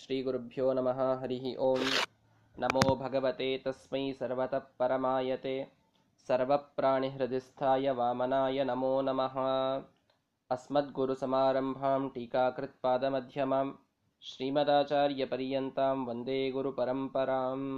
श्रीगुरुभ्यो 0.00 0.72
नमः 0.72 1.00
हरिः 1.20 1.46
ॐ 1.64 1.80
नमो 2.58 2.94
भगवते 2.96 3.48
तस्मै 3.64 4.12
सर्वतः 4.12 4.58
परमायते। 4.58 5.54
सर्वप्राणिहृदिस्थाय 6.28 7.90
वामनाय 7.90 8.64
नमो 8.64 9.00
नमः। 9.00 9.36
अस्मद्गुरुसमारम्भां 10.50 12.08
टीकाकृत्पादमध्यमां 12.08 13.66
श्रीमदाचार्यपर्यन्तां 14.22 15.96
वन्दे 16.06 16.50
गुरुपरम्पराम् 16.50 17.68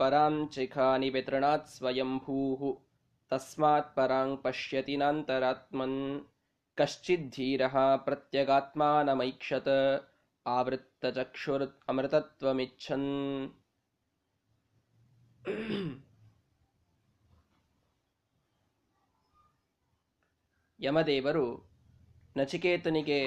पराञ्चिखानि 0.00 1.08
वितृणात् 1.14 1.70
स्वयम्भूः 1.74 2.62
तस्मात् 3.30 3.94
परां 3.96 4.28
पश्यति 4.44 4.96
नान्तरात्मन् 5.02 5.98
कश्चिद्धीरः 6.78 7.74
प्रत्यगात्मानमैक्षत 8.06 9.68
आवृत्तचक्षुर् 10.46 11.66
अमृतत्वमिच्छन् 11.90 13.08
ಯಮದೇವರು 20.80 21.46
ನಚಿಕೇತನಿಗೆ 22.36 23.20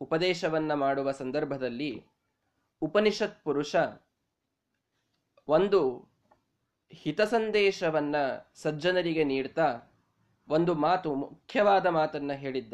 ಉಪದೇಶವನ್ನ 0.00 0.72
ಮಾಡುವ 0.74 1.08
ಸಂದರ್ಭದಲ್ಲಿ 1.12 1.92
ಉಪನಿಷತ್ 2.81 3.43
ಪುರುಷ 3.43 3.75
ಒಂದು 5.47 6.09
ಹಿತ 6.93 7.21
ಸಂದೇಶವನ್ನ 7.21 8.15
ಸಜ್ಜನರಿಗೆ 8.55 9.23
ನೀಡ್ತಾ 9.23 9.93
ಒಂದು 10.47 10.73
ಮಾತು, 10.73 11.15
ಮುಖ್ಯವಾದ 11.15 11.87
ಮಾತನ್ನ 11.87 12.33
ಹೇಳಿದ್ದ, 12.33 12.73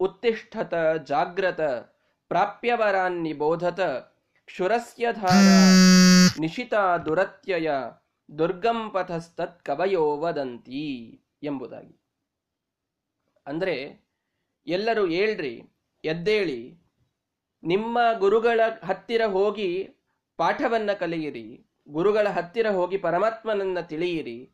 ಉತ್ತಿಷ್ಠತ 0.00 0.74
ಜಾಗ್ರತ 1.04 1.60
ಕ್ಷುರಸ್ಯ 4.44 5.12
ಧಾರ 5.12 5.44
ನಿಶಿತ 6.40 6.74
ದುರತ್ಯಯ 7.04 7.70
ದುರ್ಗಂ 8.38 8.90
ಪಥಸ್ತತ್ 8.90 9.64
ಕವಯೋ 9.64 10.16
ವದಂತಿ 10.18 11.20
ಎಂಬುದಾಗಿ. 11.42 12.00
ಅಂದ್ರೆ 13.46 14.04
ಎಲ್ಲರೂ 14.66 15.06
ಏಳ್ರಿ 15.06 15.62
ಎದ್ದೇಳಿ 16.04 16.81
ನಿಮ್ಮ 17.62 17.98
ಗುರುಗಳ 18.18 18.60
ಹತ್ತಿರ 18.84 19.22
ಹೋಗಿ 19.26 19.96
ಪಾಠವನ್ನ 20.36 20.90
ಕಲಿಯಿರಿ. 20.92 21.66
ಗುರುಗಳ 21.88 22.28
ಹತ್ತಿರ 22.28 22.66
ಹೋಗಿ 22.70 22.98
ಪರಮಾತ್ಮನನ್ನ 22.98 23.80
ತಿಳಿಯಿರಿ. 23.80 24.50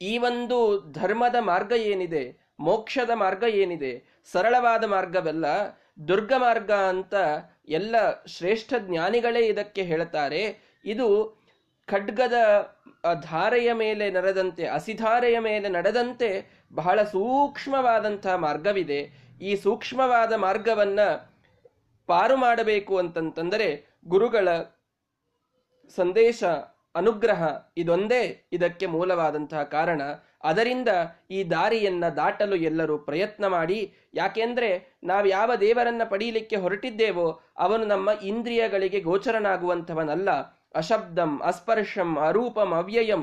ಈ 0.00 0.18
ಒಂದು 0.18 0.80
ಧರ್ಮದ 0.92 1.36
ಮಾರ್ಗ 1.40 1.72
ಏನಿದೆ, 1.72 2.54
ಮೋಕ್ಷದ 2.60 3.10
ಮಾರ್ಗ 3.14 3.42
ಏನಿದೆ, 3.42 4.22
ಸರಳವಾದ 4.32 4.84
ಮಾರ್ಗವೆಲ್ಲ, 4.84 5.46
ದುರ್ಗ 6.08 6.32
ಮಾರ್ಗ 6.36 6.70
ಅಂತ 6.72 7.14
ಎಲ್ಲ 7.68 7.96
ಶ್ರೇಷ್ಠ 8.26 8.74
ಜ್ಞಾನಿಗಳೇ 8.78 9.46
ಇದಕ್ಕೆ 9.46 9.82
ಹೇಳ್ತಾರೆ. 9.82 10.42
ಇದು 10.84 11.38
ಖಡ್ಗದ 11.86 12.34
ಧಾರೆಯ 13.20 13.72
ಮೇಲೆ 13.72 14.10
ನಡೆದಂತೆ 14.10 14.66
ಅಸಿಧಾರೆಯ 14.66 15.38
ಮೇಲೆ 15.38 15.68
ನಡೆದಂತೆ 15.68 16.46
ಬಹಳ 16.72 17.02
ಸೂಕ್ಷ್ಮವಾದಂತಹ 17.02 18.34
ಮಾರ್ಗವಿದೆ. 18.34 19.00
ಈ 19.40 19.54
ಸೂಕ್ಷ್ಮವಾದ 19.56 20.32
ಮಾರ್ಗವನ್ನ 20.32 21.00
ಪಾರು 22.08 22.36
ಮಾಡಬೇಕು 22.36 22.94
ಅಂತಂತಂದರೆ 22.96 23.68
ಗುರುಗಳ 24.08 24.48
ಸಂದೇಶ, 25.96 26.44
ಅನುಗ್ರಹ 26.94 27.42
ಇದೊಂದೇ 27.76 28.22
ಇದಕ್ಕೆ 28.52 28.86
ಮೂಲವಾದಂತಹ 28.86 29.62
ಕಾರಣ. 29.62 30.02
ಅದರಿಂದ 30.42 30.90
ಈ 31.30 31.38
ದಾರಿಯನ್ನ 31.50 32.04
ದಾಟಲು 32.08 32.56
ಎಲ್ಲರೂ 32.68 32.98
ಪ್ರಯತ್ನ 32.98 33.46
ಮಾಡಿ. 33.46 33.80
ಯಾಕೆಂದ್ರೆ 34.14 34.70
ನಾವು 35.04 35.26
ಯಾವ 35.26 35.50
ದೇವರನ್ನ 35.54 36.02
ಪಡೀಲಿಕ್ಕೆ 36.04 36.56
ಹೊರಟಿದ್ದೇವೋ 36.56 37.26
ಅವನು 37.58 37.84
ನಮ್ಮ 37.84 38.10
ಇಂದ್ರಿಯಗಳಿಗೆ 38.22 39.00
ಗೋಚರನಾಗುವಂಥವನಲ್ಲ. 39.00 40.30
ಅಶಬ್ದಂ, 40.74 41.32
ಅಸ್ಪರ್ಶಂ, 41.44 42.10
ಅರೂಪಂ, 42.28 42.70
ಅವ್ಯಯಂ, 42.74 43.22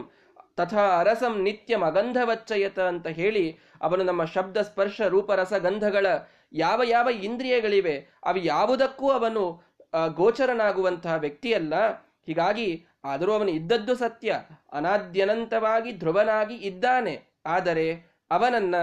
ತಥಾ 0.57 0.83
ಅರಸಂ 0.99 1.35
ನಿತ್ಯಂ 1.41 1.81
ಅಗಂಧವಚ್ಚಯತ 1.81 2.79
ಅಂತ 2.79 3.07
ಹೇಳಿ 3.19 3.45
ಅವನು 3.81 4.03
ನಮ್ಮ 4.03 4.23
ಶಬ್ದ, 4.25 4.57
ಸ್ಪರ್ಶ 4.57 5.01
ರೂಪರಸ 5.01 5.53
ಗಂಧಗಳ 5.53 6.07
ಯಾವ 6.51 6.81
ಯಾವ 6.83 7.07
ಇಂದ್ರಿಯಗಳಿವೆ, 7.27 7.95
ಅವು 8.23 8.37
ಯಾವುದಕ್ಕೂ 8.37 9.09
ಅವನು 9.09 9.43
ಗೋಚರನಾಗುವಂತಹ 10.15 11.15
ವ್ಯಕ್ತಿಯಲ್ಲ. 11.15 11.73
ಹೀಗಾಗಿ 12.27 12.69
ಆದರೂ 13.05 13.31
ಅವನು 13.33 13.51
ಇದ್ದದ್ದು 13.51 13.95
ಸತ್ಯ, 13.95 14.39
ಅನಾದ್ಯನಂತವಾಗಿ 14.73 15.91
ಧ್ರುವನಾಗಿ 15.93 16.55
ಇದ್ದಾನೆ. 16.55 17.15
ಆದರೆ 17.45 17.87
ಅವನನ್ನ 18.31 18.75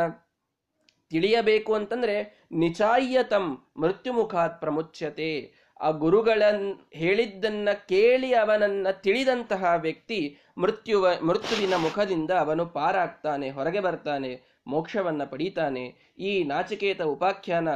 ತಿಳಿಯಬೇಕು 1.10 1.74
ಅಂತಂದ್ರೆ 1.74 2.14
ನಿಚಾಯ್ಯತಂ 2.52 3.44
ಮೃತ್ಯುಮುಖಾತ್ 3.76 4.60
ಪ್ರಮುಚ್ಯತೆ. 4.60 5.32
ಆ 5.80 5.90
ಗುರುಗಳನ್ 5.90 6.64
ಹೇಳಿದ್ದನ್ನ 6.92 7.68
ಕೇಳಿ 7.88 8.34
ಅವನನ್ನ 8.34 8.86
ತಿಳಿದಂತಹ 8.90 9.74
ವ್ಯಕ್ತಿ 9.76 10.20
ಮೃತ್ಯುವ, 10.58 11.08
ಮೃತ್ಯುವಿನ 11.22 11.74
ಮುಖದಿಂದ 11.76 12.30
ಅವನು 12.30 12.66
ಪಾರಾಗ್ತಾನೆ, 12.66 13.50
ಹೊರಗೆ 13.50 13.80
ಬರ್ತಾನೆ. 13.80 14.32
ಮೋಕ್ಷವನ್ನ 14.66 15.24
ಪಡೀತಾನೆ. 15.24 15.94
ಈ 16.18 16.44
ನಾಚಿಕೇತ 16.44 17.02
ಉಪಾಖ್ಯಾನ 17.02 17.68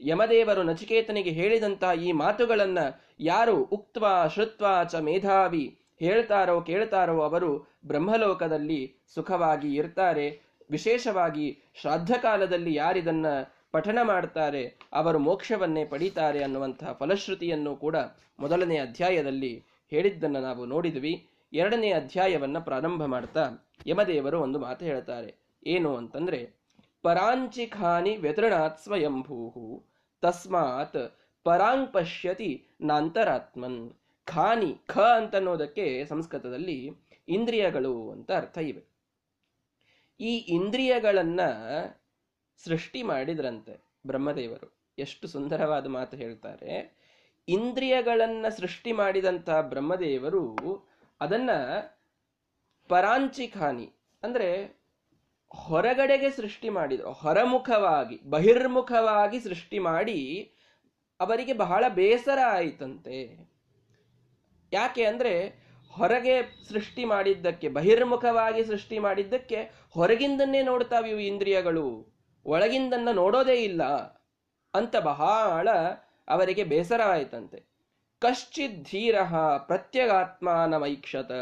ಯಮದೇವರು 0.00 0.62
ನಚಿಕೇತನಿಗೆ 0.62 1.30
ಹೇಳಿದಂತಹ 1.30 1.92
ಈ 1.92 2.12
ಮಾತುಗಳನ್ನ 2.12 2.78
ಯಾರು 3.20 3.62
ಉಕ್ತ್ವ, 3.62 4.06
ಶ್ರುತ್ವ 4.34 4.66
ಚ 4.92 4.94
ಮೇಧಾವಿ 4.94 5.78
ಹೇಳ್ತಾರೋ, 6.00 6.60
ಕೇಳ್ತಾರೋ 6.60 7.20
ಅವರು 7.20 7.74
ಬ್ರಹ್ಮಲೋಕದಲ್ಲಿ 7.86 8.94
ಸುಖವಾಗಿ 9.14 9.74
ಇರ್ತಾರೆ. 9.74 10.40
ವಿಶೇಷವಾಗಿ 10.70 11.58
ಶ್ರಾದ್ದ 11.80 12.10
ಕಾಲದಲ್ಲಿ 12.10 12.74
ಯಾರಿದನ್ನ 12.74 13.26
ಪಠಣ 13.72 13.98
ಮಾಡ್ತಾರೆ, 14.02 14.74
ಅವರು 14.92 15.18
ಮೋಕ್ಷವನ್ನೇ 15.18 15.84
ಪಡೀತಾರೆ 15.84 16.42
ಅನ್ನುವಂತಹ 16.42 16.92
ಫಲಶ್ರುತಿಯನ್ನು 16.92 17.76
ಕೂಡ 17.76 17.96
ಮೊದಲನೇ 18.40 18.78
ಅಧ್ಯಾಯದಲ್ಲಿ 18.78 19.64
ಹೇಳಿದ್ದನ್ನು 19.90 20.40
ನಾವು 20.40 20.66
ನೋಡಿದ್ವಿ. 20.66 21.28
ಎರಡನೇ 21.52 21.92
ಅಧ್ಯಾಯವನ್ನು 21.92 22.60
ಪ್ರಾರಂಭ 22.60 23.04
ಮಾಡ್ತಾ 23.04 23.50
ಯಮದೇವರು 23.86 24.40
ಒಂದು 24.40 24.58
ಮಾತು 24.58 24.84
ಹೇಳ್ತಾರೆ. 24.84 25.43
ಏನು 25.66 25.96
ಅಂತಂದ್ರೆ, 25.96 26.50
ಪರಾಂಚಿಖಾನಿ 27.02 28.16
ವ್ಯತೃಣಾತ್ 28.16 28.80
ಸ್ವಯಂಭೂಹು, 28.80 29.84
ತಸ್ಮಾತ್ 30.20 31.16
ಪರಾಂಗ್ 31.44 31.92
ಪಶ್ಯತಿ 31.92 32.66
ನಾಂತರಾತ್ಮನ್, 32.80 33.92
ಖಾನಿ, 34.24 34.76
ಖ 34.86 34.98
ಅಂತನ್ನೋದಕ್ಕೆ 34.98 36.06
ಸಂಸ್ಕೃತದಲ್ಲಿ 36.06 36.90
ಇಂದ್ರಿಯಗಳು 37.28 38.10
ಅಂತ 38.10 38.32
ಅರ್ಥ 38.32 38.58
ಇವೆ. 38.58 38.84
ಈ 40.20 40.36
ಇಂದ್ರಿಯಗಳನ್ನ 40.36 41.40
ಸೃಷ್ಟಿ 42.64 43.02
ಮಾಡಿದ್ರಂತೆ 43.02 43.80
ಬ್ರಹ್ಮದೇವರು. 44.06 44.74
ಎಷ್ಟು 44.98 45.28
ಸುಂದರವಾದ 45.28 45.86
ಮಾತು 45.86 46.16
ಹೇಳ್ತಾರೆ. 46.16 46.94
ಇಂದ್ರಿಯಗಳನ್ನ 47.48 48.46
ಸೃಷ್ಟಿ 48.48 48.92
ಮಾಡಿದಂತಹ 48.92 49.60
ಬ್ರಹ್ಮದೇವರು 49.60 50.56
ಅದನ್ನ 51.20 51.50
ಪರಾಂಚಿಖಾನಿ, 52.88 53.92
ಅಂದ್ರೆ 54.22 54.76
ಹೊರಗಡೆಗೆ 55.54 56.30
ಸೃಷ್ಟಿ 56.30 56.68
ಮಾಡಿದ್ರು. 56.68 57.12
ಹೊರಮುಖವಾಗಿ, 57.12 58.20
ಬಹಿರ್ಮುಖವಾಗಿ 58.30 59.40
ಸೃಷ್ಟಿ 59.40 59.78
ಮಾಡಿ 59.78 60.50
ಅವರಿಗೆ 61.20 61.52
ಬಹಳ 61.52 61.84
ಬೇಸರ 61.88 62.38
ಆಯಿತಂತೆ. 62.46 63.48
ಯಾಕೆ 64.72 65.04
ಅಂದ್ರೆ 65.04 65.64
ಹೊರಗೆ 65.90 66.42
ಸೃಷ್ಟಿ 66.68 67.04
ಮಾಡಿದ್ದಕ್ಕೆ, 67.04 67.68
ಬಹಿರ್ಮುಖವಾಗಿ 67.68 68.64
ಸೃಷ್ಟಿ 68.64 68.98
ಮಾಡಿದ್ದಕ್ಕೆ 68.98 69.70
ಹೊರಗಿಂದನ್ನೇ 69.90 70.62
ನೋಡ್ತಾವೆ 70.62 71.10
ಇವು 71.10 71.20
ಇಂದ್ರಿಯಗಳು. 71.20 72.14
ಒಳಗಿಂದನ್ನ 72.46 73.08
ನೋಡೋದೇ 73.12 73.62
ಇಲ್ಲ 73.62 73.82
ಅಂತ 74.74 74.96
ಬಹಳ 74.96 75.68
ಅವರಿಗೆ 76.28 76.64
ಬೇಸರ 76.64 76.96
ಬೇಸರವಾಯಿತಂತೆ 76.96 77.58
ಕಶ್ಚಿತ್ 78.20 78.82
ಧೀರ 78.90 79.16
ಪ್ರತ್ಯಗಾತ್ಮಾನಮೈಕ್ಷತ 79.58 81.32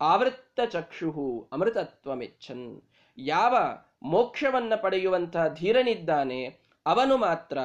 ಆವೃತ್ತ 0.00 0.60
ಚಕ್ಷು 0.60 1.48
ಅಮೃತತ್ವಮೆಚ್ಚನ್. 1.52 2.82
ಯಾವ 3.16 3.56
ಮೋಕ್ಷವನ್ನು 4.02 4.82
ಪಡೆಯುವಂತಹ 4.82 5.54
ಧೀರನಿದ್ದಾನೆ, 5.54 6.46
ಅವನು 6.86 7.16
ಮಾತ್ರ 7.16 7.58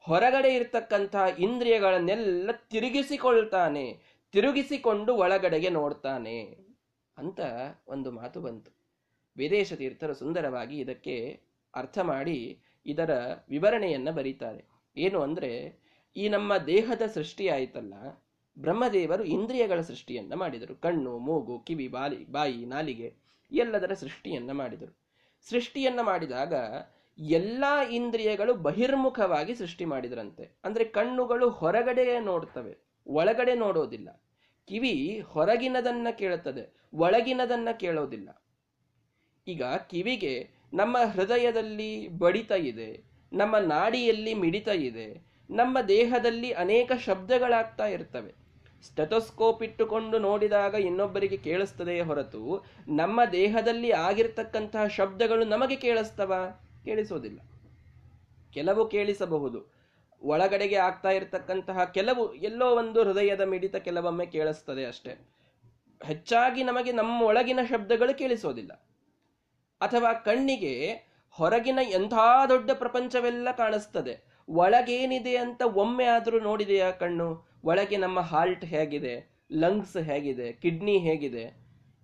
ಹೊರಗಡೆ 0.00 0.54
ಇರ್ತಕ್ಕಂತಹ 0.54 1.26
ಇಂದ್ರಿಯಗಳನ್ನೆಲ್ಲ 1.38 2.50
ತಿರುಗಿಸಿಕೊಳ್ತಾನೆ, 2.70 3.98
ತಿರುಗಿಸಿಕೊಂಡು 4.32 5.14
ಒಳಗಡೆಗೆ 5.14 5.68
ನೋಡ್ತಾನೆ 5.68 6.40
ಅಂತ 7.18 7.40
ಒಂದು 7.88 8.10
ಮಾತು 8.10 8.40
ಬಂತು. 8.40 8.80
ವಿದೇಶ 9.36 9.72
ತೀರ್ಥರು 9.72 10.14
ಸುಂದರವಾಗಿ 10.14 10.78
ಇದಕ್ಕೆ 10.78 11.40
ಅರ್ಥ 11.74 11.98
ಮಾಡಿ 11.98 12.58
ಇದರ 12.86 13.10
ವಿವರಣೆಯನ್ನ 13.48 14.10
ಬರೀತಾರೆ. 14.10 14.64
ಏನು 14.96 15.22
ಅಂದ್ರೆ, 15.22 15.78
ಈ 16.16 16.28
ನಮ್ಮ 16.28 16.56
ದೇಹದ 16.56 17.02
ಸೃಷ್ಟಿ 17.14 17.48
ಆಯ್ತಲ್ಲ, 17.48 17.94
ಬ್ರಹ್ಮದೇವರು 18.58 19.24
ಇಂದ್ರಿಯಗಳ 19.24 19.80
ಸೃಷ್ಟಿಯನ್ನ 19.80 20.34
ಮಾಡಿದರು. 20.34 20.74
ಕಣ್ಣು, 20.74 21.18
ಮೂಗು, 21.18 21.58
ಕಿವಿ, 21.58 21.88
ಬಾಲಿ, 21.88 22.24
ಬಾಯಿ, 22.24 22.64
ನಾಲಿಗೆ. 22.64 23.19
ಎಲ್ಲದರ 23.52 23.92
ಸೃಷ್ಟಿಯನ್ನು 23.92 24.54
ಮಾಡಿದರು. 24.54 24.98
ಸೃಷ್ಟಿಯನ್ನು 25.48 26.02
ಮಾಡಿದಾಗ 26.02 26.54
ಎಲ್ಲ 27.18 27.64
ಇಂದ್ರಿಯಗಳು 27.90 28.54
ಬಹಿರ್ಮುಖವಾಗಿ 28.54 29.54
ಸೃಷ್ಟಿ 29.54 29.84
ಮಾಡಿದರಂತೆ. 29.84 30.60
ಅಂದ್ರೆ 30.64 30.84
ಕಣ್ಣುಗಳು 30.84 31.50
ಹೊರಗಡೆ 31.50 32.20
ನೋಡ್ತವೆ, 32.20 32.76
ಒಳಗಡೆ 33.06 33.54
ನೋಡೋದಿಲ್ಲ. 33.54 34.22
ಕಿವಿ 34.68 35.20
ಹೊರಗಿನದನ್ನ 35.20 36.08
ಕೇಳುತ್ತದೆ, 36.18 36.80
ಒಳಗಿನದನ್ನ 36.94 37.68
ಕೇಳೋದಿಲ್ಲ. 37.78 38.42
ಈಗ 39.46 39.62
ಕಿವಿಗೆ 39.64 40.50
ನಮ್ಮ 40.74 40.98
ಹೃದಯದಲ್ಲಿ 40.98 42.08
ಬಡಿತ 42.08 42.50
ಇದೆ, 42.50 43.04
ನಮ್ಮ 43.32 43.58
ನಾಡಿಯಲ್ಲಿ 43.58 44.34
ಮಿಡಿತ 44.34 44.68
ಇದೆ, 44.68 45.30
ನಮ್ಮ 45.50 45.80
ದೇಹದಲ್ಲಿ 45.80 46.52
ಅನೇಕ 46.52 46.92
ಶಬ್ದಗಳಾಗ್ತಾ 46.92 47.86
ಇರ್ತವೆ. 47.86 48.34
ಸ್ಟೆಟೋಸ್ಕೋಪ್ 48.82 49.62
ಇಟ್ಟುಕೊಂಡು 49.62 50.18
ನೋಡಿದಾಗ 50.18 50.74
ಇನ್ನೊಬ್ಬರಿಗೆ 50.74 51.36
ಕೇಳಿಸ್ತದೆಯೇ 51.36 52.00
ಹೊರತು, 52.00 52.66
ನಮ್ಮ 52.88 53.20
ದೇಹದಲ್ಲಿ 53.32 53.90
ಆಗಿರ್ತಕ್ಕಂತಹ 53.90 54.86
ಶಬ್ದಗಳು 54.86 55.44
ನಮಗೆ 55.44 55.76
ಕೇಳಿಸ್ತವ? 55.76 56.60
ಕೇಳಿಸೋದಿಲ್ಲ. 56.84 57.38
ಕೆಲವು 58.52 58.88
ಕೇಳಿಸಬಹುದು. 58.88 59.80
ಒಳಗಡೆಗೆ 60.22 60.76
ಆಗ್ತಾ 60.76 61.10
ಇರತಕ್ಕಂತಹ 61.10 61.84
ಕೆಲವು, 61.84 62.34
ಎಲ್ಲೋ 62.34 62.76
ಒಂದು 62.76 63.04
ಹೃದಯದ 63.04 63.40
ಮಿಡಿತ 63.40 63.76
ಕೆಲವೊಮ್ಮೆ 63.76 64.26
ಕೇಳಿಸ್ತದೆ 64.26 64.84
ಅಷ್ಟೇ. 64.84 65.28
ಹೆಚ್ಚಾಗಿ 66.04 66.64
ನಮಗೆ 66.64 66.92
ನಮ್ಮ 66.92 67.22
ಒಳಗಿನ 67.22 67.58
ಶಬ್ದಗಳು 67.68 68.18
ಕೇಳಿಸೋದಿಲ್ಲ. 68.18 68.72
ಅಥವಾ 69.80 70.12
ಕಣ್ಣಿಗೆ 70.12 70.92
ಹೊರಗಿನ 71.30 71.78
ಎಂಥ 71.82 72.14
ದೊಡ್ಡ 72.48 72.70
ಪ್ರಪಂಚವೆಲ್ಲ 72.70 73.48
ಕಾಣಿಸ್ತದೆ. 73.56 74.24
ಒಳಗೇನಿದೆ 74.48 75.36
ಅಂತ 75.36 75.62
ಒಮ್ಮೆ 75.62 76.04
ಆದರೂ 76.04 76.40
ನೋಡಿದೆಯಾ 76.40 76.90
ಕಣ್ಣು? 76.90 77.49
ಒಳಗೆ 77.64 77.96
ನಮ್ಮ 77.96 78.20
ಹಾರ್ಟ್ 78.20 78.64
ಹೇಗಿದೆ, 78.64 79.14
ಲಂಗ್ಸ್ 79.52 79.96
ಹೇಗಿದೆ, 79.96 80.52
ಕಿಡ್ನಿ 80.52 80.98
ಹೇಗಿದೆ, 80.98 81.44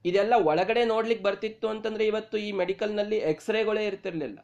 ಇದೆಲ್ಲ 0.04 0.34
ಒಳಗಡೆ 0.50 0.84
ನೋಡ್ಲಿಕ್ಕೆ 0.84 1.24
ಬರ್ತಿತ್ತು 1.24 1.68
ಅಂತಂದ್ರೆ 1.68 2.06
ಇವತ್ತು 2.06 2.36
ಈ 2.38 2.52
ಮೆಡಿಕಲ್ನಲ್ಲಿ 2.52 3.18
ಎಕ್ಸ್ರೇಗಳೇ 3.32 3.86
ಇರ್ತಿರ್ಲಿಲ್ಲ. 3.86 4.38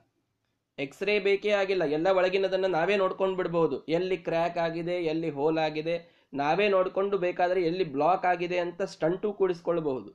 ಎಕ್ಸ್ರೇ 0.78 1.18
ಬೇಕೇ 1.18 1.50
ಆಗಿಲ್ಲ, 1.50 1.84
ಎಲ್ಲ 1.84 2.08
ಒಳಗಿನದನ್ನು 2.08 2.68
ನಾವೇ 2.68 2.96
ನೋಡ್ಕೊಂಡು 2.96 3.36
ಬಿಡ್ಬೋದು. 3.36 3.76
ಎಲ್ಲಿ 3.88 4.16
ಕ್ರ್ಯಾಕ್ 4.16 4.58
ಆಗಿದೆ, 4.58 4.96
ಎಲ್ಲಿ 5.04 5.30
ಹೋಲ್ 5.30 5.58
ಆಗಿದೆ, 5.58 5.96
ನಾವೇ 6.34 6.68
ನೋಡಿಕೊಂಡು 6.68 7.18
ಬೇಕಾದರೆ 7.18 7.62
ಎಲ್ಲಿ 7.62 7.84
ಬ್ಲಾಕ್ 7.84 8.24
ಆಗಿದೆ 8.24 8.58
ಅಂತ 8.58 8.82
ಸ್ಟಂಟು 8.82 9.32
ಕೂಡಿಸ್ಕೊಳ್ಬಹುದು. 9.32 10.10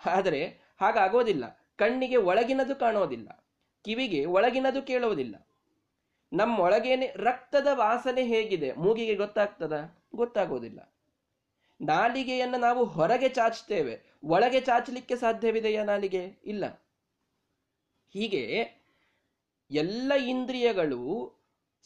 ಆದರೆ 0.00 0.42
ಹಾಗಾಗೋದಿಲ್ಲ. 0.80 1.44
ಕಣ್ಣಿಗೆ 1.78 2.16
ಒಳಗಿನದು 2.30 2.74
ಕಾಣೋದಿಲ್ಲ. 2.74 3.28
ಕಿವಿಗೆ 3.84 4.24
ಒಳಗಿನದು 4.36 4.82
ಕೇಳೋದಿಲ್ಲ. 4.82 5.34
ನಮ್ಮೊಳಗೇನೆ 6.32 7.06
ರಕ್ತದ 7.16 7.68
ವಾಸನೆ 7.72 8.22
ಹೇಗಿದೆ? 8.24 8.72
ಮೂಗಿಗೆ 8.72 9.14
ಗೊತ್ತಾಗ್ತದ? 9.14 9.74
ಗೊತ್ತಾಗೋದಿಲ್ಲ. 10.14 10.92
ನಾಲಿಗೆಯನ್ನು 11.80 12.58
ನಾವು 12.58 12.84
ಹೊರಗೆ 12.84 13.28
ಚಾಚ್ತೇವೆ. 13.28 14.16
ಒಳಗೆ 14.24 14.60
ಚಾಚಲಿಕ್ಕೆ 14.60 15.16
ಸಾಧ್ಯವಿದೆಯಾ 15.16 15.84
ನಾಲಿಗೆ? 15.84 16.40
ಇಲ್ಲ. 16.44 16.82
ಹೀಗೆ 18.08 18.60
ಎಲ್ಲ 19.70 20.12
ಇಂದ್ರಿಯಗಳು 20.14 21.32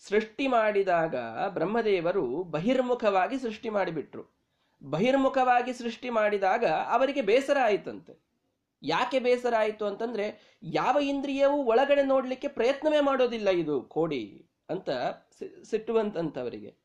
ಸೃಷ್ಟಿ 0.09 0.47
ಮಾಡಿದಾಗ 0.47 1.15
ಬ್ರಹ್ಮದೇವರು 1.49 2.45
ಬಹಿರ್ಮುಖವಾಗಿ 2.45 3.39
ಸೃಷ್ಟಿ 3.39 3.69
ಮಾಡಿಬಿಟ್ರು. 3.69 4.41
ಬಹಿರ್ಮುಖವಾಗಿ 4.83 5.73
ಸೃಷ್ಟಿ 5.73 6.11
ಮಾಡಿದಾಗ 6.11 6.65
ಅವರಿಗೆ 6.65 7.23
ಬೇಸರ 7.23 7.57
ಆಯಿತಂತೆ. 7.63 8.31
ಯಾಕೆ 8.83 9.19
ಬೇಸರ 9.19 9.55
ಆಯಿತು 9.59 9.87
ಅಂತಂದ್ರೆ 9.87 10.57
ಯಾವ 10.63 10.97
ಇಂದ್ರಿಯವೂ 11.03 11.57
ಒಳಗಡೆ 11.57 12.03
ನೋಡ್ಲಿಕ್ಕೆ 12.03 12.49
ಪ್ರಯತ್ನವೇ 12.49 13.01
ಮಾಡೋದಿಲ್ಲ 13.01 13.51
ಇದು, 13.51 13.83
ಕೋಡಿ 13.83 14.51
ಅಂತ 14.69 14.91
ಸಿಟ್ಟುವಂತಂತವರಿಗೆ. 15.63 16.80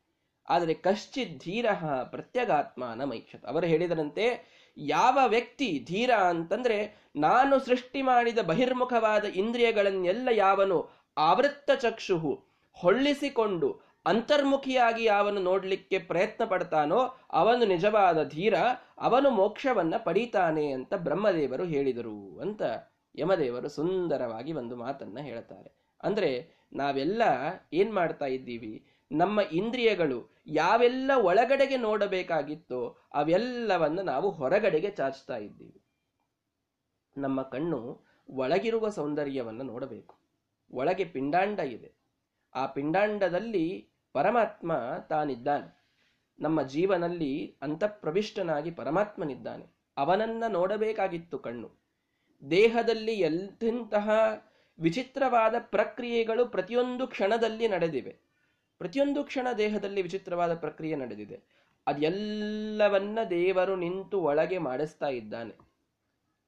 ಆದರೆ 0.49 0.73
ಕಶ್ಚಿತ್ 0.73 1.39
ಧೀರ 1.43 1.65
ಪ್ರತ್ಯಗಾತ್ಮ 2.03 2.93
ನಮೈಕ್ಷತ್ 2.93 3.45
ಅವರು 3.45 3.67
ಹೇಳಿದರಂತೆ, 3.67 4.55
ಯಾವ 4.77 5.19
ವ್ಯಕ್ತಿ 5.27 5.85
ಧೀರ 5.87 6.11
ಅಂತಂದ್ರೆ, 6.11 6.95
ನಾನು 7.15 7.59
ಸೃಷ್ಟಿ 7.59 8.01
ಮಾಡಿದ 8.01 8.39
ಬಹಿರ್ಮುಖವಾದ 8.39 9.25
ಇಂದ್ರಿಯಗಳನ್ನೆಲ್ಲ 9.25 10.29
ಯಾವನು 10.31 10.89
ಆವೃತ್ತ 11.17 11.71
ಚಕ್ಷುಹು 11.71 12.43
ಹೊಳ್ಳಿಸಿಕೊಂಡು 12.73 13.79
ಅಂತರ್ಮುಖಿಯಾಗಿ 14.05 15.03
ಯಾವನು 15.03 15.41
ನೋಡ್ಲಿಕ್ಕೆ 15.41 15.99
ಪ್ರಯತ್ನ 15.99 16.45
ಪಡ್ತಾನೋ 16.45 17.17
ಅವನು 17.31 17.65
ನಿಜವಾದ 17.65 18.27
ಧೀರ, 18.27 18.53
ಅವನು 18.97 19.29
ಮೋಕ್ಷವನ್ನ 19.29 19.93
ಪಡೀತಾನೆ 19.97 20.71
ಅಂತ 20.71 20.93
ಬ್ರಹ್ಮದೇವರು 20.93 21.65
ಹೇಳಿದರು 21.65 22.39
ಅಂತ 22.39 22.61
ಯಮದೇವರು 23.15 23.69
ಸುಂದರವಾಗಿ 23.69 24.53
ಒಂದು 24.53 24.75
ಮಾತನ್ನ 24.75 25.19
ಹೇಳ್ತಾರೆ. 25.19 25.95
ಅಂದ್ರೆ, 26.03 26.55
ನಾವೆಲ್ಲ 26.73 27.21
ಏನ್ 27.73 27.93
ಮಾಡ್ತಾ 27.93 28.25
ಇದ್ದೀವಿ? 28.25 28.85
ನಮ್ಮ 29.11 29.41
ಇಂದ್ರಿಯಗಳು 29.41 30.35
ಯಾವೆಲ್ಲ 30.47 31.11
ಒಳಗಡೆಗೆ 31.15 31.77
ನೋಡಬೇಕಾಗಿತ್ತೋ 31.77 32.97
ಅವೆಲ್ಲವನ್ನು 33.13 34.01
ನಾವು 34.01 34.31
ಹೊರಗಡೆಗೆ 34.31 34.91
ಚಾಚ್ತಾ 34.91 35.37
ಇದ್ದೀವಿ. 35.37 35.81
ನಮ್ಮ 37.17 37.41
ಕಣ್ಣು 37.41 38.01
ಒಳಗಿರುವ 38.29 38.89
ಸೌಂದರ್ಯವನ್ನು 38.89 39.63
ನೋಡಬೇಕು. 39.63 40.15
ಒಳಗೆ 40.71 41.05
ಪಿಂಡಾಂಡ 41.05 41.59
ಇದೆ. 41.59 41.91
ಆ 42.55 42.65
ಪಿಂಡಾಂಡದಲ್ಲಿ 42.65 43.89
ಪರಮಾತ್ಮ 44.13 44.71
ತಾನಿದ್ದಾನೆ. 45.09 45.85
ನಮ್ಮ 46.39 46.61
ಜೀವನಲ್ಲಿ 46.61 47.57
ಅಂತಃಪ್ರವಿಷ್ಟನಾಗಿ 47.61 48.71
ಪರಮಾತ್ಮನಿದ್ದಾನೆ. 48.71 49.65
ಅವನನ್ನ 49.97 50.43
ನೋಡಬೇಕಾಗಿತ್ತು 50.47 51.39
ಕಣ್ಣು. 51.39 51.71
ದೇಹದಲ್ಲಿ 52.51 53.13
ಎಂತೆಂತಹ 53.13 54.09
ವಿಚಿತ್ರವಾದ 54.79 55.55
ಪ್ರಕ್ರಿಯೆಗಳು 55.59 56.45
ಪ್ರತಿಯೊಂದು 56.45 57.07
ಕ್ಷಣದಲ್ಲಿ 57.07 57.67
ನಡೆದಿವೆ. 57.67 58.34
ಪ್ರತಿಯೊಂದು 58.77 59.23
ಕ್ಷಣ 59.23 59.47
ದೇಹದಲ್ಲಿ 59.57 60.01
ವಿಚಿತ್ರವಾದ 60.01 60.55
ಪ್ರಕ್ರಿಯೆ 60.55 60.95
ನಡೆದಿದೆ. 60.95 61.39
ಅದೆಲ್ಲವನ್ನ 61.87 63.19
ದೇವರು 63.29 63.75
ನಿಂತು 63.75 64.21
ಒಳಗೆ 64.21 64.57
ಮಾಡಿಸ್ತಾ 64.57 65.07
ಇದ್ದಾನೆ. 65.07 65.55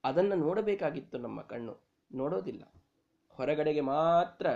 ಅದನ್ನು 0.04 0.34
ನೋಡಬೇಕಾಗಿತ್ತು 0.34 1.18
ನಮ್ಮ 1.18 1.40
ಕಣ್ಣು. 1.40 1.76
ನೋಡೋದಿಲ್ಲ. 2.14 2.72
ಹೊರಗಡೆಗೆ 3.28 3.80
ಮಾತ್ರ 3.80 4.46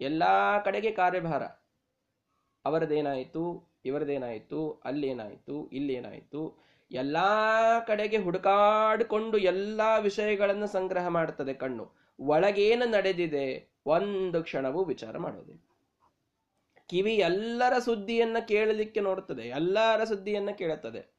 ಎಲ್ಲ 0.00 0.22
ಕಡೆಗೆ 0.64 0.90
ಕಾರ್ಯಭಾರ. 0.90 1.42
ಅವರದೇನಾಯಿತು? 2.64 3.68
ಇವರದೇನಾಯಿತು? 3.84 4.80
ಅಲ್ಲೇನಾಯಿತು? 4.84 5.68
ಇಲ್ಲೇನಾಯಿತು? 5.68 6.64
ಎಲ್ಲ 6.90 7.16
ಕಡೆಗೆ 7.86 8.16
ಹುಡುಕಾಡಿಕೊಂಡು 8.16 9.38
ಎಲ್ಲ 9.38 9.80
ವಿಷಯಗಳನ್ನು 10.00 10.66
ಸಂಗ್ರಹ 10.66 11.08
ಮಾಡ್ತದೆ 11.08 11.54
ಕಣ್ಣು. 11.54 11.92
ಒಳಗೇನು 12.20 12.90
ನಡೆದಿದೆ? 12.90 13.68
ಒಂದು 13.86 14.42
ಕ್ಷಣವೂ 14.42 14.84
ವಿಚಾರ 14.84 15.18
ಮಾಡೋದಿಲ್ಲ. 15.18 15.60
ಕಿವಿ 16.88 17.14
ಎಲ್ಲರ 17.14 17.78
ಸುದ್ದಿಯನ್ನ 17.78 18.36
ಕೇಳಲಿಕ್ಕೆ 18.48 19.00
ನೋಡುತ್ತದೆ 19.00 19.42
ಎಲ್ಲರ 19.42 20.04
ಸುದ್ದಿಯನ್ನ 20.04 20.50
ಕೇಳುತ್ತದೆ. 20.50 21.14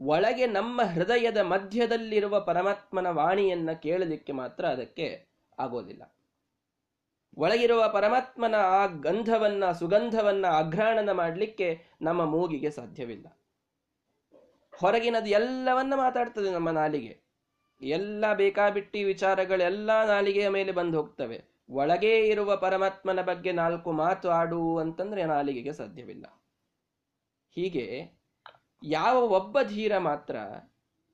ಒಳಗೆ 0.00 0.46
ನಮ್ಮ 0.46 0.82
ಹೃದಯದ 0.82 1.36
ಮಧ್ಯದಲ್ಲಿರುವ 1.36 2.40
ಪರಮಾತ್ಮನ 2.40 3.06
ವಾಣಿಯನ್ನ 3.06 3.72
ಕೇಳಲಿಕ್ಕೆ 3.72 4.32
ಮಾತ್ರ 4.32 4.66
ಅದಕ್ಕೆ 4.66 5.26
ಆಗೋದಿಲ್ಲ. 5.58 6.14
ಒಳಗಿರುವ 7.36 7.88
ಪರಮಾತ್ಮನ 7.92 8.54
ಆ 8.54 8.86
ಗಂಧವನ್ನ, 8.86 9.72
ಸುಗಂಧವನ್ನ 9.72 10.46
ಅಘ್ರಾಣನ 10.46 11.10
ಮಾಡಲಿಕ್ಕೆ 11.10 11.84
ನಮ್ಮ 12.02 12.24
ಮೂಗಿಗೆ 12.24 12.70
ಸಾಧ್ಯವಿಲ್ಲ. 12.70 13.38
ಹೊರಗಿನದು 14.74 15.28
ಎಲ್ಲವನ್ನ 15.28 15.94
ಮಾತಾಡ್ತದೆ 15.94 16.50
ನಮ್ಮ 16.50 16.70
ನಾಲಿಗೆ. 16.70 17.20
ಎಲ್ಲ 17.82 18.32
ಬೇಕಾಬಿಟ್ಟಿ 18.34 19.04
ವಿಚಾರಗಳೆಲ್ಲ 19.04 20.06
ನಾಲಿಗೆಯ 20.06 20.48
ಮೇಲೆ 20.48 20.72
ಬಂದು 20.72 20.96
ಹೋಗ್ತವೆ. 20.98 21.49
ಒಳಗೇ 21.70 22.28
ಇರುವ 22.28 22.56
ಪರಮಾತ್ಮನ 22.56 23.20
ಬಗ್ಗೆ 23.20 23.52
ನಾಲ್ಕು 23.52 23.92
ಮಾತು 23.92 24.30
ಆಡು 24.30 24.78
ಅಂತಂದ್ರೆ 24.78 25.24
ನಾಲಿಗೆಗೆ 25.24 25.72
ಸಾಧ್ಯವಿಲ್ಲ. 25.72 26.26
ಹೀಗೆ 27.50 28.16
ಯಾವ 28.82 29.16
ಒಬ್ಬ 29.24 29.62
ಧೀರ 29.62 29.98
ಮಾತ್ರ, 29.98 30.36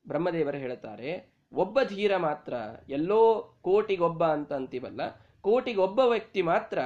ಬ್ರಹ್ಮದೇವರು 0.08 0.58
ಹೇಳ್ತಾರೆ, 0.58 1.32
ಒಬ್ಬ 1.52 1.82
ಧೀರ 1.82 2.16
ಮಾತ್ರ 2.16 2.54
ಎಲ್ಲೋ 2.88 3.42
ಕೋಟಿಗೊಬ್ಬ 3.62 4.24
ಅಂತ 4.24 4.52
ಅಂತೀವಲ್ಲ, 4.52 5.00
ಕೋಟಿಗೊಬ್ಬ 5.40 5.98
ವ್ಯಕ್ತಿ 5.98 6.42
ಮಾತ್ರ 6.42 6.78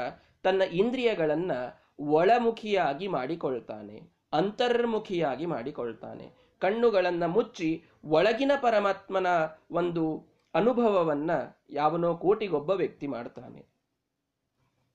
ತನ್ನ 0.43 0.63
ಇಂದ್ರಿಯಗಳನ್ನ 0.63 1.53
ಒಳಮುಖಿಯಾಗಿ 1.99 3.09
ಮಾಡಿಕೊಳ್ತಾನೆ, 3.09 4.01
ಅಂತರ್ಮುಖಿಯಾಗಿ 4.33 5.47
ಮಾಡಿಕೊಳ್ತಾನೆ, 5.47 6.51
ಕಣ್ಣುಗಳನ್ನು 6.59 7.29
ಮುಚ್ಚಿ 7.29 7.85
ಒಳಗಿನ 8.05 8.53
ಪರಮಾತ್ಮನ 8.63 9.27
ಒಂದು 9.71 10.30
ಅನುಭವವನ್ನ 10.55 11.31
ಯಾವನೋ 11.71 12.17
ಕೋಟಿಗೊಬ್ಬ 12.17 12.71
ವ್ಯಕ್ತಿ 12.71 13.07
ಮಾಡ್ತಾನೆ. 13.07 13.67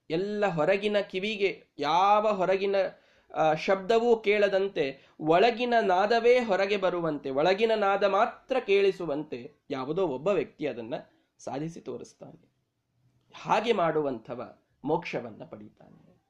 ಎಲ್ಲ 0.10 0.48
ಹೊರಗಿನ 0.48 1.00
ಕಿವಿಗೆ, 1.00 1.68
ಯಾವ 1.80 2.34
ಹೊರಗಿನ 2.34 2.76
ಶಬ್ದವೂ 3.58 4.18
ಕೇಳದಂತೆ, 4.18 5.08
ಒಳಗಿನ 5.20 5.74
ನಾದವೇ 5.82 6.40
ಹೊರಗೆ 6.40 6.78
ಬರುವಂತೆ, 6.78 7.30
ಒಳಗಿನ 7.30 7.72
ನಾದ 7.76 8.04
ಮಾತ್ರ 8.04 8.58
ಕೇಳಿಸುವಂತೆ 8.66 9.54
ಯಾವುದೋ 9.70 10.08
ಒಬ್ಬ 10.08 10.28
ವ್ಯಕ್ತಿ 10.28 10.68
ಅದನ್ನ 10.68 10.94
ಸಾಧಿಸಿ 11.38 11.82
ತೋರಿಸ್ತಾನೆ. 11.82 12.50
ಹಾಗೆ 13.34 13.74
ಮಾಡುವಂಥವ 13.74 14.58
ಮೋಕ್ಷವನ್ನ 14.84 15.44
ಪಡೀತಾನೆ. 15.44 16.24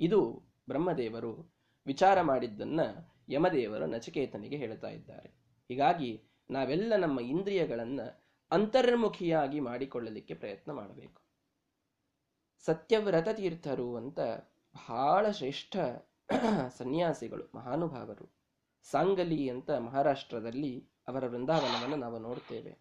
ಇದು 0.00 0.42
ಬ್ರಹ್ಮದೇವರು 0.68 1.54
ವಿಚಾರ 1.86 2.20
ಮಾಡಿದ್ದನ್ನ 2.20 2.80
ಯಮದೇವರು 3.28 3.86
ನಚಿಕೇತನಿಗೆ 3.86 4.56
ಹೇಳ್ತಾ 4.56 4.88
ಇದ್ದಾರೆ. 4.88 5.28
ಹೀಗಾಗಿ 5.68 6.22
ನಾವೆಲ್ಲ 6.50 6.96
ನಮ್ಮ 6.96 7.20
ಇಂದ್ರಿಯಗಳನ್ನ 7.20 8.00
ಅಂತರ್ಮುಖಿಯಾಗಿ 8.50 9.60
ಮಾಡಿಕೊಳ್ಳಲಿಕ್ಕೆ 9.60 10.34
ಪ್ರಯತ್ನ 10.34 10.72
ಮಾಡಬೇಕು. 10.72 11.20
ಸತ್ಯವ್ರತ 12.64 13.28
ತೀರ್ಥರು 13.28 13.96
ಅಂತ 13.96 14.20
ಬಹಳ 14.74 15.30
ಶ್ರೇಷ್ಠ 15.30 15.76
ಸನ್ಯಾಸಿಗಳು, 16.68 17.44
ಮಹಾನುಭಾವರು. 17.54 18.26
ಸಾಂಗಲಿ 18.82 19.50
ಅಂತ 19.50 19.70
ಮಹಾರಾಷ್ಟ್ರದಲ್ಲಿ 19.70 20.88
ಅವರ 21.08 21.26
ವೃಂದಾವನವನ್ನು 21.26 21.96
ನಾವು 21.96 22.18
ನೋಡ್ತೇವೆ. 22.18 22.72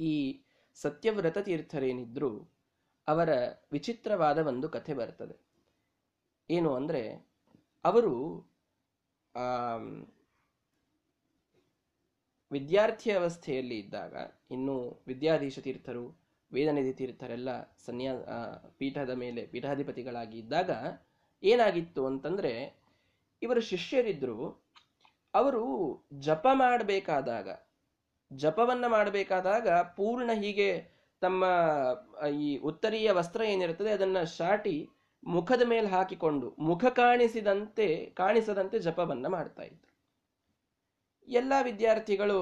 ಈ 0.00 0.44
ಸತ್ಯವ್ರತ 0.74 1.38
ತೀರ್ಥರೇನಿದ್ರು 1.38 2.30
ಅವರ 3.08 3.30
ವಿಚಿತ್ರವಾದ 3.72 4.38
ಒಂದು 4.46 4.68
ಕಥೆ 4.68 4.94
ಬರ್ತದೆ. 4.94 5.36
ಏನು 6.50 6.74
ಅಂದರೆ, 6.74 7.02
ಅವರು 7.84 8.14
ವಿದ್ಯಾರ್ಥಿ 12.52 13.10
ಅವಸ್ಥೆಯಲ್ಲಿ 13.10 13.78
ಇದ್ದಾಗ 13.78 14.14
ಇನ್ನು 14.50 15.02
ವಿದ್ಯಾಧೀಶ 15.06 15.58
ತೀರ್ಥರು, 15.58 16.04
ವೇದನಿಧಿ 16.52 16.92
ತೀರ್ಥರೆಲ್ಲ 16.92 17.50
ಸನ್ಯಾ 17.86 18.12
ಪೀಠದ 18.78 19.10
ಮೇಲೆ 19.10 19.42
ಪೀಠಾಧಿಪತಿಗಳಾಗಿ 19.46 20.38
ಇದ್ದಾಗ 20.38 20.70
ಏನಾಗಿತ್ತು 21.42 22.06
ಅಂತಂದ್ರೆ 22.06 22.52
ಇವರು 23.42 23.60
ಶಿಷ್ಯರಿದ್ದರು 23.60 24.66
ಅವರು 25.34 25.62
ಜಪ 26.18 26.46
ಮಾಡಬೇಕಾದಾಗ, 26.52 27.48
ಜಪವನ್ನು 28.32 28.88
ಮಾಡಬೇಕಾದಾಗ 28.88 29.68
ಪೂರ್ಣ 29.96 30.30
ಹೀಗೆ 30.34 30.70
ತಮ್ಮ, 31.22 31.44
ಈ 32.40 32.56
ಉತ್ತರೀಯ 32.58 33.12
ವಸ್ತ್ರ 33.12 33.40
ಏನಿರುತ್ತದೆ 33.40 33.90
ಅದನ್ನು 33.90 34.36
ಶಾಟಿ 34.36 34.88
ಮುಖದ 35.26 35.62
ಮೇಲೆ 35.66 35.86
ಹಾಕಿಕೊಂಡು 35.86 36.54
ಮುಖ 36.58 36.84
ಕಾಣಿಸಿದಂತೆ, 36.84 38.06
ಕಾಣಿಸದಂತೆ 38.14 38.78
ಜಪವನ್ನು 38.78 39.28
ಮಾಡ್ತಾ 39.28 39.62
ಎಲ್ಲ 41.28 41.52
ವಿದ್ಯಾರ್ಥಿಗಳು 41.62 42.38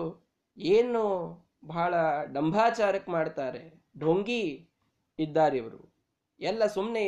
ಏನು 0.59 1.03
ಬಹಳ 1.65 1.95
ಡಂಭಾಚಾರಕ್ಕೆ 2.33 3.11
ಮಾಡ್ತಾರೆ? 3.11 3.63
ಢೊಂಗಿ 4.01 4.43
ಇದ್ದಾರೆ 5.19 5.57
ಇವರು. 5.57 5.81
ಎಲ್ಲ 6.41 6.67
ಸುಮ್ಮನೆ 6.67 7.05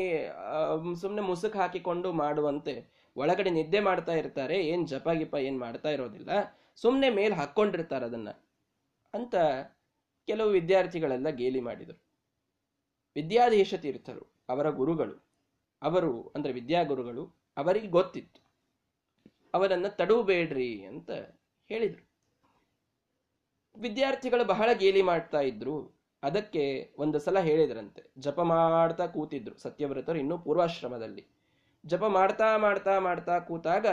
ಸುಮ್ಮನೆ 1.00 1.22
ಮುಸುಕು 1.22 1.58
ಹಾಕಿಕೊಂಡು 1.58 2.12
ಮಾಡುವಂತೆ 2.12 2.74
ಒಳಗಡೆ 3.16 3.50
ನಿದ್ದೆ 3.50 3.80
ಮಾಡ್ತಾ 3.80 4.12
ಇರ್ತಾರೆ. 4.12 4.56
ಏನು 4.66 4.86
ಜಪ 4.86 5.08
ಗಿಪ 5.08 5.34
ಏನು 5.34 5.58
ಮಾಡ್ತಾ 5.58 5.90
ಇರೋದಿಲ್ಲ. 5.90 6.30
ಸುಮ್ಮನೆ 6.76 7.10
ಮೇಲೆ 7.10 7.34
ಹಾಕ್ಕೊಂಡಿರ್ತಾರೆ 7.34 8.04
ಅದನ್ನು 8.04 8.34
ಅಂತ 9.14 9.34
ಕೆಲವು 10.28 10.50
ವಿದ್ಯಾರ್ಥಿಗಳೆಲ್ಲ 10.50 11.28
ಗೇಲಿ 11.28 11.60
ಮಾಡಿದರು. 11.60 11.98
ವಿದ್ಯಾಧೀಶ 13.16 13.74
ತೀರ್ಥರು, 13.74 14.24
ಅವರ 14.48 14.70
ಗುರುಗಳು, 14.70 15.16
ಅವರು 15.82 16.32
ಅಂದರೆ 16.34 16.52
ವಿದ್ಯಾಗುರುಗಳು 16.52 17.24
ಅವರಿಗೆ 17.56 17.88
ಗೊತ್ತಿತ್ತು. 17.88 18.40
ಅವರನ್ನು 19.54 19.96
ತಡೂಬೇಡ್ರಿ 19.96 20.84
ಅಂತ 20.84 21.10
ಹೇಳಿದರು. 21.70 22.02
ವಿದ್ಯಾರ್ಥಿಗಳು 23.76 24.44
ಬಹಳ 24.44 24.72
ಗೇಲಿ 24.72 25.02
ಮಾಡ್ತಾ 25.02 25.40
ಇದ್ರು. 25.40 25.96
ಅದಕ್ಕೆ 26.22 26.94
ಒಂದು 26.98 27.18
ಸಲ 27.18 27.38
ಹೇಳಿದ್ರಂತೆ. 27.38 28.02
ಜಪ 28.18 28.40
ಮಾಡ್ತಾ 28.40 29.06
ಕೂತಿದ್ರು 29.06 29.56
ಸತ್ಯವ್ರತರು 29.56 30.18
ಇನ್ನೂ 30.18 30.38
ಪೂರ್ವಾಶ್ರಮದಲ್ಲಿ. 30.38 31.26
ಜಪ 31.86 32.04
ಮಾಡ್ತಾ 32.04 32.56
ಮಾಡ್ತಾ 32.56 32.98
ಮಾಡ್ತಾ 32.98 33.38
ಕೂತಾಗ 33.38 33.86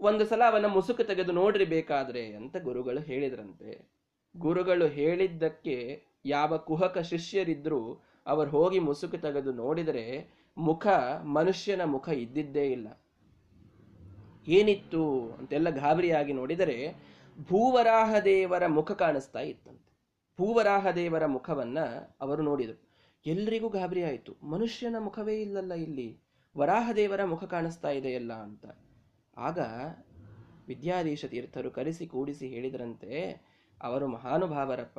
ಒಂದು 0.00 0.26
ಸಲ 0.26 0.42
ಅವನ 0.50 0.66
ಮುಸುಕು 0.66 1.04
ತೆಗೆದು 1.04 1.32
ನೋಡ್ರಿ 1.32 1.64
ಬೇಕಾದ್ರೆ 1.64 2.34
ಅಂತ 2.34 2.56
ಗುರುಗಳು 2.56 3.00
ಹೇಳಿದ್ರಂತೆ. 3.00 3.88
ಗುರುಗಳು 4.36 4.86
ಹೇಳಿದ್ದಕ್ಕೆ 4.86 6.02
ಯಾವ 6.24 6.56
ಕುಹಕ 6.58 6.98
ಶಿಷ್ಯರಿದ್ರು 6.98 8.04
ಅವರು 8.26 8.50
ಹೋಗಿ 8.50 8.78
ಮುಸುಕು 8.78 9.18
ತೆಗೆದು 9.18 9.52
ನೋಡಿದರೆ 9.52 10.04
ಮುಖ 10.58 10.86
ಮನುಷ್ಯನ 11.22 11.84
ಮುಖ 11.84 12.08
ಇದ್ದಿದ್ದೇ 12.08 12.72
ಇಲ್ಲ. 12.72 12.88
ಏನಿತ್ತು 14.48 15.32
ಅಂತೆಲ್ಲ 15.38 15.70
ಗಾಬರಿಯಾಗಿ 15.70 16.32
ನೋಡಿದರೆ 16.32 16.94
ಭೂವರಾಹ 17.48 18.18
ದೇವರ 18.18 18.66
ಮುಖ 18.66 18.92
ಕಾಣಿಸ್ತಾ 18.92 19.40
ಇತ್ತಂತೆ. 19.40 19.96
ಭೂವರಾಹ 20.38 20.90
ದೇವರ 20.90 21.26
ಮುಖವನ್ನ 21.26 21.78
ಅವರು 22.20 22.42
ನೋಡಿದರು. 22.42 22.88
ಎಲ್ರಿಗೂ 23.26 23.68
ಗಾಬರಿ 23.68 24.04
ಆಯಿತು. 24.04 24.36
ಮನುಷ್ಯನ 24.46 24.96
ಮುಖವೇ 24.98 25.40
ಇಲ್ಲಲ್ಲ 25.40 25.72
ಇಲ್ಲಿ. 25.72 26.18
ವರಾಹ 26.58 26.90
ದೇವರ 26.96 27.24
ಮುಖ 27.24 27.44
ಕಾಣಿಸ್ತಾ 27.44 27.90
ಇದೆಯಲ್ಲ 27.90 28.32
ಅಂತ. 28.32 28.66
ಆಗ 29.36 29.58
ವಿದ್ಯಾಧೀಶ 30.68 31.24
ತೀರ್ಥರು 31.24 31.70
ಕರೆಸಿ 31.70 32.06
ಕೂಡಿಸಿ 32.06 32.48
ಹೇಳಿದರಂತೆ, 32.48 33.40
ಅವರು 33.82 34.06
ಮಹಾನುಭಾವರಪ್ಪ, 34.06 34.98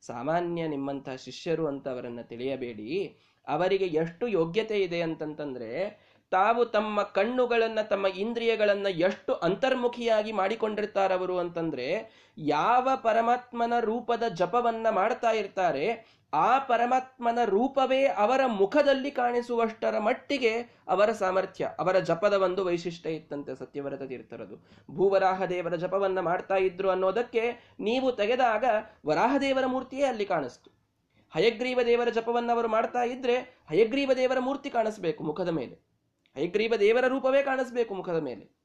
ಸಾಮಾನ್ಯ 0.00 0.68
ನಿಮ್ಮಂತಹ 0.68 1.14
ಶಿಷ್ಯರು 1.14 1.66
ಅಂತ 1.66 1.88
ಅವರನ್ನು 1.88 2.28
ತಿಳಿಯಬೇಡಿ. 2.28 3.16
ಅವರಿಗೆ 3.48 3.84
ಎಷ್ಟು 3.84 4.28
ಯೋಗ್ಯತೆ 4.28 4.80
ಇದೆ 4.80 5.00
ಅಂತಂತಂದ್ರೆ 5.00 5.70
ತಾವು 6.30 6.64
ತಮ್ಮ 6.64 7.02
ಕಣ್ಣುಗಳನ್ನ, 7.02 7.80
ತಮ್ಮ 7.80 8.06
ಇಂದ್ರಿಯಗಳನ್ನ 8.06 8.86
ಎಷ್ಟು 8.86 9.34
ಅಂತರ್ಮುಖಿಯಾಗಿ 9.34 10.32
ಮಾಡಿಕೊಂಡಿರ್ತಾರವರು 10.32 11.38
ಅಂತಂದ್ರೆ, 11.38 12.10
ಯಾವ 12.38 12.88
ಪರಮಾತ್ಮನ 12.96 13.72
ರೂಪದ 13.80 14.22
ಜಪವನ್ನ 14.28 14.86
ಮಾಡ್ತಾ 14.90 15.30
ಇರ್ತಾರೆ, 15.30 16.16
ಆ 16.34 16.58
ಪರಮಾತ್ಮನ 16.58 17.38
ರೂಪವೇ 17.44 18.04
ಅವರ 18.04 18.40
ಮುಖದಲ್ಲಿ 18.46 19.10
ಕಾಣಿಸುವಷ್ಟರ 19.10 19.98
ಮಟ್ಟಿಗೆ 19.98 20.82
ಅವರ 20.88 21.12
ಸಾಮರ್ಥ್ಯ, 21.12 21.70
ಅವರ 21.78 21.98
ಜಪದ 21.98 22.32
ಒಂದು 22.32 22.64
ವೈಶಿಷ್ಟ್ಯ 22.64 23.10
ಇತ್ತಂತೆ 23.10 23.54
ಸತ್ಯವರತ 23.54 24.02
ತೀರ್ಥರದು. 24.02 24.68
ಭೂವರಾಹ 24.90 25.44
ದೇವರ 25.44 25.76
ಜಪವನ್ನ 25.76 26.20
ಮಾಡ್ತಾ 26.20 26.54
ಇದ್ರು 26.54 26.90
ಅನ್ನೋದಕ್ಕೆ 26.90 27.74
ನೀವು 27.80 28.12
ತೆಗೆದಾಗ 28.12 28.64
ವರಾಹದೇವರ 29.06 29.66
ಮೂರ್ತಿಯೇ 29.66 30.02
ಅಲ್ಲಿ 30.02 30.24
ಕಾಣಿಸ್ತು. 30.24 30.70
ಹಯಗ್ರೀವ 31.34 31.80
ದೇವರ 31.86 32.08
ಜಪವನ್ನ 32.08 32.52
ಅವರು 32.52 32.68
ಮಾಡ್ತಾ 32.68 33.02
ಇದ್ರೆ 33.02 33.36
ಹಯಗ್ರೀವ 33.70 34.12
ದೇವರ 34.16 34.38
ಮೂರ್ತಿ 34.38 34.70
ಕಾಣಿಸ್ಬೇಕು 34.70 35.24
ಮುಖದ 35.24 35.48
ಮೇಲೆ. 35.48 35.95
ಹೈಗ್ರೀವ 36.36 36.74
ದೇವರ 36.80 37.06
ರೂಪವೇ 37.06 37.42
ಕಾಣಿಸ್ಬೇಕು 37.42 37.94
ಮುಖದ 37.94 38.18
ಮೇಲೆ. 38.18 38.56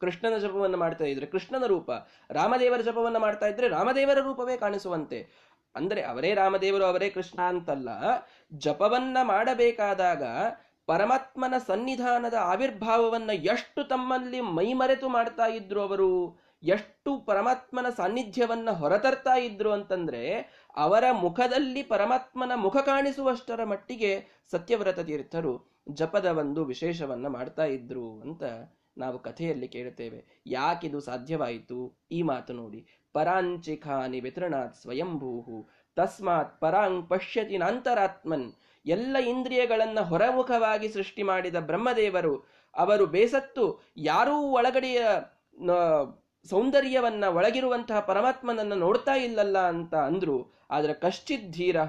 ಕೃಷ್ಣನ 0.00 0.38
ಜಪವನ್ನು 0.38 0.78
ಮಾಡ್ತಾ 0.78 1.04
ಇದ್ರೆ 1.04 1.26
ಕೃಷ್ಣನ 1.26 1.66
ರೂಪ, 1.66 1.90
ರಾಮದೇವರ 2.30 2.80
ಜಪವನ್ನು 2.80 3.18
ಮಾಡ್ತಾ 3.18 3.46
ಇದ್ರೆ 3.46 3.68
ರಾಮದೇವರ 3.68 4.18
ರೂಪವೇ 4.18 4.56
ಕಾಣಿಸುವಂತೆ. 4.56 5.28
ಅಂದ್ರೆ 5.74 6.02
ಅವರೇ 6.02 6.34
ರಾಮದೇವರು, 6.34 6.84
ಅವರೇ 6.84 7.10
ಕೃಷ್ಣ 7.10 7.40
ಅಂತಲ್ಲ, 7.40 7.88
ಜಪವನ್ನ 8.52 9.18
ಮಾಡಬೇಕಾದಾಗ 9.22 10.22
ಪರಮಾತ್ಮನ 10.86 11.54
ಸನ್ನಿಧಾನದ 11.66 12.34
ಆವಿರ್ಭಾವವನ್ನ 12.40 13.30
ಎಷ್ಟು 13.30 13.84
ತಮ್ಮಲ್ಲಿ 13.84 14.40
ಮೈಮರೆತು 14.40 15.08
ಮಾಡ್ತಾ 15.08 15.46
ಇದ್ರು 15.46 15.80
ಅವರು, 15.80 16.38
ಎಷ್ಟು 16.62 17.20
ಪರಮಾತ್ಮನ 17.20 17.86
ಸಾನ್ನಿಧ್ಯವನ್ನ 17.88 18.70
ಹೊರತರ್ತಾ 18.70 19.34
ಇದ್ರು 19.34 19.72
ಅಂತಂದ್ರೆ 19.72 20.38
ಅವರ 20.76 21.04
ಮುಖದಲ್ಲಿ 21.12 21.82
ಪರಮಾತ್ಮನ 21.82 22.52
ಮುಖ 22.54 22.76
ಕಾಣಿಸುವಷ್ಟರ 22.76 23.64
ಮಟ್ಟಿಗೆ 23.64 24.26
ಸತ್ಯವ್ರತ 24.50 25.00
ತೀರ್ಥರು 25.00 25.71
ಜಪದ 25.88 26.24
ಒಂದು 26.26 26.64
ವಿಶೇಷವನ್ನ 26.64 27.26
ಮಾಡ್ತಾ 27.26 27.64
ಇದ್ರು 27.64 28.20
ಅಂತ 28.20 28.42
ನಾವು 28.98 29.18
ಕಥೆಯಲ್ಲಿ 29.18 29.68
ಕೇಳುತ್ತೇವೆ. 29.68 30.42
ಯಾಕಿದು 30.46 31.00
ಸಾಧ್ಯವಾಯಿತು? 31.00 31.98
ಈ 32.10 32.22
ಮಾತು 32.22 32.52
ನೋಡಿ. 32.52 32.86
ಪರಾಂಚಿಖಾನಿ 33.12 34.20
ವಿತರಣಾತ್ 34.20 34.76
ಸ್ವಯಂಭೂಹು. 34.76 35.68
ತಸ್ಮಾತ್ 35.96 36.60
ಪರಾಂಗ್ 36.60 37.08
ಪಶ್ಯತಿ 37.08 37.58
ನಾಂತರಾತ್ಮನ್. 37.58 38.52
ಎಲ್ಲ 38.86 39.16
ಇಂದ್ರಿಯಗಳನ್ನ 39.16 40.00
ಹೊರಮುಖವಾಗಿ 40.00 40.88
ಸೃಷ್ಟಿ 40.88 41.22
ಮಾಡಿದ 41.22 41.56
ಬ್ರಹ್ಮದೇವರು, 41.56 42.46
ಅವರು 42.76 43.06
ಬೇಸತ್ತು 43.06 43.82
ಯಾರೂ 43.96 44.36
ಒಳಗಡೆಯ 44.36 45.02
ಸೌಂದರ್ಯವನ್ನ 46.44 47.24
ಒಳಗಿರುವಂತಹ 47.24 48.00
ಪರಮಾತ್ಮನನ್ನ 48.00 48.72
ನೋಡ್ತಾ 48.72 49.14
ಇಲ್ಲಲ್ಲ 49.14 49.58
ಅಂತ 49.58 49.94
ಅಂದ್ರು. 49.94 50.52
ಆದ್ರೆ 50.70 50.94
ಕಶ್ಚಿತ್ 50.94 51.52
ಧೀರ 51.52 51.84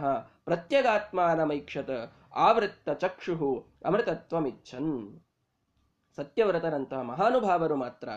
ಪ್ರತ್ಯಗಾತ್ಮಾನಮೈಕ್ಷತ. 0.45 1.89
ಆವೃತ್ತ 2.33 2.89
ಚಕ್ಷು 2.89 3.67
ಅಮೃತತ್ವಮಿಚ್ಛನ್ 3.85 5.21
ಸತ್ಯವ್ರತರಂತಹ 6.15 7.01
ಮಹಾನುಭಾವರು 7.01 7.75
ಮಾತ್ರ 7.75 8.09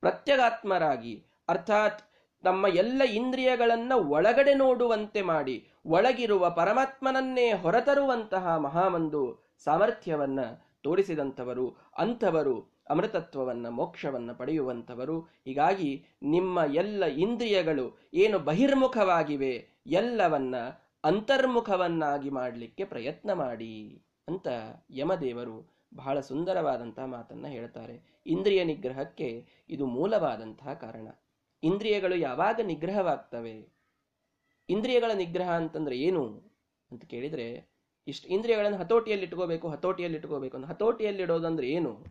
ಪ್ರತ್ಯಗಾತ್ಮರಾಗಿ, 0.00 1.26
ಅರ್ಥಾತ್ 1.48 2.02
ತಮ್ಮ 2.42 2.66
ಎಲ್ಲ 2.66 3.02
ಇಂದ್ರಿಯಗಳನ್ನ 3.02 3.92
ಒಳಗಡೆ 3.92 4.54
ನೋಡುವಂತೆ 4.54 5.22
ಮಾಡಿ, 5.22 5.68
ಒಳಗಿರುವ 5.86 6.50
ಪರಮಾತ್ಮನನ್ನೇ 6.50 7.52
ಹೊರತರುವಂತಹ 7.52 8.56
ಮಹಾಮಂದು 8.56 9.52
ಸಾಮರ್ಥ್ಯವನ್ನ 9.64 10.40
ತೋರಿಸಿದಂಥವರು, 10.84 11.76
ಅಂಥವರು 11.98 12.78
ಅಮೃತತ್ವವನ್ನ, 12.90 13.68
ಮೋಕ್ಷವನ್ನ 13.68 14.32
ಪಡೆಯುವಂಥವರು. 14.32 15.20
ಹೀಗಾಗಿ 15.20 16.06
ನಿಮ್ಮ 16.22 16.60
ಎಲ್ಲ 16.74 17.04
ಇಂದ್ರಿಯಗಳು 17.04 17.98
ಏನು 18.14 18.38
ಬಹಿರ್ಮುಖವಾಗಿವೆ, 18.38 19.68
ಎಲ್ಲವನ್ನ 19.86 20.54
ಅಂತರ್ಮುಖವನ್ನಾಗಿ 21.04 22.30
ಮಾಡಲಿಕ್ಕೆ 22.30 22.84
ಪ್ರಯತ್ನ 22.84 23.32
ಮಾಡಿ 23.32 24.02
ಅಂತ 24.28 24.48
ಯಮದೇವರು 24.90 25.78
ಬಹಳ 25.94 26.20
ಸುಂದರವಾದಂತಹ 26.20 27.04
ಮಾತನ್ನ 27.04 27.46
ಹೇಳ್ತಾರೆ. 27.46 28.22
ಇಂದ್ರಿಯ 28.26 28.64
ನಿಗ್ರಹಕ್ಕೆ 28.64 29.46
ಇದು 29.68 29.86
ಮೂಲವಾದಂತಹ 29.86 30.72
ಕಾರಣ. 30.72 31.08
ಇಂದ್ರಿಯಗಳು 31.62 32.14
ಯಾವಾಗ 32.14 32.60
ನಿಗ್ರಹವಾಗ್ತವೆ? 32.62 33.68
ಇಂದ್ರಿಯಗಳ 34.68 35.10
ನಿಗ್ರಹ 35.10 35.50
ಅಂತಂದ್ರೆ 35.50 35.98
ಏನು 35.98 36.42
ಅಂತ 36.90 37.04
ಕೇಳಿದ್ರೆ, 37.04 37.68
ಇಷ್ಟು 38.06 38.28
ಇಂದ್ರಿಯಗಳನ್ನು 38.28 38.78
ಹತೋಟಿಯಲ್ಲಿ 38.78 39.26
ಇಟ್ಕೋಬೇಕು 39.26 39.68
ಹತೋಟಿಯಲ್ಲಿ 39.68 40.18
ಇಟ್ಕೋಬೇಕು 40.18 40.56
ಅಂತ. 40.56 40.66
ಹತೋಟಿಯಲ್ಲಿ 40.66 41.22
ಇಡೋದಂದ್ರೆ 41.22 41.68
ಏನು? 41.68 42.04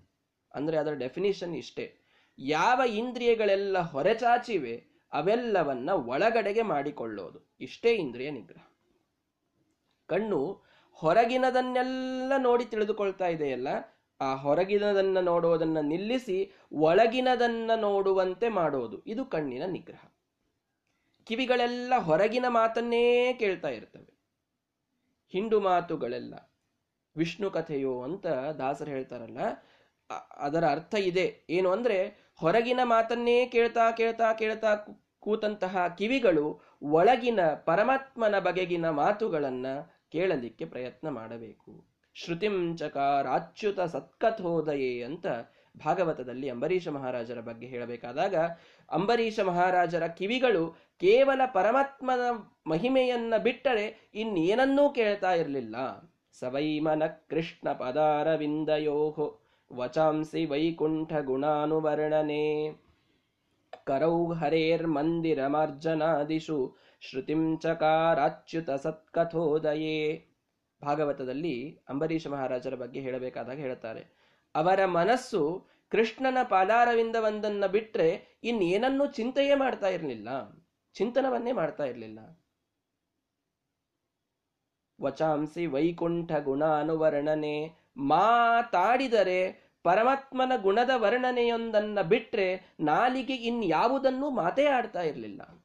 ಅಂದ್ರೆ 0.53 0.77
ಅದರ 0.77 0.93
ಡೆಫಿನಿಷನ್ 0.93 1.55
ಇಷ್ಟೇ. 1.55 1.97
ಯಾವ 2.39 2.81
ಇಂದ್ರಿಯಗಳೆಲ್ಲ 2.87 3.79
ಹೊರಚಾಚಿವೆ, 3.79 4.87
ಅವೆಲ್ಲವನ್ನ 5.13 5.89
ಒಳಗಡೆಗೆ 5.89 6.61
ಮಾಡಿಕೊಳ್ಳೋದು. 6.61 7.55
ಇಷ್ಟೇ 7.59 7.93
ಇಂದ್ರಿಯ 7.93 8.31
ನಿಗ್ರಹ. 8.31 8.76
ಕಣ್ಣು 10.07 10.61
ಹೊರಗಿನದನ್ನೆಲ್ಲ 10.91 12.33
ನೋಡಿ 12.37 12.65
ತಿಳಿದುಕೊಳ್ತಾ 12.65 13.27
ಇದೆಯಲ್ಲ, 13.27 13.67
ಆ 14.21 14.35
ಹೊರಗಿನದನ್ನ 14.35 15.19
ನೋಡುವುದನ್ನ 15.19 15.77
ನಿಲ್ಲಿಸಿ 15.81 16.51
ಒಳಗಿನದನ್ನ 16.71 17.71
ನೋಡುವಂತೆ 17.75 18.49
ಮಾಡೋದು 18.49 19.03
ಇದು 19.07 19.25
ಕಣ್ಣಿನ 19.25 19.63
ನಿಗ್ರಹ. 19.65 20.05
ಕಿವಿಗಳೆಲ್ಲ 21.25 21.93
ಹೊರಗಿನ 21.97 22.45
ಮಾತನ್ನೇ 22.47 23.33
ಕೇಳ್ತಾ 23.33 23.67
ಇರ್ತವೆ. 23.67 24.13
ಹಿಂಡು 25.29 25.59
ಮಾತುಗಳೆಲ್ಲ, 25.59 26.51
ವಿಷ್ಣು 27.17 27.51
ಕಥೆಯೋ 27.51 28.01
ಅಂತ 28.01 28.27
ದಾಸರು 28.27 28.91
ಹೇಳ್ತಾರಲ್ಲ 28.91 29.39
ಅದರ 30.37 30.65
ಅರ್ಥ 30.65 30.95
ಇದೆ. 30.95 31.45
ಏನು 31.49 31.69
ಅಂದ್ರೆ, 31.71 31.97
ಹೊರಗಿನ 32.35 32.79
ಮಾತನ್ನೇ 32.83 33.45
ಕೇಳ್ತಾ 33.45 33.91
ಕೇಳ್ತಾ 33.91 34.33
ಕೇಳ್ತಾ 34.33 34.75
ಕೂತಂತಹ 35.19 35.87
ಕಿವಿಗಳು 35.97 36.61
ಒಳಗಿನ 36.81 37.39
ಪರಮಾತ್ಮನ 37.65 38.39
ಬಗೆಗಿನ 38.39 38.89
ಮಾತುಗಳನ್ನ 38.89 39.65
ಕೇಳಲಿಕ್ಕೆ 40.11 40.65
ಪ್ರಯತ್ನ 40.65 41.09
ಮಾಡಬೇಕು. 41.09 41.85
ಶ್ರುತಿಂಚಕಾರಾಚ್ಯುತ 42.13 43.79
ಸತ್ಕಥೋದಯೇ 43.79 45.03
ಅಂತ 45.03 45.25
ಭಾಗವತದಲ್ಲಿ 45.85 46.49
ಅಂಬರೀಷ 46.49 46.87
ಮಹಾರಾಜರ 46.87 47.39
ಬಗ್ಗೆ 47.39 47.67
ಹೇಳಬೇಕಾದಾಗ, 47.67 48.35
ಅಂಬರೀಷ 48.91 49.39
ಮಹಾರಾಜರ 49.39 50.07
ಕಿವಿಗಳು 50.07 50.75
ಕೇವಲ 50.99 51.41
ಪರಮಾತ್ಮನ 51.53 52.19
ಮಹಿಮೆಯನ್ನ 52.67 53.33
ಬಿಟ್ಟರೆ 53.43 54.11
ಇನ್ನೇನನ್ನೂ 54.15 54.89
ಕೇಳ್ತಾ 54.89 55.33
ಇರಲಿಲ್ಲ. 55.33 55.75
ಸವೈಮನ 56.39 57.03
ಕೃಷ್ಣ 57.05 57.71
ಪದಾರವಿಂದಯೋಹೋ, 57.73 59.39
ವಚಾಂಸಿ 59.73 60.45
ವೈಕುಂಠ 60.45 61.13
ಗುಣಾನುವರ್ಣನೆ. 61.13 62.69
ಕರೌ 63.85 64.33
ಮಾರ್ಜನಾದಿಷು 65.47 66.86
ಶ್ರುತಿಂ 66.99 67.59
ಚಕಾರಾಚ್ಯುತ 67.59 68.69
ಸತ್ಕಥೋದಯೇ. 68.69 70.27
ಭಾಗವತದಲ್ಲಿ 70.83 71.79
ಅಂಬರೀಷ 71.89 72.27
ಮಹಾರಾಜರ 72.27 72.75
ಬಗ್ಗೆ 72.75 72.99
ಹೇಳಬೇಕಾದಾಗ 72.99 73.57
ಹೇಳುತ್ತಾರೆ. 73.57 74.17
ಅವರ 74.55 74.85
ಮನಸ್ಸು 74.85 75.67
ಕೃಷ್ಣನ 75.89 76.37
ಪಾದಾರವಿಂದವೊಂದನ್ನ 76.49 77.65
ಬಿಟ್ರೆ 77.65 78.39
ಇನ್ನೇನನ್ನು 78.43 79.07
ಚಿಂತೆಯೇ 79.07 79.55
ಮಾಡ್ತಾ 79.55 79.87
ಇರಲಿಲ್ಲ. 79.87 80.29
ಚಿಂತನವನ್ನೇ 80.93 81.51
ಮಾಡ್ತಾ 81.51 81.83
ಇರಲಿಲ್ಲ. 81.83 82.19
ವಚಾಂಸಿ 85.01 85.65
ವೈಕುಂಠ 85.65 86.31
ಗುಣಾನುವರ್ಣನೆ, 86.31 87.71
ಮಾತಾಡಿದರೆ 87.97 89.67
ಪರಮಾತ್ಮನ 89.83 90.51
ಗುಣದ 90.61 90.89
ವರ್ಣನೆಯೊಂದನ್ನ 90.95 92.01
ಬಿಟ್ರೆ 92.01 92.75
ನಾಲಿಗೆ 92.79 93.35
ಇನ್ಯಾವುದನ್ನು 93.35 94.29
ಮಾತೇ 94.29 94.65
ಆಡ್ತಾ 94.65 95.01
ಇರಲಿಲ್ಲ. 95.01 95.56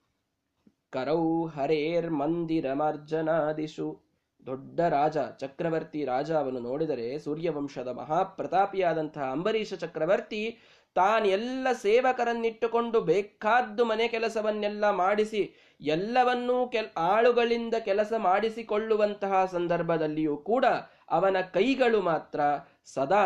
ಕರೌ 0.92 1.46
ಹರೇರ್ 1.46 2.10
ಮಂದಿರ 2.10 2.72
ಮಾರ್ಜನಾದಿಶು 2.72 4.00
ದೊಡ್ಡ 4.46 4.80
ರಾಜ, 4.80 5.18
ಚಕ್ರವರ್ತಿ 5.38 6.04
ರಾಜ 6.04 6.30
ಅವನು 6.32 6.60
ನೋಡಿದರೆ 6.60 7.18
ಸೂರ್ಯವಂಶದ 7.18 7.88
ಮಹಾಪ್ರತಾಪಿಯಾದಂತಹ 7.88 9.22
ಅಂಬರೀಷ 9.30 9.74
ಚಕ್ರವರ್ತಿ 9.74 10.58
ತಾನೆಲ್ಲ 10.96 11.68
ಸೇವಕರನ್ನಿಟ್ಟುಕೊಂಡು 11.72 13.00
ಬೇಕಾದ್ದು 13.00 13.84
ಮನೆ 13.84 14.08
ಕೆಲಸವನ್ನೆಲ್ಲ 14.08 14.90
ಮಾಡಿಸಿ, 14.90 15.42
ಎಲ್ಲವನ್ನೂ 15.80 16.68
ಕೆಲ್, 16.68 16.90
ಆಳುಗಳಿಂದ 16.96 17.74
ಕೆಲಸ 17.74 18.12
ಮಾಡಿಸಿಕೊಳ್ಳುವಂತಹ 18.18 19.44
ಸಂದರ್ಭದಲ್ಲಿಯೂ 19.52 20.36
ಕೂಡ 20.36 20.66
ಅವನ 21.10 21.36
ಕೈಗಳು 21.40 22.02
ಮಾತ್ರ 22.02 22.40
ಸದಾ 22.84 23.24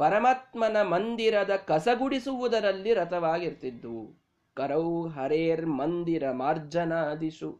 ಪರಮಾತ್ಮನ 0.00 0.82
ಮಂದಿರದ 0.82 1.56
ಕಸಗುಡಿಸುವುದರಲ್ಲಿ 1.56 2.94
ರಥವಾಗಿರ್ತಿದ್ದು 2.94 4.17
ಕರೌ 4.58 5.06
ಹರೇರ್ 5.06 5.66
ಮಂದಿರ 5.66 6.30
ಮಾರ್ಜನಾದಿಶು 6.30 7.50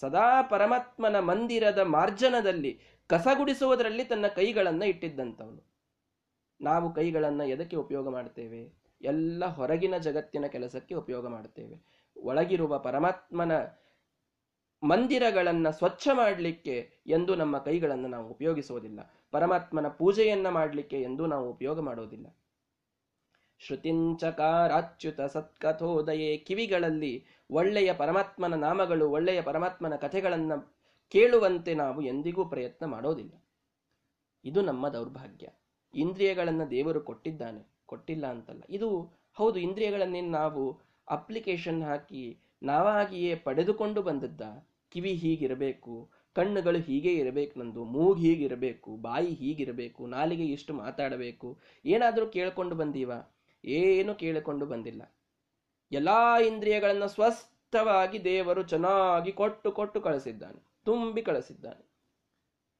ಸದಾ 0.00 0.42
ಪರಮಾತ್ಮನ 0.42 1.18
ಮಂದಿರದ 1.20 1.78
ಮಾರ್ಜನದಲ್ಲಿ 1.78 2.72
ಕಸಗುಡಿಸುವುದರಲ್ಲಿ 3.06 4.04
ತನ್ನ 4.04 4.26
ಕೈಗಳನ್ನು 4.26 4.86
ಇಟ್ಟಿದ್ದಂಥವನು 4.86 5.62
ನಾವು 6.60 6.94
ಕೈಗಳನ್ನು 6.94 7.44
ಎದಕ್ಕೆ 7.44 7.76
ಉಪಯೋಗ 7.76 8.08
ಮಾಡ್ತೇವೆ? 8.08 8.60
ಎಲ್ಲ 9.02 9.44
ಹೊರಗಿನ 9.44 9.96
ಜಗತ್ತಿನ 9.96 10.46
ಕೆಲಸಕ್ಕೆ 10.46 10.94
ಉಪಯೋಗ 10.94 11.26
ಮಾಡ್ತೇವೆ. 11.26 11.76
ಒಳಗಿರುವ 12.16 12.78
ಪರಮಾತ್ಮನ 12.78 13.52
ಮಂದಿರಗಳನ್ನು 14.82 15.70
ಸ್ವಚ್ಛ 15.72 16.08
ಮಾಡಲಿಕ್ಕೆ 16.12 16.76
ಎಂದು 17.06 17.34
ನಮ್ಮ 17.34 17.58
ಕೈಗಳನ್ನು 17.58 18.08
ನಾವು 18.08 18.28
ಉಪಯೋಗಿಸುವುದಿಲ್ಲ. 18.28 19.00
ಪರಮಾತ್ಮನ 19.30 19.88
ಪೂಜೆಯನ್ನು 19.88 20.50
ಮಾಡಲಿಕ್ಕೆ 20.50 21.02
ಎಂದು 21.02 21.26
ನಾವು 21.26 21.50
ಉಪಯೋಗ 21.50 21.80
ಮಾಡೋದಿಲ್ಲ. 21.80 22.26
ಶ್ರುತಿಂಚಕಾರಾಚ್ಯುತ 23.60 25.20
ಸತ್ಕಥೋದಯೇ 25.20 26.36
ಕಿವಿಗಳಲ್ಲಿ 26.36 27.24
ಒಳ್ಳೆಯ 27.50 27.92
ಪರಮಾತ್ಮನ 27.92 28.54
ನಾಮಗಳು, 28.54 29.10
ಒಳ್ಳೆಯ 29.10 29.42
ಪರಮಾತ್ಮನ 29.42 29.96
ಕಥೆಗಳನ್ನು 29.96 30.74
ಕೇಳುವಂತೆ 31.08 31.74
ನಾವು 31.74 32.02
ಎಂದಿಗೂ 32.02 32.44
ಪ್ರಯತ್ನ 32.44 32.86
ಮಾಡೋದಿಲ್ಲ. 32.86 33.44
ಇದು 34.44 34.62
ನಮ್ಮ 34.62 34.88
ದೌರ್ಭಾಗ್ಯ. 34.88 35.48
ಇಂದ್ರಿಯಗಳನ್ನು 35.94 36.70
ದೇವರು 36.70 37.00
ಕೊಟ್ಟಿದ್ದಾನೆ, 37.00 37.66
ಕೊಟ್ಟಿಲ್ಲ 37.86 38.26
ಅಂತಲ್ಲ. 38.26 38.62
ಇದು 38.70 38.88
ಹೌದು, 39.34 39.58
ಇಂದ್ರಿಯಗಳನ್ನೇ 39.58 40.20
ನಾವು 40.20 40.80
ಅಪ್ಲಿಕೇಶನ್ 41.08 41.82
ಹಾಕಿ 41.82 42.38
ನಾವಾಗಿಯೇ 42.62 43.34
ಪಡೆದುಕೊಂಡು 43.34 44.02
ಬಂದದ್ದ. 44.02 44.42
ಕಿವಿ 44.90 45.12
ಹೀಗಿರಬೇಕು, 45.12 46.10
ಕಣ್ಣುಗಳು 46.34 46.78
ಹೀಗೆ 46.78 47.12
ಇರಬೇಕು 47.14 47.60
ನಂದು, 47.60 47.84
ಮೂಗು 47.84 48.14
ಹೀಗಿರಬೇಕು, 48.14 48.96
ಬಾಯಿ 48.96 49.32
ಹೀಗಿರಬೇಕು, 49.34 50.06
ನಾಲಿಗೆ 50.06 50.46
ಇಷ್ಟು 50.46 50.74
ಮಾತಾಡಬೇಕು. 50.74 51.58
ಏನಾದರೂ 51.86 52.26
ಕೇಳ್ಕೊಂಡು 52.26 52.74
ಬಂದೀವ? 52.74 53.12
ಏನು 53.64 54.14
ಕೇಳಿಕೊಂಡು 54.14 54.66
ಬಂದಿಲ್ಲ. 54.66 55.16
ಎಲ್ಲಾ 55.92 56.40
ಇಂದ್ರಿಯಗಳನ್ನು 56.40 57.08
ಸ್ವಸ್ಥವಾಗಿ 57.08 58.24
ದೇವರು 58.24 58.62
ಚೆನ್ನಾಗಿ 58.62 59.32
ಕೊಟ್ಟು 59.32 59.72
ಕೊಟ್ಟು 59.72 60.00
ಕಳಿಸಿದ್ದಾನೆ, 60.00 60.64
ತುಂಬಿ 60.84 61.22
ಕಳಿಸಿದ್ದಾನೆ. 61.22 61.90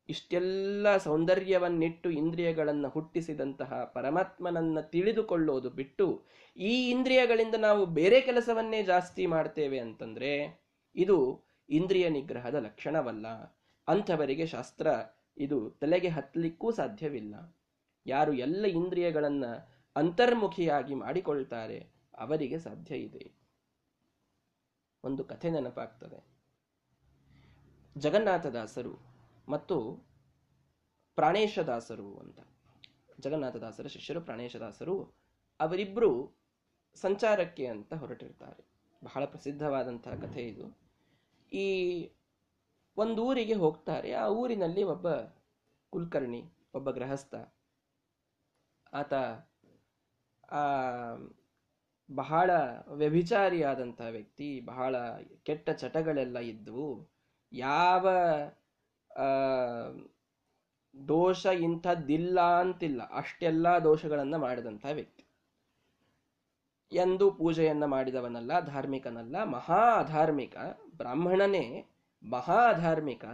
ಇಷ್ಟೆಲ್ಲ 0.09 0.97
ಸೌಂದರ್ಯವನ್ನಿಟ್ಟು 0.97 2.11
ಇಂದ್ರಿಯಗಳನ್ನು 2.11 2.89
ಹುಟ್ಟಿಸಿದಂತಹ 2.89 3.85
ಪರಮಾತ್ಮನನ್ನ 3.85 4.81
ತಿಳಿದುಕೊಳ್ಳೋದು 4.81 5.71
ಬಿಟ್ಟು 5.71 6.25
ಈ 6.57 6.91
ಇಂದ್ರಿಯಗಳಿಂದ 6.91 7.55
ನಾವು 7.55 7.87
ಬೇರೆ 7.87 8.21
ಕೆಲಸವನ್ನೇ 8.21 8.83
ಜಾಸ್ತಿ 8.83 9.27
ಮಾಡ್ತೇವೆ 9.27 9.79
ಅಂತಂದ್ರೆ 9.79 10.61
ಇದು 10.95 11.45
ಇಂದ್ರಿಯ 11.69 12.09
ನಿಗ್ರಹದ 12.09 12.55
ಲಕ್ಷಣವಲ್ಲ. 12.55 13.27
ಅಂಥವರಿಗೆ 13.89 14.47
ಶಾಸ್ತ್ರ 14.47 14.87
ಇದು 15.39 15.71
ತಲೆಗೆ 15.71 16.09
ಹತ್ತಲಿಕ್ಕೂ 16.09 16.71
ಸಾಧ್ಯವಿಲ್ಲ. 16.71 17.57
ಯಾರು 18.07 18.33
ಎಲ್ಲ 18.33 18.65
ಇಂದ್ರಿಯಗಳನ್ನ 18.65 19.45
ಅಂತರ್ಮುಖಿಯಾಗಿ 20.01 20.95
ಮಾಡಿಕೊಳ್ತಾರೆ, 20.95 21.91
ಅವರಿಗೆ 22.19 22.59
ಸಾಧ್ಯ 22.59 22.97
ಇದೆ. 22.97 23.33
ಒಂದು 25.05 25.25
ಕಥೆ 25.25 25.51
ನೆನಪಾಗ್ತದೆ. 25.51 26.25
ಜಗನ್ನಾಥದಾಸರು 27.99 28.99
ಮತ್ತು 29.49 29.93
ಪ್ರಾಣೇಶದಾಸರು 31.15 32.19
ಅಂತ. 32.19 32.41
ಜಗನ್ನಾಥದಾಸರ 33.21 33.87
ಶಿಷ್ಯರು, 33.87 34.21
ಪ್ರಾಣೇಶದಾಸರು 34.21 35.15
ಅವರಿಬ್ಬರು 35.61 36.37
ಸಂಚಾರಕ್ಕೆ 36.95 37.67
ಅಂತ 37.67 37.95
ಹೊರಟಿರ್ತಾರೆ. 37.95 38.65
ಬಹಳ 39.05 39.25
ಪ್ರಸಿದ್ಧವಾದಂತಹ 39.25 40.11
ಕಥೆ 40.11 40.43
ಇದು. 40.43 40.79
ಈ 41.53 42.11
ಒಂದು 42.97 43.25
ಊರಿಗೆ 43.25 43.55
ಹೋಗ್ತಾರೆ. 43.55 44.13
ಆ 44.13 44.29
ಊರಿನಲ್ಲಿ 44.29 44.83
ಒಬ್ಬ 44.83 45.13
ಕುಲಕರ್ಣಿ, 45.91 46.45
ಒಬ್ಬ 46.75 46.91
ಗೃಹಸ್ಥ. 46.91 47.35
ಆತ 48.93 49.13
ಬಹಳ 52.15 52.51
ವ್ಯಭಿಚಾರಿಯಾದಂತಹ 52.95 54.07
ವ್ಯಕ್ತಿ, 54.07 54.61
ಬಹಳ 54.61 54.97
ಕೆಟ್ಟ 55.43 55.71
ಚಟಗಳೆಲ್ಲ 55.71 56.39
ಇದ್ದವು 56.39 57.09
ಯಾವ 57.53 58.09
ದೋಷ 61.09 61.47
ಇಂಥದ್ದಿಲ್ಲ 61.47 62.41
ಅಂತಿಲ್ಲ. 62.41 63.03
ಅಷ್ಟೆಲ್ಲ 63.03 63.79
ದೋಷಗಳನ್ನ 63.79 64.37
ಮಾಡಿದಂತಹ 64.37 64.89
ವ್ಯಕ್ತಿ. 64.89 65.25
ಎಂದು 66.93 67.31
ಪೂಜೆಯನ್ನ 67.31 67.85
ಮಾಡಿದವನಲ್ಲ, 67.85 68.61
ಧಾರ್ಮಿಕನಲ್ಲ, 68.61 69.45
ಮಹಾ 69.45 70.01
ಅಧಾರ್ಮಿಕ 70.01 70.57
ಬ್ರಾಹ್ಮಣನೇ 70.97 71.87
ಮಹಾ 72.31 72.73
ಅಧಾರ್ಮಿಕ 72.73 73.25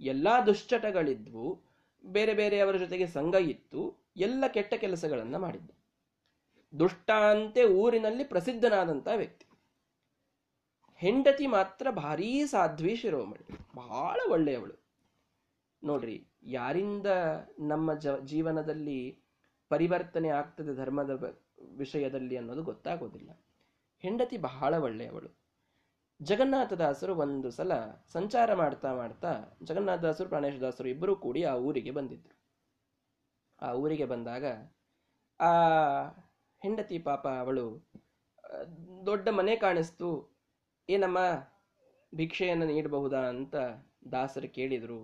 ಎಲ್ಲ 0.00 0.28
ದುಶ್ಚಟಗಳಿದ್ವು, 0.46 1.62
ಬೇರೆ 2.06 2.34
ಬೇರೆಯವರ 2.34 2.76
ಜೊತೆಗೆ 2.76 3.06
ಸಂಘ 3.06 3.34
ಇತ್ತು, 3.34 3.96
ಎಲ್ಲ 4.16 4.44
ಕೆಟ್ಟ 4.46 4.74
ಕೆಲಸಗಳನ್ನು 4.74 5.38
ಮಾಡಿದ್ದ. 5.38 5.70
ದುಷ್ಟ 6.78 7.10
ಅಂತೆ 7.10 7.64
ಊರಿನಲ್ಲಿ 7.64 8.24
ಪ್ರಸಿದ್ಧನಾದಂಥ 8.24 9.08
ವ್ಯಕ್ತಿ. 9.16 9.46
ಹೆಂಡತಿ 10.94 11.46
ಮಾತ್ರ 11.46 11.90
ಭಾರೀ 11.90 12.46
ಸಾಧ್ವಿ 12.46 12.96
ಶಿರೋಮಣಿ. 12.96 13.58
ಬಹಳ 13.74 14.20
ಒಳ್ಳೆಯವಳು. 14.30 14.76
ನೋಡ್ರಿ, 15.82 16.26
ಯಾರಿಂದ 16.42 17.06
ನಮ್ಮ 17.60 17.94
ಜ, 17.94 18.06
ಜೀವನದಲ್ಲಿ 18.24 19.18
ಪರಿವರ್ತನೆ 19.68 20.28
ಆಗ್ತದೆ 20.28 20.74
ಧರ್ಮದ 20.76 21.12
ವಿಷಯದಲ್ಲಿ 21.76 22.36
ಅನ್ನೋದು 22.36 22.62
ಗೊತ್ತಾಗೋದಿಲ್ಲ. 22.62 23.30
ಹೆಂಡತಿ 23.98 24.36
ಬಹಳ 24.38 24.78
ಒಳ್ಳೆಯವಳು. 24.78 25.30
ಜಗನ್ನಾಥದಾಸರು 26.22 27.14
ಒಂದು 27.14 27.50
ಸಲ 27.50 27.72
ಸಂಚಾರ 28.12 28.54
ಮಾಡ್ತಾ 28.54 28.94
ಮಾಡ್ತಾ 28.94 29.32
ಜಗನ್ನಾಥದಾಸರು, 29.62 30.28
ಪ್ರಾಣೇಶದಾಸರು 30.28 30.88
ಇಬ್ಬರೂ 30.88 31.16
ಕೂಡಿ 31.16 31.44
ಆ 31.44 31.54
ಊರಿಗೆ 31.54 31.90
ಬಂದಿದ್ದರು 31.90 32.36
ಆ 33.62 33.72
ಊರಿಗೆ 33.72 34.04
ಬಂದಾಗ 34.04 34.44
ಆ 35.40 35.52
ಹೆಂಡತಿ 36.66 36.98
ಪಾಪ 36.98 37.24
ಅವಳು 37.28 37.64
ದೊಡ್ಡ 39.06 39.28
ಮನೆ 39.28 39.56
ಕಾಣಿಸ್ತು. 39.56 40.08
ಏನಮ್ಮ, 40.88 41.18
ಭಿಕ್ಷೆಯನ್ನು 42.12 42.66
ನೀಡಬಹುದಾ 42.66 43.20
ಅಂತ 43.24 43.56
ದಾಸರು 44.12 44.48
ಕೇಳಿದರು. 44.54 45.00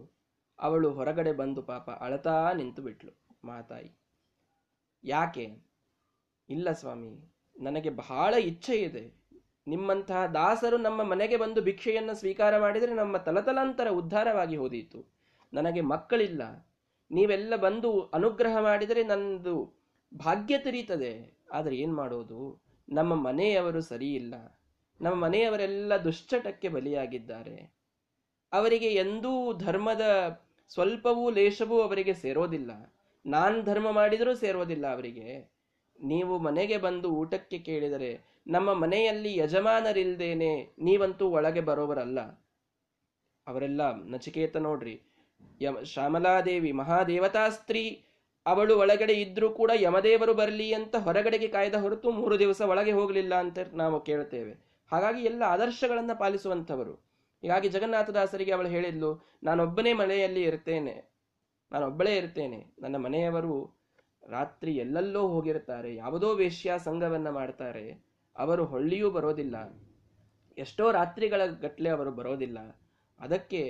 ಅವಳು 0.58 0.88
ಹೊರಗಡೆ 0.90 1.32
ಬಂದು 1.32 1.62
ಪಾಪ 1.62 1.90
ಅಳತಾ 1.90 2.52
ನಿಂತು 2.52 2.82
ಬಿಟ್ಲು 2.82 3.12
ಮಾತಾಯಿ. 3.44 3.88
ಯಾಕೆ? 5.04 5.46
ಇಲ್ಲ 6.48 6.72
ಸ್ವಾಮಿ, 6.72 7.12
ನನಗೆ 7.60 7.90
ಬಹಳ 7.90 8.34
ಇಚ್ಛೆ 8.34 8.76
ಇದೆ. 8.76 9.04
ನಿಮ್ಮಂತಹ 9.66 10.26
ದಾಸರು 10.26 10.78
ನಮ್ಮ 10.78 11.02
ಮನೆಗೆ 11.02 11.36
ಬಂದು 11.36 11.62
ಭಿಕ್ಷೆಯನ್ನು 11.62 12.14
ಸ್ವೀಕಾರ 12.14 12.58
ಮಾಡಿದರೆ 12.58 12.94
ನಮ್ಮ 12.94 13.16
ತಲತಲಾಂತರ 13.16 13.88
ಉದ್ಧಾರವಾಗಿ 13.90 14.56
ಹೋದೀತು. 14.56 15.00
ನನಗೆ 15.52 15.80
ಮಕ್ಕಳಿಲ್ಲ. 15.80 16.42
ನೀವೆಲ್ಲ 17.10 17.54
ಬಂದು 17.56 17.92
ಅನುಗ್ರಹ 18.14 18.56
ಮಾಡಿದರೆ 18.60 19.02
ನನ್ನದು 19.02 19.56
ಭಾಗ್ಯ 20.12 20.58
ತೆರೀತದೆ. 20.58 21.12
ಆದರೆ 21.52 21.76
ಏನು 21.76 21.94
ಮಾಡೋದು? 21.94 22.62
ನಮ್ಮ 22.88 23.14
ಮನೆಯವರು 23.14 23.80
ಸರಿಯಿಲ್ಲ. 23.80 24.34
ನಮ್ಮ 25.00 25.14
ಮನೆಯವರೆಲ್ಲ 25.24 25.96
ದುಶ್ಚಟಕ್ಕೆ 25.96 26.68
ಬಲಿಯಾಗಿದ್ದಾರೆ. 26.68 27.72
ಅವರಿಗೆ 28.52 28.86
ಎಂದೂ 28.86 29.52
ಧರ್ಮದ 29.52 30.00
ಸ್ವಲ್ಪವೂ 30.68 31.30
ಲೇಷವೂ 31.30 31.80
ಅವರಿಗೆ 31.80 32.14
ಸೇರೋದಿಲ್ಲ. 32.14 32.94
ನಾನು 33.26 33.62
ಧರ್ಮ 33.62 33.90
ಮಾಡಿದರೂ 33.90 34.34
ಸೇರೋದಿಲ್ಲ 34.34 34.92
ಅವರಿಗೆ. 34.92 35.50
ನೀವು 36.00 36.38
ಮನೆಗೆ 36.38 36.76
ಬಂದು 36.78 37.08
ಊಟಕ್ಕೆ 37.10 37.58
ಕೇಳಿದರೆ, 37.58 38.20
ನಮ್ಮ 38.46 38.72
ಮನೆಯಲ್ಲಿ 38.72 39.36
ಯಜಮಾನರಿಲ್ದೇನೆ 39.36 40.74
ನೀವಂತೂ 40.78 41.28
ಒಳಗೆ 41.28 41.60
ಬರೋವರಲ್ಲ. 41.60 42.20
ಅವರೆಲ್ಲ 43.46 44.10
ನಚಿಕೇತ 44.10 44.56
ನೋಡ್ರಿ. 44.56 45.02
ಯ 45.60 45.68
ಶ್ಯಾಮಲಾದೇವಿ 45.84 46.72
ಮಹಾದೇವತಾ 46.72 47.48
ಸ್ತ್ರೀ 47.48 48.04
ಅವಳು 48.46 48.78
ಒಳಗಡೆ 48.78 49.12
ಇದ್ರೂ 49.12 49.50
ಕೂಡ 49.50 49.70
ಯಮದೇವರು 49.74 50.34
ಬರಲಿ 50.34 50.72
ಅಂತ 50.72 50.96
ಹೊರಗಡೆಗೆ 50.96 51.48
ಕಾಯ್ದ 51.48 51.74
ಹೊರತು 51.74 52.10
ಮೂರು 52.10 52.38
ದಿವಸ 52.38 52.60
ಒಳಗೆ 52.60 52.92
ಹೋಗಲಿಲ್ಲ 52.92 53.34
ಅಂತ 53.34 53.58
ನಾವು 53.72 54.00
ಕೇಳ್ತೇವೆ 54.00 54.52
ಹಾಗಾಗಿ 54.92 55.22
ಎಲ್ಲ 55.22 55.42
ಆದರ್ಶಗಳನ್ನ 55.46 56.10
ಪಾಲಿಸುವಂಥವರು. 56.18 56.94
ಹೀಗಾಗಿ 57.42 57.68
ಜಗನ್ನಾಥದಾಸರಿಗೆ 57.68 58.52
ಅವಳು 58.52 58.68
ಹೇಳಿದ್ಲು, 58.68 59.10
ನಾನೊಬ್ಬನೇ 59.42 59.92
ಮನೆಯಲ್ಲಿ 59.92 60.42
ಇರ್ತೇನೆ, 60.42 60.94
ನಾನೊಬ್ಬಳೇ 61.72 62.16
ಇರ್ತೇನೆ. 62.16 62.74
ನನ್ನ 62.82 62.96
ಮನೆಯವರು 62.96 63.54
ರಾತ್ರಿ 64.28 64.76
ಎಲ್ಲೆಲ್ಲೋ 64.76 65.28
ಹೋಗಿರ್ತಾರೆ 65.28 65.94
ಯಾವುದೋ 65.94 66.34
ವೇಶ್ಯ 66.34 66.74
ಸಂಘವನ್ನ 66.84 67.30
ಮಾಡ್ತಾರೆ, 67.30 67.86
ಅವರು 68.36 68.64
ಹೊಳ್ಳಿಯೂ 68.64 69.10
ಬರೋದಿಲ್ಲ. 69.10 69.56
ಎಷ್ಟೋ 70.58 70.92
ರಾತ್ರಿಗಳ 70.92 71.46
ಗಟ್ಟಲೆ 71.46 71.88
ಅವರು 71.88 72.10
ಬರೋದಿಲ್ಲ. 72.10 72.58
ಅದಕ್ಕೆ 73.20 73.62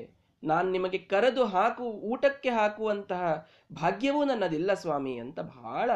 ನಾನು 0.45 0.71
ನಿಮಗೆ 0.71 0.99
ಕರೆದು 0.99 1.45
ಹಾಕು, 1.45 1.85
ಊಟಕ್ಕೆ 1.85 2.51
ಹಾಕುವಂತಹ 2.51 3.49
ಭಾಗ್ಯವೂ 3.73 4.25
ನನ್ನದಿಲ್ಲ 4.25 4.75
ಸ್ವಾಮಿ 4.75 5.19
ಅಂತ 5.19 5.41
ಬಹಳ 5.41 5.91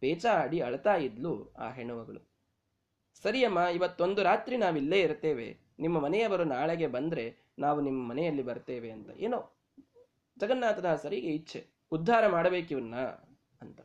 ಪೇಚಾಡಿ 0.00 0.60
ಅಳ್ತಾ 0.60 0.94
ಇದ್ಲು 0.94 1.52
ಆ 1.58 1.70
ಹೆಣ್ಣುಮಗಳು 1.70 2.30
ಸರಿಯಮ್ಮ, 3.22 3.58
ಇವತ್ತೊಂದು 3.58 4.22
ರಾತ್ರಿ 4.22 4.56
ನಾವಿಲ್ಲೇ 4.56 5.00
ಇರ್ತೇವೆ. 5.00 5.58
ನಿಮ್ಮ 5.78 6.00
ಮನೆಯವರು 6.00 6.44
ನಾಳೆಗೆ 6.44 6.86
ಬಂದ್ರೆ 6.86 7.36
ನಾವು 7.58 7.80
ನಿಮ್ಮ 7.80 8.08
ಮನೆಯಲ್ಲಿ 8.08 8.42
ಬರ್ತೇವೆ 8.42 8.90
ಅಂತ. 8.90 9.10
ಏನೋ 9.16 9.56
ಜಗನ್ನಾಥದಾಸರಿಗೆ 10.38 11.28
ಇಚ್ಛೆ. 11.28 11.66
ಉದ್ಧಾರ 11.92 12.26
ಮಾಡಬೇಕಿವನ್ನ 12.26 12.94
ಅಂತ. 13.60 13.80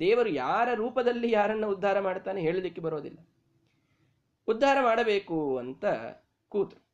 ದೇವರು 0.00 0.28
ಯಾರ 0.28 0.68
ರೂಪದಲ್ಲಿ 0.74 1.30
ಯಾರನ್ನ 1.30 1.66
ಉದ್ಧಾರ 1.66 2.00
ಮಾಡ್ತಾನೆ 2.00 2.40
ಹೇಳಲಿಕ್ಕೆ 2.40 2.80
ಬರೋದಿಲ್ಲ. 2.80 3.18
ಉದ್ಧಾರ 4.48 4.78
ಮಾಡಬೇಕು 4.82 5.58
ಅಂತ 5.58 5.84
ಕೂತು. 6.48 6.85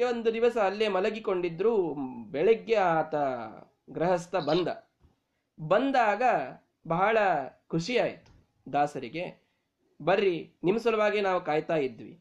ಒಂದು 0.00 0.34
ದಿವಸ 0.34 0.56
ಅಲ್ಲೇ 0.58 0.88
ಮಲಗಿಕೊಂಡಿದ್ರು, 0.88 1.94
ಬೆಳಗ್ಗೆ 2.30 2.74
ಆತ 2.74 3.14
ಗೃಹಸ್ಥ 3.90 4.34
ಬಂದ. 4.34 4.68
ಬಂದಾಗ 5.60 6.22
ಬಹಳ 6.88 7.18
ಖುಷಿ 7.68 7.98
ಆಯ್ತು 7.98 8.46
ದಾಸರಿಗೆ. 8.72 9.42
ಬರ್ರಿ 10.04 10.52
ನಿಮ್ಮ 10.64 10.78
ಸಲುವಾಗಿ 10.78 11.20
ನಾವು 11.20 11.40
ಕಾಯ್ತಾ 11.40 11.76
ಇದ್ವಿ. 11.76 12.20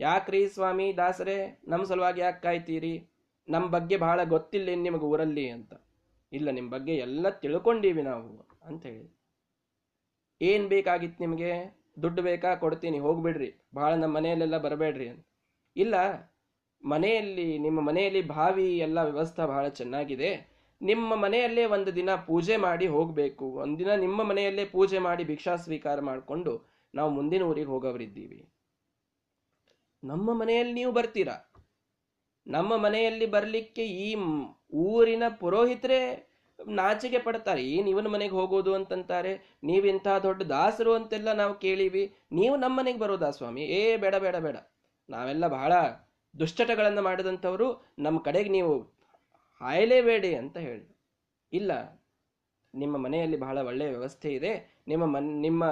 ಯಾಕ್ರಿ 0.00 0.48
ಸ್ವಾಮಿ 0.48 0.96
ದಾಸರೇ 0.96 1.60
ನಮ್ಮ 1.68 1.84
ಸಲುವಾಗಿ 1.84 2.20
ಯಾಕೆ 2.20 2.40
ಕಾಯ್ತೀರಿ? 2.42 3.08
ನಮ್ಮ 3.48 3.66
ಬಗ್ಗೆ 3.66 3.96
ಬಹಳ 3.96 4.24
ಗೊತ್ತಿಲ್ಲ 4.24 4.68
ನಿಮಗೆ 4.74 5.02
ಊರಲ್ಲಿ 5.02 5.50
ಅಂತ. 5.50 5.72
ಇಲ್ಲ 6.32 6.50
ನಿಮ್ಮ 6.50 6.70
ಬಗ್ಗೆ 6.70 6.94
ಎಲ್ಲ 6.94 7.28
ತಿಳ್ಕೊಂಡೀವಿ 7.28 8.02
ನಾವು 8.02 8.48
ಅಂತ 8.64 8.86
ಹೇಳಿ. 8.86 9.18
ಏನು 10.42 10.68
ಬೇಕಾಗಿತ್ತು 10.68 11.24
ನಿಮಗೆ? 11.24 11.78
ದುಡ್ಡು 12.02 12.22
ಬೇಕಾ? 12.22 12.54
ಕೊಡ್ತೀನಿ, 12.54 12.98
ಹೋಗ್ಬಿಡ್ರಿ. 12.98 13.54
ಬಹಳ 13.74 13.94
ನಮ್ಮ 13.94 14.16
ಮನೆಯಲ್ಲೆಲ್ಲ 14.16 14.58
ಬರಬೇಡ್ರಿ 14.58 15.08
ಅಂತ. 15.08 15.26
ಇಲ್ಲ 15.76 15.94
ಮನೆಯಲ್ಲಿ, 16.84 17.58
ನಿಮ್ಮ 17.58 17.80
ಮನೆಯಲ್ಲಿ 17.80 18.22
ಬಾವಿ 18.22 18.78
ಎಲ್ಲ 18.78 18.98
ವ್ಯವಸ್ಥೆ 18.98 19.46
ಬಹಳ 19.46 19.68
ಚೆನ್ನಾಗಿದೆ. 19.68 20.54
ನಿಮ್ಮ 20.82 21.16
ಮನೆಯಲ್ಲೇ 21.16 21.64
ಒಂದು 21.64 21.96
ದಿನ 21.96 22.14
ಪೂಜೆ 22.14 22.56
ಮಾಡಿ 22.56 22.86
ಹೋಗಬೇಕು. 22.86 23.44
ಒಂದಿನ 23.52 23.94
ನಿಮ್ಮ 23.94 24.22
ಮನೆಯಲ್ಲೇ 24.22 24.64
ಪೂಜೆ 24.64 24.98
ಮಾಡಿ 24.98 25.24
ಭಿಕ್ಷಾ 25.24 25.56
ಸ್ವೀಕಾರ 25.56 26.00
ಮಾಡಿಕೊಂಡು 26.00 26.68
ನಾವು 26.94 27.10
ಮುಂದಿನ 27.10 27.42
ಊರಿಗೆ 27.42 27.66
ಹೋಗೋರಿದ್ದೀವಿ 27.66 28.48
ನಮ್ಮ 30.04 30.34
ಮನೆಯಲ್ಲಿ 30.34 30.72
ನೀವು 30.72 30.92
ಬರ್ತೀರಾ? 30.92 31.52
ನಮ್ಮ 32.46 32.76
ಮನೆಯಲ್ಲಿ 32.76 33.26
ಬರಲಿಕ್ಕೆ 33.26 33.86
ಈ 33.86 34.16
ಊರಿನ 34.74 35.22
ಪುರೋಹಿತರೇ 35.40 36.28
ನಾಚಿಕೆ 36.66 37.18
ಪಡ್ತಾರೆ. 37.18 37.64
ಏನು 37.64 37.88
ಇವನ 37.90 38.06
ಮನೆಗೆ 38.06 38.32
ಹೋಗೋದು 38.32 38.74
ಅಂತಂತಾರೆ? 38.74 39.58
ನೀವಿಂಥ 39.64 40.08
ದೊಡ್ಡ 40.22 40.42
ದಾಸರು 40.42 40.94
ಅಂತೆಲ್ಲ 40.94 41.32
ನಾವು 41.32 41.54
ಕೇಳಿವಿ. 41.54 42.14
ನೀವು 42.32 42.56
ನಮ್ಮ 42.56 42.78
ಮನೆಗೆ 42.78 42.98
ಬರೋದಾ 42.98 43.30
ಸ್ವಾಮಿ? 43.30 43.62
ಏ, 43.62 43.96
ಬೇಡ 43.96 44.14
ಬೇಡ 44.16 44.36
ಬೇಡ. 44.36 44.56
ನಾವೆಲ್ಲ 45.10 45.48
ಬಹಳ 45.48 45.72
ದುಶ್ಚಟಗಳನ್ನು 46.34 47.02
ಮಾಡಿದಂಥವರು 47.02 47.68
ನಮ್ಮ 48.04 48.18
ಕಡೆಗೆ 48.20 48.50
ನೀವು 48.58 48.74
ಹಾಯಲೇಬೇಡಿ 49.60 50.30
ಅಂತ 50.34 50.56
ಹೇಳಿ 50.66 50.86
ಇಲ್ಲ, 51.52 51.72
ನಿಮ್ಮ 52.74 52.94
ಮನೆಯಲ್ಲಿ 52.96 53.36
ಬಹಳ 53.36 53.58
ಒಳ್ಳೆಯ 53.66 53.88
ವ್ಯವಸ್ಥೆ 53.88 54.30
ಇದೆ, 54.32 54.52
ನಿಮ್ಮ 54.88 55.04
ಮನ್, 55.06 55.28
ನಿಮ್ಮ 55.42 55.64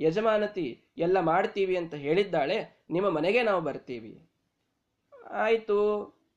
ಯಜಮಾನತಿ 0.00 0.66
ಎಲ್ಲ 0.98 1.18
ಮಾಡ್ತೀವಿ 1.20 1.74
ಅಂತ 1.76 1.94
ಹೇಳಿದ್ದಾಳೆ, 2.04 2.58
ನಿಮ್ಮ 2.90 3.08
ಮನೆಗೆ 3.08 3.40
ನಾವು 3.42 3.60
ಬರ್ತೀವಿ. 3.60 4.12
ಆಯಿತು, 5.44 5.78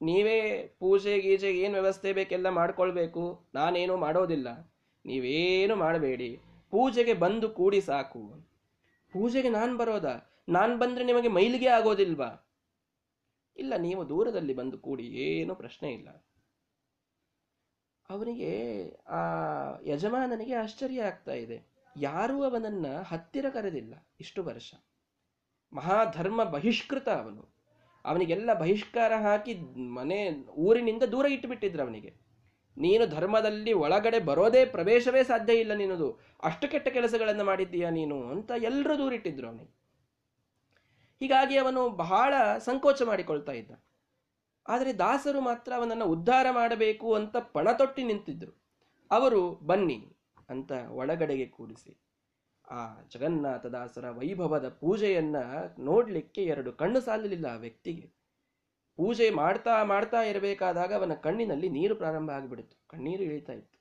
ನೀವೇ 0.01 0.39
ಪೂಜೆ 0.79 1.13
ಗೀಜೆ 1.19 1.49
ಏನು 1.63 1.73
ವ್ಯವಸ್ಥೆ 1.73 2.11
ಬೇಕೆಲ್ಲ 2.13 2.49
ಮಾಡ್ಕೊಳ್ಬೇಕು, 2.59 3.23
ನಾನೇನು 3.55 3.95
ಮಾಡೋದಿಲ್ಲ. 3.97 4.47
ನೀವೇನು 5.05 5.75
ಮಾಡಬೇಡಿ, 5.75 6.31
ಪೂಜೆಗೆ 6.73 7.13
ಬಂದು 7.23 7.49
ಕೂಡಿ 7.49 7.81
ಸಾಕು. 7.81 8.23
ಪೂಜೆಗೆ 9.13 9.49
ನಾನು 9.49 9.73
ಬರೋದಾ? 9.77 10.15
ನಾನು 10.49 10.73
ಬಂದರೆ 10.77 11.03
ನಿಮಗೆ 11.03 11.29
ಮೈಲಿಗೆ 11.37 11.69
ಆಗೋದಿಲ್ವಾ? 11.77 12.29
ಇಲ್ಲ, 13.57 13.73
ನೀವು 13.77 14.09
ದೂರದಲ್ಲಿ 14.09 14.53
ಬಂದು 14.53 14.77
ಕೂಡಿ 14.77 15.03
ಏನೂ 15.03 15.55
ಪ್ರಶ್ನೆ 15.55 15.91
ಇಲ್ಲ. 15.91 16.09
ಅವನಿಗೆ, 18.09 18.51
ಆ 19.07 19.19
ಯಜಮಾನನಿಗೆ 19.85 20.53
ಆಶ್ಚರ್ಯ 20.53 21.01
ಆಗ್ತಾ 21.01 21.33
ಇದೆ. 21.33 21.67
ಯಾರೂ 21.97 22.43
ಅವನನ್ನ 22.43 22.85
ಹತ್ತಿರ 23.01 23.49
ಕರೆದಿಲ್ಲ 23.49 24.07
ಇಷ್ಟು 24.19 24.43
ವರ್ಷ. 24.43 24.73
ಮಹಾಧರ್ಮ 25.73 26.43
ಬಹಿಷ್ಕೃತ 26.43 27.09
ಅವನು. 27.09 27.53
ಅವನಿಗೆಲ್ಲ 28.05 28.53
ಬಹಿಷ್ಕಾರ 28.53 29.13
ಹಾಕಿ 29.15 29.53
ಮನೆ, 29.87 30.31
ಊರಿನಿಂದ 30.49 31.03
ದೂರ 31.03 31.25
ಇಟ್ಟುಬಿಟ್ಟಿದ್ರು 31.25 31.83
ಅವನಿಗೆ. 31.83 32.23
ನೀನು 32.77 33.05
ಧರ್ಮದಲ್ಲಿ 33.05 33.73
ಒಳಗಡೆ 33.73 34.19
ಬರೋದೇ 34.19 34.65
ಪ್ರವೇಶವೇ 34.65 35.23
ಸಾಧ್ಯ 35.23 35.53
ಇಲ್ಲ 35.53 35.73
ನೀನದು 35.73 36.19
ಅಷ್ಟು 36.43 36.67
ಕೆಟ್ಟ 36.67 36.87
ಕೆಲಸಗಳನ್ನು 36.87 37.43
ಮಾಡಿದ್ದೀಯಾ 37.43 37.89
ನೀನು 37.89 38.29
ಅಂತ 38.29 38.51
ಎಲ್ಲರೂ 38.57 38.97
ದೂರಿಟ್ಟಿದ್ರು 38.97 39.47
ಅವನಿಗೆ. 39.47 39.82
ಹೀಗಾಗಿ 41.23 41.57
ಅವನು 41.57 41.89
ಬಹಳ 41.89 42.33
ಸಂಕೋಚ 42.57 43.01
ಮಾಡಿಕೊಳ್ತಾ 43.01 43.51
ಇದ್ದ. 43.51 43.71
ಆದರೆ 44.67 44.93
ದಾಸರು 44.93 45.41
ಮಾತ್ರ 45.41 45.73
ಅವನನ್ನು 45.75 46.05
ಉದ್ಧಾರ 46.05 46.47
ಮಾಡಬೇಕು 46.51 47.13
ಅಂತ 47.13 47.37
ಪಣ 47.37 47.71
ತೊಟ್ಟಿ 47.71 48.03
ನಿಂತಿದ್ದರು 48.03 48.63
ಅವರು, 49.11 49.51
ಬನ್ನಿ 49.51 50.17
ಅಂತ 50.49 50.71
ಒಳಗಡೆಗೆ 50.91 51.45
ಕೂಡಿಸಿ 51.45 51.99
ಆ 52.71 52.99
ಜಗನ್ನಾಥ 53.13 53.65
ದಾಸರ 53.65 54.09
ವೈಭವದ 54.09 54.69
ಪೂಜೆಯನ್ನ 54.69 55.35
ನೋಡಲಿಕ್ಕೆ 55.79 56.43
ಎರಡು 56.43 56.73
ಕಣ್ಣು 56.73 57.01
ಸಾಲಲಿಲ್ಲ 57.01 57.45
ಆ 57.45 57.55
ವ್ಯಕ್ತಿಗೆ. 57.55 58.05
ಪೂಜೆ 58.95 59.29
ಮಾಡ್ತಾ 59.29 59.83
ಮಾಡ್ತಾ 59.83 60.21
ಇರಬೇಕಾದಾಗ 60.21 60.93
ಅವನ 60.93 61.13
ಕಣ್ಣಿನಲ್ಲಿ 61.13 61.69
ನೀರು 61.69 61.95
ಪ್ರಾರಂಭ 61.95 62.29
ಆಗಿಬಿಡಿತು. 62.29 62.87
ಕಣ್ಣೀರು 62.87 63.23
ಇಳಿತಾ 63.23 63.53
ಇತ್ತು. 63.53 63.77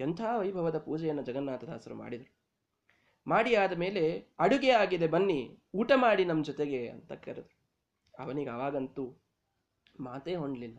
ಎಂಥ 0.00 0.20
ವೈಭವದ 0.38 0.78
ಪೂಜೆಯನ್ನು 0.78 1.22
ಜಗನ್ನಾಥದಾಸರು 1.22 1.94
ಮಾಡಿದರು. 1.94 2.35
ಮಾಡಿ 3.26 3.54
ಆದ 3.54 3.72
ಮೇಲೆ 3.72 4.32
ಅಡುಗೆ 4.38 4.70
ಆಗಿದೆ, 4.70 5.06
ಬನ್ನಿ, 5.06 5.58
ಊಟ 5.74 5.92
ಮಾಡಿ 5.94 6.24
ನಮ್ಮ 6.24 6.44
ಜೊತೆಗೆ 6.44 6.88
ಅಂತ 6.88 7.12
ಕರೆದ್ರು 7.12 7.56
ಅವನಿಗೆ 8.18 8.50
ಅವಾಗಂತೂ 8.50 9.16
ಮಾತೇ 10.00 10.34
ಹೊಂಡ್ಲಿಲ್ಲ. 10.34 10.78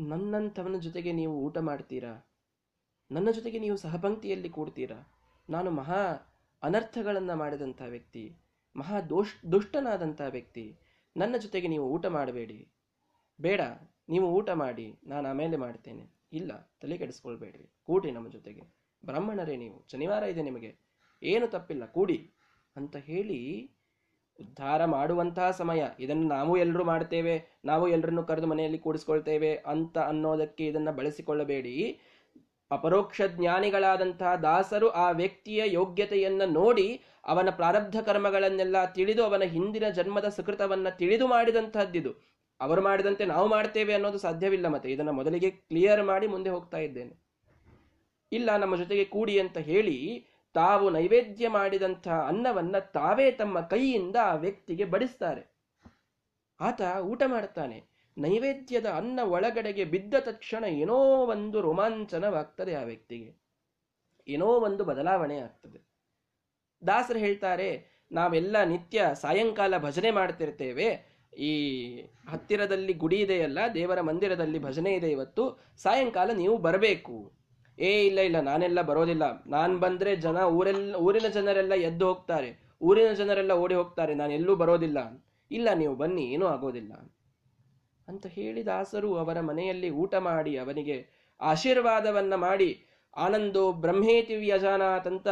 ನನ್ನಂಥವನ 0.00 0.76
ಜೊತೆಗೆ 0.78 1.12
ನೀವು 1.12 1.40
ಊಟ 1.40 1.58
ಮಾಡ್ತೀರಾ? 1.58 2.30
ನನ್ನ 3.10 3.30
ಜೊತೆಗೆ 3.30 3.58
ನೀವು 3.58 3.76
ಸಹಪಂಕ್ತಿಯಲ್ಲಿ 3.76 4.48
ಕೂಡ್ತೀರಾ? 4.48 5.12
ನಾನು 5.50 5.70
ಮಹಾ 5.70 6.02
ಅನರ್ಥಗಳನ್ನು 6.62 7.36
ಮಾಡಿದಂಥ 7.36 7.82
ವ್ಯಕ್ತಿ, 7.86 8.36
ಮಹಾ 8.76 9.00
ದೋಷ್, 9.00 9.52
ದುಷ್ಟನಾದಂಥ 9.52 10.20
ವ್ಯಕ್ತಿ. 10.28 10.78
ನನ್ನ 11.16 11.36
ಜೊತೆಗೆ 11.36 11.68
ನೀವು 11.68 11.90
ಊಟ 11.90 12.06
ಮಾಡಬೇಡಿ. 12.06 12.72
ಬೇಡ, 13.40 13.60
ನೀವು 14.08 14.26
ಊಟ 14.32 14.50
ಮಾಡಿ, 14.50 14.98
ನಾನು 15.06 15.28
ಆಮೇಲೆ 15.28 15.56
ಮಾಡ್ತೇನೆ. 15.56 16.12
ಇಲ್ಲ, 16.32 16.72
ತಲೆ 16.80 16.98
ಕೆಡಿಸ್ಕೊಳ್ಬೇಡ್ರಿ. 16.98 17.72
ಕೂಡಿ 17.82 18.10
ನಮ್ಮ 18.10 18.28
ಜೊತೆಗೆ. 18.28 18.79
ಬ್ರಾಹ್ಮಣರೇ 19.04 19.56
ನೀವು, 19.56 19.86
ಶನಿವಾರ 19.92 20.22
ಇದೆ 20.22 20.42
ನಿಮಗೆ, 20.42 20.76
ಏನು 21.22 21.46
ತಪ್ಪಿಲ್ಲ, 21.46 21.86
ಕೂಡಿ 21.86 22.30
ಅಂತ 22.76 22.96
ಹೇಳಿ 22.96 23.70
ಉದ್ಧಾರ 24.40 24.84
ಮಾಡುವಂತಹ 24.84 25.50
ಸಮಯ. 25.50 25.84
ಇದನ್ನು 26.00 26.28
ನಾವು 26.28 26.56
ಎಲ್ಲರೂ 26.56 26.84
ಮಾಡ್ತೇವೆ, 26.84 27.44
ನಾವು 27.64 27.88
ಎಲ್ಲರನ್ನು 27.88 28.22
ಕರೆದು 28.22 28.46
ಮನೆಯಲ್ಲಿ 28.46 28.78
ಕೂಡಿಸ್ಕೊಳ್ತೇವೆ 28.78 29.54
ಅಂತ 29.56 29.98
ಅನ್ನೋದಕ್ಕೆ 29.98 30.66
ಇದನ್ನ 30.66 30.90
ಬಳಸಿಕೊಳ್ಳಬೇಡಿ. 30.90 32.00
ಅಪರೋಕ್ಷ 32.70 33.20
ಜ್ಞಾನಿಗಳಾದಂತಹ 33.26 34.34
ದಾಸರು 34.34 34.88
ಆ 34.88 35.10
ವ್ಯಕ್ತಿಯ 35.10 35.62
ಯೋಗ್ಯತೆಯನ್ನು 35.66 36.52
ನೋಡಿ 36.52 37.00
ಅವನ 37.24 37.48
ಪ್ರಾರಬ್ಧ 37.50 38.00
ಕರ್ಮಗಳನ್ನೆಲ್ಲ 38.00 38.84
ತಿಳಿದು 38.84 39.24
ಅವನ 39.24 39.42
ಹಿಂದಿನ 39.42 39.88
ಜನ್ಮದ 39.88 40.28
ಸುಕೃತವನ್ನ 40.28 40.88
ತಿಳಿದು 40.88 41.26
ಮಾಡಿದಂತಹದ್ದಿದು. 41.26 42.10
ಅವರು 42.60 42.82
ಮಾಡಿದಂತೆ 42.82 43.24
ನಾವು 43.24 43.48
ಮಾಡ್ತೇವೆ 43.48 43.94
ಅನ್ನೋದು 43.94 44.18
ಸಾಧ್ಯವಿಲ್ಲ 44.18 44.68
ಮತ್ತೆ. 44.68 44.92
ಇದನ್ನ 44.92 45.10
ಮೊದಲಿಗೆ 45.10 45.50
ಕ್ಲಿಯರ್ 45.50 46.02
ಮಾಡಿ 46.02 46.26
ಮುಂದೆ 46.26 46.50
ಹೋಗ್ತಾ 46.50 46.78
ಇದ್ದೇನೆ. 46.78 47.29
ಇಲ್ಲ, 48.32 48.56
ನಮ್ಮ 48.56 48.76
ಜೊತೆಗೆ 48.76 49.04
ಕೂಡಿ 49.04 49.40
ಅಂತ 49.40 49.58
ಹೇಳಿ 49.58 50.26
ತಾವು 50.54 50.90
ನೈವೇದ್ಯ 50.90 51.48
ಮಾಡಿದಂತಹ 51.48 52.26
ಅನ್ನವನ್ನ 52.26 52.78
ತಾವೇ 52.78 53.30
ತಮ್ಮ 53.30 53.60
ಕೈಯಿಂದ 53.60 54.16
ಆ 54.22 54.34
ವ್ಯಕ್ತಿಗೆ 54.34 54.84
ಬಡಿಸ್ತಾರೆ. 54.84 55.50
ಆತ 56.60 56.80
ಊಟ 57.02 57.22
ಮಾಡ್ತಾನೆ 57.26 57.82
ನೈವೇದ್ಯದ 58.18 58.86
ಅನ್ನ 58.86 59.20
ಒಳಗಡೆಗೆ 59.22 59.84
ಬಿದ್ದ 59.84 60.14
ತಕ್ಷಣ 60.20 60.64
ಏನೋ 60.64 60.96
ಒಂದು 61.26 61.60
ರೋಮಾಂಚನವಾಗ್ತದೆ 61.60 62.74
ಆ 62.74 62.82
ವ್ಯಕ್ತಿಗೆ. 62.82 63.30
ಏನೋ 64.28 64.46
ಒಂದು 64.46 64.84
ಬದಲಾವಣೆ 64.84 65.38
ಆಗ್ತದೆ. 65.38 65.78
ದಾಸರು 66.86 67.18
ಹೇಳ್ತಾರೆ, 67.18 67.86
ನಾವೆಲ್ಲ 68.12 68.64
ನಿತ್ಯ 68.64 69.10
ಸಾಯಂಕಾಲ 69.14 69.78
ಭಜನೆ 69.78 70.10
ಮಾಡ್ತಿರ್ತೇವೆ. 70.10 70.88
ಈ 71.38 71.52
ಹತ್ತಿರದಲ್ಲಿ 72.28 72.92
ಗುಡಿ 72.92 73.16
ಇದೆಯಲ್ಲ, 73.16 73.58
ದೇವರ 73.74 74.00
ಮಂದಿರದಲ್ಲಿ 74.00 74.58
ಭಜನೆ 74.58 74.94
ಇದೆ 74.94 75.10
ಇವತ್ತು. 75.10 75.60
ಸಾಯಂಕಾಲ 75.76 76.30
ನೀವು 76.30 76.58
ಬರಬೇಕು. 76.58 77.39
ಏ, 77.80 78.06
ಇಲ್ಲ 78.06 78.18
ಇಲ್ಲ, 78.18 78.40
ನಾನೆಲ್ಲ 78.40 78.82
ಬರೋದಿಲ್ಲ. 78.82 79.44
ನಾನು 79.46 79.78
ಬಂದ್ರೆ 79.78 80.16
ಜನ 80.16 80.36
ಊರೆಲ್ಲ 80.36 80.94
ಊರಿನ 80.94 81.28
ಜನರೆಲ್ಲ 81.28 81.74
ಎದ್ದು 81.74 82.06
ಹೋಗ್ತಾರೆ. 82.06 82.70
ಊರಿನ 82.82 83.12
ಜನರೆಲ್ಲ 83.12 83.52
ಓಡಿ 83.52 83.74
ಹೋಗ್ತಾರೆ. 83.74 84.14
ನಾನು 84.14 84.32
ಎಲ್ಲೂ 84.32 84.56
ಬರೋದಿಲ್ಲ. 84.56 85.26
ಇಲ್ಲ, 85.50 85.68
ನೀವು 85.74 85.94
ಬನ್ನಿ, 85.94 86.22
ಏನೂ 86.22 86.46
ಆಗೋದಿಲ್ಲ. 86.46 86.92
ಅಂತ 88.08 88.26
ಹೇಳಿ 88.26 88.66
ದಾಸರು 88.66 89.16
ಅವರ 89.16 89.40
ಮನೆಯಲ್ಲಿ 89.40 89.90
ಊಟ 89.90 90.14
ಮಾಡಿ, 90.14 90.56
ಅವನಿಗೆ 90.56 91.06
ಆಶೀರ್ವಾದವನ್ನ 91.40 92.34
ಮಾಡಿ, 92.34 92.84
ಆನಂದೋ 93.16 93.72
ಬ್ರಹ್ಮೇತಿ 93.72 94.36
ವ್ಯಜಾನಾತ್ 94.36 95.06
ಅಂತ 95.06 95.28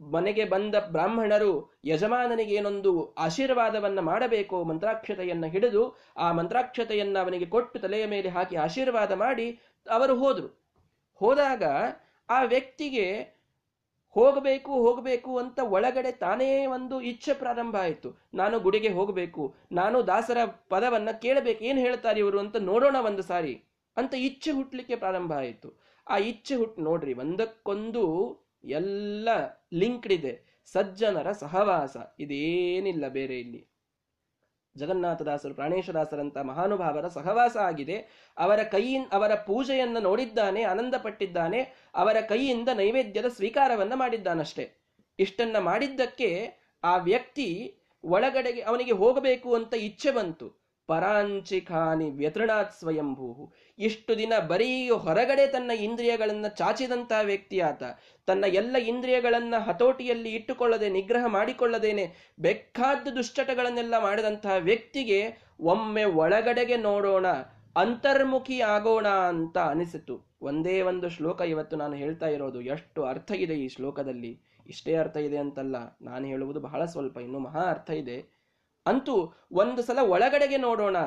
ಮನೆಗೆ 0.00 0.44
ಬಂದ 0.44 0.74
ಬ್ರಾಹ್ಮಣರು 0.90 1.80
ಯಜಮಾನನಿಗೆ 1.84 2.54
ಏನೊಂದು 2.54 3.14
ಆಶೀರ್ವಾದವನ್ನ 3.14 4.00
ಮಾಡಬೇಕು 4.00 4.64
ಮಂತ್ರಾಕ್ಷತೆಯನ್ನ 4.64 5.46
ಹಿಡಿದು, 5.46 5.96
ಆ 6.16 6.32
ಮಂತ್ರಾಕ್ಷತೆಯನ್ನ 6.32 7.18
ಅವನಿಗೆ 7.18 7.46
ಕೊಟ್ಟು 7.46 7.78
ತಲೆಯ 7.78 8.06
ಮೇಲೆ 8.06 8.28
ಹಾಕಿ 8.28 8.56
ಆಶೀರ್ವಾದ 8.56 9.12
ಮಾಡಿ, 9.12 9.60
ಅವರು 9.90 10.16
ಹೋದ್ರು. 10.16 10.59
ಹೋದಾಗ 11.20 11.64
ಆ 12.28 12.42
ವ್ಯಕ್ತಿಗೆ 12.42 13.06
ಹೋಗಬೇಕು 14.16 14.72
ಹೋಗಬೇಕು 14.72 15.38
ಅಂತ 15.38 15.58
ಒಳಗಡೆ 15.58 16.12
ತಾನೇ 16.12 16.66
ಒಂದು 16.66 17.00
ಇಚ್ಛೆ 17.00 17.34
ಪ್ರಾರಂಭ 17.34 17.76
ಆಯಿತು. 17.76 18.08
ನಾನು 18.34 18.60
ಗುಡಿಗೆ 18.60 18.88
ಹೋಗಬೇಕು, 18.88 19.54
ನಾನು 19.72 20.06
ದಾಸರ 20.06 20.38
ಪದವನ್ನು 20.68 21.20
ಕೇಳಬೇಕು, 21.20 21.64
ಏನು 21.64 21.80
ಹೇಳ್ತಾರೆ 21.80 22.18
ಇವರು 22.18 22.38
ಅಂತ 22.38 22.56
ನೋಡೋಣ 22.56 22.96
ಒಂದು 23.00 23.22
ಸಾರಿ 23.22 23.54
ಅಂತ 23.96 24.14
ಇಚ್ಛೆ 24.18 24.50
ಹುಟ್ಟಲಿಕ್ಕೆ 24.50 24.96
ಪ್ರಾರಂಭ 24.96 25.32
ಆಯಿತು. 25.32 25.68
ಆ 26.06 26.16
ಇಚ್ಛೆ 26.16 26.54
ಹುಟ್ಟು 26.54 26.82
ನೋಡ್ರಿ, 26.82 27.14
ಒಂದಕ್ಕೊಂದು 27.14 28.04
ಎಲ್ಲ 28.64 29.28
ಲಿಂಕ್ಡ್ 29.72 30.12
ಇದೆ. 30.12 30.34
ಸಜ್ಜನರ 30.66 31.32
ಸಹವಾಸ, 31.32 31.96
ಇದೇನಿಲ್ಲ 32.20 33.08
ಬೇರೆ 33.08 33.40
ಇಲ್ಲಿ. 33.40 33.69
ಜಗನ್ನಾಥದಾಸರು 34.76 35.54
ಪ್ರಾಣೇಶದಾಸರಂತ 35.54 36.38
ಮಹಾನುಭಾವರ 36.38 37.08
ಸಹವಾಸ 37.08 37.56
ಆಗಿದೆ. 37.56 38.28
ಅವರ 38.38 38.62
ಕೈಯಿಂದ 38.62 39.06
ಅವರ 39.12 39.34
ಪೂಜೆಯನ್ನು 39.34 40.00
ನೋಡಿದ್ದಾನೆ 40.00 40.62
ಆನಂದ 40.62 40.94
ಪಟ್ಟಿದ್ದಾನೆ 41.02 41.90
ಅವರ 41.94 42.20
ಕೈಯಿಂದ 42.20 42.68
ನೈವೇದ್ಯದ 42.68 43.26
ಸ್ವೀಕಾರವನ್ನು 43.26 43.96
ಮಾಡಿದ್ದಾನಷ್ಟೇ. 43.96 44.96
ಇಷ್ಟನ್ನ 45.18 45.58
ಮಾಡಿದ್ದಕ್ಕೆ 45.58 46.60
ಆ 46.82 46.96
ವ್ಯಕ್ತಿ 46.96 47.76
ಒಳಗಡೆಗೆ 48.04 48.60
ಅವನಿಗೆ 48.60 48.92
ಹೋಗಬೇಕು 48.92 49.54
ಅಂತ 49.54 49.74
ಇಚ್ಛೆ 49.74 50.10
ಬಂತು. 50.10 50.59
ಪರಾಂಚಿಖಾನಿ 50.90 52.10
ವ್ಯತೃಣಾತ್ 52.10 52.74
ಸ್ವಯಂಭೂ 52.74 53.52
ಇಷ್ಟು 53.78 54.18
ದಿನ 54.18 54.32
ಬರೀ 54.48 54.88
ಹೊರಗಡೆ 54.88 55.46
ತನ್ನ 55.46 55.70
ಇಂದ್ರಿಯಗಳನ್ನ 55.70 56.46
ವ್ಯಕ್ತಿ 57.22 57.60
ಆತ 57.60 57.82
ತನ್ನ 58.26 58.44
ಎಲ್ಲ 58.44 58.76
ಇಂದ್ರಿಯಗಳನ್ನ 58.76 59.54
ಹತೋಟಿಯಲ್ಲಿ 59.58 60.30
ಇಟ್ಟುಕೊಳ್ಳದೆ, 60.30 60.88
ನಿಗ್ರಹ 60.88 61.24
ಮಾಡಿಕೊಳ್ಳದೇನೆ 61.26 62.34
ಬೆಕ್ಕಾದ 62.38 63.08
ದುಶ್ಚಟಗಳನ್ನೆಲ್ಲ 63.16 63.94
ಮಾಡಿದಂತಹ 64.02 64.56
ವ್ಯಕ್ತಿಗೆ 64.58 65.20
ಒಮ್ಮೆ 65.60 66.04
ಒಳಗಡೆಗೆ 66.04 66.76
ನೋಡೋಣ, 66.76 67.26
ಅಂತರ್ಮುಖಿ 67.76 68.60
ಆಗೋಣ 68.60 69.08
ಅಂತ 69.08 69.58
ಅನಿಸಿತು. 69.58 70.16
ಒಂದೇ 70.42 70.80
ಒಂದು 70.82 71.08
ಶ್ಲೋಕ 71.08 71.40
ಇವತ್ತು 71.40 71.76
ನಾನು 71.76 71.94
ಹೇಳ್ತಾ 71.94 72.28
ಇರೋದು. 72.28 72.60
ಎಷ್ಟು 72.60 73.02
ಅರ್ಥ 73.04 73.30
ಇದೆ 73.30 73.54
ಈ 73.54 73.68
ಶ್ಲೋಕದಲ್ಲಿ? 73.68 74.32
ಇಷ್ಟೇ 74.66 74.94
ಅರ್ಥ 74.94 75.16
ಇದೆ 75.16 75.36
ಅಂತಲ್ಲ. 75.36 75.76
ನಾನು 76.02 76.26
ಹೇಳುವುದು 76.26 76.60
ಬಹಳ 76.60 76.84
ಸ್ವಲ್ಪ, 76.84 77.18
ಇನ್ನೂ 77.18 77.38
ಮಹಾ 77.38 77.60
ಅರ್ಥ 77.60 77.90
ಇದೆ. 77.90 78.39
ಅಂತೂ 78.90 79.16
ಒಂದು 79.52 79.82
ಸಲ 79.82 79.98
ಒಳಗಡೆಗೆ 79.98 80.56
ನೋಡೋಣ, 80.56 80.98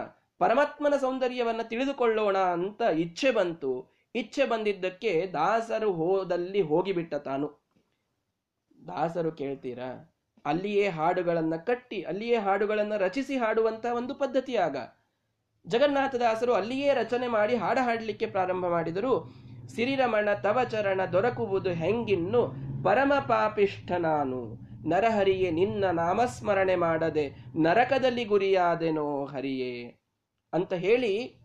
ಪರಮಾತ್ಮನ 0.42 0.96
ಸೌಂದರ್ಯವನ್ನ 1.02 1.62
ತಿಳಿದುಕೊಳ್ಳೋಣ 1.62 2.38
ಅಂತ 2.38 2.82
ಇಚ್ಛೆ 2.98 3.32
ಬಂತು. 3.32 3.74
ಇಚ್ಛೆ 4.16 4.46
ಬಂದಿದ್ದಕ್ಕೆ 4.46 5.12
ದಾಸರು 5.34 5.92
ಹೋದಲ್ಲಿ 5.92 6.62
ಹೋಗಿಬಿಟ್ಟ 6.62 7.14
ತಾನು. 7.28 7.48
ದಾಸರು 8.88 9.32
ಕೇಳ್ತೀರಾ, 9.32 9.92
ಅಲ್ಲಿಯೇ 10.46 10.88
ಹಾಡುಗಳನ್ನ 10.90 11.56
ಕಟ್ಟಿ, 11.56 12.00
ಅಲ್ಲಿಯೇ 12.02 12.38
ಹಾಡುಗಳನ್ನ 12.38 12.98
ರಚಿಸಿ 12.98 13.36
ಹಾಡುವಂತ 13.38 13.86
ಒಂದು 13.86 14.16
ಪದ್ಧತಿಯಾಗ 14.16 14.78
ಜಗನ್ನಾಥ 15.66 16.12
ಜಗನ್ನಾಥದಾಸರು 16.12 16.54
ಅಲ್ಲಿಯೇ 16.54 16.94
ರಚನೆ 16.94 17.28
ಮಾಡಿ 17.28 17.54
ಹಾಡ 17.56 17.78
ಹಾಡಲಿಕ್ಕೆ 17.82 18.26
ಪ್ರಾರಂಭ 18.26 18.66
ಮಾಡಿದರು. 18.66 19.12
ಸಿರಿರಮಣ 19.76 20.30
ತವಚರಣ 20.42 21.02
ದೊರಕುವುದು 21.12 21.72
ಹೆಂಗಿನ್ನು 21.72 22.42
ಪರಮ 22.84 23.14
ಪಾಪಿಷ್ಠ 23.28 23.92
ನಾನು. 23.92 24.40
ನರಹರಿಯೇ, 24.86 25.52
ನಿನ್ನ 25.52 25.86
ನಾಮಸ್ಮರಣೆ 25.86 26.76
ಮಾಡದೆ 26.76 27.36
ನರಕದಲ್ಲಿ 27.56 28.26
ಗುರಿಯಾದೆನೋ 28.26 29.26
ಹರಿಯೇ 29.26 30.02
ಅಂತ 30.54 30.74
ಹೇಳಿ 30.74 31.44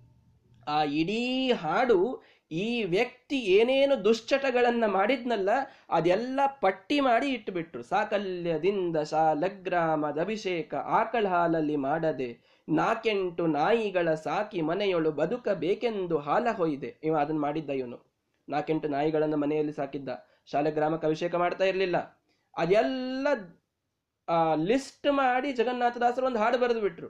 ಆ 0.69 0.83
ಇಡೀ 0.83 1.53
ಹಾಡು 1.53 2.23
ಈ 2.51 2.85
ವ್ಯಕ್ತಿ 2.85 3.39
ಏನೇನು 3.39 4.05
ದುಶ್ಚಟಗಳನ್ನ 4.05 4.85
ಮಾಡಿದ್ನಲ್ಲ, 4.87 5.51
ಅದೆಲ್ಲ 5.91 6.41
ಪಟ್ಟಿ 6.61 7.01
ಮಾಡಿ 7.01 7.29
ಇಟ್ಟುಬಿಟ್ರು 7.29 7.83
ಸಾಕಲ್ಯದಿಂದ 7.83 8.97
ಶಾಲಗ್ರಾಮದ 8.97 10.21
ಅಭಿಷೇಕ 10.21 10.75
ಆಕಳ 10.75 11.27
ಹಾಲಲ್ಲಿ 11.29 11.77
ಮಾಡದೆ 11.77 12.59
ನಾಕೆಂಟು 12.69 13.47
ನಾಯಿಗಳ 13.47 14.15
ಸಾಕಿ 14.15 14.61
ಮನೆಯೊಳು 14.61 15.13
ಬದುಕಬೇಕೆಂದು 15.13 16.19
ಹಾಲ 16.19 16.49
ಹೊಯ್ದೆ. 16.57 17.01
ಇವ 17.05 17.17
ಅದನ್ನ 17.17 17.41
ಮಾಡಿದ್ದ 17.41 17.71
ಇವನು. 17.71 18.15
ನಾಕೆಂಟು 18.49 18.89
ನಾಯಿಗಳನ್ನ 18.89 19.35
ಮನೆಯಲ್ಲಿ 19.35 19.73
ಸಾಕಿದ್ದ. 19.73 20.09
ಶಾಲಗ್ರಾಮಕ್ಕೆ 20.47 21.07
ಅಭಿಷೇಕ 21.07 21.35
ಮಾಡ್ತಾ 21.35 21.65
ಇರಲಿಲ್ಲ. 21.65 22.18
ಅದೆಲ್ಲ 22.59 23.29
ಲಿಸ್ಟ್ 24.65 25.13
ಮಾಡಿ 25.13 25.53
ಜಗನ್ನಾಥದಾಸರು 25.53 26.27
ಒಂದು 26.27 26.39
ಹಾಡು 26.39 26.59
ಬರೆದು 26.59 26.81
ಬಿಟ್ರು. 26.81 27.09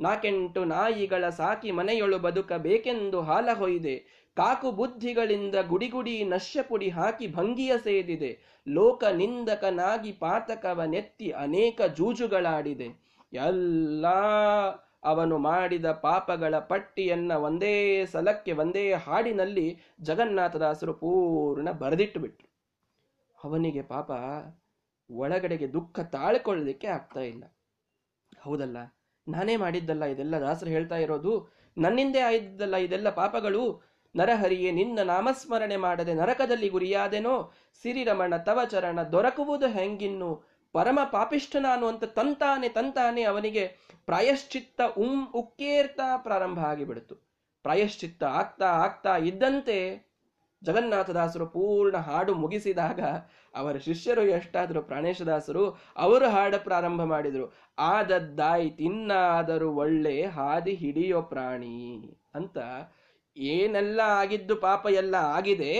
ನಾಕೆಂಟು 0.00 0.64
ನಾಯಿಗಳ 0.64 1.28
ಸಾಕಿ 1.28 1.70
ಮನೆಯೊಳು 1.70 2.18
ಬದುಕಬೇಕೆಂದು 2.18 3.20
ಹಾಲ 3.20 3.48
ಹೊಯ್ದೆ. 3.52 3.96
ಕಾಕು 4.36 4.70
ಬುದ್ಧಿಗಳಿಂದ 4.70 5.54
ಗುಡಿಗುಡಿ 5.68 6.24
ನಶ್ಯಪುಡಿ 6.24 6.88
ಹಾಕಿ 6.88 7.26
ಭಂಗಿಯ 7.28 7.72
ಸೇದಿದೆ. 7.78 8.30
ಲೋಕ 8.68 9.04
ನಿಂದಕನಾಗಿ 9.04 10.12
ಪಾತಕವ 10.12 10.82
ನೆತ್ತಿ 10.84 11.30
ಅನೇಕ 11.30 11.80
ಜೂಜುಗಳಾಡಿದೆ. 11.82 12.88
ಎಲ್ಲ 13.32 14.06
ಅವನು 15.04 15.38
ಮಾಡಿದ 15.38 15.92
ಪಾಪಗಳ 15.92 16.58
ಪಟ್ಟಿಯನ್ನ 16.58 17.32
ಒಂದೇ 17.32 18.04
ಸಲಕ್ಕೆ 18.06 18.52
ಒಂದೇ 18.52 18.92
ಹಾಡಿನಲ್ಲಿ 18.92 19.66
ಜಗನ್ನಾಥದಾಸರು 20.02 20.94
ಪೂರ್ಣ 20.94 21.70
ಬರೆದಿಟ್ಟು 21.70 22.20
ಬಿಟ್ರು. 22.20 22.47
ಅವನಿಗೆ 23.44 23.82
ಪಾಪ 23.82 24.10
ಒಳಗಡೆಗೆ 25.10 25.72
ದುಃಖ 25.72 26.00
ತಾಳ್ಕೊಳ್ಳಲಿಕ್ಕೆ 26.00 26.86
ಆಗ್ತಾ 26.86 27.20
ಇಲ್ಲ. 27.20 27.44
ಹೌದಲ್ಲ? 28.40 28.76
ನಾನೇ 29.28 29.56
ಮಾಡಿದ್ದಲ್ಲ, 29.56 30.04
ಇದೆಲ್ಲ 30.04 30.36
ದಾಸರು 30.40 30.70
ಹೇಳ್ತಾ 30.70 30.96
ಇರೋದು, 30.96 31.48
ನನ್ನಿಂದೇ 31.78 32.20
ಆಯ್ದಲ್ಲ 32.20 32.76
ಇದೆಲ್ಲ 32.76 33.10
ಪಾಪಗಳು. 33.10 33.82
ನರಹರಿಯೇ, 34.16 34.70
ನಿನ್ನ 34.70 34.98
ನಾಮಸ್ಮರಣೆ 35.02 35.76
ಮಾಡದೆ 35.76 36.14
ನರಕದಲ್ಲಿ 36.14 36.68
ಗುರಿಯಾದೆನೋ? 36.68 37.52
ಸಿರಿರಮಣ 37.82 38.36
ತವಚರಣ 38.36 39.02
ದೊರಕುವುದು 39.02 39.66
ಹೆಂಗಿನ್ನು? 39.66 40.44
ಪರಮ 40.72 40.98
ಪಾಪಿಷ್ಠ 41.12 41.56
ನಾನು 41.56 41.86
ಅಂತ 41.86 42.04
ತಂತಾನೆ 42.04 42.68
ತಂತಾನೆ 42.68 43.22
ಅವನಿಗೆ 43.22 43.66
ಪ್ರಾಯಶ್ಚಿತ್ತ 44.06 44.80
ಉಂ 44.80 45.26
ಉಕ್ಕೇರ್ತಾ 45.34 46.16
ಪ್ರಾರಂಭ 46.16 46.58
ಆಗಿಬಿಡ್ತು 46.58 47.14
ಪ್ರಾಯಶ್ಚಿತ್ತ 47.62 48.24
ಆಗ್ತಾ 48.24 48.66
ಆಗ್ತಾ 48.66 49.16
ಇದ್ದಂತೆ 49.16 50.07
ಜಗನ್ನಾಥದಾಸರು 50.64 51.46
ಪೂರ್ಣ 51.46 51.96
ಹಾಡು 51.96 52.34
ಮುಗಿಸಿದಾಗ 52.34 53.00
ಅವರ 53.54 53.76
ಶಿಷ್ಯರು 53.76 54.22
ಎಷ್ಟಾದರೂ 54.22 54.82
ಪ್ರಾಣೇಶದಾಸರು, 54.82 55.78
ಅವರು 55.96 56.28
ಹಾಡು 56.28 56.64
ಪ್ರಾರಂಭ 56.64 57.02
ಮಾಡಿದರು. 57.02 57.52
ಆದದ್ದಾಯಿ 57.78 58.70
ತಿನ್ನಾದರೂ 58.70 59.72
ಒಳ್ಳೆ 59.72 60.22
ಹಾದಿ 60.22 60.74
ಹಿಡಿಯೋ 60.74 61.22
ಪ್ರಾಣಿ 61.22 62.20
ಅಂತ 62.34 62.58
ಏನೆಲ್ಲ 63.36 64.00
ಆಗಿದ್ದು 64.00 64.56
ಪಾಪ 64.56 64.86
ಎಲ್ಲ 64.90 65.14
ಆಗಿದೆ. 65.14 65.72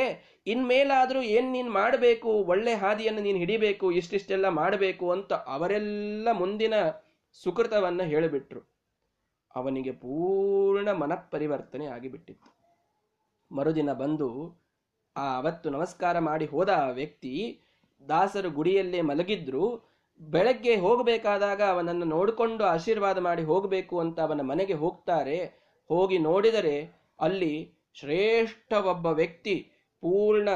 ಇನ್ಮೇಲಾದರೂ 0.46 1.22
ಏನು 1.22 1.52
ನೀನು 1.52 1.70
ಮಾಡಬೇಕು? 1.70 2.28
ಒಳ್ಳೆ 2.28 2.74
ಹಾದಿಯನ್ನು 2.74 3.20
ನೀನು 3.20 3.38
ಹಿಡಿಬೇಕು? 3.38 3.92
ಇಷ್ಟಿಷ್ಟೆಲ್ಲ 3.92 4.48
ಮಾಡಬೇಕು 4.48 5.10
ಅಂತ 5.10 5.32
ಅವರೆಲ್ಲ 5.32 6.28
ಮುಂದಿನ 6.32 6.74
ಸುಕೃತವನ್ನು 7.32 8.04
ಹೇಳಿಬಿಟ್ರು. 8.04 8.60
ಅವನಿಗೆ 9.56 9.92
ಪೂರ್ಣ 9.92 10.92
ಮನಃಪರಿವರ್ತನೆ 10.92 11.86
ಆಗಿಬಿಟ್ಟಿತ್ತು. 11.86 12.58
ಮರುದಿನ 13.54 13.92
ಬಂದು 13.92 14.28
ಆ 15.18 15.36
ಅವತ್ತು 15.36 15.70
ನಮಸ್ಕಾರ 15.70 16.18
ಮಾಡಿ 16.18 16.46
ಹೋದ 16.46 16.68
ವ್ಯಕ್ತಿ 16.92 17.60
ದಾಸರು 18.08 18.50
ಗುಡಿಯಲ್ಲೇ 18.50 19.00
ಮಲಗಿದ್ರು, 19.00 19.80
ಬೆಳಗ್ಗೆ 20.20 20.76
ಹೋಗಬೇಕಾದಾಗ 20.76 21.62
ಅವನನ್ನು 21.62 22.06
ನೋಡಿಕೊಂಡು 22.06 22.64
ಆಶೀರ್ವಾದ 22.64 23.18
ಮಾಡಿ 23.18 23.42
ಹೋಗಬೇಕು 23.42 24.00
ಅಂತ 24.00 24.20
ಅವನ 24.20 24.40
ಮನೆಗೆ 24.40 24.72
ಹೋಗ್ತಾರೆ. 24.72 25.44
ಹೋಗಿ 25.88 26.18
ನೋಡಿದರೆ 26.18 27.06
ಅಲ್ಲಿ 27.20 27.72
ಶ್ರೇಷ್ಠ 27.94 28.72
ಒಬ್ಬ 28.72 29.06
ವ್ಯಕ್ತಿ 29.06 29.70
ಪೂರ್ಣ 30.00 30.48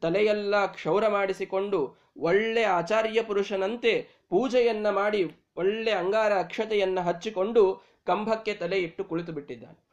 ತಲೆಯೆಲ್ಲ 0.00 0.66
ಕ್ಷೌರ 0.66 1.08
ಮಾಡಿಸಿಕೊಂಡು 1.08 1.96
ಒಳ್ಳೆ 2.16 2.64
ಆಚಾರ್ಯ 2.64 3.22
ಪುರುಷನಂತೆ 3.22 4.08
ಪೂಜೆಯನ್ನ 4.30 4.90
ಮಾಡಿ 4.90 5.24
ಒಳ್ಳೆ 5.56 5.90
ಅಂಗಾರ 5.90 6.38
ಅಕ್ಷತೆಯನ್ನ 6.38 7.00
ಹಚ್ಚಿಕೊಂಡು 7.00 7.82
ಕಂಬಕ್ಕೆ 8.06 8.54
ತಲೆ 8.54 8.78
ಇಟ್ಟು 8.78 9.04
ಕುಳಿತು 9.04 9.32
ಬಿಟ್ಟಿದ್ದಾನೆ. 9.32 9.84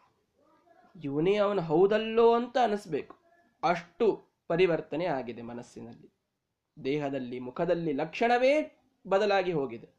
ಇವನೇ 1.03 1.35
ಅವನು 1.35 1.61
ಹೌದಲ್ಲೋ 1.61 2.33
ಅಂತ 2.33 2.57
ಅನಿಸ್ಬೇಕು. 2.63 3.20
ಅಷ್ಟು 3.63 4.25
ಪರಿವರ್ತನೆ 4.47 5.05
ಆಗಿದೆ 5.05 5.41
ಮನಸ್ಸಿನಲ್ಲಿ. 5.41 6.13
ದೇಹದಲ್ಲಿ, 6.83 7.39
ಮುಖದಲ್ಲಿ 7.39 7.93
ಲಕ್ಷಣವೇ 7.93 8.81
ಬದಲಾಗಿ 9.07 9.51
ಹೋಗಿದೆ. 9.51 9.89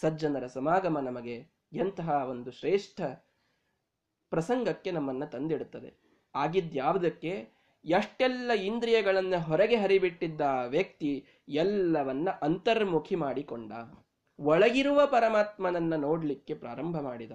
ಸಜ್ಜನರ 0.00 0.46
ಸಮಾಗಮ 0.46 0.98
ನಮಗೆ 0.98 1.46
ಎಂತಹ 1.72 2.08
ಒಂದು 2.08 2.50
ಶ್ರೇಷ್ಠ 2.50 3.00
ಪ್ರಸಂಗಕ್ಕೆ 4.30 4.90
ನಮ್ಮನ್ನು 4.90 5.26
ತಂದಿಡುತ್ತದೆ. 5.26 5.94
ಆಗಿದ್ಯಾವುದಕ್ಕೆ 6.34 7.48
ಎಷ್ಟೆಲ್ಲ 7.84 8.50
ಇಂದ್ರಿಯಗಳನ್ನು 8.50 9.42
ಹೊರಗೆ 9.42 9.76
ಹರಿಬಿಟ್ಟಿದ್ದ 9.76 10.40
ವ್ಯಕ್ತಿ 10.66 11.24
ಎಲ್ಲವನ್ನ 11.48 12.28
ಅಂತರ್ಮುಖಿ 12.42 13.14
ಮಾಡಿಕೊಂಡ. 13.14 13.72
ಒಳಗಿರುವ 14.40 15.06
ಪರಮಾತ್ಮನನ್ನ 15.06 15.94
ನೋಡಲಿಕ್ಕೆ 15.94 16.54
ಪ್ರಾರಂಭ 16.54 17.00
ಮಾಡಿದ. 17.00 17.32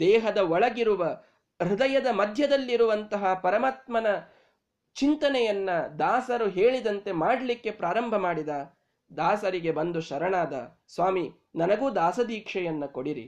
ದೇಹದ 0.00 0.38
ಒಳಗಿರುವ 0.38 1.04
ಹೃದಯದ 1.62 2.06
ಮಧ್ಯದಲ್ಲಿರುವಂತಹ 2.10 3.34
ಪರಮಾತ್ಮನ 3.34 4.06
ಚಿಂತನೆಯನ್ನ 4.96 5.70
ದಾಸರು 5.98 6.46
ಹೇಳಿದಂತೆ 6.48 7.12
ಮಾಡಲಿಕ್ಕೆ 7.12 7.70
ಪ್ರಾರಂಭ 7.70 8.14
ಮಾಡಿದ. 8.16 8.52
ದಾಸರಿಗೆ 9.10 9.70
ಬಂದು 9.70 10.00
ಶರಣಾದ, 10.00 10.54
ಸ್ವಾಮಿ, 10.88 11.24
ನನಗೂ 11.54 11.86
ದಾಸದೀಕ್ಷೆಯನ್ನ 11.90 12.84
ಕೊಡಿರಿ. 12.86 13.26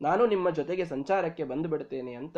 ನಾನು 0.00 0.26
ನಿಮ್ಮ 0.26 0.50
ಜೊತೆಗೆ 0.50 0.84
ಸಂಚಾರಕ್ಕೆ 0.84 1.44
ಬಂದು 1.44 1.68
ಬಿಡ್ತೇನೆ 1.68 2.12
ಅಂತ 2.14 2.36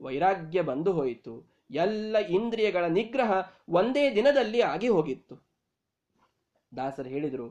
ವೈರಾಗ್ಯ 0.00 0.62
ಬಂದು 0.62 0.92
ಹೋಯಿತು. 0.92 1.34
ಎಲ್ಲ 1.70 2.16
ಇಂದ್ರಿಯಗಳ 2.36 2.84
ನಿಗ್ರಹ 2.84 3.32
ಒಂದೇ 3.68 4.04
ದಿನದಲ್ಲಿ 4.14 4.60
ಆಗಿ 4.62 4.88
ಹೋಗಿತ್ತು. 4.88 5.34
ದಾಸರು 6.72 7.08
ಹೇಳಿದರು, 7.08 7.46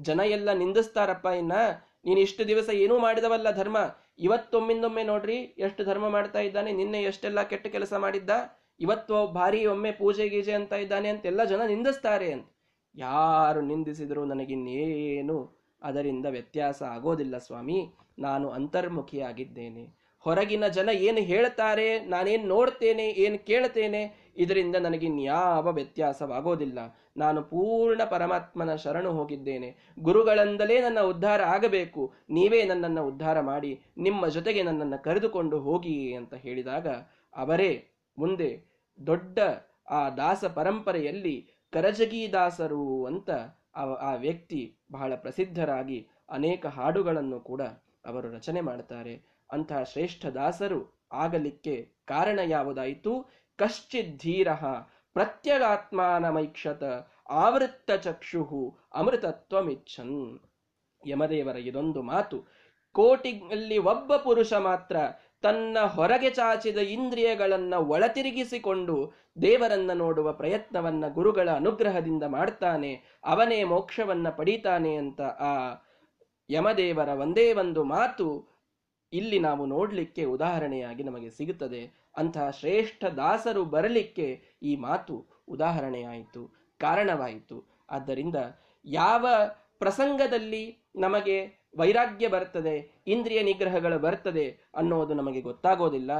ಜನ 0.00 0.20
ಎಲ್ಲ 0.36 0.50
ನಿಂದಿಸ್ತಾರಪ್ಪ 0.52 1.26
ಇನ್ನ. 1.26 1.54
ನೀನು 2.04 2.20
ಇಷ್ಟು 2.20 2.42
ದಿವಸ 2.48 2.68
ಏನೂ 2.74 2.98
ಮಾಡಿದವಲ್ಲ 2.98 3.50
ಧರ್ಮ. 3.50 3.78
ಇವತ್ತೊಮ್ಮಿಂದೊಮ್ಮೆ 4.18 5.02
ನೋಡ್ರಿ, 5.02 5.38
ಎಷ್ಟು 5.58 5.84
ಧರ್ಮ 5.84 6.08
ಮಾಡ್ತಾ 6.08 6.40
ಇದ್ದಾನೆ, 6.40 6.72
ನಿನ್ನೆ 6.72 7.02
ಎಷ್ಟೆಲ್ಲ 7.02 7.42
ಕೆಟ್ಟ 7.42 7.66
ಕೆಲಸ 7.66 7.92
ಮಾಡಿದ್ದ. 7.94 8.30
ಇವತ್ತು 8.80 9.26
ಭಾರಿ 9.26 9.66
ಒಮ್ಮೆ 9.66 9.92
ಪೂಜೆ 9.92 10.28
ಗೀಜೆ 10.28 10.52
ಅಂತ 10.52 10.72
ಇದ್ದಾನೆ 10.72 11.08
ಅಂತ 11.08 11.26
ಎಲ್ಲ 11.26 11.44
ಜನ 11.44 11.62
ನಿಂದಿಸ್ತಾರೆ 11.66 12.32
ಅಂತ. 12.32 12.46
ಯಾರು 12.96 13.60
ನಿಂದಿಸಿದ್ರು 13.60 14.24
ನನಗಿನ್ನೇನು? 14.24 15.64
ಅದರಿಂದ 15.82 16.26
ವ್ಯತ್ಯಾಸ 16.26 16.82
ಆಗೋದಿಲ್ಲ 16.82 17.38
ಸ್ವಾಮಿ. 17.38 17.90
ನಾನು 18.18 18.48
ಅಂತರ್ಮುಖಿಯಾಗಿದ್ದೇನೆ. 18.48 20.04
ಹೊರಗಿನ 20.18 20.66
ಜನ 20.66 20.88
ಏನು 20.92 21.18
ಹೇಳ್ತಾರೆ, 21.18 22.04
ನಾನೇನು 22.04 22.46
ನೋಡ್ತೇನೆ, 22.46 23.08
ಏನು 23.08 23.46
ಕೇಳ್ತೇನೆ, 23.46 24.32
ಇದರಿಂದ 24.36 24.76
ನನಗಿನ್ಯಾವ 24.76 25.72
ವ್ಯತ್ಯಾಸವಾಗೋದಿಲ್ಲ. 25.72 26.78
ನಾನು 27.16 27.42
ಪೂರ್ಣ 27.42 28.04
ಪರಮಾತ್ಮನ 28.04 28.74
ಶರಣು 28.74 29.12
ಹೋಗಿದ್ದೇನೆ. 29.12 29.76
ಗುರುಗಳಿಂದಲೇ 29.98 30.80
ನನ್ನ 30.80 31.00
ಉದ್ಧಾರ 31.00 31.42
ಆಗಬೇಕು. 31.42 32.12
ನೀವೇ 32.30 32.64
ನನ್ನನ್ನು 32.64 33.06
ಉದ್ಧಾರ 33.06 33.40
ಮಾಡಿ, 33.40 33.80
ನಿಮ್ಮ 33.98 34.28
ಜೊತೆಗೆ 34.28 34.62
ನನ್ನನ್ನು 34.62 35.02
ಕರೆದುಕೊಂಡು 35.02 35.58
ಹೋಗಿ 35.58 36.12
ಅಂತ 36.12 36.34
ಹೇಳಿದಾಗ, 36.34 36.88
ಅವರೇ 37.36 37.88
ಮುಂದೆ 38.18 38.62
ದೊಡ್ಡ 39.06 39.38
ಆ 39.90 40.10
ದಾಸ 40.10 40.44
ಪರಂಪರೆಯಲ್ಲಿ 40.44 41.36
ಕರಜಗಿ 41.72 42.32
ದಾಸರು 42.32 43.04
ಅಂತ 43.04 43.30
ಆ 43.76 44.14
ವ್ಯಕ್ತಿ 44.14 44.76
ಬಹಳ 44.92 45.14
ಪ್ರಸಿದ್ಧರಾಗಿ 45.14 46.08
ಅನೇಕ 46.28 46.66
ಹಾಡುಗಳನ್ನು 46.66 47.40
ಕೂಡ 47.40 47.62
ಅವರು 48.04 48.30
ರಚನೆ 48.30 48.60
ಮಾಡ್ತಾರೆ 48.60 49.14
ಅಂತಹ 49.52 49.82
ಶ್ರೇಷ್ಠ 49.82 50.26
ದಾಸರು 50.26 51.08
ಆಗಲಿಕ್ಕೆ 51.12 51.88
ಕಾರಣ 52.04 52.38
ಯಾವುದಾಯಿತು? 52.46 53.12
ಕಶ್ಚಿತ್ 53.56 54.18
ಧೀರ 54.18 54.54
ಪ್ರತ್ಯಗಾತ್ಮಾನಮೈಕ್ಷತ 55.12 56.82
ಆವೃತ್ತ 57.28 57.90
ಚಕ್ಷುಹು 57.90 58.78
ಅಮೃತತ್ವಮಿಚ್ಛನ್. 58.94 60.40
ಯಮದೇವರ 61.06 61.56
ಇದೊಂದು 61.56 62.02
ಮಾತು, 62.02 62.44
ಕೋಟಿಯಲ್ಲಿ 62.92 63.78
ಒಬ್ಬ 63.78 64.16
ಪುರುಷ 64.16 64.52
ಮಾತ್ರ 64.52 64.96
ತನ್ನ 65.44 65.78
ಹೊರಗೆ 65.86 66.30
ಚಾಚಿದ 66.30 66.78
ಇಂದ್ರಿಯಗಳನ್ನ 66.78 67.74
ಒಳತಿರುಗಿಸಿಕೊಂಡು 67.74 69.12
ದೇವರನ್ನ 69.42 69.92
ನೋಡುವ 69.92 70.32
ಪ್ರಯತ್ನವನ್ನ 70.32 71.04
ಗುರುಗಳ 71.08 71.50
ಅನುಗ್ರಹದಿಂದ 71.50 72.22
ಮಾಡ್ತಾನೆ, 72.22 73.20
ಅವನೇ 73.24 73.64
ಮೋಕ್ಷವನ್ನ 73.64 74.28
ಪಡೀತಾನೆ 74.28 74.94
ಅಂತ 74.94 75.20
ಆ 75.20 75.52
ಯಮದೇವರ 76.50 77.08
ಒಂದೇ 77.08 77.52
ಒಂದು 77.52 77.84
ಮಾತು 77.84 78.26
ಇಲ್ಲಿ 79.12 79.38
ನಾವು 79.38 79.66
ನೋಡಲಿಕ್ಕೆ 79.66 80.24
ಉದಾಹರಣೆಯಾಗಿ 80.24 81.02
ನಮಗೆ 81.02 81.30
ಸಿಗುತ್ತದೆ. 81.30 81.82
ಅಂತಹ 82.16 82.50
ಶ್ರೇಷ್ಠ 82.50 83.04
ದಾಸರು 83.04 83.64
ಬರಲಿಕ್ಕೆ 83.64 84.28
ಈ 84.62 84.76
ಮಾತು 84.76 85.14
ಉದಾಹರಣೆಯಾಯಿತು 85.48 86.42
ಕಾರಣವಾಯಿತು. 86.80 87.56
ಆದ್ದರಿಂದ 87.90 88.38
ಯಾವ 88.84 89.26
ಪ್ರಸಂಗದಲ್ಲಿ 89.78 90.64
ನಮಗೆ 90.96 91.63
ವೈರಾಗ್ಯ 91.78 92.28
ಬರ್ತದೆ, 92.28 93.02
ಇಂದ್ರಿಯ 93.06 93.42
ನಿಗ್ರಹಗಳು 93.42 93.98
ಬರ್ತದೆ 93.98 94.58
ಅನ್ನೋದು 94.74 95.14
ನಮಗೆ 95.14 95.40
ಗೊತ್ತಾಗೋದಿಲ್ಲ. 95.40 96.10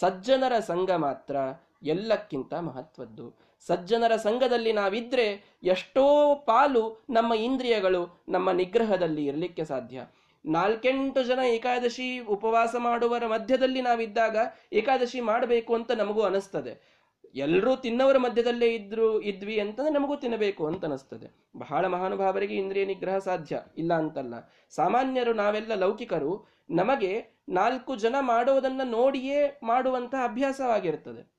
ಸಜ್ಜನರ 0.00 0.58
ಸಂಘ 0.58 0.90
ಮಾತ್ರ 0.90 1.36
ಎಲ್ಲಕ್ಕಿಂತ 1.82 2.54
ಮಹತ್ವದ್ದು. 2.54 3.36
ಸಜ್ಜನರ 3.66 4.16
ಸಂಘದಲ್ಲಿ 4.16 4.72
ನಾವಿದ್ರೆ 4.72 5.56
ಎಷ್ಟೋ 5.62 6.34
ಪಾಲು 6.34 7.04
ನಮ್ಮ 7.10 7.34
ಇಂದ್ರಿಯಗಳು 7.34 8.22
ನಮ್ಮ 8.28 8.50
ನಿಗ್ರಹದಲ್ಲಿ 8.50 9.26
ಇರಲಿಕ್ಕೆ 9.26 9.64
ಸಾಧ್ಯ. 9.64 10.02
ನಾಲ್ಕೆಂಟು 10.46 11.22
ಜನ 11.24 11.38
ಏಕಾದಶಿ 11.38 12.18
ಉಪವಾಸ 12.18 12.74
ಮಾಡುವರ 12.78 13.26
ಮಧ್ಯದಲ್ಲಿ 13.26 13.82
ನಾವಿದ್ದಾಗ 13.82 14.36
ಏಕಾದಶಿ 14.72 15.20
ಮಾಡಬೇಕು 15.20 15.74
ಅಂತ 15.74 15.90
ನಮಗೂ 15.90 16.22
ಅನಿಸ್ತದೆ. 16.22 16.91
ಎಲ್ಲರೂ 17.34 17.76
ತಿನ್ನವರ 17.76 18.16
ಮಧ್ಯದಲ್ಲೇ 18.18 18.66
ಇದ್ರು, 18.66 19.20
ಇದ್ವಿ 19.20 19.60
ಅಂತಂದ್ರೆ 19.60 19.94
ನಮಗೂ 19.94 20.16
ತಿನ್ನಬೇಕು 20.16 20.66
ಅಂತ 20.66 20.84
ಅನಿಸ್ತದೆ. 20.84 21.48
ಬಹಳ 21.56 21.86
ಮಹಾನುಭಾವರಿಗೆ 21.86 22.54
ಇಂದ್ರಿಯ 22.54 22.84
ನಿಗ್ರಹ 22.84 23.18
ಸಾಧ್ಯ 23.18 23.60
ಇಲ್ಲ 23.78 23.94
ಅಂತಲ್ಲ. 23.94 24.34
ಸಾಮಾನ್ಯರು 24.70 25.32
ನಾವೆಲ್ಲ 25.32 25.74
ಲೌಕಿಕರು, 25.74 26.46
ನಮಗೆ 26.70 27.42
ನಾಲ್ಕು 27.48 27.96
ಜನ 27.96 28.16
ಮಾಡೋದನ್ನ 28.20 28.80
ನೋಡಿಯೇ 28.84 29.60
ಮಾಡುವಂತಹ 29.62 30.24
ಅಭ್ಯಾಸವಾಗಿರ್ತದೆ. 30.24 31.32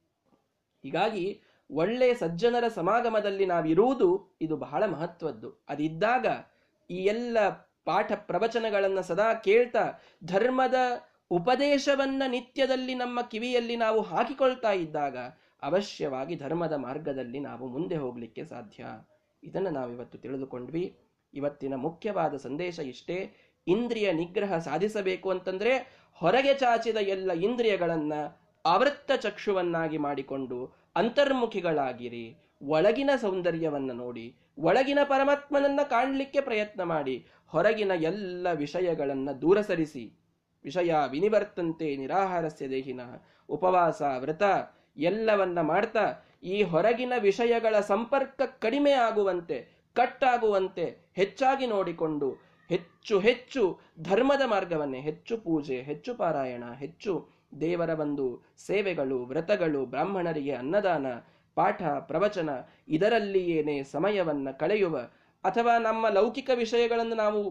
ಹೀಗಾಗಿ 0.84 1.41
ಒಳ್ಳೆಯ 1.71 2.13
ಸಜ್ಜನರ 2.13 2.67
ಸಮಾಗಮದಲ್ಲಿ 2.67 3.45
ನಾವಿರುವುದು 3.45 4.38
ಇದು 4.41 4.58
ಬಹಳ 4.58 4.86
ಮಹತ್ವದ್ದು. 4.86 5.65
ಅದಿದ್ದಾಗ 5.69 6.25
ಈ 6.91 6.95
ಎಲ್ಲ 6.95 7.49
ಪಾಠ 7.86 8.12
ಪ್ರವಚನಗಳನ್ನ 8.15 8.99
ಸದಾ 8.99 9.34
ಕೇಳ್ತಾ 9.34 9.91
ಧರ್ಮದ 10.23 10.73
ಉಪದೇಶವನ್ನ 11.32 12.23
ನಿತ್ಯದಲ್ಲಿ 12.27 12.95
ನಮ್ಮ 12.95 13.21
ಕಿವಿಯಲ್ಲಿ 13.21 13.75
ನಾವು 13.75 14.01
ಹಾಕಿಕೊಳ್ತಾ 14.01 14.71
ಇದ್ದಾಗ 14.71 15.17
ಅವಶ್ಯವಾಗಿ 15.63 16.36
ಧರ್ಮದ 16.36 16.73
ಮಾರ್ಗದಲ್ಲಿ 16.73 17.39
ನಾವು 17.39 17.67
ಮುಂದೆ 17.67 17.95
ಹೋಗಲಿಕ್ಕೆ 17.95 18.45
ಸಾಧ್ಯ. 18.45 18.86
ಇದನ್ನು 19.43 19.69
ನಾವಿವತ್ತು 19.69 20.17
ತಿಳಿದುಕೊಂಡ್ವಿ. 20.17 20.97
ಇವತ್ತಿನ 21.34 21.73
ಮುಖ್ಯವಾದ 21.76 22.36
ಸಂದೇಶ 22.36 22.80
ಇಷ್ಟೇ. 22.80 23.34
ಇಂದ್ರಿಯ 23.67 24.12
ನಿಗ್ರಹ 24.12 24.58
ಸಾಧಿಸಬೇಕು 24.58 25.30
ಅಂತಂದ್ರೆ 25.30 25.97
ಹೊರಗೆ 26.13 26.54
ಚಾಚಿದ 26.54 26.97
ಎಲ್ಲ 26.97 27.32
ಇಂದ್ರಿಯಗಳನ್ನು 27.32 28.41
ಆವೃತ್ತ 28.65 29.12
ಚಕ್ಷುವನ್ನಾಗಿ 29.12 29.97
ಮಾಡಿಕೊಂಡು 29.97 30.73
ಅಂತರ್ಮುಖಿಗಳಾಗಿರಿ. 30.95 32.36
ಒಳಗಿನ 32.62 33.10
ಸೌಂದರ್ಯವನ್ನು 33.21 33.93
ನೋಡಿ, 33.93 34.36
ಒಳಗಿನ 34.60 34.99
ಪರಮಾತ್ಮನನ್ನ 35.04 35.80
ಕಾಣಲಿಕ್ಕೆ 35.89 36.41
ಪ್ರಯತ್ನ 36.41 36.84
ಮಾಡಿ, 36.84 37.28
ಹೊರಗಿನ 37.47 37.91
ಎಲ್ಲ 38.02 38.47
ವಿಷಯಗಳನ್ನ 38.52 39.32
ದೂರ 39.32 39.62
ಸರಿಸಿ. 39.62 40.19
ವಿಷಯ 40.63 40.95
ವಿನಿವರ್ತಂತೆ 41.12 41.95
ನಿರಾಹಾರಸ್ಯ 41.95 42.69
ದೇಹಿನ. 42.69 43.02
ಉಪವಾಸ, 43.49 44.02
ವ್ರತ 44.19 44.43
ಎಲ್ಲವನ್ನ 44.97 45.62
ಮಾಡ್ತಾ 45.62 46.06
ಈ 46.43 46.63
ಹೊರಗಿನ 46.63 47.13
ವಿಷಯಗಳ 47.19 47.79
ಸಂಪರ್ಕ 47.79 48.41
ಕಡಿಮೆ 48.60 48.91
ಆಗುವಂತೆ, 48.91 49.58
ಕಟ್ಟಾಗುವಂತೆ 49.95 50.86
ಹೆಚ್ಚಾಗಿ 51.15 51.67
ನೋಡಿಕೊಂಡು 51.67 52.29
ಹೆಚ್ಚು 52.69 53.19
ಹೆಚ್ಚು 53.19 53.79
ಧರ್ಮದ 54.01 54.41
ಮಾರ್ಗವನ್ನೇ, 54.45 54.99
ಹೆಚ್ಚು 54.99 55.38
ಪೂಜೆ, 55.38 55.82
ಹೆಚ್ಚು 55.82 56.15
ಪಾರಾಯಣ, 56.15 56.63
ಹೆಚ್ಚು 56.73 57.29
ದೇವರ 57.62 57.89
ಒಂದು 57.99 58.43
ಸೇವೆಗಳು, 58.58 59.23
ವ್ರತಗಳು, 59.23 59.86
ಬ್ರಾಹ್ಮಣರಿಗೆ 59.86 60.51
ಅನ್ನದಾನ, 60.51 61.08
ಪಾಠ, 61.56 61.84
ಪ್ರವಚನ, 61.84 62.49
ಇದರಲ್ಲಿಯೇನೇ 62.88 63.84
ಸಮಯವನ್ನು 63.84 64.60
ಕಳೆಯುವ 64.60 64.97
ಅಥವಾ 65.43 65.77
ನಮ್ಮ 65.77 66.10
ಲೌಕಿಕ 66.10 66.49
ವಿಷಯಗಳನ್ನು 66.53 67.15
ನಾವು 67.15 67.41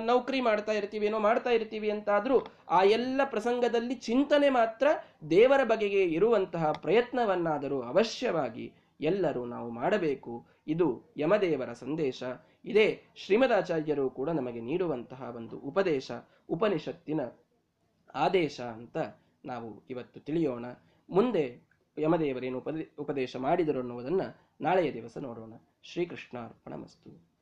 ನೌಕರಿ 0.00 0.40
ಮಾಡ್ತಾ 0.40 0.72
ಇರ್ತೀವಿ, 0.72 1.06
ಏನೋ 1.06 1.18
ಮಾಡ್ತಾ 1.18 1.50
ಇರ್ತೀವಿ 1.50 1.90
ಅಂತಾದರೂ 1.90 2.46
ಆ 2.70 2.82
ಎಲ್ಲ 2.82 3.20
ಪ್ರಸಂಗದಲ್ಲಿ 3.24 3.94
ಚಿಂತನೆ 3.94 4.48
ಮಾತ್ರ 4.48 4.86
ದೇವರ 5.30 5.64
ಬಗೆಗೆ 5.64 6.04
ಇರುವಂತಹ 6.04 6.72
ಪ್ರಯತ್ನವನ್ನಾದರೂ 6.72 7.82
ಅವಶ್ಯವಾಗಿ 7.82 8.72
ಎಲ್ಲರೂ 9.00 9.44
ನಾವು 9.44 9.70
ಮಾಡಬೇಕು. 9.70 10.46
ಇದು 10.66 11.14
ಯಮದೇವರ 11.16 11.72
ಸಂದೇಶ. 11.72 12.22
ಇದೇ 12.64 13.02
ಶ್ರೀಮದಾಚಾರ್ಯರು 13.16 14.10
ಕೂಡ 14.10 14.30
ನಮಗೆ 14.30 14.60
ನೀಡುವಂತಹ 14.60 15.32
ಒಂದು 15.36 15.58
ಉಪದೇಶ, 15.58 16.12
ಉಪನಿಷತ್ತಿನ 16.48 17.20
ಆದೇಶ 18.14 18.60
ಅಂತ 18.60 18.96
ನಾವು 19.44 19.82
ಇವತ್ತು 19.90 20.20
ತಿಳಿಯೋಣ. 20.20 20.64
ಮುಂದೆ 21.10 21.68
ಯಮದೇವರೇನು 21.98 22.58
ಉಪದೇ, 22.58 22.90
ಉಪದೇಶ 22.98 23.36
ಮಾಡಿದರು 23.36 23.80
ಅನ್ನುವುದನ್ನು 23.80 24.36
ನಾಳೆಯ 24.60 24.92
ದಿವಸ 24.92 25.18
ನೋಡೋಣ. 25.18 25.52
ಶ್ರೀಕೃಷ್ಣ 25.82 26.38
ಶ್ರೀ 26.46 27.33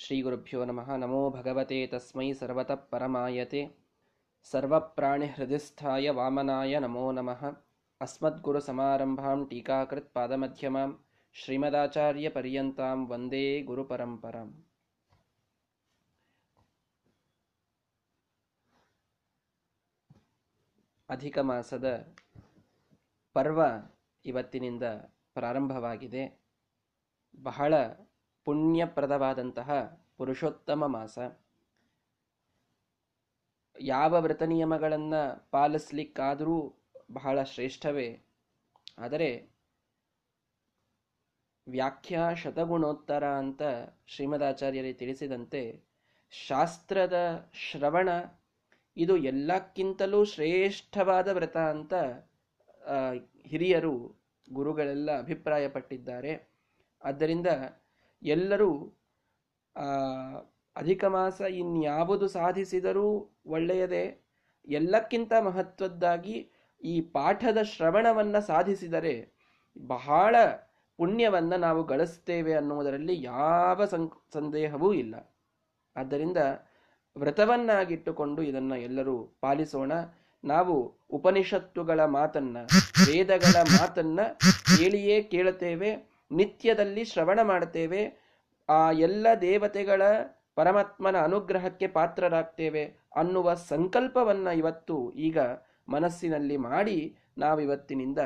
ಗುರುಭ್ಯೋ 0.00 0.64
ನಮಃ 0.64 0.88
ನಮೋ 0.96 1.18
ಭಗವತೆ 1.30 1.78
ತಸ್ಮೈ 1.86 2.26
ಸರ್ವತಃ 2.32 2.80
ಪರಮಾಯತೆ 2.90 3.60
ಸರ್ವಪ್ರಾಣಿ 4.46 5.26
ಹೃದಯಸ್ಥಾಯ 5.26 6.10
ವಾಮನಾಯ 6.10 6.78
ನಮೋ 6.78 7.04
ನಮಃ 7.12 7.42
ಅಸ್ಮದ್ಗುರು 8.00 8.60
ಸಮಾರಂಭಾಂ 8.60 9.40
ಟೀಕಾಕೃತ್ 9.50 10.10
ಪಾದಮಧ್ಯಮಾಂ 10.14 10.90
ಶ್ರೀಮದಾಚಾರ್ಯ 11.36 12.28
ಪರ್ಯಂತಾಂ 12.28 13.08
ವಂದೇ 13.10 13.44
ಗುರುಪರಂಪರಾಂ 13.62 14.50
ಅಧಿಕ 21.08 21.38
ಮಾಸದ 21.38 21.86
ಪರ್ವ 23.36 23.60
ಇವತ್ತಿನಿಂದ 24.24 24.82
ಪ್ರಾರಂಭವಾಗಿದೆ. 25.34 26.22
ಬಹಳ 27.42 27.74
ಪುಣ್ಯಪ್ರದವಾದಂತಹ 28.46 29.70
ಪುರುಷೋತ್ತಮ 30.16 30.86
ಮಾಸ. 30.86 31.18
ಯಾವ 33.80 34.12
ವ್ರತ 34.20 34.42
ನಿಯಮಗಳನ್ನು 34.42 35.22
ಪಾಲಿಸ್ಲಿಕ್ಕಾದರೂ 35.50 36.56
ಬಹಳ 37.12 37.42
ಶ್ರೇಷ್ಠವೇ. 37.42 38.08
ಆದರೆ 38.98 39.30
ವ್ಯಾಖ್ಯಾ 41.66 42.24
ಶತಗುಣೋತ್ತರ 42.34 43.24
ಅಂತ 43.38 43.62
ಶ್ರೀಮದಾಚಾರ್ಯರೇ 44.06 44.92
ತಿಳಿಸಿದಂತೆ 44.92 45.62
ಶಾಸ್ತ್ರದ 46.32 47.16
ಶ್ರವಣ 47.54 48.08
ಇದು 48.96 49.16
ಎಲ್ಲಕ್ಕಿಂತಲೂ 49.16 50.24
ಶ್ರೇಷ್ಠವಾದ 50.24 51.28
ವ್ರತ 51.28 51.56
ಅಂತ 51.56 51.94
ಹಿರಿಯರು, 53.46 53.94
ಗುರುಗಳೆಲ್ಲ 54.48 55.10
ಅಭಿಪ್ರಾಯಪಟ್ಟಿದ್ದಾರೆ. 55.18 56.32
ಆದ್ದರಿಂದ 57.02 57.48
ಎಲ್ಲರೂ 58.22 58.92
ಅಧಿಕ 60.76 61.04
ಮಾಸ 61.04 61.40
ಇನ್ಯಾವುದು 61.40 62.28
ಸಾಧಿಸಿದರೂ 62.28 63.38
ಒಳ್ಳೆಯದೇ, 63.46 64.20
ಎಲ್ಲಕ್ಕಿಂತ 64.68 65.32
ಮಹತ್ವದ್ದಾಗಿ 65.44 66.50
ಈ 66.84 67.00
ಪಾಠದ 67.00 67.62
ಶ್ರವಣವನ್ನ 67.62 68.38
ಸಾಧಿಸಿದರೆ 68.38 69.32
ಬಹಳ 69.86 70.36
ಪುಣ್ಯವನ್ನ 70.96 71.54
ನಾವು 71.54 71.84
ಗಳಿಸ್ತೇವೆ 71.84 72.54
ಅನ್ನುವುದರಲ್ಲಿ 72.54 73.22
ಯಾವ 73.22 73.84
ಸಂದೇಹವೂ 74.32 74.92
ಇಲ್ಲ. 74.92 75.34
ಆದ್ದರಿಂದ 75.96 76.36
ವ್ರತವನ್ನಾಗಿಟ್ಟುಕೊಂಡು 77.16 78.42
ಇದನ್ನ 78.42 78.72
ಎಲ್ಲರೂ 78.72 79.38
ಪಾಲಿಸೋಣ. 79.40 79.92
ನಾವು 80.44 80.98
ಉಪನಿಷತ್ತುಗಳ 81.10 82.04
ಮಾತನ್ನ, 82.04 82.56
ವೇದಗಳ 83.06 83.62
ಮಾತನ್ನ 83.62 84.20
ಕೇಳಿಯೇ 84.78 85.22
ಕೇಳುತ್ತೇವೆ. 85.22 86.09
ನಿತ್ಯದಲ್ಲಿ 86.30 87.04
ಶ್ರವಣ 87.04 87.42
ಮಾಡುತ್ತೇವೆ. 87.42 88.02
ಆ 88.68 88.90
ಎಲ್ಲ 88.90 89.26
ದೇವತೆಗಳ 89.40 90.02
ಪರಮಾತ್ಮನ 90.56 91.16
ಅನುಗ್ರಹಕ್ಕೆ 91.16 91.86
ಪಾತ್ರರಾಗ್ತೇವೆ 91.86 92.84
ಅನ್ನುವ 93.16 93.54
ಸಂಕಲ್ಪವನ್ನ 93.54 94.48
ಇವತ್ತು 94.48 95.10
ಈಗ 95.10 95.38
ಮನಸ್ಸಿನಲ್ಲಿ 95.88 96.56
ಮಾಡಿ 96.56 97.16
ನಾವಿವತ್ತಿನಿಂದ 97.38 98.18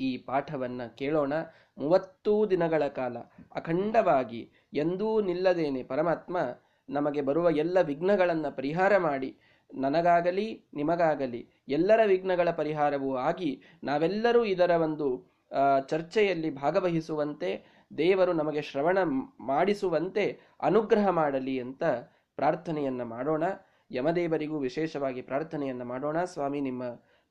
ಈ 0.00 0.18
ಪಾಠವನ್ನ 0.18 0.82
ಕೇಳೋಣ. 0.86 1.32
ಮೂವತ್ತೂ 1.78 2.46
ದಿನಗಳ 2.46 2.88
ಕಾಲ 2.88 3.18
ಅಖಂಡವಾಗಿ 3.54 4.50
ಎಂದೂ 4.74 5.20
ನಿಲ್ಲದೇನೆ 5.20 5.82
ಪರಮಾತ್ಮ 5.82 6.36
ನಮಗೆ 6.88 7.20
ಬರುವ 7.20 7.50
ಎಲ್ಲ 7.50 7.80
ವಿಘ್ನಗಳನ್ನು 7.80 8.56
ಪರಿಹಾರ 8.56 8.96
ಮಾಡಿ 8.98 9.36
ನನಗಾಗಲಿ 9.74 10.64
ನಿಮಗಾಗಲಿ 10.74 11.48
ಎಲ್ಲರ 11.68 12.00
ವಿಘ್ನಗಳ 12.06 12.50
ಪರಿಹಾರವೂ 12.50 13.16
ಆಗಿ 13.16 13.62
ನಾವೆಲ್ಲರೂ 13.84 14.44
ಇದರ 14.44 14.70
ಒಂದು 14.70 15.33
ಚರ್ಚೆಯಲ್ಲಿ 15.86 16.50
ಭಾಗವಹಿಸುವಂತೆ, 16.54 17.64
ದೇವರು 17.98 18.32
ನಮಗೆ 18.32 18.62
ಶ್ರವಣ 18.62 18.98
ಮಾಡಿಸುವಂತೆ 19.40 20.40
ಅನುಗ್ರಹ 20.62 21.08
ಮಾಡಲಿ 21.08 21.58
ಅಂತ 21.58 21.84
ಪ್ರಾರ್ಥನೆಯನ್ನ 22.36 23.02
ಮಾಡೋಣ. 23.02 23.44
ಯಮದೇವರಿಗೂ 23.90 24.58
ವಿಶೇಷವಾಗಿ 24.58 25.22
ಪ್ರಾರ್ಥನೆಯನ್ನ 25.22 25.82
ಮಾಡೋಣ. 25.82 26.24
ಸ್ವಾಮಿ, 26.24 26.60
ನಿಮ್ಮ 26.60 26.82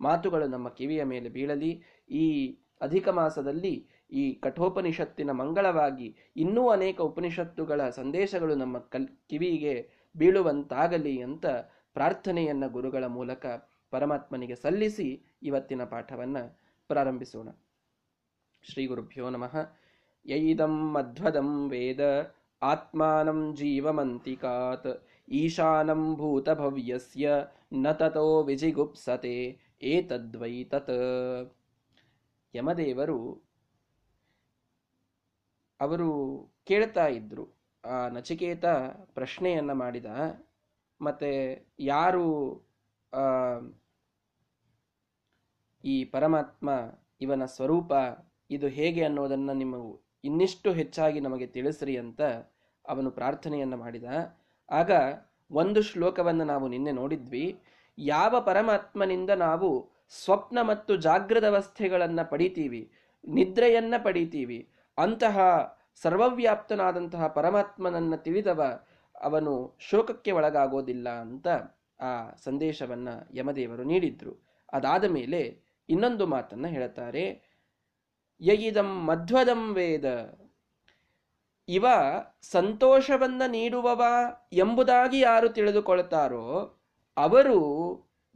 ಮಾತುಗಳು 0.02 0.48
ನಮ್ಮ 0.48 0.70
ಕಿವಿಯ 0.70 1.04
ಮೇಲೆ 1.04 1.30
ಬೀಳಲಿ. 1.30 1.84
ಈ 2.10 2.58
ಅಧಿಕ 2.82 3.10
ಮಾಸದಲ್ಲಿ 3.10 3.88
ಈ 4.12 4.34
ಕಠೋಪನಿಷತ್ತಿನ 4.34 5.32
ಮಂಗಳವಾಗಿ 5.32 6.16
ಇನ್ನೂ 6.36 6.70
ಅನೇಕ 6.70 7.02
ಉಪನಿಷತ್ತುಗಳ 7.02 7.90
ಸಂದೇಶಗಳು 7.90 8.56
ನಮ್ಮ 8.56 8.78
ಕಲ್, 8.78 9.08
ಕಿವಿಗೆ 9.08 9.90
ಬೀಳುವಂತಾಗಲಿ 10.18 11.22
ಅಂತ 11.22 11.46
ಪ್ರಾರ್ಥನೆಯನ್ನ 11.94 12.68
ಗುರುಗಳ 12.68 13.04
ಮೂಲಕ 13.06 13.46
ಪರಮಾತ್ಮನಿಗೆ 13.92 14.56
ಸಲ್ಲಿಸಿ 14.56 15.38
ಇವತ್ತಿನ 15.44 15.84
ಪಾಠವನ್ನು 15.84 16.60
ಪ್ರಾರಂಭಿಸೋಣ. 16.88 17.50
ಶ್ರೀ 18.66 18.84
ಗುರುಭ್ಯೋ 18.86 19.26
ನಮಃ 19.30 19.56
ಯೈದಂ 20.26 20.76
ಮಧ್ವದಂ 20.94 21.50
ವೇದ 21.70 22.02
ಆತ್ಮಾನಂ 22.62 23.40
ಜೀವಮಂತಿಕಾತ್ 23.56 24.92
ಈಶಾನಂ 25.40 26.04
ಭೂತಭವ್ಯಸ್ಯ 26.20 27.28
ನ 27.84 27.92
ತತೋ 27.92 28.28
ವಿಜಿಗುಪ್ಸತೆ 28.44 29.36
ಏತದ್ವೈ 29.94 30.56
ತತ್ 30.72 30.94
ಯಮದೇವರು 32.54 33.20
ಅವರು 35.80 36.10
ಕೇಳ್ತಾ 36.68 37.06
ಇದ್ರು, 37.20 37.46
ಆ 37.84 37.96
ನಚಿಕೇತ 38.08 38.66
ಪ್ರಶ್ನೆಯನ್ನ 39.14 39.72
ಮಾಡಿದ, 39.84 40.10
ಮತ್ತೆ 41.02 41.32
ಯಾರು 41.92 42.28
ಈ 45.84 45.96
ಪರಮಾತ್ಮ 46.14 46.70
ಇವನ 47.22 47.46
ಸ್ವರೂಪ 47.56 47.92
ಇದು 48.54 48.68
ಹೇಗೆ 48.68 49.02
ಅನ್ನೋದನ್ನು 49.04 49.54
ನಿಮ್ಮ 49.54 49.76
ಇನ್ನಿಷ್ಟು 50.24 50.70
ಹೆಚ್ಚಾಗಿ 50.72 51.20
ನಮಗೆ 51.20 51.48
ತಿಳಿಸ್ರಿ 51.48 51.96
ಅಂತ 51.98 52.22
ಅವನು 52.86 53.10
ಪ್ರಾರ್ಥನೆಯನ್ನು 53.12 53.78
ಮಾಡಿದ. 53.78 54.08
ಆಗ 54.70 54.92
ಒಂದು 55.52 55.80
ಶ್ಲೋಕವನ್ನು 55.82 56.46
ನಾವು 56.46 56.66
ನಿನ್ನೆ 56.68 56.92
ನೋಡಿದ್ವಿ. 56.92 57.46
ಯಾವ 57.98 58.34
ಪರಮಾತ್ಮನಿಂದ 58.42 59.32
ನಾವು 59.48 59.70
ಸ್ವಪ್ನ 60.24 60.60
ಮತ್ತು 60.62 60.94
ಜಾಗೃತ 60.98 61.46
ಅವಸ್ಥೆಗಳನ್ನು 61.46 62.24
ಪಡಿತೀವಿ, 62.30 62.82
ನಿದ್ರೆಯನ್ನು 63.24 64.00
ಪಡಿತೀವಿ, 64.04 64.60
ಅಂತಹ 64.98 65.38
ಸರ್ವವ್ಯಾಪ್ತನಾದಂತಹ 66.04 67.24
ಪರಮಾತ್ಮನನ್ನು 67.38 68.18
ತಿಳಿದವ 68.18 68.62
ಅವನು 69.22 69.54
ಶೋಕಕ್ಕೆ 69.90 70.32
ಒಳಗಾಗೋದಿಲ್ಲ 70.32 71.10
ಅಂತ 71.26 71.48
ಆ 72.00 72.12
ಸಂದೇಶವನ್ನು 72.46 73.14
ಯಮದೇವರು 73.36 73.84
ನೀಡಿದ್ರು. 73.84 74.34
ಅದಾದ 74.74 75.06
ಮೇಲೆ 75.18 75.42
ಇನ್ನೊಂದು 75.90 76.26
ಮಾತನ್ನು 76.28 76.68
ಹೇಳುತ್ತಾರೆ 76.68 77.24
ಯಯಿದಂ 78.42 78.90
ಮಧ್ವದಂ 79.06 79.74
ವೇದ. 79.74 80.08
ಇವ 81.68 81.86
ಸಂತೋಷವನ್ನ 82.42 83.42
ನೀಡುವವ 83.48 84.02
ಎಂಬುದಾಗಿ 84.54 85.20
ಯಾರು 85.20 85.50
ತಿಳಿದುಕೊಳ್ತಾರೋ 85.50 86.46
ಅವರು 87.18 87.58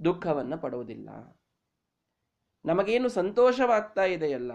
ದುಃಖವನ್ನು 0.04 0.58
ಪಡುವುದಿಲ್ಲ. 0.58 1.10
ನಮಗೇನು 2.66 3.10
ಸಂತೋಷವಾಗ್ತಾ 3.10 4.04
ಇದೆಯಲ್ಲ, 4.06 4.52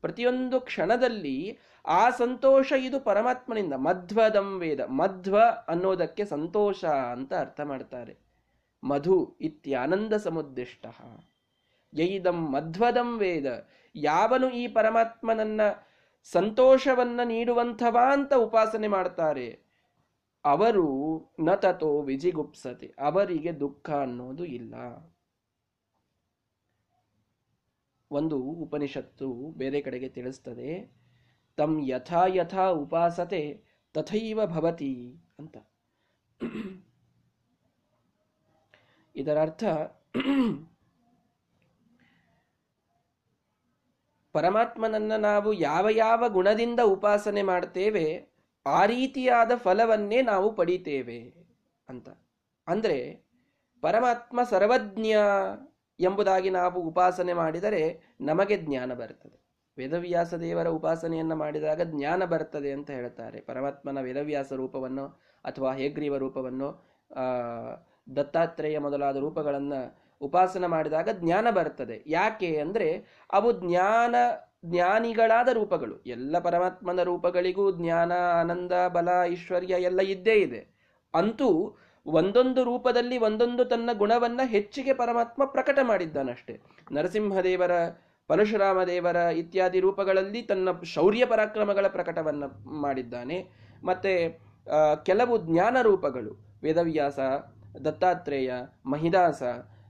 ಪ್ರತಿಯೊಂದು 0.00 0.60
ಕ್ಷಣದಲ್ಲಿ 0.60 1.58
ಆ 1.86 2.10
ಸಂತೋಷ 2.10 2.72
ಇದು 2.72 3.00
ಪರಮಾತ್ಮನಿಂದ. 3.00 3.72
ಮಧ್ವದಂ 3.72 4.58
ವೇದ. 4.58 4.80
ಮಧ್ವ 4.80 5.38
ಅನ್ನೋದಕ್ಕೆ 5.68 6.24
ಸಂತೋಷ 6.24 6.84
ಅಂತ 6.84 7.32
ಅರ್ಥ 7.34 7.60
ಮಾಡ್ತಾರೆ. 7.60 8.18
ಮಧು 8.84 9.36
ಇತ್ಯಾನಂದ 9.40 10.12
ಸಮುದ್ದಿಷ್ಟ 10.12 10.86
ಯೈದಂ 11.94 12.52
ಮಧ್ವದಂ 12.52 13.18
ವೇದ. 13.18 13.46
ಯಾವನು 13.94 14.50
ಈ 14.50 14.68
ಪರಮಾತ್ಮನನ್ನ 14.68 15.60
ಸಂತೋಷವನ್ನ 16.22 17.20
ನೀಡುವಂಥವ 17.24 17.98
ಅಂತ 18.12 18.34
ಉಪಾಸನೆ 18.34 18.88
ಮಾಡ್ತಾರೆ. 18.88 19.62
ಅವರು 20.44 20.86
ನ 21.40 21.54
ತಥೋ 21.54 22.02
ವಿಜಿಗುಪ್ಸತೆ, 22.02 22.94
ಅವರಿಗೆ 22.98 23.60
ದುಃಖ 23.60 23.90
ಅನ್ನೋದು 23.90 24.44
ಇಲ್ಲ. 24.44 24.74
ಒಂದು 28.10 28.36
ಉಪನಿಷತ್ತು 28.38 29.32
ಬೇರೆ 29.56 29.80
ಕಡೆಗೆ 29.80 30.08
ತಿಳಿಸ್ತದೆ 30.08 30.92
ತಮ್ 31.56 31.80
ಯಥಾ 31.88 32.26
ಯಥಾ 32.26 32.66
ಉಪಾಸತೆ 32.66 33.64
ತಥೈವ 33.92 34.46
ಭವತಿ 34.46 35.20
ಅಂತ. 35.38 35.56
ಇದರರ್ಥ 39.16 39.64
ಪರಮಾತ್ಮನನ್ನ 44.34 45.14
ನಾವು 45.16 45.52
ಯಾವ 45.52 45.86
ಯಾವ 45.90 46.24
ಗುಣದಿಂದ 46.28 46.80
ಉಪಾಸನೆ 46.86 47.42
ಮಾಡ್ತೇವೆ, 47.42 48.06
ಆ 48.66 48.80
ರೀತಿಯಾದ 48.84 49.52
ಫಲವನ್ನೇ 49.56 50.22
ನಾವು 50.22 50.48
ಪಡಿತೇವೆ 50.54 51.20
ಅಂತ. 51.88 52.08
ಅಂದರೆ 52.68 52.98
ಪರಮಾತ್ಮ 53.82 54.40
ಸರ್ವಜ್ಞ 54.42 55.06
ಎಂಬುದಾಗಿ 56.00 56.50
ನಾವು 56.50 56.78
ಉಪಾಸನೆ 56.80 57.32
ಮಾಡಿದರೆ 57.32 57.82
ನಮಗೆ 58.20 58.56
ಜ್ಞಾನ 58.56 58.90
ಬರ್ತದೆ. 58.94 59.36
ವೇದವ್ಯಾಸ 59.78 60.34
ದೇವರ 60.34 60.68
ಉಪಾಸನೆಯನ್ನ 60.68 61.34
ಮಾಡಿದಾಗ 61.34 61.80
ಜ್ಞಾನ 61.82 62.24
ಬರ್ತದೆ 62.24 62.70
ಅಂತ 62.72 62.90
ಹೇಳ್ತಾರೆ. 62.90 63.40
ಪರಮಾತ್ಮನ 63.40 64.00
ವೇದವ್ಯಾಸ 64.00 64.52
ರೂಪವನ್ನು 64.52 65.04
ಅಥವಾ 65.44 65.70
ಹೇಗ್ರೀವ 65.72 66.16
ರೂಪವನ್ನು 66.16 66.68
ದತ್ತಾತ್ರೇಯ 68.16 68.78
ಮೊದಲಾದ 68.78 69.16
ರೂಪಗಳನ್ನ 69.16 69.74
ಉಪಾಸನೆ 70.20 70.66
ಮಾಡಿದಾಗ 70.66 71.08
ಜ್ಞಾನ 71.12 71.50
ಬರುತ್ತದೆ. 71.50 72.02
ಯಾಕೆ 72.06 72.56
ಅಂದರೆ 72.56 72.88
ಅವು 73.32 73.52
ಜ್ಞಾನ, 73.60 74.14
ಜ್ಞಾನಿಗಳಾದ 74.66 75.48
ರೂಪಗಳು. 75.48 75.96
ಎಲ್ಲ 76.06 76.38
ಪರಮಾತ್ಮನ 76.38 77.02
ರೂಪಗಳಿಗೂ 77.02 77.70
ಜ್ಞಾನ, 77.72 78.12
ಆನಂದ, 78.40 78.72
ಬಲ, 78.88 79.08
ಐಶ್ವರ್ಯ 79.24 79.74
ಎಲ್ಲ 79.80 80.00
ಇದ್ದೇ 80.00 80.34
ಇದೆ. 80.34 80.60
ಅಂತೂ 81.14 81.48
ಒಂದೊಂದು 82.06 82.64
ರೂಪದಲ್ಲಿ 82.64 83.18
ಒಂದೊಂದು 83.18 83.64
ತನ್ನ 83.64 83.90
ಗುಣವನ್ನ 83.92 84.40
ಹೆಚ್ಚಿಗೆ 84.44 84.92
ಪರಮಾತ್ಮ 84.92 85.44
ಪ್ರಕಟ 85.44 85.78
ಮಾಡಿದ್ದಾನಷ್ಟೇ. 85.82 86.60
ನರಸಿಂಹದೇವರ 86.92 87.72
ಪರಶುರಾಮ 88.28 88.82
ದೇವರ 88.82 89.16
ಇತ್ಯಾದಿ 89.16 89.80
ರೂಪಗಳಲ್ಲಿ 89.80 90.42
ತನ್ನ 90.42 90.68
ಶೌರ್ಯ 90.84 91.24
ಪರಾಕ್ರಮಗಳ 91.26 91.86
ಪ್ರಕಟವನ್ನ 91.86 92.44
ಮಾಡಿದ್ದಾನೆ. 92.80 93.38
ಮತ್ತೆ 93.84 94.40
ಕೆಲವು 95.04 95.34
ಜ್ಞಾನ 95.38 95.76
ರೂಪಗಳು. 95.82 96.32
ವೇದವ್ಯಾಸ, 96.62 97.18
ದತ್ತಾತ್ರೇಯ, 97.84 98.52
ಮಹಿದಾಸ 98.86 99.42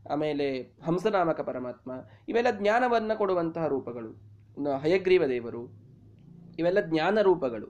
ಆಮೇಲೆ 0.07 0.47
ಹಂಸನಾಮಕ 0.87 1.41
ಪರಮಾತ್ಮ, 1.41 1.91
ಇವೆಲ್ಲ 2.29 2.51
ಜ್ಞಾನವನ್ನು 2.59 3.19
ಕೊಡುವಂತಹ 3.19 3.67
ರೂಪಗಳು. 3.67 4.11
ಹಯಗ್ರೀವ 4.79 5.25
ದೇವರು, 5.27 5.63
ಇವೆಲ್ಲ 6.59 6.81
ಜ್ಞಾನ 6.81 7.19
ರೂಪಗಳು. 7.23 7.69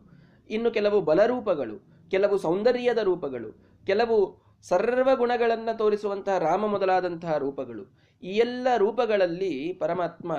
ಇನ್ನು 0.50 0.70
ಕೆಲವು 0.70 1.00
ಬಲರೂಪಗಳು 1.00 1.76
ಕೆಲವು 2.10 2.36
ಸೌಂದರ್ಯದ 2.38 2.98
ರೂಪಗಳು, 2.98 3.50
ಕೆಲವು 3.86 4.16
ಸರ್ವ 4.62 5.08
ಗುಣಗಳನ್ನು 5.16 5.78
ತೋರಿಸುವಂತಹ 5.78 6.38
ರಾಮ 6.38 6.66
ಮೊದಲಾದಂತಹ 6.66 7.36
ರೂಪಗಳು. 7.36 7.84
ಈ 8.22 8.32
ಎಲ್ಲ 8.36 8.68
ರೂಪಗಳಲ್ಲಿ 8.76 9.72
ಪರಮಾತ್ಮ 9.72 10.32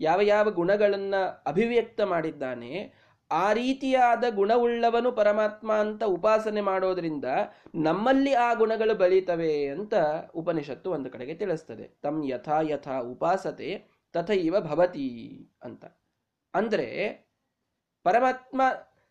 ಯಾವ 0.00 0.20
ಯಾವ 0.20 0.50
ಗುಣಗಳನ್ನು 0.50 1.20
ಅಭಿವ್ಯಕ್ತ 1.46 2.00
ಮಾಡಿದ್ದಾನೆ 2.00 2.70
ಆ 3.30 3.52
ರೀತಿಯಾದ 3.52 4.24
ಗುಣವುಳ್ಳವನು 4.30 5.12
ಪರಮಾತ್ಮ 5.12 5.72
ಅಂತ 5.72 6.04
ಉಪಾಸನೆ 6.04 6.60
ಮಾಡೋದ್ರಿಂದ 6.60 7.24
ನಮ್ಮಲ್ಲಿ 7.74 8.34
ಆ 8.34 8.54
ಗುಣಗಳು 8.54 8.94
ಬೆಳೀತವೆ 8.94 9.68
ಅಂತ 9.68 9.94
ಉಪನಿಷತ್ತು 10.34 10.90
ಒಂದು 10.90 11.10
ಕಡೆಗೆ 11.10 11.34
ತಿಳಿಸ್ತದೆ. 11.34 11.86
ತಮ್ 12.02 12.30
ಯಥಾ 12.30 12.60
ಯಥಾ 12.60 12.98
ಉಪಾಸತೆ 12.98 13.86
ತಥೈವ 14.12 14.60
ಭವತಿ 14.60 15.08
ಅಂತ. 15.62 15.84
ಅಂದರೆ 16.54 16.88
ಪರಮಾತ್ಮ 18.04 18.62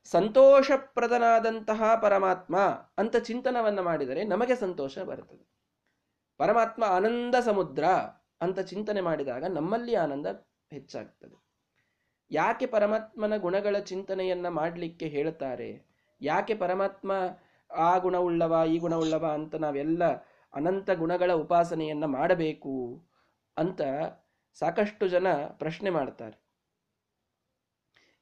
ಸಂತೋಷಪ್ರದನಾದಂತಹ 0.06 1.96
ಪರಮಾತ್ಮ 2.02 2.58
ಅಂತ 2.98 3.16
ಚಿಂತನವನ್ನು 3.16 3.84
ಮಾಡಿದರೆ 3.84 4.24
ನಮಗೆ 4.24 4.56
ಸಂತೋಷ 4.56 4.98
ಬರುತ್ತದೆ 5.00 5.46
ಪರಮಾತ್ಮ 6.38 6.84
ಆನಂದ 6.84 7.36
ಸಮುದ್ರ 7.36 7.86
ಅಂತ 8.42 8.60
ಚಿಂತನೆ 8.60 9.02
ಮಾಡಿದಾಗ 9.02 9.44
ನಮ್ಮಲ್ಲಿ 9.46 9.96
ಆನಂದ 9.96 10.28
ಹೆಚ್ಚಾಗ್ತದೆ. 10.72 11.45
ಯಾಕೆ 12.32 12.66
ಪರಮಾತ್ಮನ 12.66 13.38
ಗುಣಗಳ 13.38 13.80
ಚಿಂತನೆಯನ್ನ 13.80 14.48
ಮಾಡಲಿಕ್ಕೆ 14.48 15.08
ಹೇಳ್ತಾರೆ? 15.08 15.86
ಯಾಕೆ 16.22 16.56
ಪರಮಾತ್ಮ 16.56 17.12
ಆ 17.76 17.98
ಗುಣವುಳ್ಳವ 17.98 18.64
ಈ 18.70 18.78
ಗುಣವುಳ್ಳವ 18.78 19.26
ಅಂತ 19.26 19.56
ನಾವೆಲ್ಲ 19.56 20.04
ಅನಂತ 20.54 20.90
ಗುಣಗಳ 20.92 21.34
ಉಪಾಸನೆಯನ್ನ 21.34 22.06
ಮಾಡಬೇಕು 22.06 23.06
ಅಂತ 23.58 23.82
ಸಾಕಷ್ಟು 24.54 25.08
ಜನ 25.08 25.28
ಪ್ರಶ್ನೆ 25.36 25.90
ಮಾಡ್ತಾರೆ. 25.90 26.46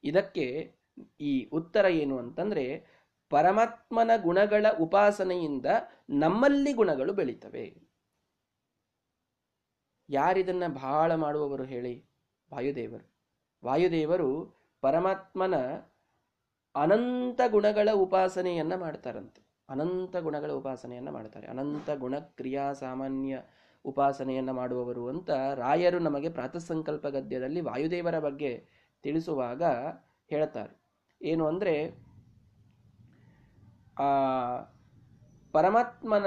ಇದಕ್ಕೆ 0.04 0.74
ಈ 1.20 1.44
ಉತ್ತರ 1.44 1.84
ಏನು 1.84 2.18
ಅಂತಂದ್ರೆ, 2.18 2.86
ಪರಮಾತ್ಮನ 3.30 4.10
ಗುಣಗಳ 4.22 4.66
ಉಪಾಸನೆಯಿಂದ 4.80 5.66
ನಮ್ಮಲ್ಲಿ 6.10 6.72
ಗುಣಗಳು 6.72 7.12
ಬೆಳೀತವೆ. 7.12 7.76
ಯಾರಿದನ್ನ 10.10 10.66
ಬಹಳ 10.66 11.14
ಮಾಡುವವರು 11.14 11.64
ಹೇಳಿ, 11.64 12.10
ವಾಯುದೇವರು. 12.54 13.13
ವಾಯುದೇವರು 13.64 14.54
ಪರಮಾತ್ಮನ 14.80 15.54
ಅನಂತ 16.74 17.40
ಗುಣಗಳ 17.50 17.88
ಉಪಾಸನೆಯನ್ನು 17.94 18.78
ಮಾಡ್ತಾರಂತೆ. 18.78 19.42
ಅನಂತ 19.68 20.16
ಗುಣಗಳ 20.16 20.52
ಉಪಾಸನೆಯನ್ನು 20.52 21.12
ಮಾಡ್ತಾರೆ. 21.12 21.46
ಅನಂತ 21.46 21.90
ಗುಣ 21.90 22.18
ಕ್ರಿಯಾ 22.18 22.72
ಸಾಮಾನ್ಯ 22.72 23.42
ಉಪಾಸನೆಯನ್ನು 23.84 24.52
ಮಾಡುವವರು 24.52 25.08
ಅಂತ 25.08 25.30
ರಾಯರು 25.54 25.98
ನಮಗೆ 25.98 26.28
ಪ್ರಾತಃಸಂಕಲ್ಪ 26.28 27.06
ಗದ್ಯದಲ್ಲಿ 27.06 27.60
ವಾಯುದೇವರ 27.60 28.18
ಬಗ್ಗೆ 28.18 28.66
ತಿಳಿಸುವಾಗ 29.02 29.62
ಹೇಳ್ತಾರೆ. 30.26 30.84
ಏನು 31.22 31.46
ಅಂದರೆ, 31.46 32.04
ಆ, 33.98 34.04
ಪರಮಾತ್ಮನ 35.52 36.26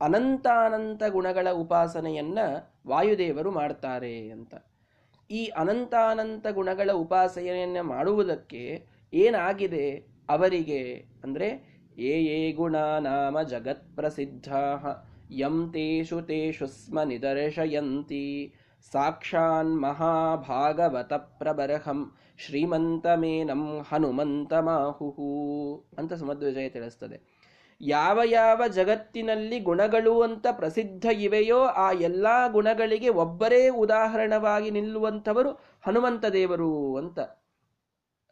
ಅನಂತಾನಂತ 0.00 0.46
ಅನಂತ 0.46 1.02
ಗುಣಗಳ 1.08 1.48
ಉಪಾಸನೆಯನ್ನು 1.52 2.74
ವಾಯುದೇವರು 2.88 3.50
ಮಾಡ್ತಾರೆ 3.50 4.30
ಅಂತ. 4.30 4.54
ಈ 5.30 5.46
ಅನಂತಾನಂತ 5.46 6.46
ಗುಣಗಳ 6.46 6.90
ಉಪಾಸನೆಯನ್ನು 6.92 7.84
ಮಾಡುವುದಕ್ಕೆ 7.84 8.86
ಏನಾಗಿದೆ? 9.14 10.14
ಅವರಿಗೆ 10.28 11.04
ಅಂದರೆ, 11.24 11.74
ಏ 11.98 12.24
ಏ 12.24 12.52
ಗುಣ 12.52 12.76
ನಾಮ 12.76 13.42
ಜಗತ್ 13.42 13.96
ಪ್ರಸಿದ್ಧ, 13.96 14.48
ಯಂ 15.30 15.70
ತೇಷು 15.72 16.22
ತೇಷು 16.22 16.66
ಸ್ಮ 16.66 17.02
ನಿದರ್ಶಯಂತಿ, 17.02 18.54
ಸಾಕ್ಷಾನ್ 18.92 19.82
ಮಹಾಭಾಗವತ 19.82 21.12
ಪ್ರಬರ್ಹಂ 21.12 22.12
ಶ್ರೀಮಂತಮೇನಂ 22.38 23.80
ಹನುಮಂತ 23.80 24.52
ಮಾಹುಹು 24.60 25.30
ಅಂತ 25.98 26.12
ಸುಮಧ್ವಜಯ 26.12 26.68
ತಿಳಿಸ್ತದೆ. 26.68 27.33
ಯಾವ 27.80 28.20
ಯಾವ 28.24 28.66
ಜಗತ್ತಿನಲ್ಲಿ 28.66 29.60
ಗುಣಗಳು 29.60 30.22
ಅಂತ 30.22 30.46
ಪ್ರಸಿದ್ಧ 30.52 31.04
ಇವೆಯೋ 31.04 31.64
ಆ 31.64 31.92
ಎಲ್ಲ 31.92 32.26
ಗುಣಗಳಿಗೆ 32.52 33.08
ಒಬ್ಬರೇ 33.08 33.68
ಉದಾಹರಣವಾಗಿ 33.68 34.70
ನಿಲ್ಲುವಂಥವರು 34.70 35.50
ಹನುಮಂತ 35.86 36.24
ದೇವರು 36.24 36.96
ಅಂತ 36.96 37.18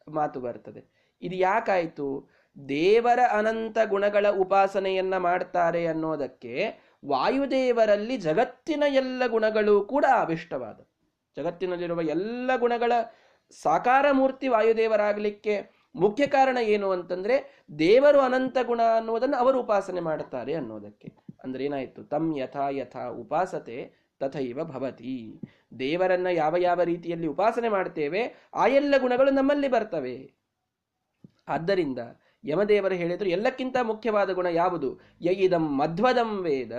ಮಾತು 0.09 0.41
ಬರ್ತದೆ. 0.41 1.13
ಇದು 1.23 1.37
ಯಾಕಾಯಿತು? 1.37 2.29
ದೇವರ 2.69 3.21
ಅನಂತ 3.31 3.79
ಗುಣಗಳ 3.85 4.27
ಉಪಾಸನೆಯನ್ನ 4.29 5.17
ಮಾಡ್ತಾರೆ 5.17 5.87
ಅನ್ನೋದಕ್ಕೆ 5.87 6.81
ವಾಯುದೇವರಲ್ಲಿ 7.09 8.17
ಜಗತ್ತಿನ 8.17 8.83
ಎಲ್ಲ 8.89 9.27
ಗುಣಗಳು 9.27 9.85
ಕೂಡ 9.85 10.05
ಅವಿಷ್ಟವಾದ 10.13 10.81
ಜಗತ್ತಿನಲ್ಲಿರುವ 11.37 12.03
ಎಲ್ಲ 12.03 12.51
ಗುಣಗಳ 12.57 12.93
ಸಾಕಾರ 13.63 14.07
ಮೂರ್ತಿ 14.13 14.49
ವಾಯುದೇವರಾಗಲಿಕ್ಕೆ 14.49 15.82
ಮುಖ್ಯ 15.95 16.27
ಕಾರಣ 16.27 16.59
ಏನು 16.63 16.91
ಅಂತಂದ್ರೆ 16.91 17.65
ದೇವರು 17.79 18.21
ಅನಂತ 18.21 18.57
ಗುಣ 18.63 18.81
ಅನ್ನೋದನ್ನು 18.97 19.37
ಅವರು 19.37 19.61
ಉಪಾಸನೆ 19.61 20.01
ಮಾಡುತ್ತಾರೆ 20.01 20.55
ಅನ್ನೋದಕ್ಕೆ. 20.55 21.13
ಅಂದ್ರೆ 21.45 21.65
ಏನಾಯ್ತು? 21.65 22.05
ತಮ್ 22.05 22.39
ಯಥಾ 22.39 22.69
ಯಥಾ 22.69 23.09
ಉಪಾಸತೆ 23.09 23.93
ತಥೈವ 24.21 24.65
ಭವತಿ. 24.65 25.41
ದೇವರನ್ನ 25.79 26.27
ಯಾವ 26.27 26.57
ಯಾವ 26.57 26.83
ರೀತಿಯಲ್ಲಿ 26.83 27.27
ಉಪಾಸನೆ 27.27 27.69
ಮಾಡ್ತೇವೆ, 27.69 28.49
ಆ 28.55 28.67
ಎಲ್ಲ 28.67 28.95
ಗುಣಗಳು 28.99 29.31
ನಮ್ಮಲ್ಲಿ 29.31 29.69
ಬರ್ತವೆ. 29.69 30.33
ಆದ್ದರಿಂದ 31.49 31.99
ಯಮದೇವರು 32.45 32.95
ಹೇಳಿದ್ರು, 32.95 33.29
ಎಲ್ಲಕ್ಕಿಂತ 33.29 33.77
ಮುಖ್ಯವಾದ 33.83 34.31
ಗುಣ 34.31 34.47
ಯಾವುದು? 34.47 35.01
ಯಯಿದಂ 35.21 35.79
ಮಧ್ವದಂ 35.79 36.43
ವೇದ. 36.43 36.73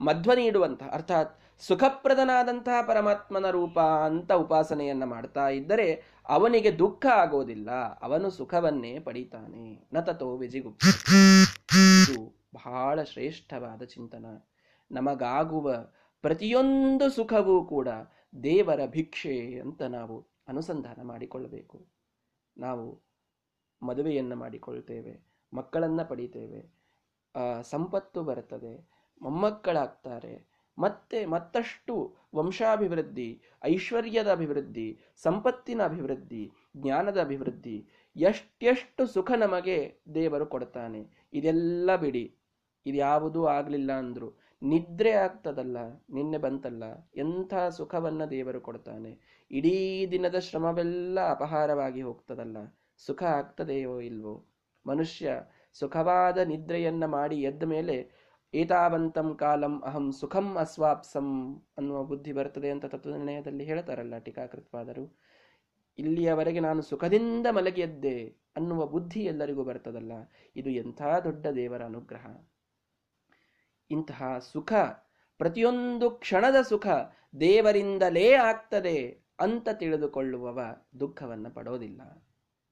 ಮಧ್ವ 0.00 0.32
ನೀಡುವಂತಹ 0.32 0.88
ಅರ್ಥಾತ್ 0.92 1.40
ಸುಖಪ್ರದನಾದಂತಹ 1.58 2.86
ಪರಮಾತ್ಮನ 2.86 3.50
ರೂಪ 3.50 3.80
ಅಂತ 3.80 4.32
ಉಪಾಸನೆಯನ್ನ 4.32 5.04
ಮಾಡ್ತಾ 5.04 5.48
ಇದ್ದರೆ 5.48 6.17
ಅವನಿಗೆ 6.28 6.78
ದುಃಖ 6.78 7.06
ಆಗೋದಿಲ್ಲ, 7.06 7.70
ಅವನು 8.02 8.30
ಸುಖವನ್ನೇ 8.30 8.98
ಪಡಿತಾನೆ. 8.98 9.88
ನತತೋ 9.92 10.36
ವಿಜಿಗುಪ್ತ. 10.36 10.84
ಇದು 12.02 12.22
ಬಹಳ 12.54 13.02
ಶ್ರೇಷ್ಠವಾದ 13.02 13.82
ಚಿಂತನ. 13.82 14.26
ನಮಗಾಗುವ 14.90 15.74
ಪ್ರತಿಯೊಂದು 16.20 17.10
ಸುಖವೂ 17.10 17.64
ಕೂಡ 17.64 17.88
ದೇವರ 18.44 18.80
ಭಿಕ್ಷೆ 18.86 19.60
ಅಂತ 19.60 19.82
ನಾವು 19.82 20.26
ಅನುಸಂಧಾನ 20.48 21.02
ಮಾಡಿಕೊಳ್ಳಬೇಕು. 21.02 21.86
ನಾವು 22.56 23.02
ಮದುವೆಯನ್ನು 23.82 24.36
ಮಾಡಿಕೊಳ್ತೇವೆ, 24.36 25.14
ಮಕ್ಕಳನ್ನು 25.52 26.08
ಪಡಿತೇವೆ. 26.08 26.60
ಸಂಪತ್ತು 27.62 28.22
ಬರುತ್ತದೆ 28.22 28.74
ಮೊಮ್ಮಕ್ಕಳಾಗ್ತಾರೆ. 29.22 30.47
ಮತ್ತೆ 30.78 31.26
ಮತ್ತಷ್ಟು 31.26 32.16
ವಂಶಾಭಿವೃದ್ಧಿ, 32.34 33.42
ಐಶ್ವರ್ಯದ 33.64 34.30
ಅಭಿವೃದ್ಧಿ, 34.30 34.98
ಸಂಪತ್ತಿನ 35.16 35.82
ಅಭಿವೃದ್ಧಿ, 35.82 36.50
ಜ್ಞಾನದ 36.76 37.20
ಅಭಿವೃದ್ಧಿ, 37.20 37.86
ಎಷ್ಟೆಷ್ಟು 38.16 39.06
ಸುಖ 39.06 39.30
ನಮಗೆ 39.32 40.00
ದೇವರು 40.14 40.46
ಕೊಡ್ತಾನೆ. 40.46 41.28
ಇದೆಲ್ಲ 41.32 41.96
ಬಿಡಿ. 41.96 42.34
ಇದ್ಯಾವುದೂ 42.86 43.46
ಆಗಲಿಲ್ಲ 43.46 43.92
ಅಂದ್ರು. 43.92 44.32
ನಿದ್ರೆ 44.62 45.10
ಆಗ್ತದಲ್ಲ, 45.10 45.76
ನಿನ್ನೆ 45.92 46.38
ಬಂತಲ್ಲ. 46.38 46.84
ಎಂಥ 47.16 47.54
ಸುಖವನ್ನು 47.54 48.30
ದೇವರು 48.30 48.60
ಕೊಡ್ತಾನೆ. 48.60 49.44
ಇಡೀ 49.50 50.08
ದಿನದ 50.10 50.38
ಶ್ರಮವೆಲ್ಲ 50.38 51.30
ಅಪಹಾರವಾಗಿ 51.30 52.02
ಹೋಗ್ತದಲ್ಲ. 52.02 52.56
ಸುಖ 53.06 53.22
ಆಗ್ತದೆಯೋ 53.22 54.00
ಇಲ್ವೋ? 54.00 54.46
ಮನುಷ್ಯ 54.86 55.42
ಸುಖವಾದ 55.72 56.38
ನಿದ್ರೆಯನ್ನ 56.38 57.04
ಮಾಡಿ 57.04 57.42
ಎದ್ದ 57.42 57.62
ಮೇಲೆ 57.62 58.27
ಏತಾವಂತಂ 58.54 59.34
ಕಾಲಂ 59.34 59.82
ಅಹಂ 59.84 60.12
ಸುಖಂ 60.12 60.54
ಅಸ್ವಾಪ್ಸಂ 60.54 61.56
ಅನ್ನುವ 61.78 62.04
ಬುದ್ಧಿ 62.04 62.32
ಬರ್ತದೆ 62.32 62.70
ಅಂತ 62.70 62.86
ತತ್ವನಿರ್ಣಯದಲ್ಲಿ 62.86 63.64
ಹೇಳ್ತಾರಲ್ಲ 63.64 64.18
ಟೀಕಾಕೃತ್ವಾದರು 64.18 65.18
ಇಲ್ಲಿಯವರೆಗೆ 65.98 66.60
ನಾನು 66.60 66.82
ಸುಖದಿಂದ 66.82 67.46
ಮಲಗಿಯದ್ದೆ 67.50 68.48
ಅನ್ನುವ 68.56 68.86
ಬುದ್ಧಿ 68.86 69.20
ಎಲ್ಲರಿಗೂ 69.24 69.64
ಬರ್ತದಲ್ಲ, 69.64 70.12
ಇದು 70.56 70.70
ಎಂಥ 70.70 71.02
ದೊಡ್ಡ 71.24 71.46
ದೇವರ 71.46 71.84
ಅನುಗ್ರಹ. 71.84 72.26
ಇಂತಹ 73.90 74.38
ಸುಖ, 74.38 74.72
ಪ್ರತಿಯೊಂದು 75.38 76.10
ಕ್ಷಣದ 76.10 76.62
ಸುಖ 76.62 76.86
ದೇವರಿಂದಲೇ 77.40 78.32
ಆಗ್ತದೆ 78.32 79.24
ಅಂತ 79.40 79.68
ತಿಳಿದುಕೊಳ್ಳುವವ 79.72 80.60
ದುಃಖವನ್ನು 81.00 81.54
ಪಡೋದಿಲ್ಲ. 81.54 82.00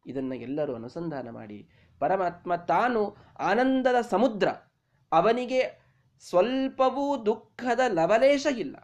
ಇದನ್ನು 0.06 0.34
ಎಲ್ಲರೂ 0.34 0.74
ಅನುಸಂಧಾನ 0.74 1.30
ಮಾಡಿ, 1.30 1.68
ಪರಮಾತ್ಮ 1.98 2.56
ತಾನು 2.56 3.16
ಆನಂದದ 3.38 4.00
ಸಮುದ್ರ 4.00 4.48
ಅವನಿಗೆ 5.16 5.62
ಸ್ವಲ್ಪವೂ 6.22 7.06
ದುಃಖದ 7.26 7.82
ಲವಲೇಶ 7.88 8.46
ಇಲ್ಲ. 8.58 8.76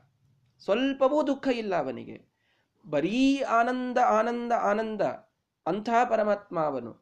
ಸ್ವಲ್ಪವೂ 0.62 1.18
ದುಃಖ 1.26 1.46
ಇಲ್ಲ 1.54 1.74
ಅವನಿಗೆ. 1.74 2.16
ಬರೀ 2.84 3.42
ಆನಂದ 3.58 3.98
ಆನಂದ 4.18 4.52
ಆನಂದ. 4.70 5.02
ಅಂತಹ 5.66 5.98
ಪರಮಾತ್ಮ 6.04 6.56
ಅವನು 6.60 6.92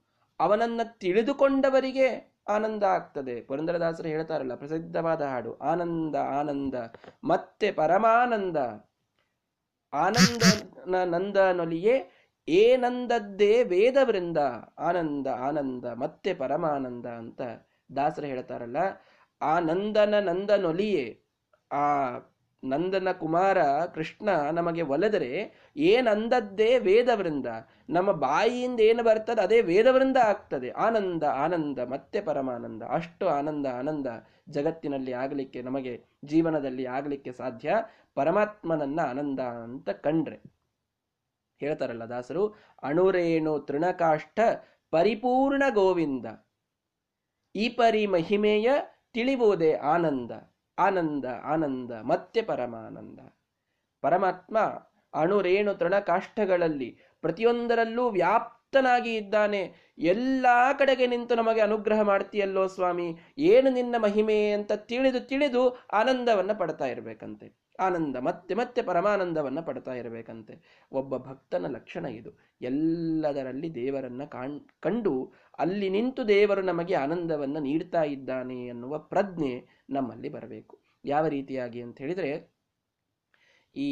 ಅವನನ್ನು 0.41 0.85
ತಿಳಿದುಕೊಂಡವರಿಗೆ 0.99 2.09
ಆನಂದ 2.49 2.83
ಆಗ್ತದೆ. 2.83 3.35
ಪುರಂದರದಾಸರು 3.41 4.09
ಹೇಳ್ತಾರಲ್ಲ, 4.09 4.55
ಪ್ರಸಿದ್ಧವಾದ 4.55 5.23
ಹಾಡು, 5.23 5.51
ಆನಂದ 5.59 6.17
ಆನಂದ, 6.39 6.75
ಮತ್ತೆ 7.25 7.69
ಪರಮಾನಂದ. 7.73 8.57
ಆನಂದ 9.93 10.43
ನಂದ 11.05 11.37
ನೊಲಿಯೇ, 11.53 11.95
ಏನಂದದ್ದೇ 12.49 13.63
ವೇದವೃಂದ. 13.63 14.41
ಆನಂದ 14.79 15.27
ಆನಂದ, 15.41 15.85
ಮತ್ತೆ 15.85 16.35
ಪರಮಾನಂದ 16.35 17.07
ಅಂತ 17.07 17.41
ದಾಸರು 17.97 18.27
ಹೇಳ್ತಾರಲ್ಲ 18.27 18.81
ಆ 19.43 19.59
ನಂದನ 19.59 20.15
ನಂದನೊಲಿಯೇ, 20.21 21.21
ಆ 21.73 21.85
ನಂದನ 22.65 23.13
ಕುಮಾರ 23.13 23.59
ಕೃಷ್ಣ 23.87 24.29
ನಮಗೆ 24.53 24.83
ಒಲೆದರೆ 24.83 25.53
ಏನಂದದ್ದೇ 25.77 26.79
ವೇದವೃಂದ, 26.79 27.47
ನಮ್ಮ 27.91 28.13
ಬಾಯಿಯಿಂದ 28.13 28.81
ಏನು 28.81 29.03
ಬರ್ತದೆ 29.03 29.43
ಅದೇ 29.43 29.61
ವೇದವೃಂದ 29.61 30.17
ಆಗ್ತದೆ. 30.17 30.71
ಆನಂದ 30.71 31.23
ಆನಂದ, 31.23 31.79
ಮತ್ತೆ 31.79 32.21
ಪರಮಾನಂದ. 32.21 32.83
ಅಷ್ಟು 32.83 33.29
ಆನಂದ 33.29 33.67
ಆನಂದ 33.67 34.07
ಜಗತ್ತಿನಲ್ಲಿ 34.49 35.13
ಆಗಲಿಕ್ಕೆ, 35.13 35.63
ನಮಗೆ 35.63 36.05
ಜೀವನದಲ್ಲಿ 36.25 36.87
ಆಗಲಿಕ್ಕೆ 36.87 37.33
ಸಾಧ್ಯ. 37.33 37.75
ಪರಮಾತ್ಮನನ್ನ 38.15 39.01
ಆನಂದ 39.01 39.41
ಅಂತ 39.41 39.91
ಕಂಡ್ರೆ. 39.91 40.61
ಹೇಳ್ತಾರಲ್ಲ 41.61 42.05
ದಾಸರು, 42.05 42.55
ಅಣುರೇಣು 42.83 43.59
ತೃಣಕಾಷ್ಟ 43.59 44.41
ಪರಿಪೂರ್ಣ 44.91 45.63
ಗೋವಿಂದ. 45.71 46.27
ಈ 47.57 47.69
ಪರಿ 47.69 48.07
ಮಹಿಮೆಯ 48.07 48.71
ತಿಳಿಯುವುದೇ 49.15 49.75
ಆನಂದ 49.75 50.33
ಆನಂದ 50.79 51.25
ಆನಂದ, 51.45 51.93
ಮತ್ತೆ 51.93 52.43
ಪರಮಾನಂದ. 52.43 53.21
ಪರಮಾತ್ಮ 54.01 54.59
ಅಣು 55.15 55.43
ರೇಣು 55.43 55.75
ತೃಣ 55.75 55.99
ಕಾಷ್ಟಗಳಲ್ಲಿ 55.99 56.99
ಪ್ರತಿಯೊಂದರಲ್ಲೂ 57.21 58.09
ವ್ಯಾಪ್ತನಾಗಿ 58.09 59.17
ಇದ್ದಾನೆ. 59.17 59.93
ಎಲ್ಲ 59.99 60.47
ಕಡೆಗೆ 60.79 61.07
ನಿಂತು 61.07 61.35
ನಮಗೆ 61.35 61.61
ಅನುಗ್ರಹ 61.61 62.01
ಮಾಡ್ತೀಯಲ್ಲೋ 62.03 62.67
ಸ್ವಾಮಿ, 62.67 63.19
ಏನು 63.39 63.71
ನಿನ್ನ 63.71 63.95
ಮಹಿಮೆ 63.99 64.51
ಅಂತ 64.51 64.73
ತಿಳಿದು 64.73 65.21
ತಿಳಿದು 65.21 65.71
ಆನಂದವನ್ನು 65.93 66.59
ಪಡ್ತಾ 66.59 66.85
ಇರಬೇಕಂತೆ. 66.85 67.70
ಆನಂದ, 67.81 68.17
ಮತ್ತೆ 68.17 68.55
ಮತ್ತೆ 68.55 68.81
ಪರಮಾನಂದವನ್ನು 68.83 69.63
ಪಡ್ತಾ 69.67 69.93
ಇರಬೇಕಂತೆ. 69.95 70.55
ಒಬ್ಬ 70.93 71.13
ಭಕ್ತನ 71.29 71.67
ಲಕ್ಷಣ 71.67 72.05
ಇದು. 72.19 72.31
ಎಲ್ಲದರಲ್ಲಿ 72.61 73.69
ದೇವರನ್ನು 73.75 74.27
ಕಾಣ್, 74.31 74.57
ಕಂಡು 74.81 75.15
ಅಲ್ಲಿ 75.59 75.89
ನಿಂತು 75.91 76.23
ದೇವರು 76.29 76.63
ನಮಗೆ 76.63 76.95
ಆನಂದವನ್ನು 76.95 77.61
ನೀಡ್ತಾ 77.61 78.03
ಇದ್ದಾನೆ 78.09 78.59
ಅನ್ನುವ 78.69 78.99
ಪ್ರಜ್ಞೆ 79.13 79.55
ನಮ್ಮಲ್ಲಿ 79.91 80.29
ಬರಬೇಕು. 80.29 80.75
ಯಾವ 81.05 81.27
ರೀತಿಯಾಗಿ 81.27 81.81
ಅಂತ 81.83 81.99
ಹೇಳಿದರೆ, 81.99 82.33
ಈ 83.77 83.91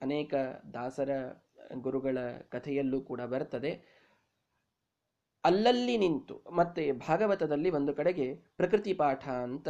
ಅನೇಕ 0.00 0.34
ದಾಸರ 0.74 1.10
ಗುರುಗಳ 1.78 2.18
ಕಥೆಯಲ್ಲೂ 2.48 2.98
ಕೂಡ 3.00 3.20
ಬರ್ತದೆ. 3.26 3.72
ಅಲ್ಲಲ್ಲಿ 5.44 5.94
ನಿಂತು, 5.96 6.36
ಮತ್ತೆ 6.52 6.84
ಭಾಗವತದಲ್ಲಿ 6.92 7.70
ಒಂದು 7.70 7.92
ಕಡೆಗೆ 7.94 8.26
ಪ್ರಕೃತಿ 8.56 8.92
ಪಾಠ 8.94 9.24
ಅಂತ 9.28 9.68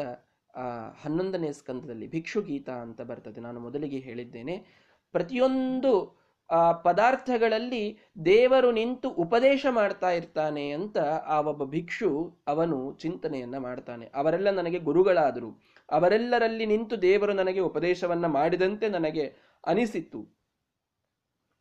ಹನ್ನೊಂದನೇ 1.02 1.52
ಸ್ಕಂದದಲ್ಲಿ 1.52 2.06
ಭಿಕ್ಷು 2.06 2.42
ಗೀತ 2.42 2.70
ಅಂತ 2.70 3.00
ಬರ್ತದೆ. 3.00 3.40
ನಾನು 3.40 3.60
ಮೊದಲಿಗೆ 3.60 3.98
ಹೇಳಿದ್ದೇನೆ. 3.98 4.66
ಪ್ರತಿಯೊಂದು, 5.12 6.16
ಆ, 6.50 6.72
ಪದಾರ್ಥಗಳಲ್ಲಿ 6.72 7.98
ದೇವರು 8.24 8.72
ನಿಂತು 8.72 9.10
ಉಪದೇಶ 9.10 9.66
ಮಾಡ್ತಾ 9.70 10.10
ಇರ್ತಾನೆ 10.10 10.70
ಅಂತ 10.70 10.98
ಆ 10.98 11.40
ಒಬ್ಬ 11.40 11.64
ಭಿಕ್ಷು 11.64 12.38
ಅವನು 12.46 12.94
ಚಿಂತನೆಯನ್ನ 12.94 13.58
ಮಾಡ್ತಾನೆ. 13.58 14.10
ಅವರೆಲ್ಲ 14.14 14.50
ನನಗೆ 14.50 14.78
ಗುರುಗಳಾದರು. 14.78 15.62
ಅವರೆಲ್ಲರಲ್ಲಿ 15.90 16.66
ನಿಂತು 16.66 17.02
ದೇವರು 17.02 17.32
ನನಗೆ 17.32 17.60
ಉಪದೇಶವನ್ನ 17.60 18.26
ಮಾಡಿದಂತೆ 18.26 18.88
ನನಗೆ 18.88 19.34
ಅನಿಸಿತು 19.66 20.36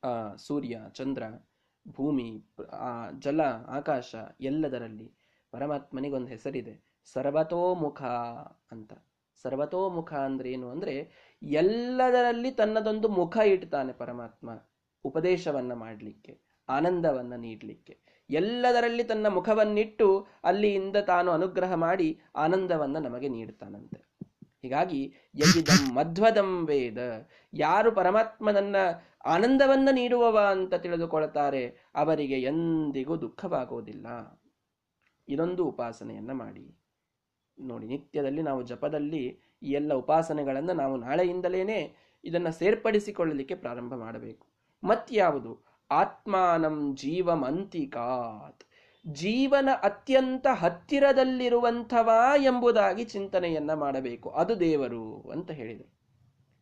ಆ, 0.04 0.36
ಸೂರ್ಯ, 0.36 0.80
ಚಂದ್ರ, 0.92 1.24
ಭೂಮಿ, 1.88 2.46
ಆ, 2.72 3.10
ಜಲ, 3.20 3.42
ಆಕಾಶ 3.68 4.16
ಎಲ್ಲದರಲ್ಲಿ 4.42 5.14
ಪರಮಾತ್ಮನಿಗೊಂದು 5.52 6.28
ಹೆಸರಿದೆ. 6.28 6.95
ಸರ್ವತೋಮುಖ 7.14 8.04
ಅಂತ. 8.72 8.94
ಸರ್ವತೋಮುಖ 9.44 10.14
ಅಂದ್ರೆ 10.14 10.52
ಏನು? 10.52 10.70
ಅಂದ್ರೆ 10.70 11.12
ಎಲ್ಲದರಲ್ಲಿ 11.44 12.52
ತನ್ನದೊಂದು 12.52 13.10
ಮುಖ 13.10 13.38
ಇಡ್ತಾನೆ 13.46 13.94
ಪರಮಾತ್ಮ 13.94 14.50
ಉಪದೇಶವನ್ನ 15.04 15.74
ಮಾಡಲಿಕ್ಕೆ 15.74 16.40
ಆನಂದವನ್ನ 16.70 17.36
ನೀಡಲಿಕ್ಕೆ. 17.36 18.00
ಎಲ್ಲದರಲ್ಲಿ 18.30 19.04
ತನ್ನ 19.04 19.28
ಮುಖವನ್ನಿಟ್ಟು 19.28 20.28
ಅಲ್ಲಿಯಿಂದ 20.44 20.96
ತಾನು 20.96 21.32
ಅನುಗ್ರಹ 21.32 21.74
ಮಾಡಿ 21.74 22.22
ಆನಂದವನ್ನ 22.36 22.98
ನಮಗೆ 22.98 23.30
ನೀಡ್ತಾನಂತೆ. 23.30 24.16
ಹೀಗಾಗಿ 24.62 25.14
ಯಜಿದಂ 25.36 25.94
ಮಧ್ವದಂ 25.96 26.66
ವೇದ. 26.68 26.98
ಯಾರು 27.54 27.92
ಪರಮಾತ್ಮನನ್ನ 27.92 28.76
ಆನಂದವನ್ನ 29.26 29.90
ನೀಡುವವ 29.92 30.40
ಅಂತ 30.40 30.74
ತಿಳಿದುಕೊಳ್ತಾರೆ 30.74 31.92
ಅವರಿಗೆ 31.96 32.42
ಎಂದಿಗೂ 32.42 33.22
ದುಃಖವಾಗುವುದಿಲ್ಲ 33.22 34.08
ಇದೊಂದು 35.28 35.66
ಉಪಾಸನೆಯನ್ನ 35.66 36.32
ಮಾಡಿ. 36.32 36.85
ನೋಡಿ, 37.60 37.86
ನಿತ್ಯದಲ್ಲಿ 37.88 38.42
ನಾವು 38.42 38.64
ಜಪದಲ್ಲಿ 38.64 39.40
ಈ 39.64 39.72
ಎಲ್ಲ 39.72 39.94
ಉಪಾಸನೆಗಳನ್ನು 39.94 40.74
ನಾವು 40.74 40.98
ನಾಳೆಯಿಂದಲೇ 40.98 41.96
ಇದನ್ನು 42.24 42.52
ಸೇರ್ಪಡಿಸಿಕೊಳ್ಳಲಿಕ್ಕೆ 42.52 43.56
ಪ್ರಾರಂಭ 43.56 43.94
ಮಾಡಬೇಕು. 43.94 44.48
ಮತ್ಯಾವುದು 44.84 45.66
ಆತ್ಮಾನಂ 45.92 46.96
ಜೀವಮಂತಿಕಾತ್. 46.96 48.64
ಜೀವನ 49.08 49.70
ಅತ್ಯಂತ 49.84 50.48
ಹತ್ತಿರದಲ್ಲಿರುವಂಥವ 50.54 52.10
ಎಂಬುದಾಗಿ 52.38 53.04
ಚಿಂತನೆಯನ್ನ 53.04 53.74
ಮಾಡಬೇಕು. 53.74 54.30
ಅದು 54.30 54.60
ದೇವರು 54.60 55.22
ಅಂತ 55.22 55.52
ಹೇಳಿದರು. 55.52 55.92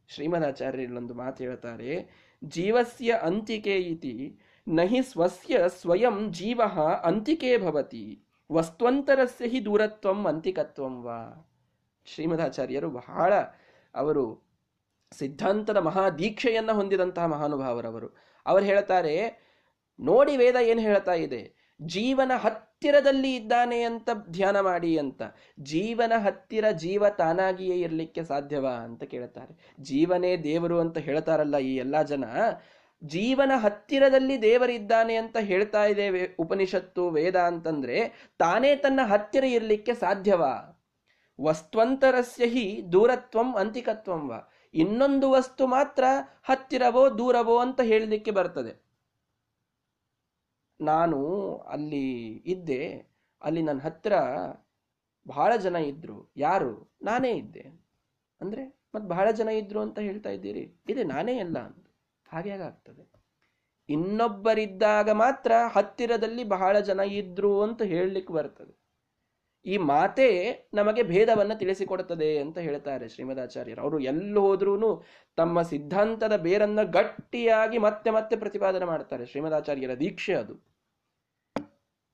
ಶ್ರೀಮದಾಚಾರ್ಯರಲ್ಲೊಂದು 0.08 1.14
ಮಾತು 1.14 1.44
ಹೇಳ್ತಾರೆ, 1.44 2.10
ಜೀವಸ್ಯ 2.44 3.20
ಅಂತಿಕೆ 3.24 3.78
ಇತಿ, 3.78 4.40
ನಹಿ 4.68 5.02
ಸ್ವಸ್ಯ 5.02 5.64
ಸ್ವಯಂ 5.68 6.32
ಜೀವ 6.32 6.62
ಅಂತಿಕೆ 7.04 7.58
ಭವತಿ. 7.58 8.24
ವಸ್ತ್ವಂತರಸ್ಯ 8.54 9.48
ಹಿ 9.48 9.60
ದೂರತ್ವಂ 9.66 10.20
ಅಂತಿಕತ್ವಂ 10.26 10.96
ವಾ. 11.04 11.20
ಶ್ರೀಮದಾಚಾರ್ಯರು 12.06 12.90
ಬಹಳ 12.90 13.34
ಅವರು 13.96 14.24
ಸಿದ್ಧಾಂತದ 15.12 15.78
ಮಹಾ 15.78 16.10
ದೀಕ್ಷೆಯನ್ನ 16.10 16.72
ಹೊಂದಿದಂತಹ 16.72 17.26
ಮಹಾನುಭಾವರವರು. 17.26 18.10
ಅವರು 18.46 18.64
ಹೇಳ್ತಾರೆ, 18.66 19.16
ನೋಡಿ 20.00 20.38
ವೇದ 20.38 20.56
ಏನು 20.62 20.82
ಹೇಳ್ತಾ 20.82 21.14
ಇದೆ? 21.14 21.42
ಜೀವನ 21.82 22.32
ಹತ್ತಿರದಲ್ಲಿ 22.36 23.36
ಇದ್ದಾನೆ 23.36 23.82
ಅಂತ 23.82 24.10
ಧ್ಯಾನ 24.30 24.60
ಮಾಡಿ 24.60 24.92
ಅಂತ. 24.98 25.22
ಜೀವನ 25.60 26.14
ಹತ್ತಿರ 26.18 26.66
ಜೀವ 26.72 27.10
ತಾನಾಗಿಯೇ 27.10 27.78
ಇರಲಿಕ್ಕೆ 27.80 28.24
ಸಾಧ್ಯವಾ 28.24 28.74
ಅಂತ 28.88 29.04
ಕೇಳ್ತಾರೆ. 29.04 29.54
ಜೀವನೇ 29.80 30.32
ದೇವರು 30.38 30.80
ಅಂತ 30.80 30.98
ಹೇಳ್ತಾರಲ್ಲ 30.98 31.58
ಈ 31.58 31.76
ಎಲ್ಲ 31.76 32.02
ಜನ. 32.02 32.26
ಜೀವನ 33.06 33.52
ಹತ್ತಿರದಲ್ಲಿ 33.56 34.42
ದೇವರಿದ್ದಾನೆ 34.42 35.16
ಅಂತ 35.16 35.38
ಹೇಳ್ತಾ 35.38 35.86
ಇದೆ 35.86 36.36
ಉಪನಿಷತ್ತು 36.36 37.10
ವೇದ 37.10 37.36
ಅಂತಂದ್ರೆ, 37.36 38.28
ತಾನೇ 38.40 38.76
ತನ್ನ 38.76 39.00
ಹತ್ತಿರ 39.04 39.44
ಇರಲಿಕ್ಕೆ 39.44 39.94
ಸಾಧ್ಯವಾ? 39.94 40.80
ವಸ್ತ್ವಂತರಸ್ಯ 41.42 42.46
ಹಿ 42.46 42.84
ದೂರತ್ವಂ 42.92 43.56
ಅಂತಿಕತ್ವಂ 43.56 44.30
ವಾ. 44.30 44.52
ಇನ್ನೊಂದು 44.74 45.32
ವಸ್ತು 45.32 45.68
ಮಾತ್ರ 45.68 46.04
ಹತ್ತಿರವೋ 46.44 47.18
ದೂರವೋ 47.18 47.58
ಅಂತ 47.58 47.82
ಹೇಳಲಿಕ್ಕೆ 47.82 48.32
ಬರ್ತದೆ. 48.32 48.84
ನಾನು 50.82 51.58
ಅಲ್ಲಿ 51.58 52.32
ಇದ್ದೆ, 52.46 53.10
ಅಲ್ಲಿ 53.42 53.62
ನನ್ನ 53.62 53.80
ಹತ್ತಿರ 53.80 54.14
ಬಹಳ 55.28 55.56
ಜನ 55.56 55.76
ಇದ್ರು. 55.76 56.32
ಯಾರು? 56.38 56.98
ನಾನೇ 57.02 57.32
ಇದ್ದೆ. 57.32 57.62
ಅಂದ್ರೆ 58.42 58.66
ಮತ್ತೆ 58.96 59.10
ಬಹಳ 59.10 59.32
ಜನ 59.32 59.50
ಇದ್ರು 59.50 59.80
ಅಂತ 59.80 60.00
ಹೇಳ್ತಾ 60.00 60.30
ಇದ್ದೀರಿ? 60.30 60.82
ಇದೆ 60.90 61.04
ನಾನೇ 61.04 61.38
ಎಲ್ಲ 61.38 61.58
ಅಂತ 62.36 62.48
ಹಾಗೆ 62.48 62.64
ಆಗ್ತದೆ 62.64 63.14
ಇನ್ನೊಬ್ಬರಿದ್ದಾಗ 63.90 65.10
ಮಾತ್ರ 65.10 65.52
ಹತ್ತಿರದಲ್ಲಿ 65.72 66.44
ಬಹಳ 66.44 66.80
ಜನ 66.80 67.00
ಇದ್ರು 67.00 67.62
ಅಂತ 67.62 67.82
ಹೇಳಲಿಕ್ಕೆ 67.82 68.34
ಬರ್ತದೆ. 68.34 68.84
ಈ 69.66 69.78
ಮಾತೇ 69.78 70.60
ನಮಗೆ 70.74 71.04
ಭೇದವನ್ನು 71.04 71.60
ತಿಳಿಸಿಕೊಡುತ್ತದೆ 71.60 72.38
ಅಂತ 72.38 72.58
ಹೇಳ್ತಾರೆ 72.58 73.10
ಶ್ರೀಮದಾಚಾರ್ಯರು. 73.10 73.82
ಅವರು 73.82 74.00
ಎಲ್ಲಿ 74.00 74.40
ಹೋದ್ರೂ 74.40 75.04
ತಮ್ಮ 75.36 75.62
ಸಿದ್ಧಾಂತದ 75.62 76.36
ಬೇರನ್ನ 76.36 76.82
ಗಟ್ಟಿಯಾಗಿ 76.82 77.78
ಮತ್ತೆ 77.78 78.12
ಮತ್ತೆ 78.12 78.36
ಪ್ರತಿಪಾದನೆ 78.36 78.86
ಮಾಡ್ತಾರೆ. 78.86 79.26
ಶ್ರೀಮದಾಚಾರ್ಯರ 79.26 79.94
ದೀಕ್ಷೆ 79.94 80.34
ಅದು. 80.34 80.74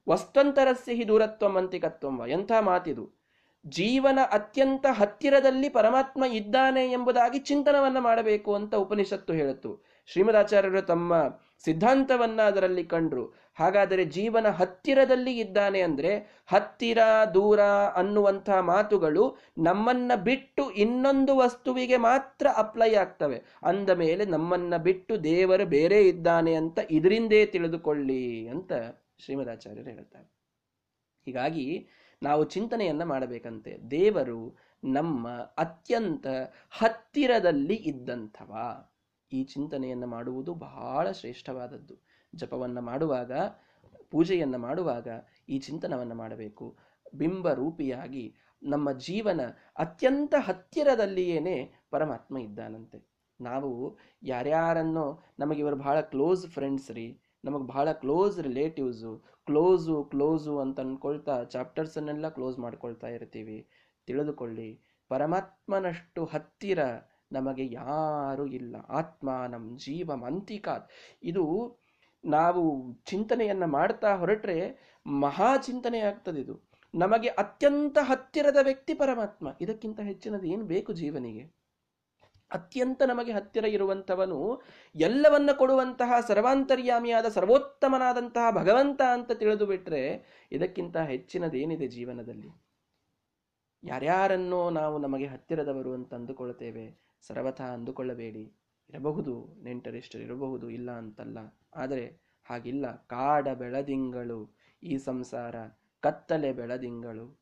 ವಸ್ತಂತರಸ್ಯ 0.10 0.94
ಹಿ 0.94 1.08
ದೂರತ್ವಂ 1.08 1.56
ಅಂತಿಕತ್ವಂ 1.56 2.28
ಎಂಥ 2.28 2.52
ಮಾತಿದು? 2.60 3.20
ಜೀವನ 3.68 4.20
ಅತ್ಯಂತ 4.32 4.86
ಹತ್ತಿರದಲ್ಲಿ 4.92 5.70
ಪರಮಾತ್ಮ 5.70 6.26
ಇದ್ದಾನೆ 6.26 6.92
ಎಂಬುದಾಗಿ 6.92 7.40
ಚಿಂತನವನ್ನ 7.40 8.00
ಮಾಡಬೇಕು 8.00 8.56
ಅಂತ 8.56 8.76
ಉಪನಿಷತ್ತು 8.76 9.34
ಹೇಳುತ್ತು. 9.34 9.89
ಶ್ರೀಮದಾಚಾರ್ಯರು 10.12 10.82
ತಮ್ಮ 10.82 11.14
ಸಿದ್ಧಾಂತವನ್ನ 11.64 12.42
ಅದರಲ್ಲಿ 12.42 12.84
ಕಂಡ್ರು. 12.84 13.34
ಹಾಗಾದರೆ 13.54 14.06
ಜೀವನ 14.06 14.48
ಹತ್ತಿರದಲ್ಲಿ 14.48 15.40
ಇದ್ದಾನೆ 15.40 15.82
ಅಂದ್ರೆ 15.82 16.44
ಹತ್ತಿರ, 16.48 16.98
ದೂರ 17.34 17.60
ಅನ್ನುವಂಥ 17.96 18.50
ಮಾತುಗಳು 18.50 19.38
ನಮ್ಮನ್ನ 19.58 20.12
ಬಿಟ್ಟು 20.16 20.72
ಇನ್ನೊಂದು 20.72 21.38
ವಸ್ತುವಿಗೆ 21.38 21.98
ಮಾತ್ರ 21.98 22.48
ಅಪ್ಲೈ 22.56 22.96
ಆಗ್ತವೆ. 22.96 23.44
ಅಂದ 23.64 23.90
ಮೇಲೆ 23.90 24.26
ನಮ್ಮನ್ನ 24.26 24.78
ಬಿಟ್ಟು 24.78 25.24
ದೇವರು 25.24 25.66
ಬೇರೆ 25.66 26.08
ಇದ್ದಾನೆ 26.08 26.54
ಅಂತ 26.54 26.80
ಇದರಿಂದೇ 26.92 27.46
ತಿಳಿದುಕೊಳ್ಳಿ 27.46 28.48
ಅಂತ 28.48 28.74
ಶ್ರೀಮದಾಚಾರ್ಯರು 29.18 29.90
ಹೇಳ್ತಾರೆ. 29.90 30.32
ಹೀಗಾಗಿ 31.26 31.88
ನಾವು 32.24 32.44
ಚಿಂತನೆಯನ್ನ 32.44 33.04
ಮಾಡಬೇಕಂತೆ. 33.04 33.78
ದೇವರು 33.92 34.58
ನಮ್ಮ 34.84 35.30
ಅತ್ಯಂತ 35.58 36.28
ಹತ್ತಿರದಲ್ಲಿ 36.70 37.76
ಇದ್ದಂಥವ. 37.76 38.56
ಈ 39.34 39.44
ಚಿಂತನೆಯನ್ನು 39.44 40.08
ಮಾಡುವುದು 40.08 40.54
ಬಹಳ 40.54 41.12
ಶ್ರೇಷ್ಠವಾದದ್ದು. 41.12 41.96
ಜಪವನ್ನು 42.36 42.82
ಮಾಡುವಾಗ, 42.82 43.32
ಪೂಜೆಯನ್ನು 44.12 44.58
ಮಾಡುವಾಗ 44.58 45.08
ಈ 45.50 45.60
ಚಿಂತನವನ್ನು 45.60 46.16
ಮಾಡಬೇಕು. 46.16 46.78
ಬಿಂಬ 47.16 47.54
ರೂಪಿಯಾಗಿ 47.54 48.36
ನಮ್ಮ 48.64 48.92
ಜೀವನ 48.92 49.42
ಅತ್ಯಂತ 49.78 50.36
ಹತ್ತಿರದಲ್ಲಿಯೇನೆ 50.40 51.72
ಪರಮಾತ್ಮ 51.92 52.38
ಇದ್ದಾನಂತೆ. 52.38 53.10
ನಾವು 53.42 53.98
ಯಾರ್ಯಾರನ್ನು, 54.24 55.24
ನಮಗೆ 55.40 55.60
ಇವರು 55.60 55.76
ಬಹಳ 55.76 56.02
ಕ್ಲೋಸ್ 56.02 56.48
ಫ್ರೆಂಡ್ಸ್ 56.48 56.92
ರೀ, 56.92 57.22
ನಮಗೆ 57.46 57.68
ಬಹಳ 57.68 57.92
ಕ್ಲೋಸ್ 57.92 58.40
ರಿಲೇಟಿವ್ಸು, 58.40 59.24
ಕ್ಲೋಸು 59.46 60.04
ಕ್ಲೋಸು 60.04 60.60
ಅಂತ 60.60 60.80
ಅಂದ್ಕೊಳ್ತಾ 60.80 61.44
ಚಾಪ್ಟರ್ಸನ್ನೆಲ್ಲ 61.44 62.30
ಕ್ಲೋಸ್ 62.30 62.60
ಮಾಡ್ಕೊಳ್ತಾ 62.60 63.08
ಇರ್ತೀವಿ. 63.08 63.68
ತಿಳಿದುಕೊಳ್ಳಿ, 64.06 64.82
ಪರಮಾತ್ಮನಷ್ಟು 65.10 66.26
ಹತ್ತಿರ 66.26 66.80
ನಮಗೆ 67.32 67.72
ಯಾರು 67.72 68.46
ಇಲ್ಲ. 68.46 68.76
ಆತ್ಮ 68.90 69.46
ನಮ್ಮ 69.50 69.78
ಜೀವ 69.78 70.16
ಮಂತಿಕಾತ್ 70.16 70.90
ಇದು 71.24 71.78
ನಾವು 72.26 72.94
ಚಿಂತನೆಯನ್ನ 73.06 73.66
ಮಾಡ್ತಾ 73.66 74.16
ಹೊರಟ್ರೆ 74.16 74.58
ಮಹಾ 75.08 75.58
ಚಿಂತನೆ 75.58 76.00
ಆಗ್ತದೆ 76.00 76.40
ಇದು. 76.40 76.70
ನಮಗೆ 76.96 77.28
ಅತ್ಯಂತ 77.28 77.98
ಹತ್ತಿರದ 78.02 78.58
ವ್ಯಕ್ತಿ 78.64 78.94
ಪರಮಾತ್ಮ. 78.94 79.58
ಇದಕ್ಕಿಂತ 79.62 80.00
ಹೆಚ್ಚಿನದು 80.00 80.48
ಏನು 80.48 80.64
ಬೇಕು 80.64 80.94
ಜೀವನಿಗೆ? 80.94 81.60
ಅತ್ಯಂತ 82.52 83.02
ನಮಗೆ 83.04 83.32
ಹತ್ತಿರ 83.32 83.66
ಇರುವಂಥವನು 83.66 84.62
ಎಲ್ಲವನ್ನ 84.96 85.50
ಕೊಡುವಂತಹ 85.52 86.14
ಸರ್ವಾಂತರ್ಯಾಮಿಯಾದ 86.28 87.26
ಸರ್ವೋತ್ತಮನಾದಂತಹ 87.26 88.52
ಭಗವಂತ 88.52 89.02
ಅಂತ 89.14 89.32
ತಿಳಿದು 89.32 89.66
ಬಿಟ್ರೆ 89.66 90.02
ಇದಕ್ಕಿಂತ 90.52 90.98
ಹೆಚ್ಚಿನದೇನಿದೆ 90.98 91.88
ಜೀವನದಲ್ಲಿ? 91.88 92.50
ಯಾರ್ಯಾರನ್ನೋ 93.84 94.70
ನಾವು 94.70 94.98
ನಮಗೆ 94.98 95.26
ಹತ್ತಿರದವರು 95.26 95.94
ಅಂತ 95.94 96.14
ಅಂದುಕೊಳ್ತೇವೆ? 96.14 97.09
ಸರ್ವಥಾ 97.28 97.64
ಅಂದುಕೊಳ್ಳಬೇಡಿ. 97.64 98.54
ಇರಬಹುದು, 98.90 99.64
ನೆಂಟರಿಷ್ಟರು 99.64 100.22
ಇರಬಹುದು, 100.22 100.70
ಇಲ್ಲ 100.70 100.92
ಅಂತಲ್ಲ. 100.92 101.38
ಆದರೆ 101.76 102.06
ಹಾಗಿಲ್ಲ. 102.50 103.06
ಕಾಡ 103.08 103.48
ಬೆಳದಿಂಗಳು 103.48 104.56
ಈ 104.84 104.98
ಸಂಸಾರ, 104.98 105.56
ಕತ್ತಲೆ 106.02 106.52
ಬೆಳದಿಂಗಳು. 106.54 107.40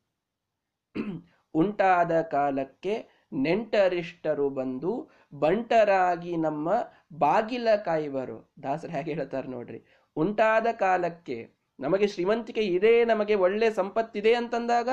ಉಂಟಾದ 1.54 2.20
ಕಾಲಕ್ಕೆ 2.20 3.08
ನೆಂಟರಿಷ್ಟರು 3.32 4.50
ಬಂದು 4.50 5.10
ಬಂಟರಾಗಿ 5.34 6.36
ನಮ್ಮ 6.36 6.72
ಬಾಗಿಲ 7.18 7.68
ಕಾಯುವರು. 7.84 8.52
ದಾಸರು 8.62 8.90
ಹೇಗೆ 8.90 9.14
ಹೇಳ್ತಾರೆ 9.14 9.48
ನೋಡ್ರಿ. 9.48 9.84
ಉಂಟಾದ 10.16 10.66
ಕಾಲಕ್ಕೆ 10.72 11.50
ನಮಗೆ 11.80 12.06
ಶ್ರೀಮಂತಿಕೆ 12.06 12.60
ಇದೆ, 12.60 13.04
ನಮಗೆ 13.04 13.34
ಒಳ್ಳೆ 13.34 13.70
ಸಂಪತ್ತಿದೆ 13.70 14.34
ಅಂತಂದಾಗ 14.34 14.88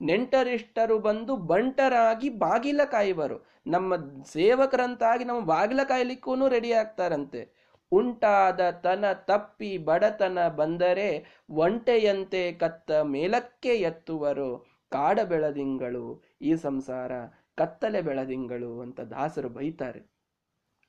ನೆಂಟರಿಷ್ಟರು 0.00 0.98
ಬಂದು 0.98 1.36
ಬಂಟರಾಗಿ 1.36 2.28
ಬಾಗಿಲ 2.28 2.80
ಕಾಯುವರು. 2.84 3.46
ನಮ್ಮ 3.66 3.96
ಸೇವಕರಂತಾಗಿ 4.32 5.24
ನಮ್ಮ 5.24 5.40
ಬಾಗಿಲ 5.44 5.82
ಕಾಯಲಿಕ್ಕೂ 5.82 6.48
ರೆಡಿ 6.48 6.72
ಆಗ್ತಾರಂತೆ. 6.72 7.58
ಉಂಟಾದ 7.92 8.70
ತನ 8.70 9.12
ತಪ್ಪಿ 9.12 9.78
ಬಡತನ 9.78 10.48
ಬಂದರೆ 10.48 11.26
ಒಂಟೆಯಂತೆ 11.50 12.52
ಕತ್ತ 12.52 12.90
ಮೇಲಕ್ಕೆ 12.90 13.74
ಎತ್ತುವರು. 13.74 14.78
ಕಾಡ 14.90 15.20
ಬೆಳದಿಂಗಳು, 15.20 16.22
ಈ 16.42 16.54
ಸಂಸಾರ 16.54 17.12
ಕತ್ತಲೆ 17.54 18.00
ಬೆಳದಿಂಗಳು 18.00 18.80
ಅಂತ 18.80 19.00
ದಾಸರು 19.00 19.48
ಬೈತಾರೆ. 19.48 20.18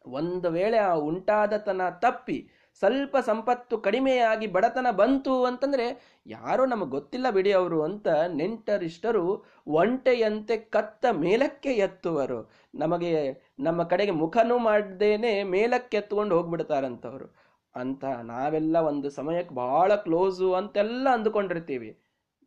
ಒಂದು 0.06 0.50
ವೇಳೆ 0.50 0.78
ಆ 0.78 0.94
ಉಂಟಾದತನ 0.94 1.82
ತಪ್ಪಿ 1.90 2.50
ಸ್ವಲ್ಪ 2.78 3.18
ಸಂಪತ್ತು 3.18 3.78
ಕಡಿಮೆಯಾಗಿ 3.78 4.48
ಬಡತನ 4.48 4.88
ಬಂತು 4.92 5.46
ಅಂತಂದರೆ 5.46 5.86
ಯಾರೋ 6.28 6.66
ನಮಗೆ 6.66 6.90
ಗೊತ್ತಿಲ್ಲ 6.90 7.30
ಬಿಡಿ 7.30 7.52
ಅವರು 7.52 7.84
ಅಂತ 7.84 8.08
ನೆಂಟರಿಷ್ಟರು 8.08 9.46
ಒಂಟೆಯಂತೆ 9.68 10.58
ಕತ್ತ 10.58 11.06
ಮೇಲಕ್ಕೆ 11.12 11.70
ಎತ್ತುವರು. 11.70 12.52
ನಮಗೆ 12.76 13.14
ನಮ್ಮ 13.60 13.84
ಕಡೆಗೆ 13.84 14.12
ಮುಖನೂ 14.12 14.58
ಮಾಡದೇನೆ 14.58 15.44
ಮೇಲಕ್ಕೆ 15.44 15.98
ಎತ್ಕೊಂಡು 15.98 16.36
ಹೋಗ್ಬಿಡ್ತಾರಂಥವ್ರು 16.38 17.28
ಅಂತ 17.76 18.06
ನಾವೆಲ್ಲ 18.06 18.78
ಒಂದು 18.78 19.10
ಸಮಯಕ್ಕೆ 19.10 19.56
ಬಹಳ 19.56 19.96
ಕ್ಲೋಸು 19.96 20.54
ಅಂತೆಲ್ಲ 20.54 21.08
ಅಂದುಕೊಂಡಿರ್ತೀವಿ. 21.14 22.00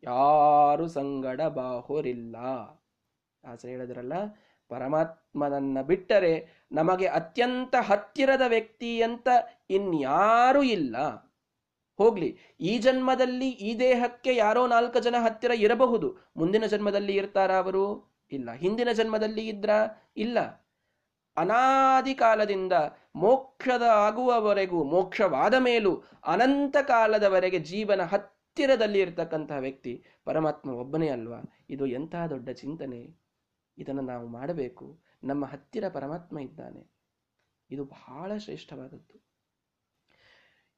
ಯಾರು 0.03 0.87
ಸಂಗಡ 0.87 1.41
ಬಾಹೋರಿಲ್ಲ. 1.41 2.35
ಆಸೆ 3.43 3.67
ಹೇಳಿದ್ರಲ್ಲ, 3.69 4.13
ಪರಮಾತ್ಮನನ್ನ 4.69 5.81
ಬಿಟ್ಟರೆ 5.81 6.62
ನಮಗೆ 6.73 7.07
ಅತ್ಯಂತ 7.07 7.75
ಹತ್ತಿರದ 7.81 8.41
ವ್ಯಕ್ತಿ 8.47 9.01
ಅಂತ 9.01 9.27
ಇನ್ಯಾರೂ 9.69 10.63
ಇಲ್ಲ. 10.63 10.95
ಹೋಗ್ಲಿ, 11.97 12.37
ಈ 12.59 12.77
ಜನ್ಮದಲ್ಲಿ 12.77 13.49
ಈ 13.49 13.79
ದೇಹಕ್ಕೆ 13.79 14.35
ಯಾರೋ 14.35 14.67
ನಾಲ್ಕು 14.67 14.99
ಜನ 14.99 15.15
ಹತ್ತಿರ 15.19 15.51
ಇರಬಹುದು. 15.51 16.17
ಮುಂದಿನ 16.37 16.65
ಜನ್ಮದಲ್ಲಿ 16.65 17.15
ಇರ್ತಾರ 17.15 17.51
ಅವರು? 17.51 18.13
ಇಲ್ಲ. 18.31 18.51
ಹಿಂದಿನ 18.51 18.91
ಜನ್ಮದಲ್ಲಿ 18.91 19.47
ಇದ್ರ? 19.47 19.69
ಇಲ್ಲ. 20.17 20.63
ಅನಾದಿ 21.37 22.13
ಕಾಲದಿಂದ 22.13 22.73
ಮೋಕ್ಷದ 23.15 23.81
ಆಗುವವರೆಗೂ, 23.81 24.83
ಮೋಕ್ಷವಾದ 24.83 25.53
ಮೇಲೂ 25.53 26.03
ಅನಂತ 26.25 26.77
ಕಾಲದವರೆಗೆ 26.87 27.59
ಜೀವನ 27.59 28.01
ಹತ್ತಿರದಲ್ಲಿ 28.01 28.99
ಇರ್ತಕ್ಕಂತಹ 28.99 29.57
ವ್ಯಕ್ತಿ 29.57 30.03
ಪರಮಾತ್ಮ 30.25 30.69
ಒಬ್ಬನೇ 30.69 31.09
ಅಲ್ವಾ? 31.09 31.57
ಇದು 31.69 31.85
ಎಂತಹ 31.85 32.27
ದೊಡ್ಡ 32.27 32.49
ಚಿಂತನೆ. 32.49 33.23
ಇದನ್ನು 33.77 34.01
ನಾವು 34.01 34.27
ಮಾಡಬೇಕು. 34.27 34.99
ನಮ್ಮ 35.23 35.45
ಹತ್ತಿರ 35.45 35.85
ಪರಮಾತ್ಮ 35.89 36.39
ಇದ್ದಾನೆ. 36.39 36.91
ಇದು 37.69 37.83
ಬಹಳ 37.85 38.37
ಶ್ರೇಷ್ಠವಾದದ್ದು. 38.37 39.15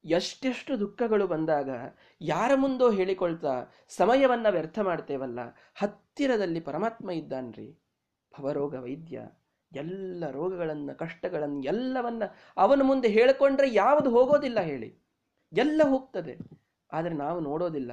ಎಷ್ಟೆಷ್ಟು 0.06 0.80
ದುಃಖಗಳು 0.80 1.28
ಬಂದಾಗ 1.28 1.70
ಯಾರ 2.22 2.52
ಮುಂದೋ 2.56 2.92
ಹೇಳಿಕೊಳ್ತಾ 2.92 3.54
ಸಮಯವನ್ನು 3.90 4.52
ವ್ಯರ್ಥ 4.52 4.80
ಮಾಡ್ತೇವಲ್ಲ, 4.80 5.40
ಹತ್ತಿರದಲ್ಲಿ 5.76 6.60
ಪರಮಾತ್ಮ 6.60 7.12
ಇದ್ದಾನ್ರಿ. 7.12 7.82
ಭವರೋಗ 8.34 8.76
ವೈದ್ಯ, 8.76 9.22
ಎಲ್ಲ 9.72 10.30
ರೋಗಗಳನ್ನು, 10.30 10.98
ಕಷ್ಟಗಳನ್ನು, 10.98 11.64
ಎಲ್ಲವನ್ನ 11.64 12.24
ಅವನ 12.58 12.82
ಮುಂದೆ 12.84 13.08
ಹೇಳಿಕೊಂಡ್ರೆ 13.08 13.74
ಯಾವುದು 13.74 14.10
ಹೋಗೋದಿಲ್ಲ 14.10 14.60
ಹೇಳಿ. 14.60 14.92
ಎಲ್ಲ 15.54 15.82
ಹೋಗ್ತದೆ. 15.84 16.36
ಆದರೆ 16.92 17.14
ನಾವು 17.14 17.40
ನೋಡೋದಿಲ್ಲ. 17.40 17.92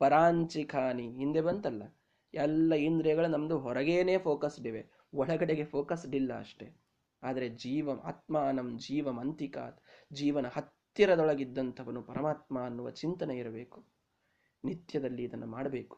ಪರಾಂಚಿಖಾನಿ 0.00 1.06
ಹಿಂದೆ 1.18 1.40
ಬಂತಲ್ಲ, 1.40 1.82
ಎಲ್ಲ 2.34 2.74
ಇಂದ್ರಿಯಗಳು 2.74 3.26
ನಮ್ಮದು 3.26 3.58
ಹೊರಗೇನೆ 3.58 4.18
ಫೋಕಸ್ಡ್ 4.18 4.66
ಇವೆ. 4.66 4.82
ಒಳಗಡೆಗೆ 5.14 5.64
ಫೋಕಸ್ಡ್ 5.64 6.14
ಇಲ್ಲ 6.14 6.38
ಅಷ್ಟೇ. 6.38 6.76
ಆದರೆ 7.22 7.48
ಜೀವ, 7.48 7.90
ಆತ್ಮಾನಂ 8.00 8.78
ಜೀವಮಂತಿಕಾತ್ 8.78 9.80
ಜೀವನ 10.12 10.46
ಹತ್ತಿರದೊಳಗಿದ್ದಂಥವನು 10.46 12.02
ಪರಮಾತ್ಮ 12.02 12.62
ಅನ್ನುವ 12.62 12.90
ಚಿಂತನೆ 12.90 13.38
ಇರಬೇಕು. 13.38 13.84
ನಿತ್ಯದಲ್ಲಿ 14.64 15.22
ಇದನ್ನು 15.22 15.46
ಮಾಡಬೇಕು. 15.46 15.96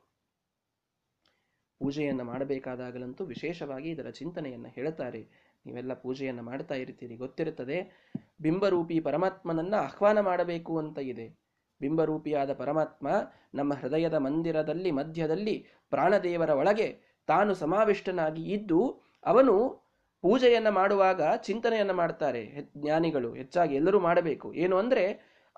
ಪೂಜೆಯನ್ನು 1.78 2.24
ಮಾಡಬೇಕಾದಾಗಲಂತೂ 2.24 3.24
ವಿಶೇಷವಾಗಿ 3.24 3.90
ಇದರ 3.90 4.10
ಚಿಂತನೆಯನ್ನು 4.10 4.68
ಹೇಳ್ತಾರೆ. 4.68 5.28
ನೀವೆಲ್ಲ 5.66 5.94
ಪೂಜೆಯನ್ನು 5.94 6.42
ಮಾಡ್ತಾ 6.42 6.74
ಇರ್ತೀರಿ, 6.74 7.16
ಗೊತ್ತಿರುತ್ತದೆ. 7.16 8.06
ಬಿಂಬರೂಪಿ 8.40 9.00
ಪರಮಾತ್ಮನನ್ನ 9.00 9.74
ಆಹ್ವಾನ 9.74 10.20
ಮಾಡಬೇಕು 10.20 10.78
ಅಂತ 10.78 10.98
ಇದೆ. 10.98 11.36
ಬಿಂಬರೂಪಿಯಾದ 11.80 12.52
ಪರಮಾತ್ಮ 12.52 13.08
ನಮ್ಮ 13.54 13.74
ಹೃದಯದ 13.74 14.14
ಮಂದಿರದಲ್ಲಿ, 14.14 14.90
ಮಧ್ಯದಲ್ಲಿ 14.90 15.66
ಪ್ರಾಣದೇವರ 15.90 16.50
ಒಳಗೆ 16.50 17.16
ತಾನು 17.26 17.54
ಸಮಾವಿಷ್ಟನಾಗಿ 17.54 18.42
ಇದ್ದು 18.42 19.05
ಅವನು 19.26 19.86
ಪೂಜೆಯನ್ನು 20.22 20.72
ಮಾಡುವಾಗ 20.72 21.20
ಚಿಂತನೆಯನ್ನು 21.36 21.94
ಮಾಡ್ತಾರೆ. 21.94 22.68
ಜ್ಞಾನಿಗಳು 22.76 23.34
ಹೆಚ್ಚಾಗಿ 23.34 23.74
ಎಲ್ಲರೂ 23.74 24.00
ಮಾಡಬೇಕು. 24.00 24.54
ಏನು 24.54 24.76
ಅಂದರೆ 24.76 25.04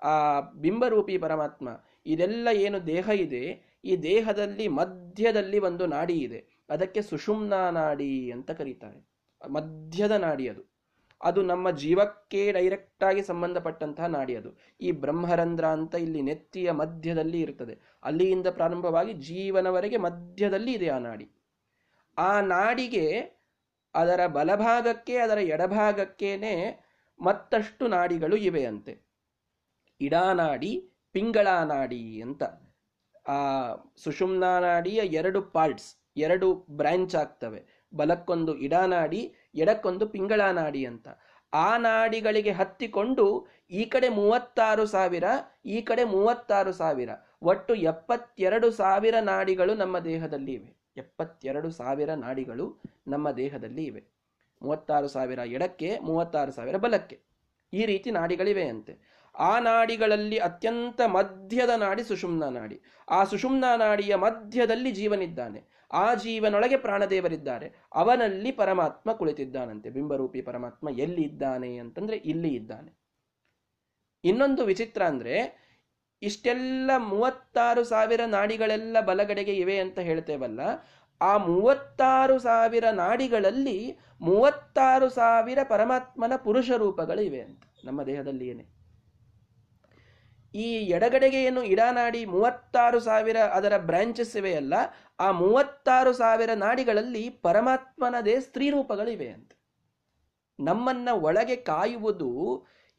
ಆ 0.01 0.39
ಬಿಂಬರೂಪಿ 0.39 1.17
ಪರಮಾತ್ಮ, 1.17 1.69
ಇದೆಲ್ಲ 2.05 2.47
ಏನು 2.53 2.87
ದೇಹ 2.87 3.09
ಇದೆ, 3.15 3.43
ಈ 3.85 3.95
ದೇಹದಲ್ಲಿ 3.95 4.67
ಮಧ್ಯದಲ್ಲಿ 4.67 5.59
ಒಂದು 5.59 5.85
ನಾಡಿ 5.85 6.13
ಇದೆ. 6.13 6.39
ಅದಕ್ಕೆ 6.69 7.01
ಸುಷುಮ್ನಾ 7.01 7.69
ನಾಡಿ 7.69 8.31
ಅಂತ 8.31 8.51
ಕರೀತಾರೆ. 8.51 9.09
ಮಧ್ಯದ 9.49 10.11
ನಾಡಿ 10.11 10.49
ಅದು. 10.49 10.79
ಅದು 11.21 11.41
ನಮ್ಮ 11.41 11.71
ಜೀವಕ್ಕೆ 11.71 12.51
ಡೈರೆಕ್ಟ್ 12.51 13.03
ಆಗಿ 13.03 13.23
ಸಂಬಂಧಪಟ್ಟಂತಹ 13.23 14.05
ನಾಡಿ 14.05 14.35
ಅದು. 14.35 14.57
ಈ 14.81 14.91
ಬ್ರಹ್ಮರಂಧ್ರ 14.91 15.65
ಅಂತ 15.65 15.95
ಇಲ್ಲಿ 15.95 16.21
ನೆತ್ತಿಯ 16.21 16.71
ಮಧ್ಯದಲ್ಲಿ 16.71 17.41
ಇರ್ತದೆ. 17.41 17.79
ಅಲ್ಲಿಯಿಂದ 18.03 18.47
ಪ್ರಾರಂಭವಾಗಿ 18.47 19.13
ಜೀವನವರೆಗೆ 19.13 19.97
ಮಧ್ಯದಲ್ಲಿ 19.97 20.71
ಇದೆ 20.71 20.89
ಆ 20.89 20.97
ನಾಡಿ. 20.97 21.31
ಆ 22.17 22.41
ನಾಡಿಗೆ 22.41 23.38
ಅದರ 23.95 24.27
ಬಲಭಾಗಕ್ಕೆ, 24.27 25.17
ಅದರ 25.17 25.37
ಎಡಭಾಗಕ್ಕೇನೆ 25.37 26.53
ಮತ್ತಷ್ಟು 27.21 27.87
ನಾಡಿಗಳು 27.87 28.35
ಇವೆಯಂತೆ. 28.35 29.05
ಇಡಾನಾಡಿ 30.01 30.93
ಪಿಂಗಳಾನಾಡಿ 31.11 32.21
ಅಂತ. 32.21 32.43
ಆ 33.27 33.37
ಸುಷುಮ್ನಾ 33.97 34.59
ನಾಡಿಯ 34.59 34.97
ಎರಡು 34.97 35.41
ಪಾರ್ಟ್ಸ್ 35.41 35.95
ಎರಡು 36.17 36.53
ಬ್ರಾಂಚ್ 36.53 37.15
ಆಗ್ತವೆ. 37.15 37.89
ಬಲಕ್ಕೊಂದು 37.95 38.55
ಇಡಾನಾಡಿ 38.55 39.35
ಎಡಕ್ಕೊಂದು 39.55 40.07
ಪಿಂಗಳಾನಾಡಿ 40.07 40.85
ಅಂತ. 40.85 41.07
ಆ 41.53 41.77
ನಾಡಿಗಳಿಗೆ 41.77 42.51
ಹತ್ತಿಕೊಂಡು 42.51 43.47
ಈ 43.71 43.85
ಕಡೆ 43.85 44.09
ಮೂವತ್ತಾರು 44.09 44.85
ಸಾವಿರ, 44.85 45.23
ಈ 45.65 45.81
ಕಡೆ 45.81 46.03
ಮೂವತ್ತಾರು 46.03 46.71
ಸಾವಿರ. 46.71 47.09
ಒಟ್ಟು 47.41 47.75
ಎಪ್ಪತ್ತೆರಡು 47.75 48.71
ಸಾವಿರ 48.71 49.15
ನಾಡಿಗಳು 49.19 49.73
ನಮ್ಮ 49.73 49.99
ದೇಹದಲ್ಲಿ 49.99 50.53
ಇವೆ 50.53 50.78
ಎಪ್ಪತ್ತೆರಡು 50.97 51.71
ಸಾವಿರ 51.71 52.13
ನಾಡಿಗಳು 52.13 52.79
ನಮ್ಮ 53.07 53.31
ದೇಹದಲ್ಲಿ 53.31 53.85
ಇವೆ. 53.85 54.03
ಮೂವತ್ತಾರು 54.61 55.07
ಸಾವಿರ 55.07 55.39
ಎಡಕ್ಕೆ, 55.39 55.99
ಮೂವತ್ತಾರು 55.99 56.51
ಸಾವಿರ 56.51 56.75
ಬಲಕ್ಕೆ. 56.77 57.19
ಈ 57.73 57.85
ರೀತಿ 57.85 58.11
ನಾಡಿಗಳಿವೆ 58.11 58.63
ಅಂತೆ. 58.63 59.19
ಆ 59.35 59.59
ನಾಡಿಗಳಲ್ಲಿ 59.59 60.37
ಅತ್ಯಂತ 60.37 61.01
ಮಧ್ಯದ 61.01 61.69
ನಾಡಿ 61.69 62.03
ಸುಷುಮ್ನ 62.03 62.43
ನಾಡಿ. 62.43 62.81
ಆ 63.09 63.23
ಸುಷುಮ್ನ 63.23 63.65
ನಾಡಿಯ 63.77 64.15
ಮಧ್ಯದಲ್ಲಿ 64.15 64.91
ಜೀವನಿದ್ದಾನೆ. 64.91 65.63
ಆ 65.91 66.13
ಜೀವನೊಳಗೆ 66.13 66.77
ಪ್ರಾಣದೇವರಿದ್ದಾರೆ. 66.77 67.73
ಅವನಲ್ಲಿ 67.93 68.51
ಪರಮಾತ್ಮ 68.51 69.13
ಕುಳಿತಿದ್ದಾನಂತೆ. 69.13 69.89
ಬಿಂಬರೂಪಿ 69.89 70.41
ಪರಮಾತ್ಮ 70.41 70.89
ಎಲ್ಲಿ 70.89 71.21
ಇದ್ದಾನೆ 71.21 71.77
ಅಂತಂದ್ರೆ 71.77 72.17
ಇಲ್ಲಿ 72.17 72.49
ಇದ್ದಾನೆ. 72.49 72.93
ಇನ್ನೊಂದು 74.23 74.65
ವಿಚಿತ್ರ 74.65 75.03
ಅಂದ್ರೆ 75.03 75.68
ಇಷ್ಟೆಲ್ಲ 76.21 76.91
ಮೂವತ್ತಾರು 77.11 77.83
ಸಾವಿರ 77.83 78.21
ನಾಡಿಗಳೆಲ್ಲ 78.37 78.97
ಬಲಗಡೆಗೆ 79.09 79.53
ಇವೆ 79.53 79.77
ಅಂತ 79.83 79.99
ಹೇಳ್ತೇವಲ್ಲ, 79.99 80.61
ಆ 81.21 81.31
ಮೂವತ್ತಾರು 81.49 82.35
ಸಾವಿರ 82.39 82.85
ನಾಡಿಗಳಲ್ಲಿ 83.03 83.79
ಮೂವತ್ತಾರು 84.21 85.07
ಸಾವಿರ 85.09 85.59
ಪರಮಾತ್ಮನ 85.73 86.35
ಪುರುಷ 86.47 86.69
ರೂಪಗಳು 86.83 87.21
ಇವೆ 87.29 87.41
ಅಂತ 87.41 87.63
ನಮ್ಮ 87.87 88.03
ದೇಹದಲ್ಲಿ 88.03 88.47
ಏನೇ. 88.51 88.65
ಈ 90.53 90.67
ಎಡಗಡೆಗೆ 90.97 91.39
ಏನು 91.43 91.61
ಇಡನಾಡಿ 91.63 92.21
ಮೂವತ್ತಾರು 92.25 92.99
ಸಾವಿರ 92.99 93.37
ಅದರ 93.57 93.73
ಬ್ರಾಂಚಸ್ 93.89 94.35
ಇವೆಯಲ್ಲ, 94.37 94.73
ಆ 95.19 95.27
ಮೂವತ್ತಾರು 95.41 96.11
ಸಾವಿರ 96.13 96.51
ನಾಡಿಗಳಲ್ಲಿ 96.65 97.23
ಪರಮಾತ್ಮನದೇ 97.47 98.35
ಸ್ತ್ರೀ 98.39 98.67
ರೂಪಗಳಿವೆ 98.69 99.29
ಅಂತ. 99.37 99.51
ನಮ್ಮನ್ನ 100.59 101.09
ಒಳಗೆ 101.27 101.55
ಕಾಯುವುದು 101.71 102.31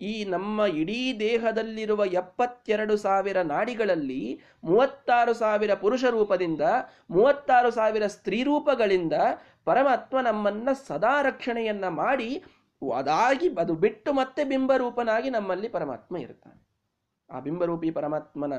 ಈ 0.00 0.24
ನಮ್ಮ 0.24 0.66
ಇಡೀ 0.66 1.16
ದೇಹದಲ್ಲಿರುವ 1.20 2.04
ಎಪ್ಪತ್ತೆರಡು 2.04 2.96
ಸಾವಿರ 2.96 3.40
ನಾಡಿಗಳಲ್ಲಿ 3.42 4.40
ಮೂವತ್ತಾರು 4.64 5.34
ಸಾವಿರ 5.34 5.74
ಪುರುಷ 5.74 6.04
ರೂಪದಿಂದ, 6.04 6.60
ಮೂವತ್ತಾರು 7.10 7.70
ಸಾವಿರ 7.70 8.06
ಸ್ತ್ರೀ 8.06 8.42
ರೂಪಗಳಿಂದ 8.42 9.12
ಪರಮಾತ್ಮ 9.64 10.20
ನಮ್ಮನ್ನ 10.20 10.68
ಸದಾ 10.86 11.22
ರಕ್ಷಣೆಯನ್ನ 11.22 11.88
ಮಾಡಿ, 11.88 12.44
ಅದಾಗಿ 12.96 13.48
ಅದು 13.58 13.74
ಬಿಟ್ಟು 13.74 14.12
ಮತ್ತೆ 14.12 14.44
ಬಿಂಬರೂಪನಾಗಿ 14.44 15.30
ನಮ್ಮಲ್ಲಿ 15.30 15.68
ಪರಮಾತ್ಮ 15.68 16.16
ಇರ್ತಾನೆ. 16.16 16.70
ಆ 17.30 17.40
ಬಿಂಬರೂಪಿ 17.40 17.90
ಪರಮಾತ್ಮನ 17.90 18.52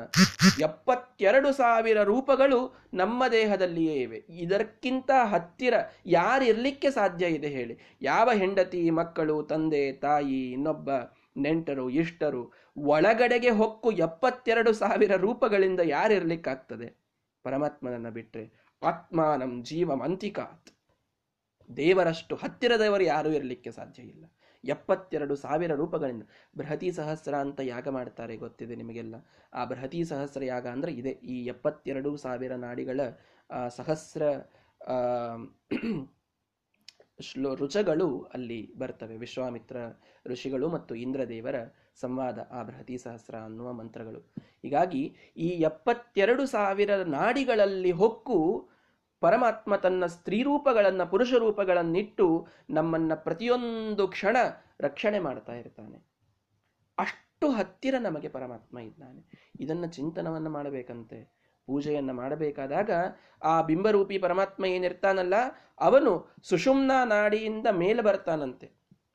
ಎಪ್ಪತ್ತೆರಡು 0.59 1.51
ಸಾವಿರ 1.51 2.03
ರೂಪಗಳು 2.03 2.75
ನಮ್ಮ 2.93 3.27
ದೇಹದಲ್ಲಿಯೇ 3.27 3.93
ಇವೆ. 3.93 4.23
ಇದಕ್ಕಿಂತ 4.29 5.11
ಹತ್ತಿರ 5.23 5.73
ಯಾರಿರ್ಲಿಕ್ಕೆ 6.05 6.91
ಸಾಧ್ಯ 6.91 7.25
ಇದೆ 7.25 7.47
ಹೇಳಿ. 7.47 7.97
ಯಾವ 8.01 8.29
ಹೆಂಡತಿ, 8.31 8.89
ಮಕ್ಕಳು, 8.89 9.43
ತಂದೆ, 9.43 9.91
ತಾಯಿ, 9.91 10.51
ಇನ್ನೊಬ್ಬ 10.51 10.89
ನೆಂಟರು 11.35 11.89
ಇಷ್ಟರು, 11.89 12.41
ಒಳಗಡೆಗೆ 12.77 13.49
ಹೊಕ್ಕು 13.49 13.91
ಎಪ್ಪತ್ತೆರಡು 13.91 14.73
ಸಾವಿರ 14.73 15.15
ರೂಪಗಳಿಂದ 15.15 15.79
ಯಾರಿರ್ಲಿಕ್ಕಾಗ್ತದೆ? 15.79 16.87
ಪರಮಾತ್ಮನನ್ನ 17.43 18.09
ಬಿಟ್ರೆ 18.09 18.45
ಜೀವ 19.61 19.95
ಮಂತಿಕಾತ್ 19.95 20.69
ದೇವರಷ್ಟು 21.77 22.35
ಹತ್ತಿರದವರು 22.35 23.03
ಯಾರೂ 23.03 23.29
ಇರಲಿಕ್ಕೆ 23.29 23.71
ಸಾಧ್ಯ 23.71 24.03
ಇಲ್ಲ. 24.03 24.23
ಎಪ್ಪತ್ತೆರಡು 24.63 25.35
ಸಾವಿರ 25.35 25.73
ರೂಪಗಳಿಂದ 25.73 26.23
ಬೃಹತಿ 26.57 26.91
ಸಹಸ್ರ 26.91 27.33
ಅಂತ 27.35 27.59
ಯಾಗ 27.63 27.87
ಮಾಡ್ತಾರೆ 27.87 28.37
ಗೊತ್ತಿದೆ 28.37 28.75
ನಿಮಗೆಲ್ಲ? 28.75 29.15
ಆ 29.53 29.65
ಬೃಹತಿ 29.65 30.03
ಸಹಸ್ರ 30.03 30.43
ಯಾಗ 30.43 30.67
ಅಂದ್ರೆ 30.67 30.91
ಇದೆ. 30.91 31.09
ಈ 31.09 31.45
ಎಪ್ಪತ್ತೆರಡು 31.45 32.17
ಸಾವಿರ 32.17 32.55
ನಾಡಿಗಳ 32.55 33.01
ಸಹಸ್ರ 33.67 34.23
ಶ್ಲೋ 37.21 37.55
ರುಚಗಳು 37.55 38.21
ಅಲ್ಲಿ 38.33 38.77
ಬರ್ತವೆ. 38.77 39.17
ವಿಶ್ವಾಮಿತ್ರ 39.17 39.77
ಋಷಿಗಳು 40.25 40.69
ಮತ್ತು 40.69 40.95
ಇಂದ್ರದೇವರ 40.95 41.55
ಸಂವಾದ 41.95 42.47
ಆ 42.51 42.63
ಬೃಹತಿ 42.63 42.97
ಸಹಸ್ರ 42.97 43.35
ಅನ್ನುವ 43.35 43.73
ಮಂತ್ರಗಳು. 43.73 44.33
ಹೀಗಾಗಿ 44.63 45.15
ಈ 45.37 45.47
ಎಪ್ಪತ್ತೆರಡು 45.47 46.45
ಸಾವಿರ 46.45 47.03
ನಾಡಿಗಳಲ್ಲಿ 47.03 47.91
ಹೊಕ್ಕು 47.91 48.69
ಪರಮಾತ್ಮ 49.19 49.75
ತನ್ನ 49.75 50.05
ಸ್ತ್ರೀ 50.05 50.43
ರೂಪಗಳನ್ನು 50.43 51.09
ಪುರುಷ 51.11 51.33
ರೂಪಗಳನ್ನಿಟ್ಟು 51.33 52.47
ನಮ್ಮನ್ನ 52.69 53.13
ಪ್ರತಿಯೊಂದು 53.15 54.07
ಕ್ಷಣ 54.07 54.37
ರಕ್ಷಣೆ 54.79 55.19
ಮಾಡ್ತಾ 55.19 55.53
ಇರ್ತಾನೆ. 55.53 56.11
ಅಷ್ಟು 56.97 57.51
ಹತ್ತಿರ 57.51 57.95
ನಮಗೆ 57.99 58.29
ಪರಮಾತ್ಮ 58.29 58.79
ಇದ್ದಾನೆ. 58.79 59.51
ಇದನ್ನು 59.59 59.87
ಚಿಂತನವನ್ನು 59.87 60.49
ಮಾಡಬೇಕಂತೆ. 60.49 61.40
ಪೂಜೆಯನ್ನ 61.71 62.11
ಮಾಡಬೇಕಾದಾಗ 62.11 62.91
ಆ 63.43 63.61
ಬಿಂಬರೂಪಿ 63.61 64.17
ಪರಮಾತ್ಮ 64.17 64.65
ಏನಿರ್ತಾನಲ್ಲ, 64.65 65.35
ಅವನು 65.79 66.11
ಸುಷುಮ್ನ 66.49 66.91
ನಾಡಿಯಿಂದ 67.05 67.67
ಮೇಲೆ 67.83 68.01
ಬರ್ತಾನಂತೆ. 68.01 68.67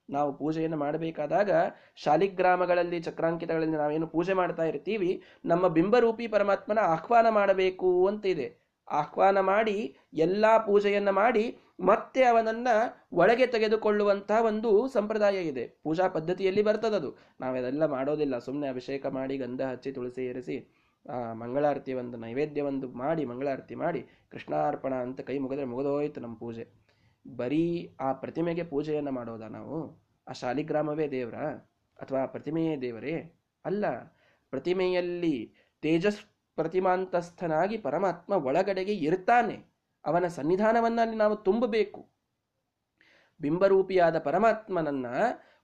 ನಾವು 0.08 0.30
ಪೂಜೆಯನ್ನು 0.38 0.76
ಮಾಡಬೇಕಾದಾಗ 0.76 1.50
ಶಾಲಿಗ್ರಾಮಗಳಲ್ಲಿ, 1.96 2.98
ಚಕ್ರಾಂಕಿತಗಳಲ್ಲಿ 3.00 3.76
ನಾವೇನು 3.76 4.06
ಪೂಜೆ 4.06 4.32
ಮಾಡ್ತಾ 4.32 4.62
ಇರ್ತೀವಿ, 4.62 5.10
ನಮ್ಮ 5.44 5.68
ಬಿಂಬರೂಪಿ 5.68 6.26
ಪರಮಾತ್ಮನ 6.26 6.78
ಆಹ್ವಾನ 6.78 7.26
ಮಾಡಬೇಕು 7.28 8.06
ಅಂತ 8.06 8.26
ಇದೆ 8.26 8.46
ಆಹ್ವಾನ 8.88 9.38
ಮಾಡಿ, 9.40 9.96
ಎಲ್ಲ 10.14 10.44
ಪೂಜೆಯನ್ನು 10.66 11.12
ಮಾಡಿ, 11.12 11.44
ಮತ್ತೆ 11.80 12.20
ಅವನನ್ನ 12.24 12.68
ಒಳಗೆ 13.12 13.46
ತೆಗೆದುಕೊಳ್ಳುವಂತಹ 13.46 14.44
ಒಂದು 14.44 14.70
ಸಂಪ್ರದಾಯ 14.88 15.36
ಇದೆ. 15.42 15.64
ಪೂಜಾ 15.82 16.08
ಪದ್ಧತಿಯಲ್ಲಿ 16.08 16.62
ಬರ್ತದದು. 16.62 17.10
ನಾವೆಲ್ಲ 17.40 17.86
ಮಾಡೋದಿಲ್ಲ. 17.86 18.38
ಸುಮ್ಮನೆ 18.38 18.68
ಅಭಿಷೇಕ 18.68 19.06
ಮಾಡಿ 19.06 19.36
ಗಂಧ 19.38 19.62
ಹಚ್ಚಿ, 19.62 19.92
ತುಳಸಿ 19.92 20.22
ಏರಿಸಿ 20.26 20.56
ಮಂಗಳಾರತಿ 21.32 21.92
ಒಂದು 21.92 22.16
ನೈವೇದ್ಯ 22.16 22.62
ಒಂದು 22.62 22.88
ಮಾಡಿ, 22.88 23.24
ಮಂಗಳಾರತಿ 23.24 23.74
ಮಾಡಿ, 23.74 24.06
ಕೃಷ್ಣಾರ್ಪಣ 24.30 24.94
ಅಂತ 24.94 25.20
ಕೈ 25.20 25.38
ಮುಗಿದ್ರೆ 25.38 25.64
ಮುಗಿದೋಯ್ತು 25.64 26.20
ನಮ್ಮ 26.20 26.36
ಪೂಜೆ. 26.36 26.68
ಬರೀ 27.36 27.96
ಆ 28.00 28.12
ಪ್ರತಿಮೆಗೆ 28.12 28.62
ಪೂಜೆಯನ್ನು 28.62 29.12
ಮಾಡೋದ 29.12 29.40
ನಾವು? 29.40 30.04
ಆ 30.28 30.32
ಶಾಲಿಗ್ರಾಮವೇ 30.32 31.08
ದೇವರ? 31.08 31.34
ಅಥವಾ 32.00 32.26
ಪ್ರತಿಮೆಯೇ 32.26 32.76
ದೇವರೇ? 32.76 33.40
ಅಲ್ಲ, 33.64 33.84
ಪ್ರತಿಮೆಯಲ್ಲಿ 34.50 35.54
ತೇಜಸ್ 35.82 36.20
ಪ್ರತಿಮಾಂತಸ್ಥನಾಗಿ 36.54 37.78
ಪರಮಾತ್ಮ 37.78 38.32
ಒಳಗಡೆಗೆ 38.32 38.94
ಇರ್ತಾನೆ. 38.94 39.64
ಅವನ 40.04 40.26
ಸನ್ನಿಧಾನವನ್ನ 40.26 41.00
ಅಲ್ಲಿ 41.00 41.16
ನಾವು 41.16 41.36
ತುಂಬಬೇಕು. 41.36 42.08
ಬಿಂಬರೂಪಿಯಾದ 43.40 44.18
ಪರಮಾತ್ಮನನ್ನ 44.18 45.06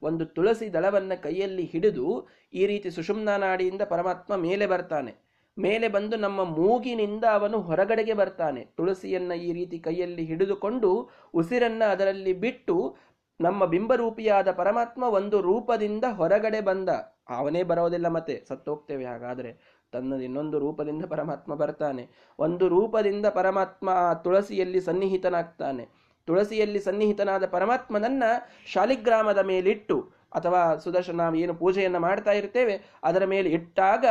ಒಂದು 0.02 0.26
ತುಳಸಿ 0.26 0.72
ದಳವನ್ನ 0.72 1.14
ಕೈಯಲ್ಲಿ 1.14 1.64
ಹಿಡಿದು 1.64 2.28
ಈ 2.52 2.66
ರೀತಿ 2.66 2.90
ಸುಷುಮ್ನ 2.90 3.36
ನಾಡಿಯಿಂದ 3.36 3.82
ಪರಮಾತ್ಮ 3.82 4.36
ಮೇಲೆ 4.36 4.66
ಬರ್ತಾನೆ. 4.66 5.31
ಮೇಲೆ 5.58 5.88
ಬಂದು 5.88 6.16
ನಮ್ಮ 6.16 6.44
ಮೂಗಿನಿಂದ 6.44 7.24
ಅವನು 7.24 7.60
ಹೊರಗಡೆಗೆ 7.60 8.14
ಬರ್ತಾನೆ. 8.14 8.64
ತುಳಸಿಯನ್ನ 8.76 9.32
ಈ 9.32 9.52
ರೀತಿ 9.52 9.78
ಕೈಯಲ್ಲಿ 9.78 10.24
ಹಿಡಿದುಕೊಂಡು 10.24 11.10
ಉಸಿರನ್ನ 11.34 11.82
ಅದರಲ್ಲಿ 11.84 12.32
ಬಿಟ್ಟು 12.32 12.96
ನಮ್ಮ 13.40 13.64
ಬಿಂಬರೂಪಿಯಾದ 13.64 14.50
ಪರಮಾತ್ಮ 14.50 15.02
ಒಂದು 15.02 15.40
ರೂಪದಿಂದ 15.40 16.04
ಹೊರಗಡೆ 16.10 16.60
ಬಂದ. 16.60 16.88
ಅವನೇ 17.28 17.62
ಬರೋದಿಲ್ಲ 17.62 18.08
ಮತ್ತೆ, 18.08 18.44
ಸತ್ತೋಗ್ತೇವೆ 18.48 19.04
ಹಾಗಾದ್ರೆ. 19.04 19.82
ತನ್ನ 19.92 20.22
ಇನ್ನೊಂದು 20.22 20.58
ರೂಪದಿಂದ 20.58 21.04
ಪರಮಾತ್ಮ 21.04 21.54
ಬರ್ತಾನೆ. 21.54 22.08
ಒಂದು 22.38 22.68
ರೂಪದಿಂದ 22.68 23.26
ಪರಮಾತ್ಮ 23.26 23.88
ಆ 23.90 24.14
ತುಳಸಿಯಲ್ಲಿ 24.14 24.80
ಸನ್ನಿಹಿತನಾಗ್ತಾನೆ. 24.80 25.88
ತುಳಸಿಯಲ್ಲಿ 26.26 26.80
ಸನ್ನಿಹಿತನಾದ 26.80 27.46
ಪರಮಾತ್ಮನನ್ನ 27.46 28.22
ಶಾಲಿಗ್ರಾಮದ 28.66 29.38
ಮೇಲಿಟ್ಟು, 29.38 30.12
ಅಥವಾ 30.32 30.76
ಸುದರ್ಶನ 30.76 31.16
ನಾವು 31.16 31.34
ಏನು 31.34 31.54
ಪೂಜೆಯನ್ನು 31.54 32.00
ಮಾಡ್ತಾ 32.00 32.32
ಇರ್ತೇವೆ, 32.32 32.80
ಅದರ 33.04 33.24
ಮೇಲೆ 33.24 33.50
ಇಟ್ಟಾಗ 33.50 34.04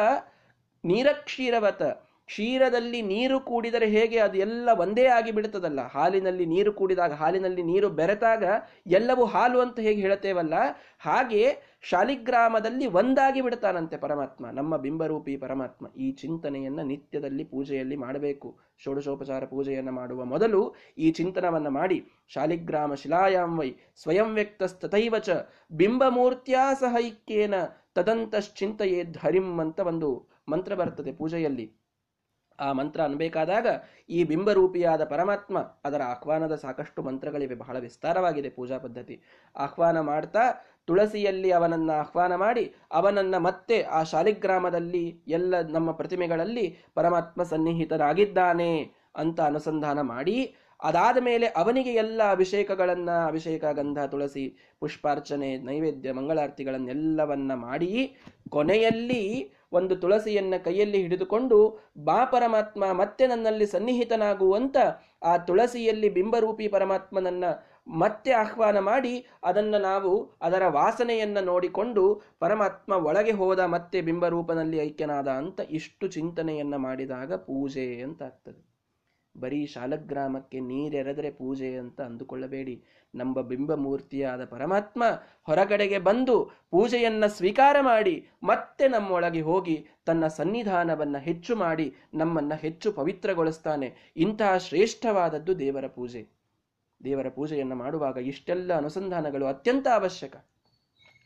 ನೀರಕ್ಷೀರವತ. 0.84 1.82
ಕ್ಷೀರದಲ್ಲಿ 2.26 3.02
ನೀರು 3.02 3.40
ಕೂಡಿದರೆ 3.40 3.88
ಹೇಗೆ? 3.88 4.18
ಅದು 4.18 4.38
ಎಲ್ಲ 4.38 4.70
ಒಂದೇ 4.80 5.06
ಆಗಿ 5.06 5.32
ಬಿಡುತ್ತದಲ್ಲ. 5.32 5.88
ಹಾಲಿನಲ್ಲಿ 5.88 6.46
ನೀರು 6.46 6.74
ಕೂಡಿದಾಗ, 6.74 7.14
ಹಾಲಿನಲ್ಲಿ 7.14 7.64
ನೀರು 7.64 7.90
ಬೆರೆತಾಗ 7.90 8.44
ಎಲ್ಲವೂ 8.88 9.26
ಹಾಲು 9.26 9.60
ಅಂತ 9.60 9.80
ಹೇಗೆ 9.80 10.02
ಹೇಳ್ತೇವಲ್ಲ 10.02 10.54
ಹಾಗೆ 11.00 11.58
ಶಾಲಿಗ್ರಾಮದಲ್ಲಿ 11.82 12.88
ಒಂದಾಗಿ 12.88 13.42
ಬಿಡ್ತಾನಂತೆ 13.42 13.98
ಪರಮಾತ್ಮ, 13.98 14.46
ನಮ್ಮ 14.52 14.78
ಬಿಂಬರೂಪಿ 14.78 15.38
ಪರಮಾತ್ಮ. 15.38 15.88
ಈ 15.98 16.12
ಚಿಂತನೆಯನ್ನ 16.12 16.82
ನಿತ್ಯದಲ್ಲಿ 16.82 17.44
ಪೂಜೆಯಲ್ಲಿ 17.44 17.96
ಮಾಡಬೇಕು. 17.96 18.60
ಷೋಡಶೋಪಚಾರ 18.84 19.46
ಪೂಜೆಯನ್ನು 19.46 19.92
ಮಾಡುವ 19.92 20.26
ಮೊದಲು 20.26 20.76
ಈ 20.98 21.12
ಚಿಂತನವನ್ನ 21.12 21.68
ಮಾಡಿ. 21.68 22.06
ಶಾಲಿಗ್ರಾಮ 22.28 22.94
ಶಿಲಾಯಾಂ 22.94 23.60
ವೈ 23.60 23.74
ಸ್ವಯಂ 23.98 24.34
ವ್ಯಕ್ತಸ್ತೈವ 24.34 25.18
ಚ. 25.18 25.30
ಬಿಂಬಮೂರ್ತ್ಯಾ 25.72 26.74
ಸಹೈಕ್ಯೇನ 26.74 27.54
ತದಂತಶ್ಚಿಂತೆಯೇ 27.96 29.04
ಧರಿಂ 29.04 29.60
ಅಂತ 29.60 29.80
ಒಂದು 29.80 30.31
ಮಂತ್ರ 30.54 30.76
ಬರ್ತದೆ 30.76 31.12
ಪೂಜೆಯಲ್ಲಿ. 31.12 31.68
ಆ 32.60 32.72
ಮಂತ್ರ 32.72 33.00
ಅನ್ಬೇಕಾದಾಗ 33.02 33.68
ಈ 34.10 34.20
ಬಿಂಬರೂಪಿಯಾದ 34.24 35.04
ಪರಮಾತ್ಮ 35.04 35.58
ಅದರ 35.86 36.02
ಆಹ್ವಾನದ 36.04 36.56
ಸಾಕಷ್ಟು 36.56 37.00
ಮಂತ್ರಗಳಿವೆ. 37.04 37.56
ಬಹಳ 37.56 37.78
ವಿಸ್ತಾರವಾಗಿದೆ 37.80 38.50
ಪೂಜಾ 38.50 38.78
ಪದ್ಧತಿ. 38.78 39.16
ಆಹ್ವಾನ 39.56 40.00
ಮಾಡ್ತಾ 40.00 40.44
ತುಳಸಿಯಲ್ಲಿ 40.86 41.50
ಅವನನ್ನ 41.52 41.92
ಆಹ್ವಾನ 41.92 42.36
ಮಾಡಿ 42.36 42.64
ಅವನನ್ನ 42.92 43.36
ಮತ್ತೆ 43.38 43.78
ಆ 43.82 44.02
ಶಾಲಿಗ್ರಾಮದಲ್ಲಿ 44.04 45.06
ಎಲ್ಲ 45.28 45.62
ನಮ್ಮ 45.70 45.92
ಪ್ರತಿಮೆಗಳಲ್ಲಿ 45.92 46.66
ಪರಮಾತ್ಮ 46.94 47.44
ಸನ್ನಿಹಿತನಾಗಿದ್ದಾನೆ 47.44 48.72
ಅಂತ 49.16 49.40
ಅನುಸಂಧಾನ 49.42 50.02
ಮಾಡಿ 50.02 50.38
ಅದಾದ 50.80 51.18
ಮೇಲೆ 51.22 51.48
ಅವನಿಗೆ 51.48 51.92
ಎಲ್ಲ 51.94 52.22
ಅಭಿಷೇಕಗಳನ್ನ, 52.32 53.10
ಅಭಿಷೇಕ, 53.28 53.64
ಗಂಧ, 53.72 54.00
ತುಳಸಿ, 54.12 54.46
ಪುಷ್ಪಾರ್ಚನೆ, 54.80 55.50
ನೈವೇದ್ಯ, 55.58 56.12
ಮಂಗಳಾರತಿಗಳನ್ನೆಲ್ಲವನ್ನ 56.12 57.54
ಮಾಡಿ 57.54 57.92
ಕೊನೆಯಲ್ಲಿ 58.50 59.24
ಒಂದು 59.74 59.96
ತುಳಸಿಯನ್ನ 59.96 60.54
ಕೈಯಲ್ಲಿ 60.64 61.02
ಹಿಡಿದುಕೊಂಡು, 61.02 61.80
ಬಾ 61.98 62.26
ಪರಮಾತ್ಮ, 62.26 62.92
ಮತ್ತೆ 62.92 63.28
ನನ್ನಲ್ಲಿ 63.28 63.66
ಸನ್ನಿಹಿತನಾಗುವಂತ 63.66 64.78
ಆ 65.24 65.38
ತುಳಸಿಯಲ್ಲಿ 65.38 66.10
ಬಿಂಬರೂಪಿ 66.10 66.68
ಪರಮಾತ್ಮನನ್ನ 66.68 67.44
ಮತ್ತೆ 67.88 68.32
ಆಹ್ವಾನ 68.32 68.80
ಮಾಡಿ, 68.80 69.26
ಅದನ್ನ 69.44 69.78
ನಾವು 69.78 70.38
ಅದರ 70.42 70.64
ವಾಸನೆಯನ್ನ 70.68 71.40
ನೋಡಿಕೊಂಡು 71.40 72.22
ಪರಮಾತ್ಮ 72.40 72.94
ಒಳಗೆ 72.94 73.32
ಹೋದ 73.32 73.60
ಮತ್ತೆ 73.60 74.02
ಬಿಂಬರೂಪನಲ್ಲಿ 74.02 74.78
ಐಕ್ಯನಾದ 74.78 75.28
ಅಂತ 75.28 75.60
ಇಷ್ಟು 75.70 76.08
ಚಿಂತನೆಯನ್ನ 76.08 76.76
ಮಾಡಿದಾಗ 76.76 77.34
ಪೂಜೆ 77.34 78.02
ಅಂತ 78.02 78.22
ಆಗ್ತದೆ. 78.24 78.71
ಬರೀ 79.38 79.66
ಶಾಲಗ್ರಾಮಕ್ಕೆ 79.66 80.60
ನೀರೆರೆದರೆ 80.60 81.32
ಪೂಜೆ 81.32 81.76
ಅಂತ 81.76 82.02
ಅಂದುಕೊಳ್ಳಬೇಡಿ. 82.02 82.84
ನಮ್ಮ 83.16 83.42
ಬಿಂಬಮೂರ್ತಿಯಾದ 83.42 84.46
ಪರಮಾತ್ಮ 84.46 85.04
ಹೊರಗಡೆಗೆ 85.44 86.00
ಬಂದು 86.00 86.52
ಪೂಜೆಯನ್ನು 86.72 87.30
ಸ್ವೀಕಾರ 87.30 87.76
ಮಾಡಿ 87.82 88.28
ಮತ್ತೆ 88.44 88.88
ನಮ್ಮೊಳಗೆ 88.88 89.42
ಹೋಗಿ 89.42 89.88
ತನ್ನ 90.06 90.28
ಸನ್ನಿಧಾನವನ್ನು 90.28 91.20
ಹೆಚ್ಚು 91.20 91.56
ಮಾಡಿ 91.56 91.96
ನಮ್ಮನ್ನು 92.14 92.56
ಹೆಚ್ಚು 92.56 92.92
ಪವಿತ್ರಗೊಳಿಸ್ತಾನೆ. 92.92 94.14
ಇಂತಹ 94.18 94.58
ಶ್ರೇಷ್ಠವಾದದ್ದು 94.58 95.60
ದೇವರ 95.60 95.88
ಪೂಜೆ. 95.88 96.28
ದೇವರ 97.04 97.30
ಪೂಜೆಯನ್ನು 97.30 97.76
ಮಾಡುವಾಗ 97.76 98.18
ಇಷ್ಟೆಲ್ಲ 98.18 98.74
ಅನುಸಂಧಾನಗಳು 98.74 99.46
ಅತ್ಯಂತ 99.46 99.88
ಅವಶ್ಯಕ. 99.88 100.36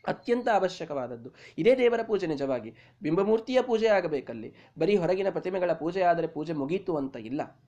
ಅತ್ಯಂತ 0.06 0.48
ಅವಶ್ಯಕವಾದದ್ದು. 0.48 1.30
ಇದೇ 1.58 1.76
ದೇವರ 1.76 2.02
ಪೂಜೆ 2.02 2.26
ನಿಜವಾಗಿ. 2.26 2.74
ಬಿಂಬಮೂರ್ತಿಯ 3.02 3.62
ಪೂಜೆ 3.62 3.86
ಆಗಬೇಕಲ್ಲಿ. 3.86 4.54
ಬರೀ 4.78 4.96
ಹೊರಗಿನ 4.96 5.30
ಪ್ರತಿಮೆಗಳ 5.30 5.72
ಪೂಜೆ 5.72 6.26
ಪೂಜೆ 6.26 6.52
ಮುಗೀತು 6.52 6.96
ಅಂತ 6.96 7.16
ಇಲ್ಲ. 7.16 7.60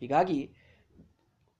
ಹೀಗಾಗಿ 0.00 0.40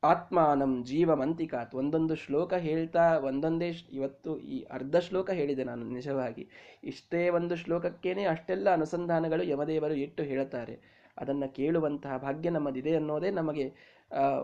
ಆತ್ಮಾನಂ 0.02 0.84
ಜೀವಮಂತಿಕಾತ್ 0.84 1.74
ಒಂದೊಂದು 1.74 2.14
ಶ್ಲೋಕ 2.14 2.52
ಹೇಳ್ತಾ 2.54 3.18
ಒಂದೊಂದೇ 3.18 3.68
ಇವತ್ತು 3.92 4.38
ಈ 4.38 4.62
ಅರ್ಧ 4.62 4.96
ಶ್ಲೋಕ 4.96 5.30
ಹೇಳಿದೆ 5.30 5.64
ನಾನು 5.64 5.84
ನಿಜವಾಗಿ. 5.84 6.48
ಇಷ್ಟೇ 6.84 7.28
ಒಂದು 7.28 7.56
ಶ್ಲೋಕಕ್ಕೇನೆ 7.56 8.24
ಅಷ್ಟೆಲ್ಲ 8.24 8.72
ಅನುಸಂಧಾನಗಳು 8.72 9.42
ಯಮದೇವರು 9.42 9.94
ಇಟ್ಟು 9.94 10.22
ಹೇಳುತ್ತಾರೆ 10.22 10.74
ಅದನ್ನು 11.18 11.54
ಕೇಳುವಂತಹ 11.54 12.16
ಭಾಗ್ಯ 12.16 12.50
ನಮ್ಮದಿದೆ 12.50 12.96
ಅನ್ನೋದೇ 12.96 13.30
ನಮಗೆ 13.30 13.66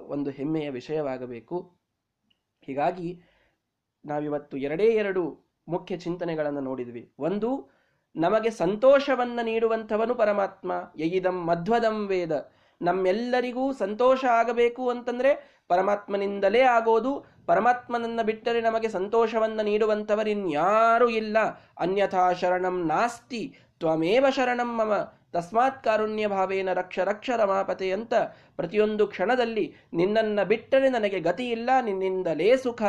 ಒಂದು 0.06 0.30
ಹೆಮ್ಮೆಯ 0.30 0.70
ವಿಷಯವಾಗಬೇಕು. 0.70 1.58
ಹೀಗಾಗಿ 2.66 3.22
ನಾವಿವತ್ತು 4.04 4.56
ಎರಡೇ 4.56 4.84
ಎರಡು 4.84 5.22
ಮುಖ್ಯ 5.68 5.96
ಚಿಂತನೆಗಳನ್ನು 5.96 6.60
ನೋಡಿದ್ವಿ. 6.60 7.12
ಒಂದು, 7.18 7.50
ನಮಗೆ 8.16 8.50
ಸಂತೋಷವನ್ನ 8.50 9.40
ನೀಡುವಂಥವನು 9.42 10.14
ಪರಮಾತ್ಮ. 10.14 10.72
ಯಯಿದಂ 10.98 11.46
ಮಧ್ವದಂ 11.46 12.06
ವೇದ. 12.06 12.53
ನಮ್ಮೆಲ್ಲರಿಗೂ 12.82 13.72
ಸಂತೋಷ 13.72 14.24
ಆಗಬೇಕು 14.24 14.88
ಅಂತಂದ್ರೆ 14.88 15.54
ಪರಮಾತ್ಮನಿಂದಲೇ 15.68 16.60
ಆಗೋದು. 16.60 17.26
ಪರಮಾತ್ಮನನ್ನ 17.46 18.22
ಬಿಟ್ಟರೆ 18.22 18.60
ನಮಗೆ 18.60 18.88
ಸಂತೋಷವನ್ನ 18.88 19.60
ನೀಡುವಂಥವರಿನ್ಯಾರೂ 19.60 21.08
ಇಲ್ಲ. 21.08 21.36
ಅನ್ಯಥಾ 21.78 22.32
ಶರಣಂ 22.32 22.86
ನಾಸ್ತಿ, 22.86 23.54
ತ್ವಮೇವ 23.78 24.26
ಶರಣಂ 24.30 24.76
ಮಮ. 24.76 24.92
ತಸ್ಮಾತ್ 25.32 25.84
ಕಾರುಣ್ಯ 25.84 26.26
ಭಾವೇನ 26.26 26.72
ರಕ್ಷ 26.72 26.98
ರಕ್ಷ 26.98 27.30
ರಮಾಪತೆ 27.36 27.92
ಅಂತ 27.92 28.14
ಪ್ರತಿಯೊಂದು 28.56 29.06
ಕ್ಷಣದಲ್ಲಿ 29.06 29.74
ನಿನ್ನನ್ನು 29.94 30.48
ಬಿಟ್ಟರೆ 30.48 30.88
ನನಗೆ 30.88 31.20
ಗತಿ 31.20 31.50
ಇಲ್ಲ, 31.50 31.70
ನಿನ್ನಿಂದಲೇ 31.82 32.56
ಸುಖ. 32.56 32.82